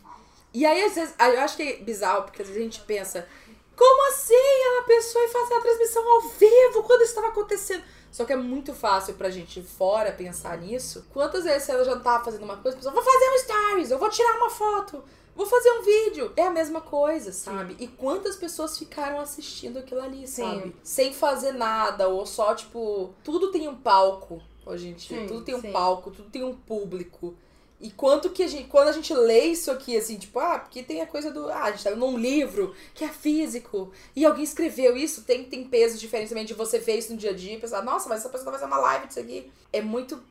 E 0.53 0.67
aí, 0.67 0.85
às 0.85 0.95
vezes, 0.95 1.15
eu 1.19 1.41
acho 1.41 1.57
que 1.57 1.63
é 1.63 1.77
bizarro, 1.79 2.25
porque 2.25 2.43
às 2.43 2.49
vezes 2.49 2.61
a 2.61 2.65
gente 2.65 2.81
pensa, 2.81 3.27
como 3.75 4.09
assim 4.11 4.35
ela 4.35 4.83
pensou 4.85 5.23
em 5.23 5.29
fazer 5.29 5.55
a 5.55 5.61
transmissão 5.63 6.07
ao 6.07 6.21
vivo 6.29 6.83
quando 6.83 7.01
isso 7.01 7.13
estava 7.13 7.29
acontecendo? 7.29 7.83
Só 8.13 8.27
que 8.27 8.33
é 8.33 8.37
muito 8.37 8.75
fácil 8.75 9.15
pra 9.15 9.31
gente 9.31 9.61
de 9.61 9.67
fora 9.67 10.13
pensar 10.13 10.59
nisso. 10.59 11.07
Quantas 11.13 11.45
vezes 11.45 11.67
ela 11.71 11.83
já 11.83 11.95
não 11.95 12.03
tava 12.03 12.23
fazendo 12.23 12.45
uma 12.45 12.59
coisa, 12.59 12.77
pessoa, 12.77 12.93
vou 12.95 13.03
fazer 13.03 13.31
um 13.31 13.39
stories, 13.39 13.91
eu 13.91 13.99
vou 13.99 14.11
tirar 14.11 14.37
uma 14.37 14.51
foto, 14.51 15.03
vou 15.35 15.47
fazer 15.47 15.71
um 15.71 15.83
vídeo. 15.83 16.31
É 16.37 16.43
a 16.43 16.51
mesma 16.51 16.83
coisa, 16.83 17.33
sabe? 17.33 17.75
E 17.81 17.89
quantas 17.89 18.37
pessoas 18.37 18.77
ficaram 18.79 19.19
assistindo 19.19 19.79
aquilo 19.79 20.03
ali, 20.03 20.29
Sim. 20.29 20.43
sabe? 20.43 20.77
Sem 20.83 21.15
fazer 21.15 21.53
nada, 21.53 22.07
ou 22.07 22.27
só, 22.27 22.55
tipo, 22.55 23.15
tudo 23.25 23.51
tem 23.51 23.67
um 23.67 23.77
palco 23.77 24.43
hoje 24.67 24.89
em 24.89 24.93
dia. 24.93 25.21
Sim, 25.21 25.27
tudo 25.27 25.43
tem 25.43 25.55
um 25.55 25.63
sim. 25.63 25.73
palco, 25.73 26.11
tudo 26.11 26.29
tem 26.29 26.45
um 26.45 26.55
público. 26.55 27.35
E 27.83 27.91
quanto 27.91 28.31
que 28.31 28.45
a 28.45 28.47
gente, 28.47 28.69
quando 28.69 28.87
a 28.87 28.93
gente 28.93 29.13
lê 29.13 29.47
isso 29.47 29.69
aqui, 29.69 29.97
assim, 29.97 30.17
tipo, 30.17 30.39
ah, 30.39 30.61
porque 30.61 30.85
tem 30.85 31.03
a 31.03 31.07
coisa 31.07 31.33
do, 31.33 31.51
ah, 31.51 31.65
a 31.65 31.73
gente 31.73 31.83
tá 31.83 31.91
num 31.97 32.17
livro 32.17 32.73
que 32.95 33.05
é 33.05 33.09
físico, 33.09 33.91
e 34.15 34.25
alguém 34.25 34.45
escreveu 34.45 34.97
isso, 34.97 35.25
tem, 35.25 35.43
tem 35.43 35.65
pesos 35.65 35.99
diferentes 35.99 36.31
também 36.31 36.45
de 36.45 36.55
você 36.55 36.79
ver 36.79 36.99
isso 36.99 37.11
no 37.11 37.19
dia 37.19 37.31
a 37.31 37.35
dia 37.35 37.55
e 37.55 37.61
pensar, 37.61 37.83
nossa, 37.83 38.09
mas 38.09 38.21
essa 38.21 38.29
pessoa 38.29 38.47
tá 38.47 38.53
fazendo 38.53 38.69
uma 38.69 38.79
live 38.79 39.09
disso 39.09 39.19
aqui. 39.19 39.51
É 39.73 39.83
muito 39.83 40.23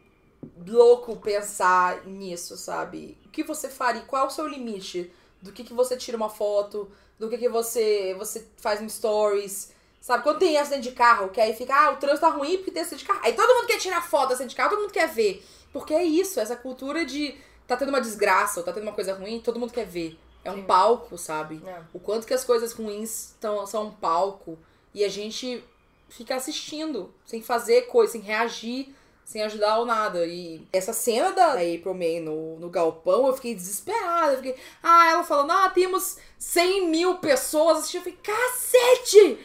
louco 0.66 1.18
pensar 1.18 2.08
nisso, 2.08 2.56
sabe? 2.56 3.18
O 3.26 3.30
que 3.30 3.44
você 3.44 3.68
faria? 3.68 4.04
Qual 4.04 4.24
é 4.24 4.28
o 4.28 4.32
seu 4.32 4.48
limite? 4.48 5.12
Do 5.42 5.52
que, 5.52 5.66
que 5.66 5.74
você 5.74 5.98
tira 5.98 6.16
uma 6.16 6.30
foto? 6.30 6.90
Do 7.20 7.28
que, 7.28 7.38
que 7.38 7.50
você, 7.50 8.16
você 8.18 8.48
faz 8.56 8.80
no 8.80 8.90
stories? 8.90 9.74
Sabe? 10.00 10.24
Quando 10.24 10.40
tem 10.40 10.58
acidente 10.58 10.90
de 10.90 10.96
carro, 10.96 11.30
que 11.30 11.42
aí 11.42 11.54
fica, 11.54 11.76
ah, 11.76 11.92
o 11.92 11.98
trânsito 11.98 12.22
tá 12.22 12.30
ruim 12.30 12.58
porque 12.58 12.72
tem 12.72 12.82
acidente 12.82 13.04
de 13.04 13.08
carro. 13.08 13.22
Aí 13.24 13.34
todo 13.34 13.54
mundo 13.54 13.68
quer 13.68 13.78
tirar 13.78 14.02
foto 14.02 14.32
acidente 14.32 14.52
de 14.52 14.56
carro, 14.56 14.70
todo 14.70 14.82
mundo 14.82 14.94
quer 14.94 15.10
ver. 15.10 15.46
Porque 15.72 15.94
é 15.94 16.04
isso, 16.04 16.40
essa 16.40 16.56
cultura 16.56 17.06
de 17.06 17.36
tá 17.68 17.78
tendo 17.78 17.90
uma 17.90 18.02
desgraça 18.02 18.60
ou 18.60 18.66
tá 18.66 18.74
tendo 18.74 18.84
uma 18.84 18.92
coisa 18.92 19.14
ruim, 19.14 19.40
todo 19.40 19.60
mundo 19.60 19.72
quer 19.72 19.86
ver. 19.86 20.18
É 20.44 20.52
um 20.52 20.56
Sim. 20.56 20.64
palco, 20.64 21.18
sabe? 21.18 21.62
É. 21.66 21.82
O 21.94 22.00
quanto 22.00 22.26
que 22.26 22.34
as 22.34 22.44
coisas 22.44 22.74
ruins 22.74 23.36
tão, 23.40 23.66
são 23.66 23.88
um 23.88 23.92
palco 23.92 24.58
e 24.94 25.04
a 25.04 25.10
gente 25.10 25.64
fica 26.10 26.36
assistindo, 26.36 27.14
sem 27.26 27.42
fazer 27.42 27.84
coisa, 27.84 28.12
sem 28.12 28.22
reagir, 28.22 28.94
sem 29.24 29.42
ajudar 29.44 29.80
ou 29.80 29.86
nada. 29.86 30.26
E 30.26 30.68
essa 30.74 30.92
cena 30.92 31.32
da 31.32 31.54
April 31.54 31.94
May 31.94 32.20
no, 32.20 32.60
no 32.60 32.70
galpão, 32.70 33.28
eu 33.28 33.34
fiquei 33.34 33.56
desesperada. 33.56 34.34
Eu 34.34 34.38
fiquei, 34.38 34.56
ah, 34.84 35.10
ela 35.10 35.24
falando, 35.24 35.52
ah, 35.52 35.70
temos 35.70 36.18
100 36.42 36.88
mil 36.88 37.16
pessoas 37.20 37.78
assistindo. 37.78 38.08
Eu 38.08 38.14
falei, 38.14 38.20
cacete! 38.24 39.40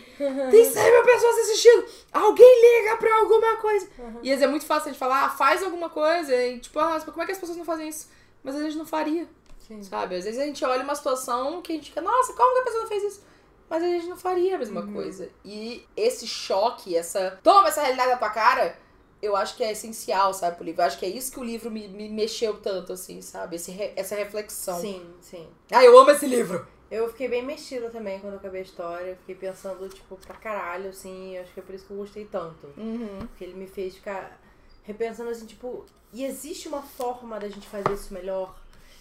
Tem 0.50 0.64
100 0.72 0.92
mil 0.92 1.04
pessoas 1.04 1.38
assistindo! 1.40 1.84
Alguém 2.10 2.80
liga 2.80 2.96
pra 2.96 3.14
alguma 3.18 3.56
coisa! 3.56 3.86
Uhum. 3.98 4.20
E 4.22 4.32
às 4.32 4.38
vezes 4.38 4.42
é 4.42 4.46
muito 4.46 4.64
fácil 4.64 4.90
de 4.90 4.98
falar, 4.98 5.26
ah, 5.26 5.28
faz 5.28 5.62
alguma 5.62 5.90
coisa. 5.90 6.34
E 6.34 6.58
tipo, 6.58 6.78
ah, 6.78 6.98
como 7.04 7.22
é 7.22 7.26
que 7.26 7.32
as 7.32 7.38
pessoas 7.38 7.58
não 7.58 7.66
fazem 7.66 7.88
isso? 7.88 8.08
Mas 8.42 8.54
às 8.54 8.62
vezes 8.62 8.78
não 8.78 8.86
faria. 8.86 9.28
Sim. 9.68 9.82
Sabe? 9.82 10.16
Às 10.16 10.24
vezes 10.24 10.40
a 10.40 10.46
gente 10.46 10.64
olha 10.64 10.82
uma 10.82 10.94
situação 10.94 11.60
que 11.60 11.72
a 11.72 11.74
gente 11.76 11.90
fica, 11.90 12.00
nossa, 12.00 12.32
como 12.32 12.54
que 12.54 12.60
a 12.60 12.64
pessoa 12.64 12.82
não 12.84 12.88
fez 12.88 13.02
isso? 13.02 13.22
Mas 13.68 13.82
a 13.82 13.86
gente 13.86 14.06
não 14.06 14.16
faria 14.16 14.54
a 14.54 14.58
mesma 14.58 14.86
coisa. 14.90 15.28
E 15.44 15.84
esse 15.94 16.26
choque, 16.26 16.96
essa. 16.96 17.38
Toma 17.42 17.68
essa 17.68 17.82
realidade 17.82 18.12
na 18.12 18.16
tua 18.16 18.30
cara, 18.30 18.78
eu 19.20 19.36
acho 19.36 19.54
que 19.54 19.62
é 19.62 19.72
essencial, 19.72 20.32
sabe, 20.32 20.56
pro 20.56 20.64
livro. 20.64 20.80
Eu 20.80 20.86
acho 20.86 20.98
que 20.98 21.04
é 21.04 21.10
isso 21.10 21.30
que 21.30 21.40
o 21.40 21.44
livro 21.44 21.70
me, 21.70 21.88
me 21.88 22.08
mexeu 22.08 22.54
tanto, 22.54 22.94
assim, 22.94 23.20
sabe? 23.20 23.56
Esse 23.56 23.92
essa 23.96 24.14
reflexão. 24.14 24.80
Sim, 24.80 25.06
sim. 25.20 25.46
Ah, 25.70 25.84
eu 25.84 25.98
amo 25.98 26.10
esse 26.10 26.26
livro! 26.26 26.66
Eu 26.90 27.08
fiquei 27.08 27.28
bem 27.28 27.44
mexida 27.44 27.90
também 27.90 28.20
quando 28.20 28.34
eu 28.34 28.38
acabei 28.38 28.60
a 28.60 28.64
história. 28.64 29.10
Eu 29.10 29.16
fiquei 29.16 29.34
pensando, 29.34 29.88
tipo, 29.88 30.16
pra 30.16 30.36
caralho, 30.36 30.90
assim. 30.90 31.36
Acho 31.38 31.52
que 31.52 31.60
é 31.60 31.62
por 31.62 31.74
isso 31.74 31.84
que 31.86 31.90
eu 31.92 31.96
gostei 31.96 32.24
tanto. 32.26 32.68
Uhum. 32.76 33.18
Porque 33.26 33.44
ele 33.44 33.54
me 33.54 33.66
fez 33.66 33.96
ficar 33.96 34.40
repensando 34.84 35.30
assim, 35.30 35.46
tipo, 35.46 35.84
e 36.12 36.24
existe 36.24 36.68
uma 36.68 36.82
forma 36.82 37.40
da 37.40 37.48
gente 37.48 37.66
fazer 37.68 37.92
isso 37.92 38.14
melhor? 38.14 38.56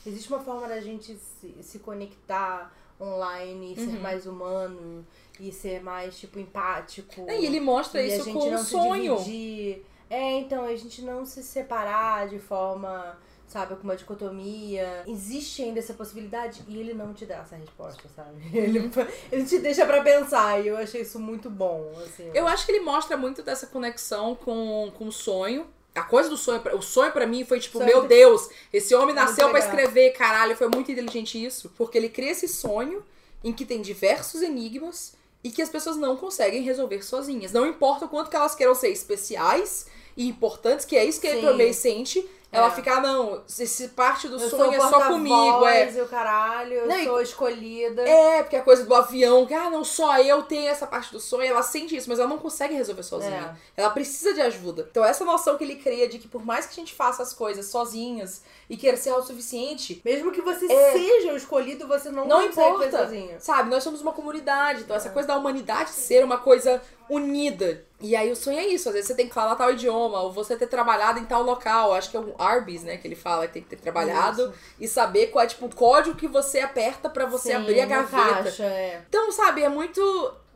Existe 0.06 0.30
uma 0.34 0.40
forma 0.44 0.68
da 0.68 0.80
gente 0.82 1.16
se, 1.16 1.56
se 1.62 1.80
conectar 1.80 2.74
online 3.00 3.74
e 3.74 3.76
ser 3.76 3.88
Uhum. 3.96 4.00
mais 4.02 4.26
humano 4.26 5.06
e 5.40 5.52
ser 5.52 5.84
mais, 5.84 6.18
tipo, 6.18 6.40
empático. 6.40 7.26
E 7.30 7.46
ele 7.46 7.60
mostra 7.60 8.02
e 8.02 8.06
a 8.12 8.16
isso 8.16 8.26
gente 8.26 8.34
com 8.34 8.50
não 8.50 8.56
um 8.60 8.64
se 8.64 8.72
sonho. 8.72 9.18
dividir. 9.18 9.86
É, 10.10 10.40
então, 10.40 10.66
a 10.66 10.76
gente 10.76 11.02
não 11.04 11.26
se 11.26 11.44
separar 11.44 12.28
de 12.30 12.40
forma, 12.40 13.18
sabe, 13.48 13.76
com 13.76 13.84
uma 13.84 13.96
dicotomia. 13.96 15.04
Existe 15.08 15.62
ainda 15.62 15.80
essa 15.80 15.94
possibilidade 15.94 16.64
e 16.68 16.80
ele 16.80 16.94
não 16.94 17.14
te 17.14 17.26
dá 17.26 17.36
essa 17.38 17.56
resposta, 17.56 18.04
sabe? 18.16 18.42
Ele, 18.54 18.92
ele 19.32 19.46
te 19.46 19.60
deixa 19.60 19.86
pra 19.86 20.02
pensar 20.02 20.64
e 20.64 20.68
eu 20.68 20.78
achei 20.78 21.02
isso 21.02 21.20
muito 21.20 21.50
bom, 21.50 21.92
assim. 22.04 22.30
Eu 22.34 22.48
acho 22.48 22.66
que 22.66 22.72
ele 22.72 22.82
mostra 22.84 23.16
muito 23.18 23.42
dessa 23.44 23.68
conexão 23.68 24.36
com, 24.36 24.92
com 24.98 25.08
o 25.08 25.12
sonho. 25.12 25.68
A 25.94 26.02
coisa 26.04 26.30
do 26.30 26.36
sonho, 26.36 26.62
o 26.78 26.82
sonho 26.82 27.12
pra 27.14 27.26
mim 27.26 27.46
foi 27.46 27.60
tipo, 27.60 27.78
Sonho 27.78 27.88
meu 27.88 27.98
muito- 28.00 28.10
Deus, 28.10 28.50
esse 28.74 28.94
homem 28.94 29.16
nasceu 29.16 29.50
pra 29.50 29.60
legal. 29.60 29.70
escrever, 29.70 30.12
caralho, 30.12 30.56
foi 30.58 30.68
muito 30.68 30.92
inteligente 30.92 31.42
isso. 31.44 31.72
Porque 31.78 31.98
ele 31.98 32.10
cria 32.10 32.32
esse 32.32 32.48
sonho 32.50 33.02
em 33.44 33.54
que 33.54 33.64
tem 33.66 33.82
diversos 33.82 34.42
enigmas 34.42 35.14
e 35.44 35.52
que 35.52 35.62
as 35.62 35.70
pessoas 35.70 35.96
não 35.96 36.18
conseguem 36.18 36.64
resolver 36.64 37.02
sozinhas. 37.04 37.54
Não 37.54 37.66
importa 37.66 38.06
o 38.06 38.10
quanto 38.10 38.30
que 38.30 38.36
elas 38.36 38.56
queiram 38.56 38.76
ser 38.76 38.90
especiais 38.90 39.86
e 40.18 40.28
importantes, 40.28 40.86
que 40.86 40.98
é 40.98 41.06
isso 41.06 41.22
que 41.22 41.32
Sim. 41.32 41.54
May 41.56 41.72
sente. 41.74 42.28
Ela 42.56 42.68
É. 42.68 42.72
fica, 42.72 42.94
ah, 42.96 43.02
não, 43.02 43.44
esse 43.60 43.90
parte 43.90 44.28
do 44.28 44.36
eu 44.42 44.50
sonho 44.50 44.74
é 44.74 44.80
só 44.80 45.08
comigo, 45.08 45.66
é. 45.68 45.92
e 45.92 46.02
o 46.02 46.08
caralho, 46.08 46.74
eu 46.74 46.88
Não, 46.88 47.04
sou 47.04 47.22
escolhida. 47.22 48.02
É, 48.08 48.42
porque 48.44 48.56
a 48.56 48.62
coisa 48.62 48.86
do 48.86 48.94
avião, 48.96 49.46
que, 49.46 49.54
ah, 49.54 49.70
não, 49.70 49.84
só 49.84 50.18
eu 50.20 50.44
tenho 50.44 50.68
essa 50.70 50.88
parte 50.88 51.12
do 51.12 51.20
sonho, 51.20 51.44
ela 51.50 51.62
sente 51.62 51.96
isso, 51.96 52.10
mas 52.10 52.20
ela 52.20 52.30
não 52.30 52.38
consegue 52.38 52.74
resolver 52.74 53.04
sozinha. 53.04 53.58
Ela 53.76 53.90
precisa 53.90 54.34
de 54.34 54.42
ajuda. 54.42 54.88
Então, 54.90 55.04
essa 55.04 55.26
noção 55.26 55.58
que 55.58 55.64
ele 55.64 55.76
cria 55.76 56.08
de 56.08 56.18
que 56.20 56.28
por 56.28 56.46
mais 56.46 56.66
que 56.66 56.72
a 56.74 56.76
gente 56.76 56.94
faça 56.94 57.22
as 57.22 57.34
coisas 57.34 57.66
sozinhas 57.68 58.42
e 58.70 58.78
queira 58.78 58.98
ser 58.98 59.10
autossuficiente, 59.12 60.02
Mesmo 60.06 60.32
que 60.32 60.42
você 60.42 60.66
É. 60.72 60.92
seja 60.94 61.34
o 61.34 61.38
escolhido, 61.38 61.88
você 61.88 62.10
não, 62.10 62.28
Não 62.28 62.44
importa. 62.44 62.90
sozinho. 63.06 63.36
sabe, 63.40 63.70
nós 63.70 63.84
somos 63.84 64.02
uma 64.02 64.12
comunidade. 64.14 64.82
Então, 64.82 64.96
essa 64.96 65.10
coisa 65.10 65.28
da 65.28 65.38
humanidade 65.38 65.90
ser 65.90 66.24
uma 66.24 66.38
coisa 66.38 66.82
unida. 67.10 67.84
E 68.02 68.16
aí, 68.16 68.32
o 68.32 68.36
sonho 68.36 68.60
é 68.60 68.68
isso. 68.68 68.90
Às 68.90 68.96
vezes 68.96 69.08
você 69.08 69.16
tem 69.16 69.28
que 69.28 69.34
falar 69.34 69.56
tal 69.56 69.72
idioma, 69.72 70.22
ou 70.22 70.32
você 70.32 70.56
ter 70.56 70.68
trabalhado 70.68 71.20
em 71.20 71.26
tal 71.26 71.42
local. 71.42 71.94
Acho 71.94 72.12
que 72.12 72.18
é 72.18 72.20
o 72.20 72.36
Arbis, 72.38 72.84
né, 72.84 72.98
que 72.98 73.08
ele 73.08 73.16
fala 73.16 73.48
que 73.48 73.54
tem 73.54 73.64
que 73.64 73.70
ter 73.70 73.78
trabalhado 73.78 74.54
e 74.80 74.88
saber 74.88 75.28
qual 75.28 75.44
é, 75.44 75.48
tipo, 75.48 75.66
o 75.66 75.76
código 75.76 76.16
que 76.16 76.28
você 76.28 76.60
aperta 76.60 77.10
pra 77.10 77.26
você 77.26 77.50
Sim, 77.50 77.56
abrir 77.56 77.82
a 77.82 77.86
gaveta. 77.86 78.44
Caixa, 78.44 78.64
é. 78.64 79.04
Então, 79.08 79.32
sabe, 79.32 79.64
é 79.64 79.70
muito. 79.70 80.02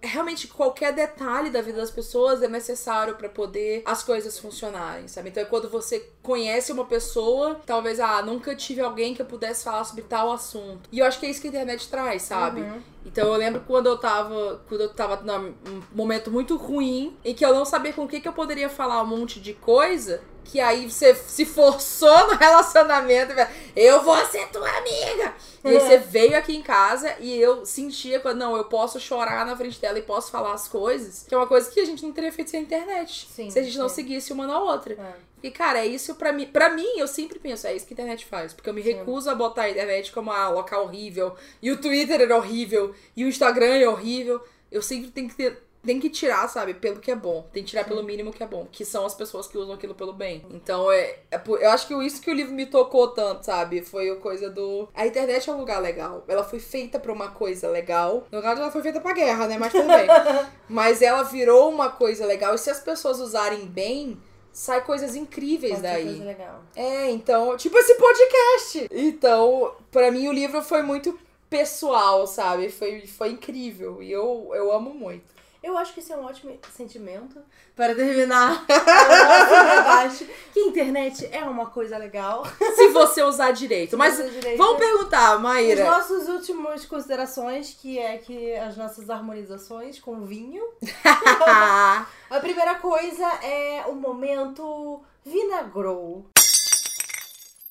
Realmente, 0.02 0.47
qualquer 0.47 0.93
detalhe 0.93 1.50
da 1.50 1.62
vida 1.62 1.78
das 1.78 1.91
pessoas 1.91 2.41
é 2.41 2.47
necessário 2.47 3.16
pra 3.16 3.28
poder 3.28 3.84
as 3.86 4.02
coisas 4.02 4.39
funcionarem, 4.39 5.10
sabe? 5.10 5.30
Então, 5.30 5.43
é 5.43 5.45
quando 5.45 5.70
você 5.70 6.10
conhece 6.22 6.72
uma 6.72 6.86
pessoa, 6.86 7.60
talvez, 7.66 8.00
ah, 8.00 8.22
nunca 8.22 8.56
tive 8.56 8.82
alguém 8.82 9.14
que 9.14 9.22
eu 9.22 9.26
pudesse 9.26 9.64
falar 9.64 9.84
sobre 9.84 10.04
tal 10.04 10.32
assunto. 10.32 10.90
E 10.92 11.00
eu 11.00 11.06
acho 11.06 11.20
que 11.20 11.26
é 11.26 11.30
isso 11.30 11.42
que 11.42 11.48
a 11.48 11.50
internet 11.50 11.88
traz, 11.90 12.24
sabe? 12.24 12.62
Uhum. 12.62 12.82
Então 13.06 13.28
eu 13.28 13.36
lembro 13.36 13.64
quando 13.66 13.88
eu 13.88 13.98
tava, 13.98 14.62
quando 14.68 14.82
eu 14.82 14.94
tava 14.94 15.22
num 15.24 15.82
momento 15.92 16.30
muito 16.30 16.58
ruim, 16.58 17.18
em 17.24 17.34
que 17.34 17.46
eu 17.46 17.54
não 17.54 17.66
sabia 17.66 17.94
com 17.94 18.04
o 18.04 18.08
que, 18.08 18.20
que 18.20 18.28
eu 18.28 18.34
poderia 18.34 18.70
falar 18.70 19.02
um 19.02 19.08
monte 19.08 19.40
de 19.40 19.54
coisa, 19.54 20.22
que 20.44 20.60
aí 20.60 20.90
você 20.90 21.16
se 21.16 21.46
forçou 21.46 22.18
no 22.28 22.36
relacionamento. 22.36 23.34
Eu 23.76 24.04
vou 24.04 24.18
ser 24.26 24.48
tua 24.50 24.70
amiga! 24.70 25.34
E 25.64 25.68
aí 25.70 25.80
você 25.80 25.98
veio 25.98 26.38
aqui 26.38 26.56
em 26.56 26.62
casa 26.62 27.16
e 27.20 27.40
eu 27.40 27.66
sentia 27.66 28.20
que, 28.20 28.34
não, 28.34 28.56
eu 28.56 28.66
posso 28.66 29.00
chorar 29.00 29.46
na 29.46 29.56
frente 29.56 29.80
dela 29.80 30.00
e 30.00 30.02
posso 30.02 30.32
falar 30.32 30.54
as 30.54 30.68
coisas, 30.68 31.26
que 31.28 31.34
é 31.34 31.38
uma 31.38 31.48
coisa 31.48 31.70
que 31.70 31.80
a 31.80 31.86
gente 31.86 32.04
não 32.04 32.12
teria 32.12 32.32
feito 32.32 32.50
sem 32.50 32.60
a 32.60 32.64
internet. 32.64 33.28
Sim, 33.30 33.50
se 33.50 33.60
a 33.60 33.64
gente 33.64 33.78
não 33.78 33.90
seguisse 33.90 34.32
uma 34.34 34.48
na 34.48 34.60
outra. 34.60 34.94
É. 34.94 35.29
E, 35.42 35.52
cara, 35.52 35.80
é 35.80 35.86
isso 35.86 36.16
pra 36.16 36.32
mim. 36.34 36.46
Pra 36.48 36.70
mim, 36.70 36.98
eu 36.98 37.08
sempre 37.08 37.40
penso, 37.40 37.68
é 37.68 37.76
isso 37.76 37.86
que 37.86 37.94
a 37.94 37.96
internet 37.96 38.26
faz. 38.26 38.54
Porque 38.54 38.70
eu 38.70 38.74
me 38.74 38.84
Sim. 38.84 38.94
recuso 38.94 39.30
a 39.30 39.36
botar 39.36 39.64
a 39.64 39.70
internet 39.70 40.12
como 40.12 40.32
ah, 40.32 40.50
local 40.50 40.84
horrível. 40.84 41.36
E 41.62 41.72
o 41.72 41.78
Twitter 41.80 42.22
era 42.22 42.36
horrível. 42.36 42.94
E 43.16 43.24
o 43.24 43.28
Instagram 43.28 43.76
é 43.76 43.88
horrível. 43.88 44.42
Eu 44.72 44.82
sempre 44.82 45.10
tenho 45.12 45.30
que 45.30 45.36
ter. 45.36 45.64
Tem 45.82 45.98
que 45.98 46.10
tirar, 46.10 46.46
sabe, 46.50 46.74
pelo 46.74 47.00
que 47.00 47.10
é 47.10 47.16
bom. 47.16 47.48
Tem 47.54 47.64
que 47.64 47.70
tirar 47.70 47.86
pelo 47.86 48.04
mínimo 48.04 48.34
que 48.34 48.44
é 48.44 48.46
bom. 48.46 48.68
Que 48.70 48.84
são 48.84 49.06
as 49.06 49.16
pessoas 49.16 49.48
que 49.48 49.58
usam 49.58 49.74
aquilo 49.74 49.96
pelo 49.96 50.12
bem. 50.12 50.46
Então, 50.52 50.92
é, 50.92 51.20
é 51.32 51.38
por- 51.38 51.62
eu 51.62 51.70
acho 51.70 51.88
que 51.88 51.94
isso 52.06 52.22
que 52.22 52.30
o 52.30 52.34
livro 52.34 52.54
me 52.54 52.66
tocou 52.66 53.08
tanto, 53.08 53.46
sabe? 53.46 53.82
Foi 53.82 54.10
a 54.10 54.18
coisa 54.18 54.50
do. 54.50 54.90
A 54.94 55.08
internet 55.08 55.50
é 55.50 55.54
um 55.54 55.58
lugar 55.58 55.82
legal. 55.82 56.26
Ela 56.28 56.44
foi 56.44 56.60
feita 56.60 57.00
pra 57.00 57.14
uma 57.14 57.30
coisa 57.32 57.70
legal. 57.70 58.28
No 58.30 58.42
caso, 58.42 58.60
ela 58.62 58.70
foi 58.72 58.82
feita 58.82 59.00
pra 59.00 59.14
guerra, 59.14 59.48
né? 59.48 59.58
Mas 59.58 59.72
tudo 59.72 59.88
bem. 59.88 60.06
Mas 60.68 61.02
ela 61.02 61.24
virou 61.24 61.70
uma 61.72 61.90
coisa 61.90 62.26
legal. 62.26 62.54
E 62.54 62.58
se 62.58 62.70
as 62.70 62.82
pessoas 62.82 63.20
usarem 63.22 63.66
bem, 63.66 64.20
sai 64.52 64.84
coisas 64.84 65.16
incríveis 65.16 65.74
Pode 65.74 65.84
daí. 65.84 66.06
coisa 66.06 66.24
legal. 66.26 66.64
É, 66.76 67.10
então, 67.12 67.56
tipo 67.58 67.78
esse 67.78 67.95
podcast. 67.95 68.88
Então, 68.91 69.74
pra 69.91 70.12
mim 70.12 70.28
o 70.28 70.34
livro 70.34 70.62
foi 70.62 70.82
muito 70.82 71.18
pessoal, 71.50 72.28
sabe? 72.28 72.70
Foi, 72.70 73.06
foi 73.08 73.32
incrível. 73.32 74.02
E 74.02 74.12
eu, 74.12 74.52
eu 74.54 74.72
amo 74.72 74.93
muito. 74.93 75.39
Eu 75.62 75.78
acho 75.78 75.93
que 75.93 75.99
esse 75.99 76.12
é 76.14 76.16
um 76.16 76.24
ótimo 76.26 76.57
sentimento 76.76 77.41
para 77.76 77.93
terminar 77.93 78.64
o 78.64 78.68
nosso 78.68 79.76
debate. 79.76 80.30
Que 80.53 80.60
a 80.62 80.66
internet 80.68 81.30
é 81.32 81.43
uma 81.43 81.66
coisa 81.70 81.97
legal. 81.97 82.45
Se 82.76 82.88
você 82.88 83.22
usar 83.24 83.51
direito. 83.51 83.97
Mas 83.97 84.16
direito- 84.18 84.57
vamos 84.57 84.78
perguntar, 84.80 85.34
As 85.36 85.41
Maíra. 85.41 85.84
nossas 85.84 86.30
últimas 86.30 86.86
considerações, 86.86 87.76
que 87.80 87.99
é 87.99 88.18
que 88.18 88.53
as 88.55 88.78
nossas 88.78 89.10
harmonizações 89.10 89.99
com 89.99 90.22
vinho. 90.26 90.64
A 92.30 92.39
primeira 92.39 92.76
coisa 92.76 93.26
é 93.43 93.84
o 93.88 93.93
momento 93.95 95.01
vinagrou. 95.26 96.26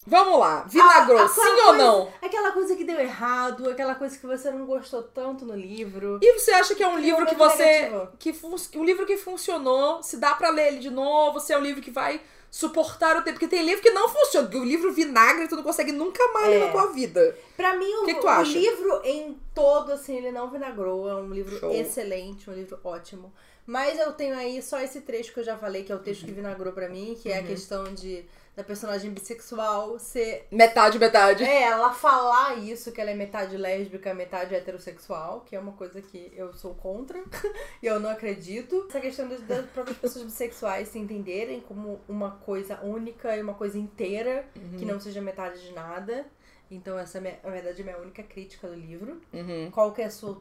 Vamos 0.09 0.39
lá. 0.41 0.65
Vinagrou, 0.69 1.19
A- 1.19 1.29
sim 1.29 1.41
ou 1.67 1.75
não? 1.75 2.09
Aquela 2.23 2.51
coisa 2.53 2.75
que 2.75 2.85
deu 2.85 2.99
errado, 2.99 3.69
aquela 3.71 3.95
coisa 3.95 4.17
que 4.19 4.27
você 4.27 4.51
não 4.51 4.67
gostou 4.67 5.03
tanto 5.03 5.45
no 5.45 5.55
livro. 5.55 6.19
E 6.23 6.33
você 6.39 6.51
acha 6.53 6.75
que 6.75 6.83
é 6.83 6.89
um 6.89 6.99
livro 6.99 7.25
que 7.27 7.35
você. 7.35 7.65
negativo. 7.83 8.09
Que 8.19 8.33
fun- 8.33 8.57
um 8.77 8.85
livro 8.85 9.07
que 9.07 9.17
funcionou, 9.17 10.03
se 10.03 10.17
dá 10.17 10.35
pra 10.35 10.51
ler 10.51 10.69
ele 10.69 10.79
de 10.79 10.91
novo, 10.91 11.39
se 11.41 11.53
é 11.53 11.59
um 11.59 11.63
livro 11.63 11.81
que 11.83 11.91
vai 11.91 12.21
suportar 12.51 13.17
o 13.17 13.23
tempo. 13.23 13.39
Porque 13.39 13.49
tem 13.49 13.65
livro 13.65 13.83
que 13.83 13.91
não 13.91 14.09
funciona. 14.09 14.49
O 14.57 14.65
livro 14.65 14.93
vinagre 14.93 15.49
tu 15.49 15.57
não 15.57 15.63
consegue 15.63 15.93
nunca 15.93 16.27
mais 16.33 16.49
ler 16.49 16.63
É. 16.63 16.67
na 16.67 16.73
tua 16.73 16.87
vida. 16.87 17.37
Pra 17.57 17.77
mim, 17.77 17.93
o, 17.95 18.05
Que 18.05 18.15
que 18.15 18.27
o 18.27 18.43
livro 18.43 19.01
em 19.05 19.39
todo, 19.55 19.93
assim, 19.93 20.17
ele 20.17 20.33
não 20.33 20.51
vinagrou. 20.51 21.09
É 21.09 21.15
um 21.15 21.31
livro 21.31 21.59
Show. 21.59 21.71
excelente, 21.73 22.49
um 22.49 22.55
livro 22.55 22.79
ótimo. 22.83 23.33
Mas 23.67 23.99
eu 23.99 24.13
tenho 24.13 24.35
aí 24.35 24.63
só 24.63 24.81
esse 24.81 25.03
trecho 25.03 25.31
que 25.35 25.41
eu 25.41 25.45
já 25.45 25.55
falei, 25.59 25.85
que 25.85 25.93
é 25.93 25.95
o 25.95 25.99
texto 25.99 26.25
que 26.25 26.33
vinagrou 26.33 26.73
pra 26.73 26.89
mim, 26.89 27.19
que 27.23 27.31
é 27.31 27.39
a 27.39 27.43
questão 27.43 27.85
de 27.93 28.25
da 28.59 28.65
personagem 28.65 29.13
bissexual 29.13 30.01
ser. 30.01 30.49
Metade, 30.51 30.99
metade. 30.99 31.45
É, 31.45 31.63
ela 31.63 31.93
falar 31.93 32.57
isso, 32.59 32.91
que 32.91 33.01
ela 33.01 33.11
é 33.11 33.15
metade 33.15 33.57
lésbica, 33.57 34.13
metade 34.13 34.53
heterossexual, 34.53 35.43
que 35.43 35.55
é 35.55 35.61
uma 35.61 35.71
coisa 35.73 36.03
que 36.03 36.33
eu 36.35 36.53
sou 36.53 36.75
contra 36.75 37.23
e 37.81 37.87
eu 37.87 38.01
não 38.01 38.11
acredito. 38.11 38.87
Essa 38.89 38.99
questão 39.01 39.29
das, 39.29 39.41
das 39.43 39.65
próprias 39.67 39.97
pessoas 39.97 40.25
bissexuais 40.25 40.89
se 40.89 40.99
entenderem 40.99 41.61
como 41.61 42.01
uma 42.09 42.33
coisa 42.33 42.81
única 42.83 43.37
e 43.37 43.41
uma 43.41 43.55
coisa 43.55 43.79
inteira, 43.79 44.45
que 44.77 44.85
não 44.85 44.99
seja 44.99 45.21
metade 45.21 45.63
de 45.65 45.73
nada. 45.73 46.27
Então, 46.71 46.99
essa, 46.99 47.19
é 47.19 47.21
minha- 47.21 47.39
na 47.43 47.51
verdade, 47.51 47.79
é 47.79 47.83
a 47.83 47.85
minha 47.85 47.99
única 47.99 48.23
crítica 48.25 48.67
do 48.67 48.75
livro. 48.75 49.21
Uhum. 49.33 49.71
Qual 49.71 49.93
que 49.93 50.03
é 50.03 50.07
a 50.07 50.11
sua. 50.11 50.37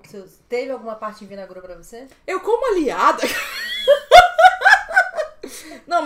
teve 0.49 0.71
alguma 0.71 0.95
parte 0.95 1.23
em 1.23 1.27
vinagrou 1.27 1.61
pra 1.61 1.75
você? 1.75 2.07
Eu, 2.25 2.39
como 2.41 2.73
aliada. 2.73 3.21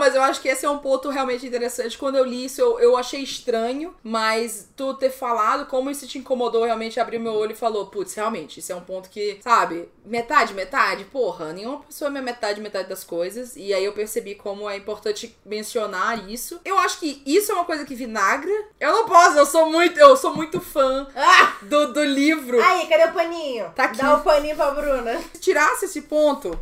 Mas 0.02 0.16
eu 0.16 0.22
acho 0.24 0.42
que 0.42 0.48
esse 0.48 0.66
é 0.66 0.70
um 0.70 0.80
ponto 0.80 1.10
realmente 1.10 1.46
interessante. 1.46 1.96
Quando 1.96 2.16
eu 2.18 2.26
li 2.26 2.46
isso, 2.46 2.60
eu, 2.60 2.80
eu 2.80 2.98
achei 2.98 3.22
estranho, 3.22 3.94
mas 4.02 4.68
tu 4.76 4.96
ter 4.96 5.12
falado 5.12 5.68
como 5.68 5.92
isso 5.92 6.08
te 6.08 6.18
incomodou, 6.18 6.64
realmente 6.64 7.00
abriu 7.00 7.20
meu 7.20 7.34
olho 7.36 7.52
e 7.52 7.56
falou: 7.56 7.86
putz, 7.86 8.16
realmente, 8.16 8.60
isso 8.60 8.72
é 8.72 8.76
um 8.76 8.82
ponto 8.82 9.12
que, 9.12 9.38
sabe, 9.44 9.88
metade, 10.04 10.56
metade, 10.56 11.04
porra, 11.04 11.54
nenhuma 11.54 11.82
pessoa 11.84 12.10
é 12.18 12.20
metade, 12.20 12.60
metade 12.60 12.90
das 12.90 13.04
coisas. 13.04 13.56
E 13.56 13.72
aí 13.76 13.86
eu 13.86 13.94
percebi 13.94 14.34
como 14.34 14.68
é 14.68 14.76
importante 14.76 15.38
mencionar 15.46 16.28
isso. 16.28 16.60
Eu 16.66 16.80
acho 16.80 17.00
que 17.00 17.22
isso 17.24 17.52
é 17.52 17.56
uma 17.56 17.66
coisa 17.66 17.86
que 17.86 17.94
vinagra. 17.94 18.52
Eu 18.80 18.92
não 18.92 19.06
posso, 19.06 19.38
eu 19.38 19.46
sou 19.46 19.70
muito, 19.70 20.00
eu 20.00 20.18
sou 20.18 20.34
muito 20.34 20.60
fã 20.60 21.08
Ah! 21.16 21.58
do, 21.62 21.94
do 21.94 22.04
livro. 22.04 22.60
Aí, 22.60 22.88
cadê 22.88 23.04
o 23.04 23.14
paninho? 23.14 23.72
Tá 23.76 23.84
aqui. 23.84 23.98
Dá 24.00 24.16
o 24.16 24.22
paninho 24.24 24.56
pra 24.56 24.72
Bruna. 24.72 25.22
se 25.32 25.40
tirasse 25.40 25.86
esse 25.86 26.02
ponto, 26.02 26.60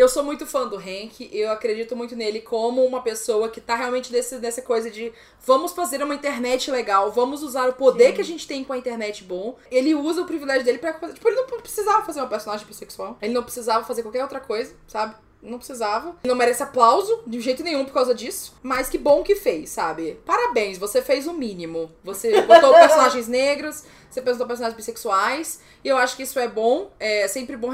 eu 0.00 0.08
sou 0.08 0.22
muito 0.22 0.46
fã 0.46 0.66
do 0.66 0.76
Hank, 0.76 1.28
eu 1.30 1.50
acredito 1.50 1.94
muito 1.94 2.16
nele 2.16 2.40
como 2.40 2.84
uma 2.84 3.02
pessoa 3.02 3.50
que 3.50 3.60
tá 3.60 3.74
realmente 3.74 4.10
desse, 4.10 4.38
dessa 4.38 4.62
coisa 4.62 4.90
de 4.90 5.12
vamos 5.44 5.72
fazer 5.72 6.02
uma 6.02 6.14
internet 6.14 6.70
legal, 6.70 7.12
vamos 7.12 7.42
usar 7.42 7.68
o 7.68 7.74
poder 7.74 8.08
Sim. 8.08 8.12
que 8.14 8.20
a 8.20 8.24
gente 8.24 8.46
tem 8.46 8.64
com 8.64 8.72
a 8.72 8.78
internet 8.78 9.22
bom. 9.22 9.58
Ele 9.70 9.94
usa 9.94 10.22
o 10.22 10.26
privilégio 10.26 10.64
dele 10.64 10.78
pra. 10.78 10.94
Tipo, 10.94 11.28
ele 11.28 11.36
não 11.36 11.46
precisava 11.60 12.04
fazer 12.04 12.20
uma 12.20 12.28
personagem 12.28 12.66
bissexual, 12.66 13.18
ele 13.20 13.34
não 13.34 13.42
precisava 13.42 13.84
fazer 13.84 14.02
qualquer 14.02 14.22
outra 14.22 14.40
coisa, 14.40 14.74
sabe? 14.88 15.14
Não 15.42 15.58
precisava. 15.58 16.16
Não 16.24 16.34
merece 16.34 16.62
aplauso 16.62 17.22
de 17.26 17.40
jeito 17.40 17.62
nenhum 17.62 17.84
por 17.84 17.94
causa 17.94 18.14
disso. 18.14 18.54
Mas 18.62 18.88
que 18.88 18.98
bom 18.98 19.22
que 19.22 19.34
fez, 19.34 19.70
sabe? 19.70 20.20
Parabéns, 20.26 20.76
você 20.76 21.00
fez 21.00 21.26
o 21.26 21.32
mínimo. 21.32 21.90
Você 22.04 22.40
botou 22.42 22.72
personagens 22.74 23.26
negros, 23.26 23.84
você 24.10 24.20
botou 24.20 24.46
personagens 24.46 24.76
bissexuais. 24.76 25.60
E 25.82 25.88
eu 25.88 25.96
acho 25.96 26.16
que 26.16 26.22
isso 26.24 26.38
é 26.38 26.46
bom. 26.46 26.90
É 26.98 27.26
sempre 27.26 27.56
bom 27.56 27.70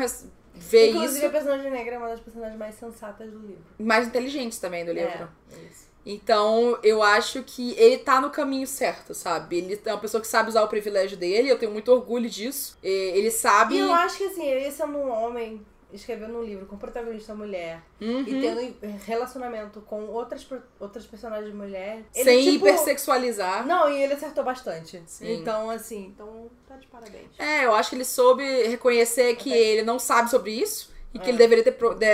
ver 0.56 0.90
Inclusive, 0.90 1.18
isso. 1.18 1.26
a 1.26 1.30
personagem 1.30 1.70
negra 1.70 1.94
é 1.94 1.98
uma 1.98 2.08
das 2.08 2.20
personagens 2.20 2.58
mais 2.58 2.74
sensatas 2.74 3.30
do 3.30 3.38
livro. 3.38 3.62
Mais 3.78 4.06
inteligentes 4.08 4.58
também 4.58 4.84
do 4.84 4.92
livro. 4.92 5.28
É, 5.52 5.56
isso. 5.70 5.86
Então, 6.08 6.78
eu 6.84 7.02
acho 7.02 7.42
que 7.42 7.74
ele 7.76 7.98
tá 7.98 8.20
no 8.20 8.30
caminho 8.30 8.66
certo, 8.66 9.12
sabe? 9.12 9.58
Ele 9.58 9.80
é 9.84 9.92
uma 9.92 10.00
pessoa 10.00 10.20
que 10.20 10.28
sabe 10.28 10.48
usar 10.48 10.62
o 10.62 10.68
privilégio 10.68 11.16
dele, 11.16 11.50
eu 11.50 11.58
tenho 11.58 11.72
muito 11.72 11.90
orgulho 11.90 12.30
disso. 12.30 12.78
Ele 12.80 13.30
sabe. 13.30 13.74
E 13.74 13.80
eu 13.80 13.92
acho 13.92 14.18
que, 14.18 14.24
assim, 14.24 14.46
ele 14.46 14.70
sendo 14.70 14.98
um 14.98 15.10
homem, 15.10 15.66
escrevendo 15.92 16.38
um 16.38 16.42
livro 16.42 16.66
com 16.66 16.76
protagonista 16.76 17.34
mulher 17.34 17.80
Uhum. 18.00 18.20
e 18.26 18.40
tendo 18.40 18.76
relacionamento 19.06 19.80
com 19.82 20.04
outras, 20.06 20.46
outras 20.80 21.06
personagens 21.06 21.54
mulher. 21.54 22.02
ele, 22.14 22.24
Sem 22.24 22.52
tipo, 22.52 22.66
hipersexualizar. 22.66 23.66
Não, 23.66 23.88
e 23.88 24.02
ele 24.02 24.14
acertou 24.14 24.42
bastante. 24.44 25.02
Sim. 25.06 25.34
Então, 25.34 25.70
assim, 25.70 26.06
então 26.14 26.50
tá 26.68 26.76
de 26.76 26.86
parabéns. 26.88 27.28
É, 27.38 27.64
eu 27.64 27.74
acho 27.74 27.90
que 27.90 27.96
ele 27.96 28.04
soube 28.04 28.42
reconhecer 28.68 29.36
que 29.36 29.50
Ok. 29.50 29.62
ele 29.62 29.82
não 29.82 29.98
sabe 29.98 30.30
sobre 30.30 30.50
isso. 30.52 30.94
E 31.16 31.18
que 31.18 31.26
É. 31.26 31.28
ele 31.30 31.38
deveria 31.38 31.64
ter, 31.64 31.72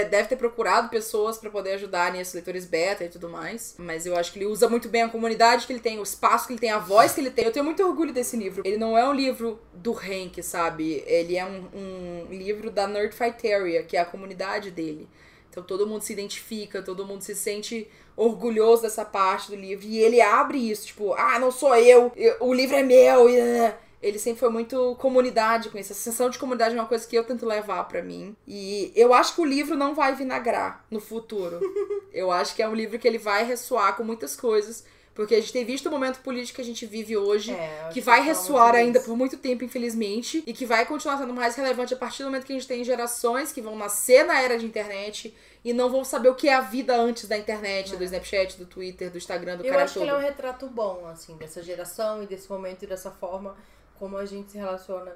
deve 0.09 0.29
ter 0.29 0.37
procurado 0.37 0.89
pessoas 0.89 1.37
pra 1.39 1.51
poder 1.51 1.73
ajudar 1.73 2.13
nesses 2.13 2.33
leitores 2.35 2.65
beta 2.65 3.05
e 3.05 3.09
tudo 3.09 3.29
mais. 3.29 3.75
Mas 3.79 4.07
eu 4.07 4.17
acho 4.17 4.33
que 4.33 4.39
ele 4.39 4.47
usa 4.47 4.69
muito 4.69 4.89
bem 4.89 5.03
a 5.03 5.09
comunidade 5.09 5.67
que 5.67 5.73
ele 5.73 5.81
tem, 5.81 5.99
o 5.99 6.03
espaço 6.03 6.47
que 6.47 6.53
ele 6.53 6.61
tem, 6.61 6.71
a 6.71 6.79
voz 6.79 7.13
que 7.13 7.21
ele 7.21 7.31
tem. 7.31 7.45
Eu 7.45 7.53
tenho 7.53 7.65
muito 7.65 7.83
orgulho 7.85 8.13
desse 8.13 8.37
livro. 8.37 8.63
Ele 8.65 8.77
não 8.77 8.97
é 8.97 9.09
um 9.09 9.13
livro 9.13 9.61
do 9.73 9.93
Hank, 9.93 10.43
sabe? 10.43 11.03
Ele 11.07 11.37
é 11.37 11.45
um, 11.45 11.69
um 11.75 12.27
livro 12.31 12.71
da 12.71 12.87
Nerdfighteria, 12.87 13.83
que 13.83 13.97
é 13.97 14.01
a 14.01 14.05
comunidade 14.05 14.71
dele. 14.71 15.09
Então 15.51 15.63
todo 15.63 15.87
mundo 15.87 16.01
se 16.03 16.13
identifica, 16.13 16.81
todo 16.81 17.05
mundo 17.05 17.21
se 17.23 17.35
sente 17.35 17.87
orgulhoso 18.17 18.83
dessa 18.83 19.05
parte 19.05 19.51
do 19.51 19.57
livro. 19.57 19.85
E 19.87 19.99
ele 19.99 20.21
abre 20.21 20.59
isso, 20.71 20.87
tipo, 20.87 21.13
ah, 21.15 21.39
não 21.39 21.51
sou 21.51 21.75
eu, 21.77 22.11
eu- 22.17 22.37
o 22.41 22.55
livro 22.55 22.77
é 22.77 22.83
meu. 22.83 23.29
e, 23.29 23.39
ah. 23.41 23.77
Ele 24.03 24.19
sempre 24.19 24.41
foi 24.41 24.49
muito 24.49 24.97
comunidade 24.97 25.71
com 25.71 25.79
isso. 25.79 25.93
A 25.93 25.97
sensação 25.97 26.29
de 26.29 26.39
comunidade 26.39 26.75
é 26.77 26.81
uma 26.81 26.89
coisa 26.89 27.07
que 27.07 27.17
eu 27.17 27.23
tento 27.23 27.47
levar 27.47 27.85
pra 27.85 28.03
mim. 28.03 28.37
E 28.47 28.93
eu 28.97 29.15
acho 29.15 29.35
que 29.35 29.41
o 29.41 29.45
livro 29.45 29.77
não 29.77 29.95
vai 29.95 30.15
vinagrar 30.15 30.85
no 30.91 31.01
futuro. 31.01 31.61
eu 32.13 32.33
acho 32.33 32.55
que 32.57 32.63
é 32.63 32.69
um 32.69 32.75
livro 32.75 32.99
que 32.99 33.07
ele 33.07 33.19
vai 33.19 33.45
ressoar 33.45 33.97
com 33.97 34.03
muitas 34.03 34.35
coisas. 34.35 34.85
Porque 35.15 35.35
a 35.35 35.41
gente 35.41 35.53
tem 35.53 35.65
visto 35.65 35.87
o 35.87 35.91
momento 35.91 36.21
político 36.21 36.57
que 36.57 36.63
a 36.63 36.65
gente 36.65 36.87
vive 36.87 37.17
hoje. 37.17 37.53
É, 37.53 37.91
que 37.93 38.01
vai 38.01 38.21
fala 38.21 38.29
ressoar 38.29 38.75
ainda 38.75 38.99
por 39.01 39.17
muito 39.17 39.37
tempo, 39.37 39.63
infelizmente, 39.63 40.43
e 40.47 40.53
que 40.55 40.65
vai 40.65 40.87
continuar 40.87 41.19
sendo 41.19 41.35
mais 41.35 41.55
relevante 41.55 41.93
a 41.93 41.97
partir 41.97 42.23
do 42.23 42.27
momento 42.27 42.47
que 42.47 42.53
a 42.53 42.57
gente 42.57 42.67
tem 42.67 42.83
gerações 42.83 43.53
que 43.53 43.61
vão 43.61 43.77
nascer 43.77 44.25
na 44.25 44.41
era 44.41 44.59
de 44.59 44.65
internet 44.65 45.35
e 45.63 45.73
não 45.73 45.91
vão 45.91 46.03
saber 46.03 46.31
o 46.31 46.35
que 46.35 46.49
é 46.49 46.55
a 46.55 46.61
vida 46.61 46.97
antes 46.97 47.29
da 47.29 47.37
internet, 47.37 47.95
do 47.95 48.03
Snapchat, 48.03 48.57
do 48.57 48.65
Twitter, 48.65 49.11
do 49.11 49.19
Instagram, 49.19 49.59
do 49.59 49.67
Eu 49.67 49.71
cara 49.71 49.85
acho 49.85 49.93
que 49.93 50.01
todo. 50.01 50.09
ele 50.09 50.17
é 50.17 50.19
um 50.19 50.23
retrato 50.23 50.67
bom, 50.67 51.07
assim, 51.07 51.37
dessa 51.37 51.63
geração 51.63 52.23
e 52.23 52.27
desse 52.27 52.51
momento 52.51 52.83
e 52.83 52.87
dessa 52.87 53.11
forma 53.11 53.55
como 54.03 54.19
a 54.19 54.27
gente 54.27 54.51
se 54.51 54.59
relaciona 54.59 55.13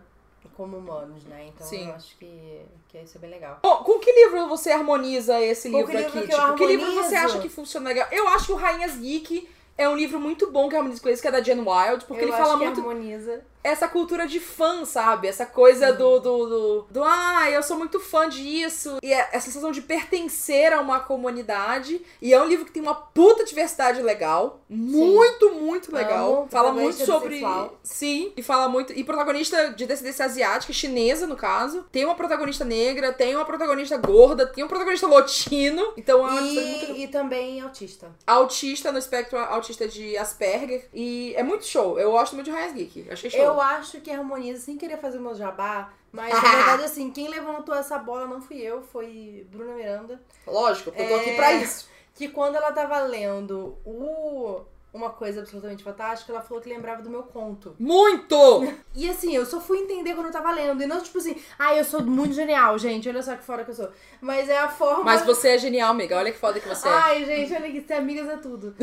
como 0.57 0.77
humanos, 0.77 1.25
né? 1.25 1.49
Então 1.49 1.67
Sim. 1.67 1.89
eu 1.89 1.95
acho 1.95 2.17
que, 2.17 2.63
que 2.89 2.99
isso 2.99 3.19
é 3.19 3.21
bem 3.21 3.31
legal. 3.31 3.59
Bom, 3.61 3.79
com 3.79 3.99
que 3.99 4.13
livro 4.13 4.47
você 4.47 4.71
harmoniza 4.71 5.41
esse 5.41 5.69
Com 5.69 5.79
livro 5.79 5.91
que 5.91 5.99
aqui? 5.99 6.19
livro 6.21 6.29
que 6.29 6.41
tipo, 6.41 6.57
que 6.57 6.67
livro 6.67 6.95
você 6.95 7.17
acha 7.17 7.41
que 7.41 7.49
funciona 7.49 7.89
legal? 7.89 8.07
Eu 8.13 8.29
acho 8.29 8.47
que 8.47 8.53
o 8.53 8.55
Rainhas 8.55 8.97
Geek 8.97 9.49
é 9.77 9.89
um 9.89 9.97
livro 9.97 10.21
muito 10.21 10.53
bom 10.53 10.69
que 10.69 10.77
harmoniza 10.77 11.03
com 11.03 11.09
esse, 11.09 11.21
que 11.21 11.27
é 11.27 11.33
da 11.33 11.41
Jen 11.41 11.63
Wild, 11.63 12.05
porque 12.05 12.23
eu 12.23 12.29
ele 12.29 12.33
acho 12.33 12.45
fala 12.45 12.59
que 12.61 12.65
muito 12.65 12.81
harmoniza. 12.81 13.45
Essa 13.67 13.89
cultura 13.89 14.27
de 14.27 14.39
fã, 14.39 14.85
sabe? 14.85 15.29
Essa 15.29 15.45
coisa 15.45 15.93
do, 15.93 16.21
do, 16.21 16.47
do, 16.47 16.87
do, 16.91 17.05
ah, 17.05 17.51
eu 17.51 17.63
sou 17.63 17.77
muito 17.77 17.99
fã 17.99 18.29
disso. 18.29 18.99
E 19.03 19.13
é 19.13 19.29
essa 19.33 19.47
sensação 19.47 19.73
de 19.73 19.83
pertencer 19.83 20.73
a 20.73 20.81
uma 20.81 21.01
comunidade. 21.01 22.01
E 22.23 22.33
é 22.33 22.41
um 22.41 22.47
livro 22.47 22.65
que 22.65 22.73
tem 22.73 22.83
uma 22.83 22.95
puta 22.95 23.45
diversidade 23.45 24.01
legal. 24.01 24.61
Muito, 24.69 25.53
muito 25.55 25.95
legal. 25.95 26.41
Amo, 26.41 26.49
fala 26.49 26.73
muito 26.73 27.05
sobre. 27.05 27.43
Sim, 27.83 28.33
e 28.37 28.43
fala 28.43 28.69
muito. 28.69 28.93
E 28.93 29.03
protagonista 29.03 29.71
de 29.71 29.87
descendência 29.87 30.25
asiática, 30.25 30.73
chinesa, 30.73 31.27
no 31.27 31.37
caso. 31.37 31.85
Tem 31.91 32.05
uma 32.05 32.15
protagonista 32.15 32.65
negra, 32.65 33.13
tem 33.13 33.35
uma 33.35 33.45
protagonista 33.45 33.97
gorda, 33.97 34.47
tem 34.47 34.63
um 34.65 34.69
protagonista 34.69 35.07
latino. 35.07 35.93
Então 35.97 36.27
é 36.27 36.31
uma 36.31 36.43
história 36.43 36.77
muito 36.79 36.93
E, 36.93 37.05
e 37.05 37.09
também 37.09 37.61
autista. 37.61 38.11
autista 38.27 38.93
no 38.93 38.99
espectro 38.99 39.39
autista 39.39 39.89
de 39.89 40.17
Asperger. 40.17 40.89
E 40.95 41.35
é 41.37 41.43
muito 41.43 41.67
show. 41.67 41.99
Eu 41.99 42.13
gosto 42.13 42.35
muito 42.35 42.47
de 42.47 42.53
Raiz 42.53 42.73
Geek. 42.73 43.07
Achei 43.11 43.31
show. 43.31 43.41
Eu 43.41 43.56
acho 43.61 44.01
que 44.01 44.11
harmoniza, 44.11 44.61
sem 44.61 44.77
querer 44.77 44.99
fazer 44.99 45.19
o 45.19 45.23
meu 45.23 45.35
jabá, 45.35 45.91
mas 46.13 46.33
na 46.33 46.41
verdade, 46.51 46.85
assim, 46.89 47.11
quem 47.11 47.29
levantou 47.29 47.75
essa 47.75 47.99
bola 47.99 48.27
não 48.27 48.41
fui 48.41 48.57
eu, 48.61 48.83
foi 48.83 49.47
Bruna 49.51 49.75
Miranda. 49.75 50.21
Lógico, 50.47 50.91
porque 50.91 51.03
eu 51.03 51.09
tô 51.09 51.15
aqui 51.17 51.31
É. 51.31 51.37
pra 51.37 51.53
isso. 51.53 51.89
Que 52.15 52.29
quando 52.29 52.55
ela 52.57 52.73
tava 52.73 52.99
lendo 53.01 53.77
o 53.85 54.61
Uma 54.95 55.11
Coisa 55.11 55.41
Absolutamente 55.41 55.85
Fantástica, 55.85 56.33
ela 56.33 56.41
falou 56.41 56.63
que 56.63 56.69
lembrava 56.71 57.03
do 57.03 57.11
meu 57.11 57.23
conto. 57.25 57.77
Muito! 57.79 58.37
E 58.95 59.07
assim, 59.11 59.37
eu 59.37 59.45
só 59.45 59.61
fui 59.61 59.81
entender 59.81 60.15
quando 60.15 60.29
eu 60.29 60.33
tava 60.33 60.51
lendo. 60.51 60.83
E 60.83 60.87
não 60.87 60.99
tipo 61.03 61.19
assim, 61.19 61.37
ah, 61.59 61.75
eu 61.75 61.85
sou 61.85 62.01
muito 62.03 62.33
genial, 62.35 62.79
gente, 62.79 63.07
olha 63.07 63.23
só 63.23 63.37
que 63.37 63.45
fora 63.45 63.63
que 63.65 63.71
eu 63.73 63.75
sou. 63.75 63.91
Mas 64.23 64.49
é 64.49 64.59
a 64.59 64.69
forma. 64.69 65.05
Mas 65.05 65.27
você 65.27 65.51
é 65.51 65.59
genial, 65.59 65.91
amiga. 65.91 66.17
Olha 66.17 66.33
que 66.33 66.39
foda 66.39 66.59
que 66.59 66.67
você 66.67 66.89
é. 66.89 66.91
Ai, 66.91 67.25
gente, 67.27 67.53
olha 67.53 67.69
aqui, 67.69 67.85
ser 67.87 67.93
amigas 67.95 68.27
é 68.31 68.37
tudo. 68.39 68.75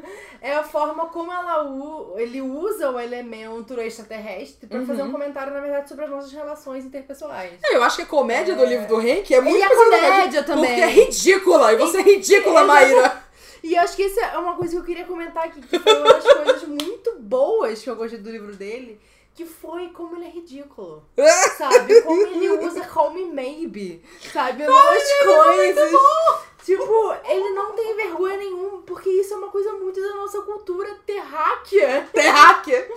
é 0.40 0.54
a 0.54 0.62
forma 0.62 1.06
como 1.06 1.32
ela 1.32 1.64
u- 1.64 2.14
ele 2.18 2.40
usa 2.40 2.90
o 2.90 2.98
elemento 3.00 3.78
extraterrestre 3.80 4.66
pra 4.66 4.84
fazer 4.84 5.02
um 5.02 5.06
Uhum. 5.06 5.12
comentário, 5.12 5.52
na 5.52 5.60
verdade, 5.60 5.88
sobre 5.88 6.04
as 6.04 6.10
nossas 6.10 6.32
relações 6.32 6.84
interpessoais. 6.84 7.52
É, 7.64 7.76
Eu 7.76 7.82
acho 7.82 7.96
que 7.96 8.02
a 8.02 8.06
comédia 8.06 8.54
do 8.54 8.64
livro 8.64 8.86
do 8.86 8.96
Hank 8.96 9.32
é 9.34 9.40
muito 9.40 9.58
E 9.58 9.62
a 9.62 9.68
representativa, 9.68 10.10
comédia 10.12 10.42
também. 10.44 10.66
Porque 10.66 10.80
é 10.80 10.86
ridícula. 10.86 11.72
E 11.72 11.76
você 11.76 11.98
é 11.98 12.02
ridícula, 12.02 12.54
Exato. 12.62 12.66
Maíra. 12.68 13.22
E 13.62 13.74
eu 13.74 13.80
acho 13.80 13.94
que 13.96 14.02
isso 14.02 14.18
é 14.20 14.36
uma 14.38 14.56
coisa 14.56 14.72
que 14.72 14.78
eu 14.80 14.84
queria 14.84 15.04
comentar 15.04 15.44
aqui, 15.44 15.60
que 15.62 15.78
foi 15.78 15.94
uma 16.00 16.12
das 16.14 16.24
coisas 16.24 16.62
muito 16.64 17.14
boas 17.20 17.80
que 17.80 17.88
eu 17.88 17.94
gostei 17.94 18.18
do 18.18 18.28
livro 18.28 18.56
dele, 18.56 19.00
que 19.34 19.44
foi 19.46 19.88
como 19.90 20.16
ele 20.16 20.26
é 20.26 20.30
ridículo. 20.30 21.02
Sabe? 21.56 22.02
Como 22.02 22.20
ele 22.26 22.50
usa 22.50 22.80
Call 22.86 23.12
Me 23.12 23.24
Maybe. 23.26 24.02
Sabe? 24.32 24.64
Nas 24.66 25.12
coisas. 25.24 25.92
Tipo, 26.64 27.12
ele 27.28 27.50
não 27.50 27.72
tem 27.72 27.96
vergonha 27.96 28.36
nenhuma, 28.36 28.82
porque 28.82 29.10
isso 29.10 29.34
é 29.34 29.36
uma 29.36 29.48
coisa 29.48 29.72
muito 29.72 30.00
da 30.00 30.14
nossa 30.14 30.40
cultura 30.42 30.94
terráquea. 31.04 32.08
Terráquea. 32.12 32.88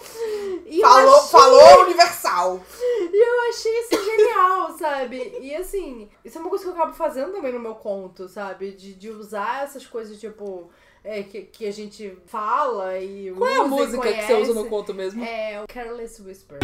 E 0.67 0.81
Falou, 0.81 1.15
achei- 1.15 1.29
falou 1.29 1.81
universal. 1.85 2.61
E 2.79 3.23
eu 3.23 3.49
achei 3.49 3.79
isso 3.79 4.03
genial, 4.05 4.77
sabe? 4.77 5.37
E 5.41 5.55
assim, 5.55 6.07
isso 6.23 6.37
é 6.37 6.41
uma 6.41 6.49
coisa 6.49 6.63
que 6.63 6.69
eu 6.69 6.73
acabo 6.75 6.93
fazendo 6.93 7.31
também 7.33 7.51
no 7.53 7.59
meu 7.59 7.73
conto, 7.75 8.27
sabe? 8.29 8.71
De, 8.71 8.93
de 8.93 9.09
usar 9.09 9.63
essas 9.63 9.85
coisas, 9.87 10.19
tipo, 10.19 10.69
é, 11.03 11.23
que, 11.23 11.41
que 11.43 11.67
a 11.67 11.73
gente 11.73 12.15
fala 12.27 12.97
e 12.99 13.33
Qual 13.35 13.49
é 13.49 13.57
a 13.57 13.63
música 13.63 14.13
que 14.13 14.21
você 14.27 14.33
usa 14.35 14.53
no 14.53 14.65
conto 14.69 14.93
mesmo? 14.93 15.23
É 15.23 15.61
o 15.63 15.67
Careless 15.67 16.21
Whisper. 16.21 16.59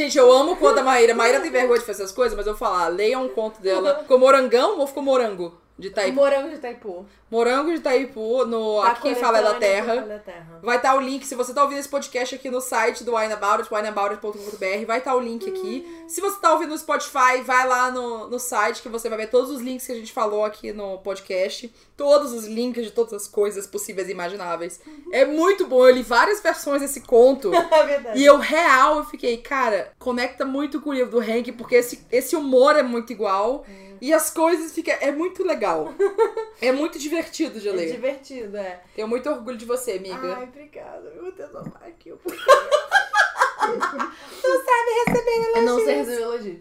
Gente, 0.00 0.16
eu 0.16 0.32
amo 0.32 0.56
quando 0.56 0.78
a 0.78 0.82
Maíra. 0.82 1.14
Maíra 1.14 1.40
tem 1.40 1.50
vergonha 1.50 1.78
de 1.78 1.84
fazer 1.84 2.04
essas 2.04 2.14
coisas, 2.14 2.34
mas 2.34 2.46
eu 2.46 2.54
vou 2.54 2.58
falar, 2.58 2.88
leiam 2.88 3.22
um 3.22 3.28
conto 3.28 3.60
dela. 3.60 3.98
Ficou 3.98 4.18
morangão 4.18 4.78
ou 4.78 4.86
ficou 4.86 5.02
morango? 5.02 5.60
De 5.80 5.88
Itaipu. 5.88 6.14
Morango 6.14 6.48
de 6.50 6.54
Itaipu. 6.56 7.06
Morango 7.30 7.70
de 7.70 7.76
Itaipu, 7.76 8.44
no 8.44 8.82
Tá 8.82 8.88
Aqui 8.88 9.02
Quem 9.02 9.14
Fala 9.14 9.38
é 9.38 9.42
da 9.42 9.50
Quem 9.52 9.60
Terra. 9.60 9.94
É 9.94 10.00
da 10.02 10.18
Terra. 10.18 10.60
Vai 10.62 10.76
estar 10.76 10.94
o 10.94 11.00
link, 11.00 11.24
se 11.24 11.34
você 11.34 11.54
tá 11.54 11.62
ouvindo 11.62 11.78
esse 11.78 11.88
podcast 11.88 12.34
aqui 12.34 12.50
no 12.50 12.60
site 12.60 13.02
do 13.02 13.16
Wine 13.16 13.32
About 13.32 13.62
It, 13.62 13.72
wineaboutit.com.br, 13.72 14.86
vai 14.86 14.98
estar 14.98 15.14
o 15.14 15.20
link 15.20 15.48
aqui. 15.48 16.04
Se 16.06 16.20
você 16.20 16.38
tá 16.38 16.52
ouvindo 16.52 16.70
no 16.70 16.78
Spotify, 16.78 17.40
vai 17.44 17.66
lá 17.66 17.90
no, 17.90 18.28
no 18.28 18.38
site 18.38 18.82
que 18.82 18.88
você 18.88 19.08
vai 19.08 19.16
ver 19.16 19.28
todos 19.28 19.50
os 19.50 19.60
links 19.62 19.86
que 19.86 19.92
a 19.92 19.94
gente 19.96 20.12
falou 20.12 20.44
aqui 20.44 20.72
no 20.72 20.98
podcast. 20.98 21.72
Todos 21.96 22.32
os 22.32 22.46
links 22.46 22.84
de 22.84 22.90
todas 22.90 23.12
as 23.12 23.26
coisas 23.26 23.66
possíveis 23.66 24.08
e 24.08 24.12
imagináveis. 24.12 24.80
É 25.12 25.24
muito 25.24 25.66
bom, 25.66 25.86
eu 25.86 25.94
li 25.94 26.02
várias 26.02 26.42
versões 26.42 26.82
desse 26.82 27.00
conto. 27.00 27.50
É 27.70 27.86
verdade. 27.86 28.18
E 28.18 28.24
eu, 28.24 28.36
real, 28.36 28.98
eu 28.98 29.04
fiquei, 29.04 29.36
cara, 29.38 29.92
conecta 29.98 30.44
muito 30.44 30.80
com 30.80 30.90
o 30.90 30.92
livro 30.92 31.12
do 31.12 31.20
Hank, 31.20 31.52
porque 31.52 31.76
esse, 31.76 32.04
esse 32.10 32.36
humor 32.36 32.76
é 32.76 32.82
muito 32.82 33.12
igual. 33.12 33.64
E 34.00 34.12
as 34.14 34.30
coisas 34.30 34.72
ficam. 34.72 34.94
É 35.00 35.10
muito 35.12 35.44
legal. 35.44 35.92
é 36.60 36.72
muito 36.72 36.98
divertido 36.98 37.60
de 37.60 37.68
É 37.68 37.72
ler. 37.72 37.92
divertido, 37.92 38.56
é. 38.56 38.82
Tenho 38.94 39.06
muito 39.08 39.28
orgulho 39.28 39.56
de 39.58 39.64
você, 39.64 39.92
amiga. 39.92 40.36
Ai, 40.36 40.44
obrigada. 40.44 41.12
Eu 41.14 41.22
vou 41.22 41.32
tentar 41.32 41.60
aqui. 41.86 42.12
receber 45.06 45.50
Eu 45.56 45.62
não 45.62 45.84
sei 45.84 45.94
receber 45.96 46.22
elogio. 46.22 46.60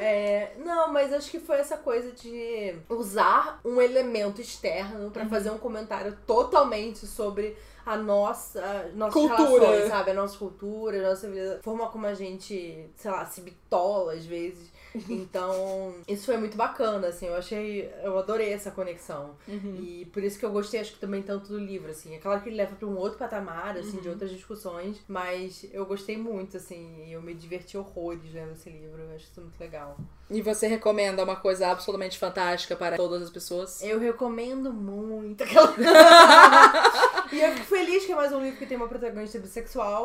É, 0.00 0.52
não, 0.64 0.92
mas 0.92 1.12
acho 1.12 1.30
que 1.30 1.40
foi 1.40 1.56
essa 1.58 1.76
coisa 1.76 2.12
de 2.12 2.74
usar 2.88 3.60
um 3.64 3.80
elemento 3.80 4.40
externo 4.40 5.04
Uhum. 5.06 5.10
pra 5.10 5.26
fazer 5.26 5.50
um 5.50 5.58
comentário 5.58 6.16
totalmente 6.26 7.06
sobre 7.06 7.56
a 7.84 7.96
nossa 7.96 8.90
nossas 8.94 9.14
Cultura. 9.14 9.66
relações, 9.66 9.88
sabe? 9.88 10.10
A 10.10 10.14
nossa 10.14 10.38
cultura, 10.38 10.98
a 10.98 11.10
nossa 11.10 11.28
vida, 11.28 11.56
a 11.58 11.62
forma 11.62 11.88
como 11.88 12.06
a 12.06 12.14
gente, 12.14 12.88
sei 12.96 13.10
lá, 13.10 13.24
se 13.26 13.40
bitola 13.40 14.14
às 14.14 14.24
vezes. 14.26 14.70
Então, 15.08 15.94
isso 16.08 16.26
foi 16.26 16.36
muito 16.36 16.56
bacana, 16.56 17.08
assim, 17.08 17.26
eu 17.26 17.34
achei, 17.34 17.90
eu 18.02 18.18
adorei 18.18 18.52
essa 18.52 18.70
conexão. 18.70 19.30
Uhum. 19.48 19.76
E 19.82 20.04
por 20.06 20.22
isso 20.22 20.38
que 20.38 20.44
eu 20.44 20.50
gostei, 20.50 20.80
acho 20.80 20.92
que 20.94 20.98
também 21.00 21.22
tanto 21.22 21.48
do 21.48 21.58
livro, 21.58 21.90
assim. 21.90 22.14
É 22.14 22.18
claro 22.18 22.40
que 22.40 22.48
ele 22.48 22.56
leva 22.56 22.74
pra 22.76 22.86
um 22.88 22.96
outro 22.96 23.18
patamar, 23.18 23.76
assim, 23.76 23.96
Uhum. 23.96 24.02
de 24.02 24.08
outras 24.08 24.30
discussões, 24.30 24.96
mas 25.08 25.64
eu 25.72 25.84
gostei 25.86 26.16
muito, 26.16 26.56
assim, 26.56 27.04
e 27.06 27.12
eu 27.12 27.22
me 27.22 27.34
diverti 27.34 27.76
horrores 27.76 28.32
lendo 28.32 28.52
esse 28.52 28.68
livro, 28.70 29.02
eu 29.02 29.14
acho 29.14 29.24
isso 29.30 29.40
muito 29.40 29.58
legal. 29.60 29.96
E 30.28 30.42
você 30.42 30.66
recomenda 30.66 31.22
uma 31.22 31.36
coisa 31.36 31.68
absolutamente 31.68 32.18
fantástica 32.18 32.74
para 32.74 32.96
todas 32.96 33.22
as 33.22 33.30
pessoas? 33.30 33.80
Eu 33.82 33.98
recomendo 34.00 34.72
muito 34.72 35.44
aquela. 35.44 35.72
e 37.32 37.40
eu 37.40 37.52
fico 37.52 37.66
feliz 37.66 38.04
que 38.04 38.12
é 38.12 38.14
mais 38.14 38.32
um 38.32 38.40
livro 38.40 38.58
que 38.58 38.66
tem 38.66 38.76
uma 38.76 38.88
protagonista 38.88 39.38
bissexual. 39.38 40.04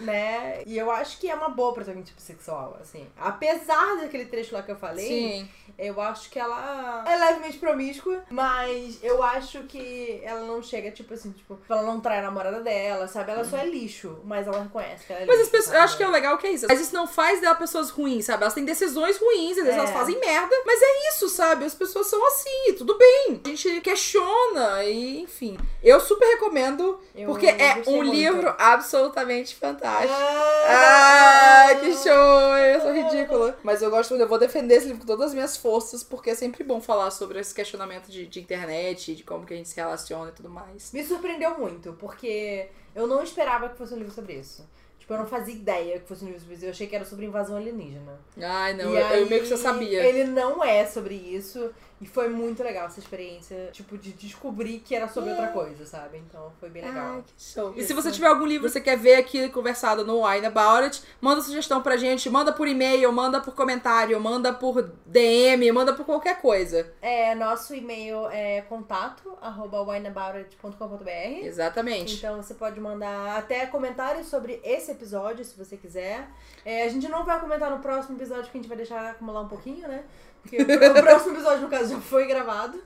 Né? 0.00 0.62
E 0.66 0.76
eu 0.78 0.90
acho 0.90 1.18
que 1.18 1.28
é 1.28 1.34
uma 1.34 1.48
boa 1.48 1.72
protagonista 1.72 2.14
bissexual, 2.14 2.76
assim. 2.80 3.06
Apesar 3.18 3.96
daquele 3.96 4.26
trecho 4.26 4.54
lá 4.54 4.62
que 4.62 4.70
eu 4.70 4.76
falei, 4.76 5.06
Sim. 5.06 5.48
eu 5.78 6.00
acho 6.00 6.30
que 6.30 6.38
ela 6.38 7.04
é 7.06 7.16
levemente 7.16 7.58
promíscua, 7.58 8.22
mas 8.30 8.98
eu 9.02 9.22
acho 9.22 9.62
que 9.64 10.20
ela 10.22 10.42
não 10.42 10.62
chega, 10.62 10.90
tipo 10.90 11.14
assim, 11.14 11.32
tipo, 11.32 11.58
ela 11.68 11.82
não 11.82 12.00
trai 12.00 12.18
a 12.20 12.22
namorada 12.22 12.60
dela, 12.60 13.08
sabe? 13.08 13.32
Ela 13.32 13.44
só 13.44 13.56
é 13.56 13.66
lixo, 13.66 14.18
mas 14.24 14.46
ela 14.46 14.62
reconhece 14.62 15.04
que 15.06 15.12
ela 15.12 15.22
é 15.22 15.26
Mas 15.26 15.36
lixo. 15.38 15.46
as 15.46 15.50
pessoas, 15.50 15.74
eu 15.76 15.82
acho 15.82 15.96
que 15.96 16.02
é 16.02 16.08
o 16.08 16.12
legal 16.12 16.38
que 16.38 16.46
é 16.46 16.50
isso. 16.52 16.66
Mas 16.68 16.80
isso 16.80 16.94
não 16.94 17.06
faz 17.06 17.40
dela 17.40 17.54
pessoas 17.54 17.90
ruins, 17.90 18.26
sabe? 18.26 18.42
Elas 18.42 18.54
têm 18.54 18.64
decisões 18.64 19.18
ruins, 19.18 19.58
às 19.58 19.64
vezes 19.64 19.74
É. 19.74 19.78
elas 19.78 19.90
fazem 19.90 20.18
merda, 20.20 20.54
mas 20.64 20.80
é 20.80 21.08
isso, 21.08 21.28
sabe? 21.28 21.64
As 21.64 21.74
pessoas 21.74 22.06
são 22.06 22.24
assim, 22.26 22.74
tudo 22.76 22.96
bem. 22.96 23.40
A 23.44 23.48
gente 23.48 23.80
questiona 23.80 24.84
e, 24.84 25.20
enfim. 25.20 25.58
Eu 25.82 25.98
super 26.00 26.27
recomendo, 26.34 27.00
Eu 27.14 27.26
porque 27.28 27.46
é 27.46 27.82
um 27.86 27.96
muito. 27.96 28.10
livro 28.12 28.54
absolutamente 28.58 29.54
fantástico. 29.56 30.12
Ah, 30.12 31.66
Ah, 31.70 31.74
que 31.76 31.92
show! 31.94 32.56
Eu 32.56 32.80
sou 32.80 32.92
ridícula. 32.92 33.58
Mas 33.62 33.82
eu 33.82 33.90
gosto 33.90 34.10
muito, 34.10 34.22
eu 34.22 34.28
vou 34.28 34.38
defender 34.38 34.74
esse 34.76 34.86
livro 34.86 35.00
com 35.00 35.06
todas 35.06 35.26
as 35.26 35.34
minhas 35.34 35.56
forças, 35.56 36.02
porque 36.02 36.30
é 36.30 36.34
sempre 36.34 36.62
bom 36.64 36.80
falar 36.80 37.10
sobre 37.10 37.38
esse 37.40 37.54
questionamento 37.54 38.08
de, 38.08 38.26
de 38.26 38.40
internet, 38.40 39.14
de 39.14 39.22
como 39.22 39.44
que 39.44 39.54
a 39.54 39.56
gente 39.56 39.68
se 39.68 39.76
relaciona 39.76 40.30
e 40.30 40.32
tudo 40.34 40.48
mais. 40.48 40.92
Me 40.92 41.04
surpreendeu 41.04 41.58
muito, 41.58 41.92
porque 41.94 42.68
eu 42.94 43.06
não 43.06 43.22
esperava 43.22 43.68
que 43.68 43.76
fosse 43.76 43.94
um 43.94 43.98
livro 43.98 44.12
sobre 44.12 44.34
isso. 44.34 44.66
Tipo, 44.98 45.14
eu 45.14 45.18
não 45.18 45.26
fazia 45.26 45.54
ideia 45.54 45.98
que 46.00 46.06
fosse 46.08 46.22
um 46.22 46.26
livro 46.26 46.40
sobre 46.40 46.54
isso. 46.56 46.64
Eu 46.66 46.70
achei 46.70 46.86
que 46.86 46.94
era 46.94 47.04
sobre 47.04 47.24
invasão 47.26 47.56
alienígena. 47.56 48.18
Ai, 48.42 48.74
não, 48.74 48.86
eu, 48.90 48.96
eu 48.98 49.06
aí, 49.06 49.28
meio 49.28 49.42
que 49.42 49.48
já 49.48 49.56
sabia. 49.56 50.04
Ele 50.04 50.24
não 50.24 50.62
é 50.62 50.84
sobre 50.86 51.14
isso. 51.14 51.70
E 52.00 52.06
foi 52.06 52.28
muito 52.28 52.62
legal 52.62 52.86
essa 52.86 53.00
experiência, 53.00 53.70
tipo, 53.72 53.98
de 53.98 54.12
descobrir 54.12 54.78
que 54.78 54.94
era 54.94 55.08
sobre 55.08 55.30
outra 55.30 55.48
coisa, 55.48 55.84
sabe? 55.84 56.18
Então 56.18 56.52
foi 56.60 56.70
bem 56.70 56.84
legal. 56.84 57.14
Ai, 57.16 57.24
que 57.26 57.32
show. 57.42 57.72
E 57.72 57.82
se 57.82 57.92
Isso. 57.92 57.94
você 57.94 58.12
tiver 58.12 58.28
algum 58.28 58.46
livro 58.46 58.66
que 58.66 58.72
você 58.72 58.80
quer 58.80 58.96
ver 58.96 59.16
aqui 59.16 59.48
conversado 59.48 60.04
no 60.04 60.24
Wine 60.24 60.46
About 60.46 60.84
It, 60.84 61.02
manda 61.20 61.42
sugestão 61.42 61.82
pra 61.82 61.96
gente, 61.96 62.30
manda 62.30 62.52
por 62.52 62.68
e-mail, 62.68 63.10
manda 63.12 63.40
por 63.40 63.54
comentário, 63.54 64.20
manda 64.20 64.52
por 64.52 64.92
DM, 65.06 65.72
manda 65.72 65.92
por 65.92 66.06
qualquer 66.06 66.40
coisa. 66.40 66.92
É, 67.02 67.34
nosso 67.34 67.74
e-mail 67.74 68.28
é 68.30 68.60
contato 68.62 69.36
arroba 69.40 69.82
wineaboutit.com.br 69.82 71.08
Exatamente. 71.42 72.14
Então 72.14 72.36
você 72.40 72.54
pode 72.54 72.80
mandar 72.80 73.38
até 73.38 73.66
comentários 73.66 74.28
sobre 74.28 74.60
esse 74.62 74.92
episódio, 74.92 75.44
se 75.44 75.56
você 75.56 75.76
quiser. 75.76 76.28
É, 76.64 76.84
a 76.84 76.88
gente 76.88 77.08
não 77.08 77.24
vai 77.24 77.40
comentar 77.40 77.70
no 77.70 77.80
próximo 77.80 78.16
episódio, 78.16 78.44
porque 78.44 78.58
a 78.58 78.60
gente 78.60 78.68
vai 78.68 78.76
deixar 78.76 79.10
acumular 79.10 79.40
um 79.40 79.48
pouquinho, 79.48 79.88
né? 79.88 80.04
Que 80.48 80.62
o 80.62 81.02
próximo 81.02 81.34
episódio, 81.34 81.62
no 81.62 81.68
caso, 81.68 81.90
já 81.94 82.00
foi 82.00 82.26
gravado. 82.26 82.80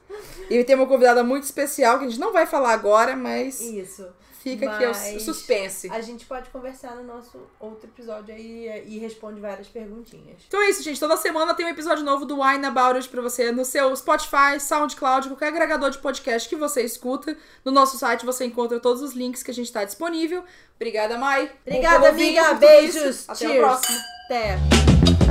E 0.51 0.63
tem 0.65 0.75
uma 0.77 0.87
convidada 0.87 1.23
muito 1.25 1.45
especial 1.45 1.99
que 1.99 2.05
a 2.07 2.09
gente 2.09 2.21
não 2.21 2.33
vai 2.33 2.47
falar 2.47 2.73
agora, 2.73 3.15
mas 3.17 3.61
Isso. 3.61 4.07
fica 4.41 4.69
aqui 4.69 4.85
o 4.85 4.89
Mas- 4.89 5.23
suspense. 5.23 5.89
A 5.91 6.01
gente 6.01 6.27
pode 6.27 6.51
conversar 6.51 6.97
no 6.97 7.05
nosso 7.05 7.39
outro 7.61 7.89
episódio 7.89 8.35
aí 8.35 8.83
e 8.87 8.99
responde 8.99 9.41
várias 9.41 9.69
perguntinhas. 9.69 10.43
Então 10.49 10.61
é 10.61 10.71
isso, 10.71 10.83
gente. 10.83 10.99
Toda 10.99 11.17
semana 11.17 11.55
tem 11.55 11.65
um 11.65 11.69
episódio 11.69 12.05
novo 12.05 12.25
do 12.25 12.43
Wine 12.43 12.67
About 12.67 12.97
It 12.97 13.09
pra 13.09 13.23
você 13.23 13.53
no 13.53 13.65
seu 13.65 13.95
Spotify, 13.95 14.59
SoundCloud, 14.59 15.29
qualquer 15.29 15.49
agregador 15.49 15.91
de 15.91 15.99
podcast 15.99 16.49
que 16.49 16.57
você 16.57 16.83
escuta. 16.83 17.37
No 17.65 17.71
nosso 17.71 17.97
site 17.97 18.27
você 18.27 18.45
encontra 18.45 18.81
todos 18.81 19.03
os 19.03 19.13
links 19.13 19.43
que 19.45 19.53
a 19.53 19.55
gente 19.55 19.73
tá 19.73 19.85
disponível. 19.85 20.43
Obrigada, 20.75 21.17
Mai. 21.17 21.49
Obrigada, 21.65 22.09
amiga. 22.09 22.55
Beijos. 22.55 23.29
Até 23.29 23.39
Cheers. 23.47 23.55
o 23.55 23.59
próximo. 23.61 23.99
Até. 24.25 25.22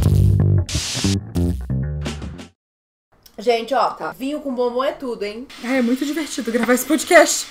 Gente, 3.42 3.74
ó, 3.74 3.90
Tá. 3.92 4.12
vinho 4.12 4.40
com 4.40 4.54
bombom 4.54 4.84
é 4.84 4.92
tudo, 4.92 5.24
hein? 5.24 5.48
É 5.64 5.82
muito 5.82 6.06
divertido 6.06 6.52
gravar 6.52 6.74
esse 6.74 6.86
podcast. 6.86 7.48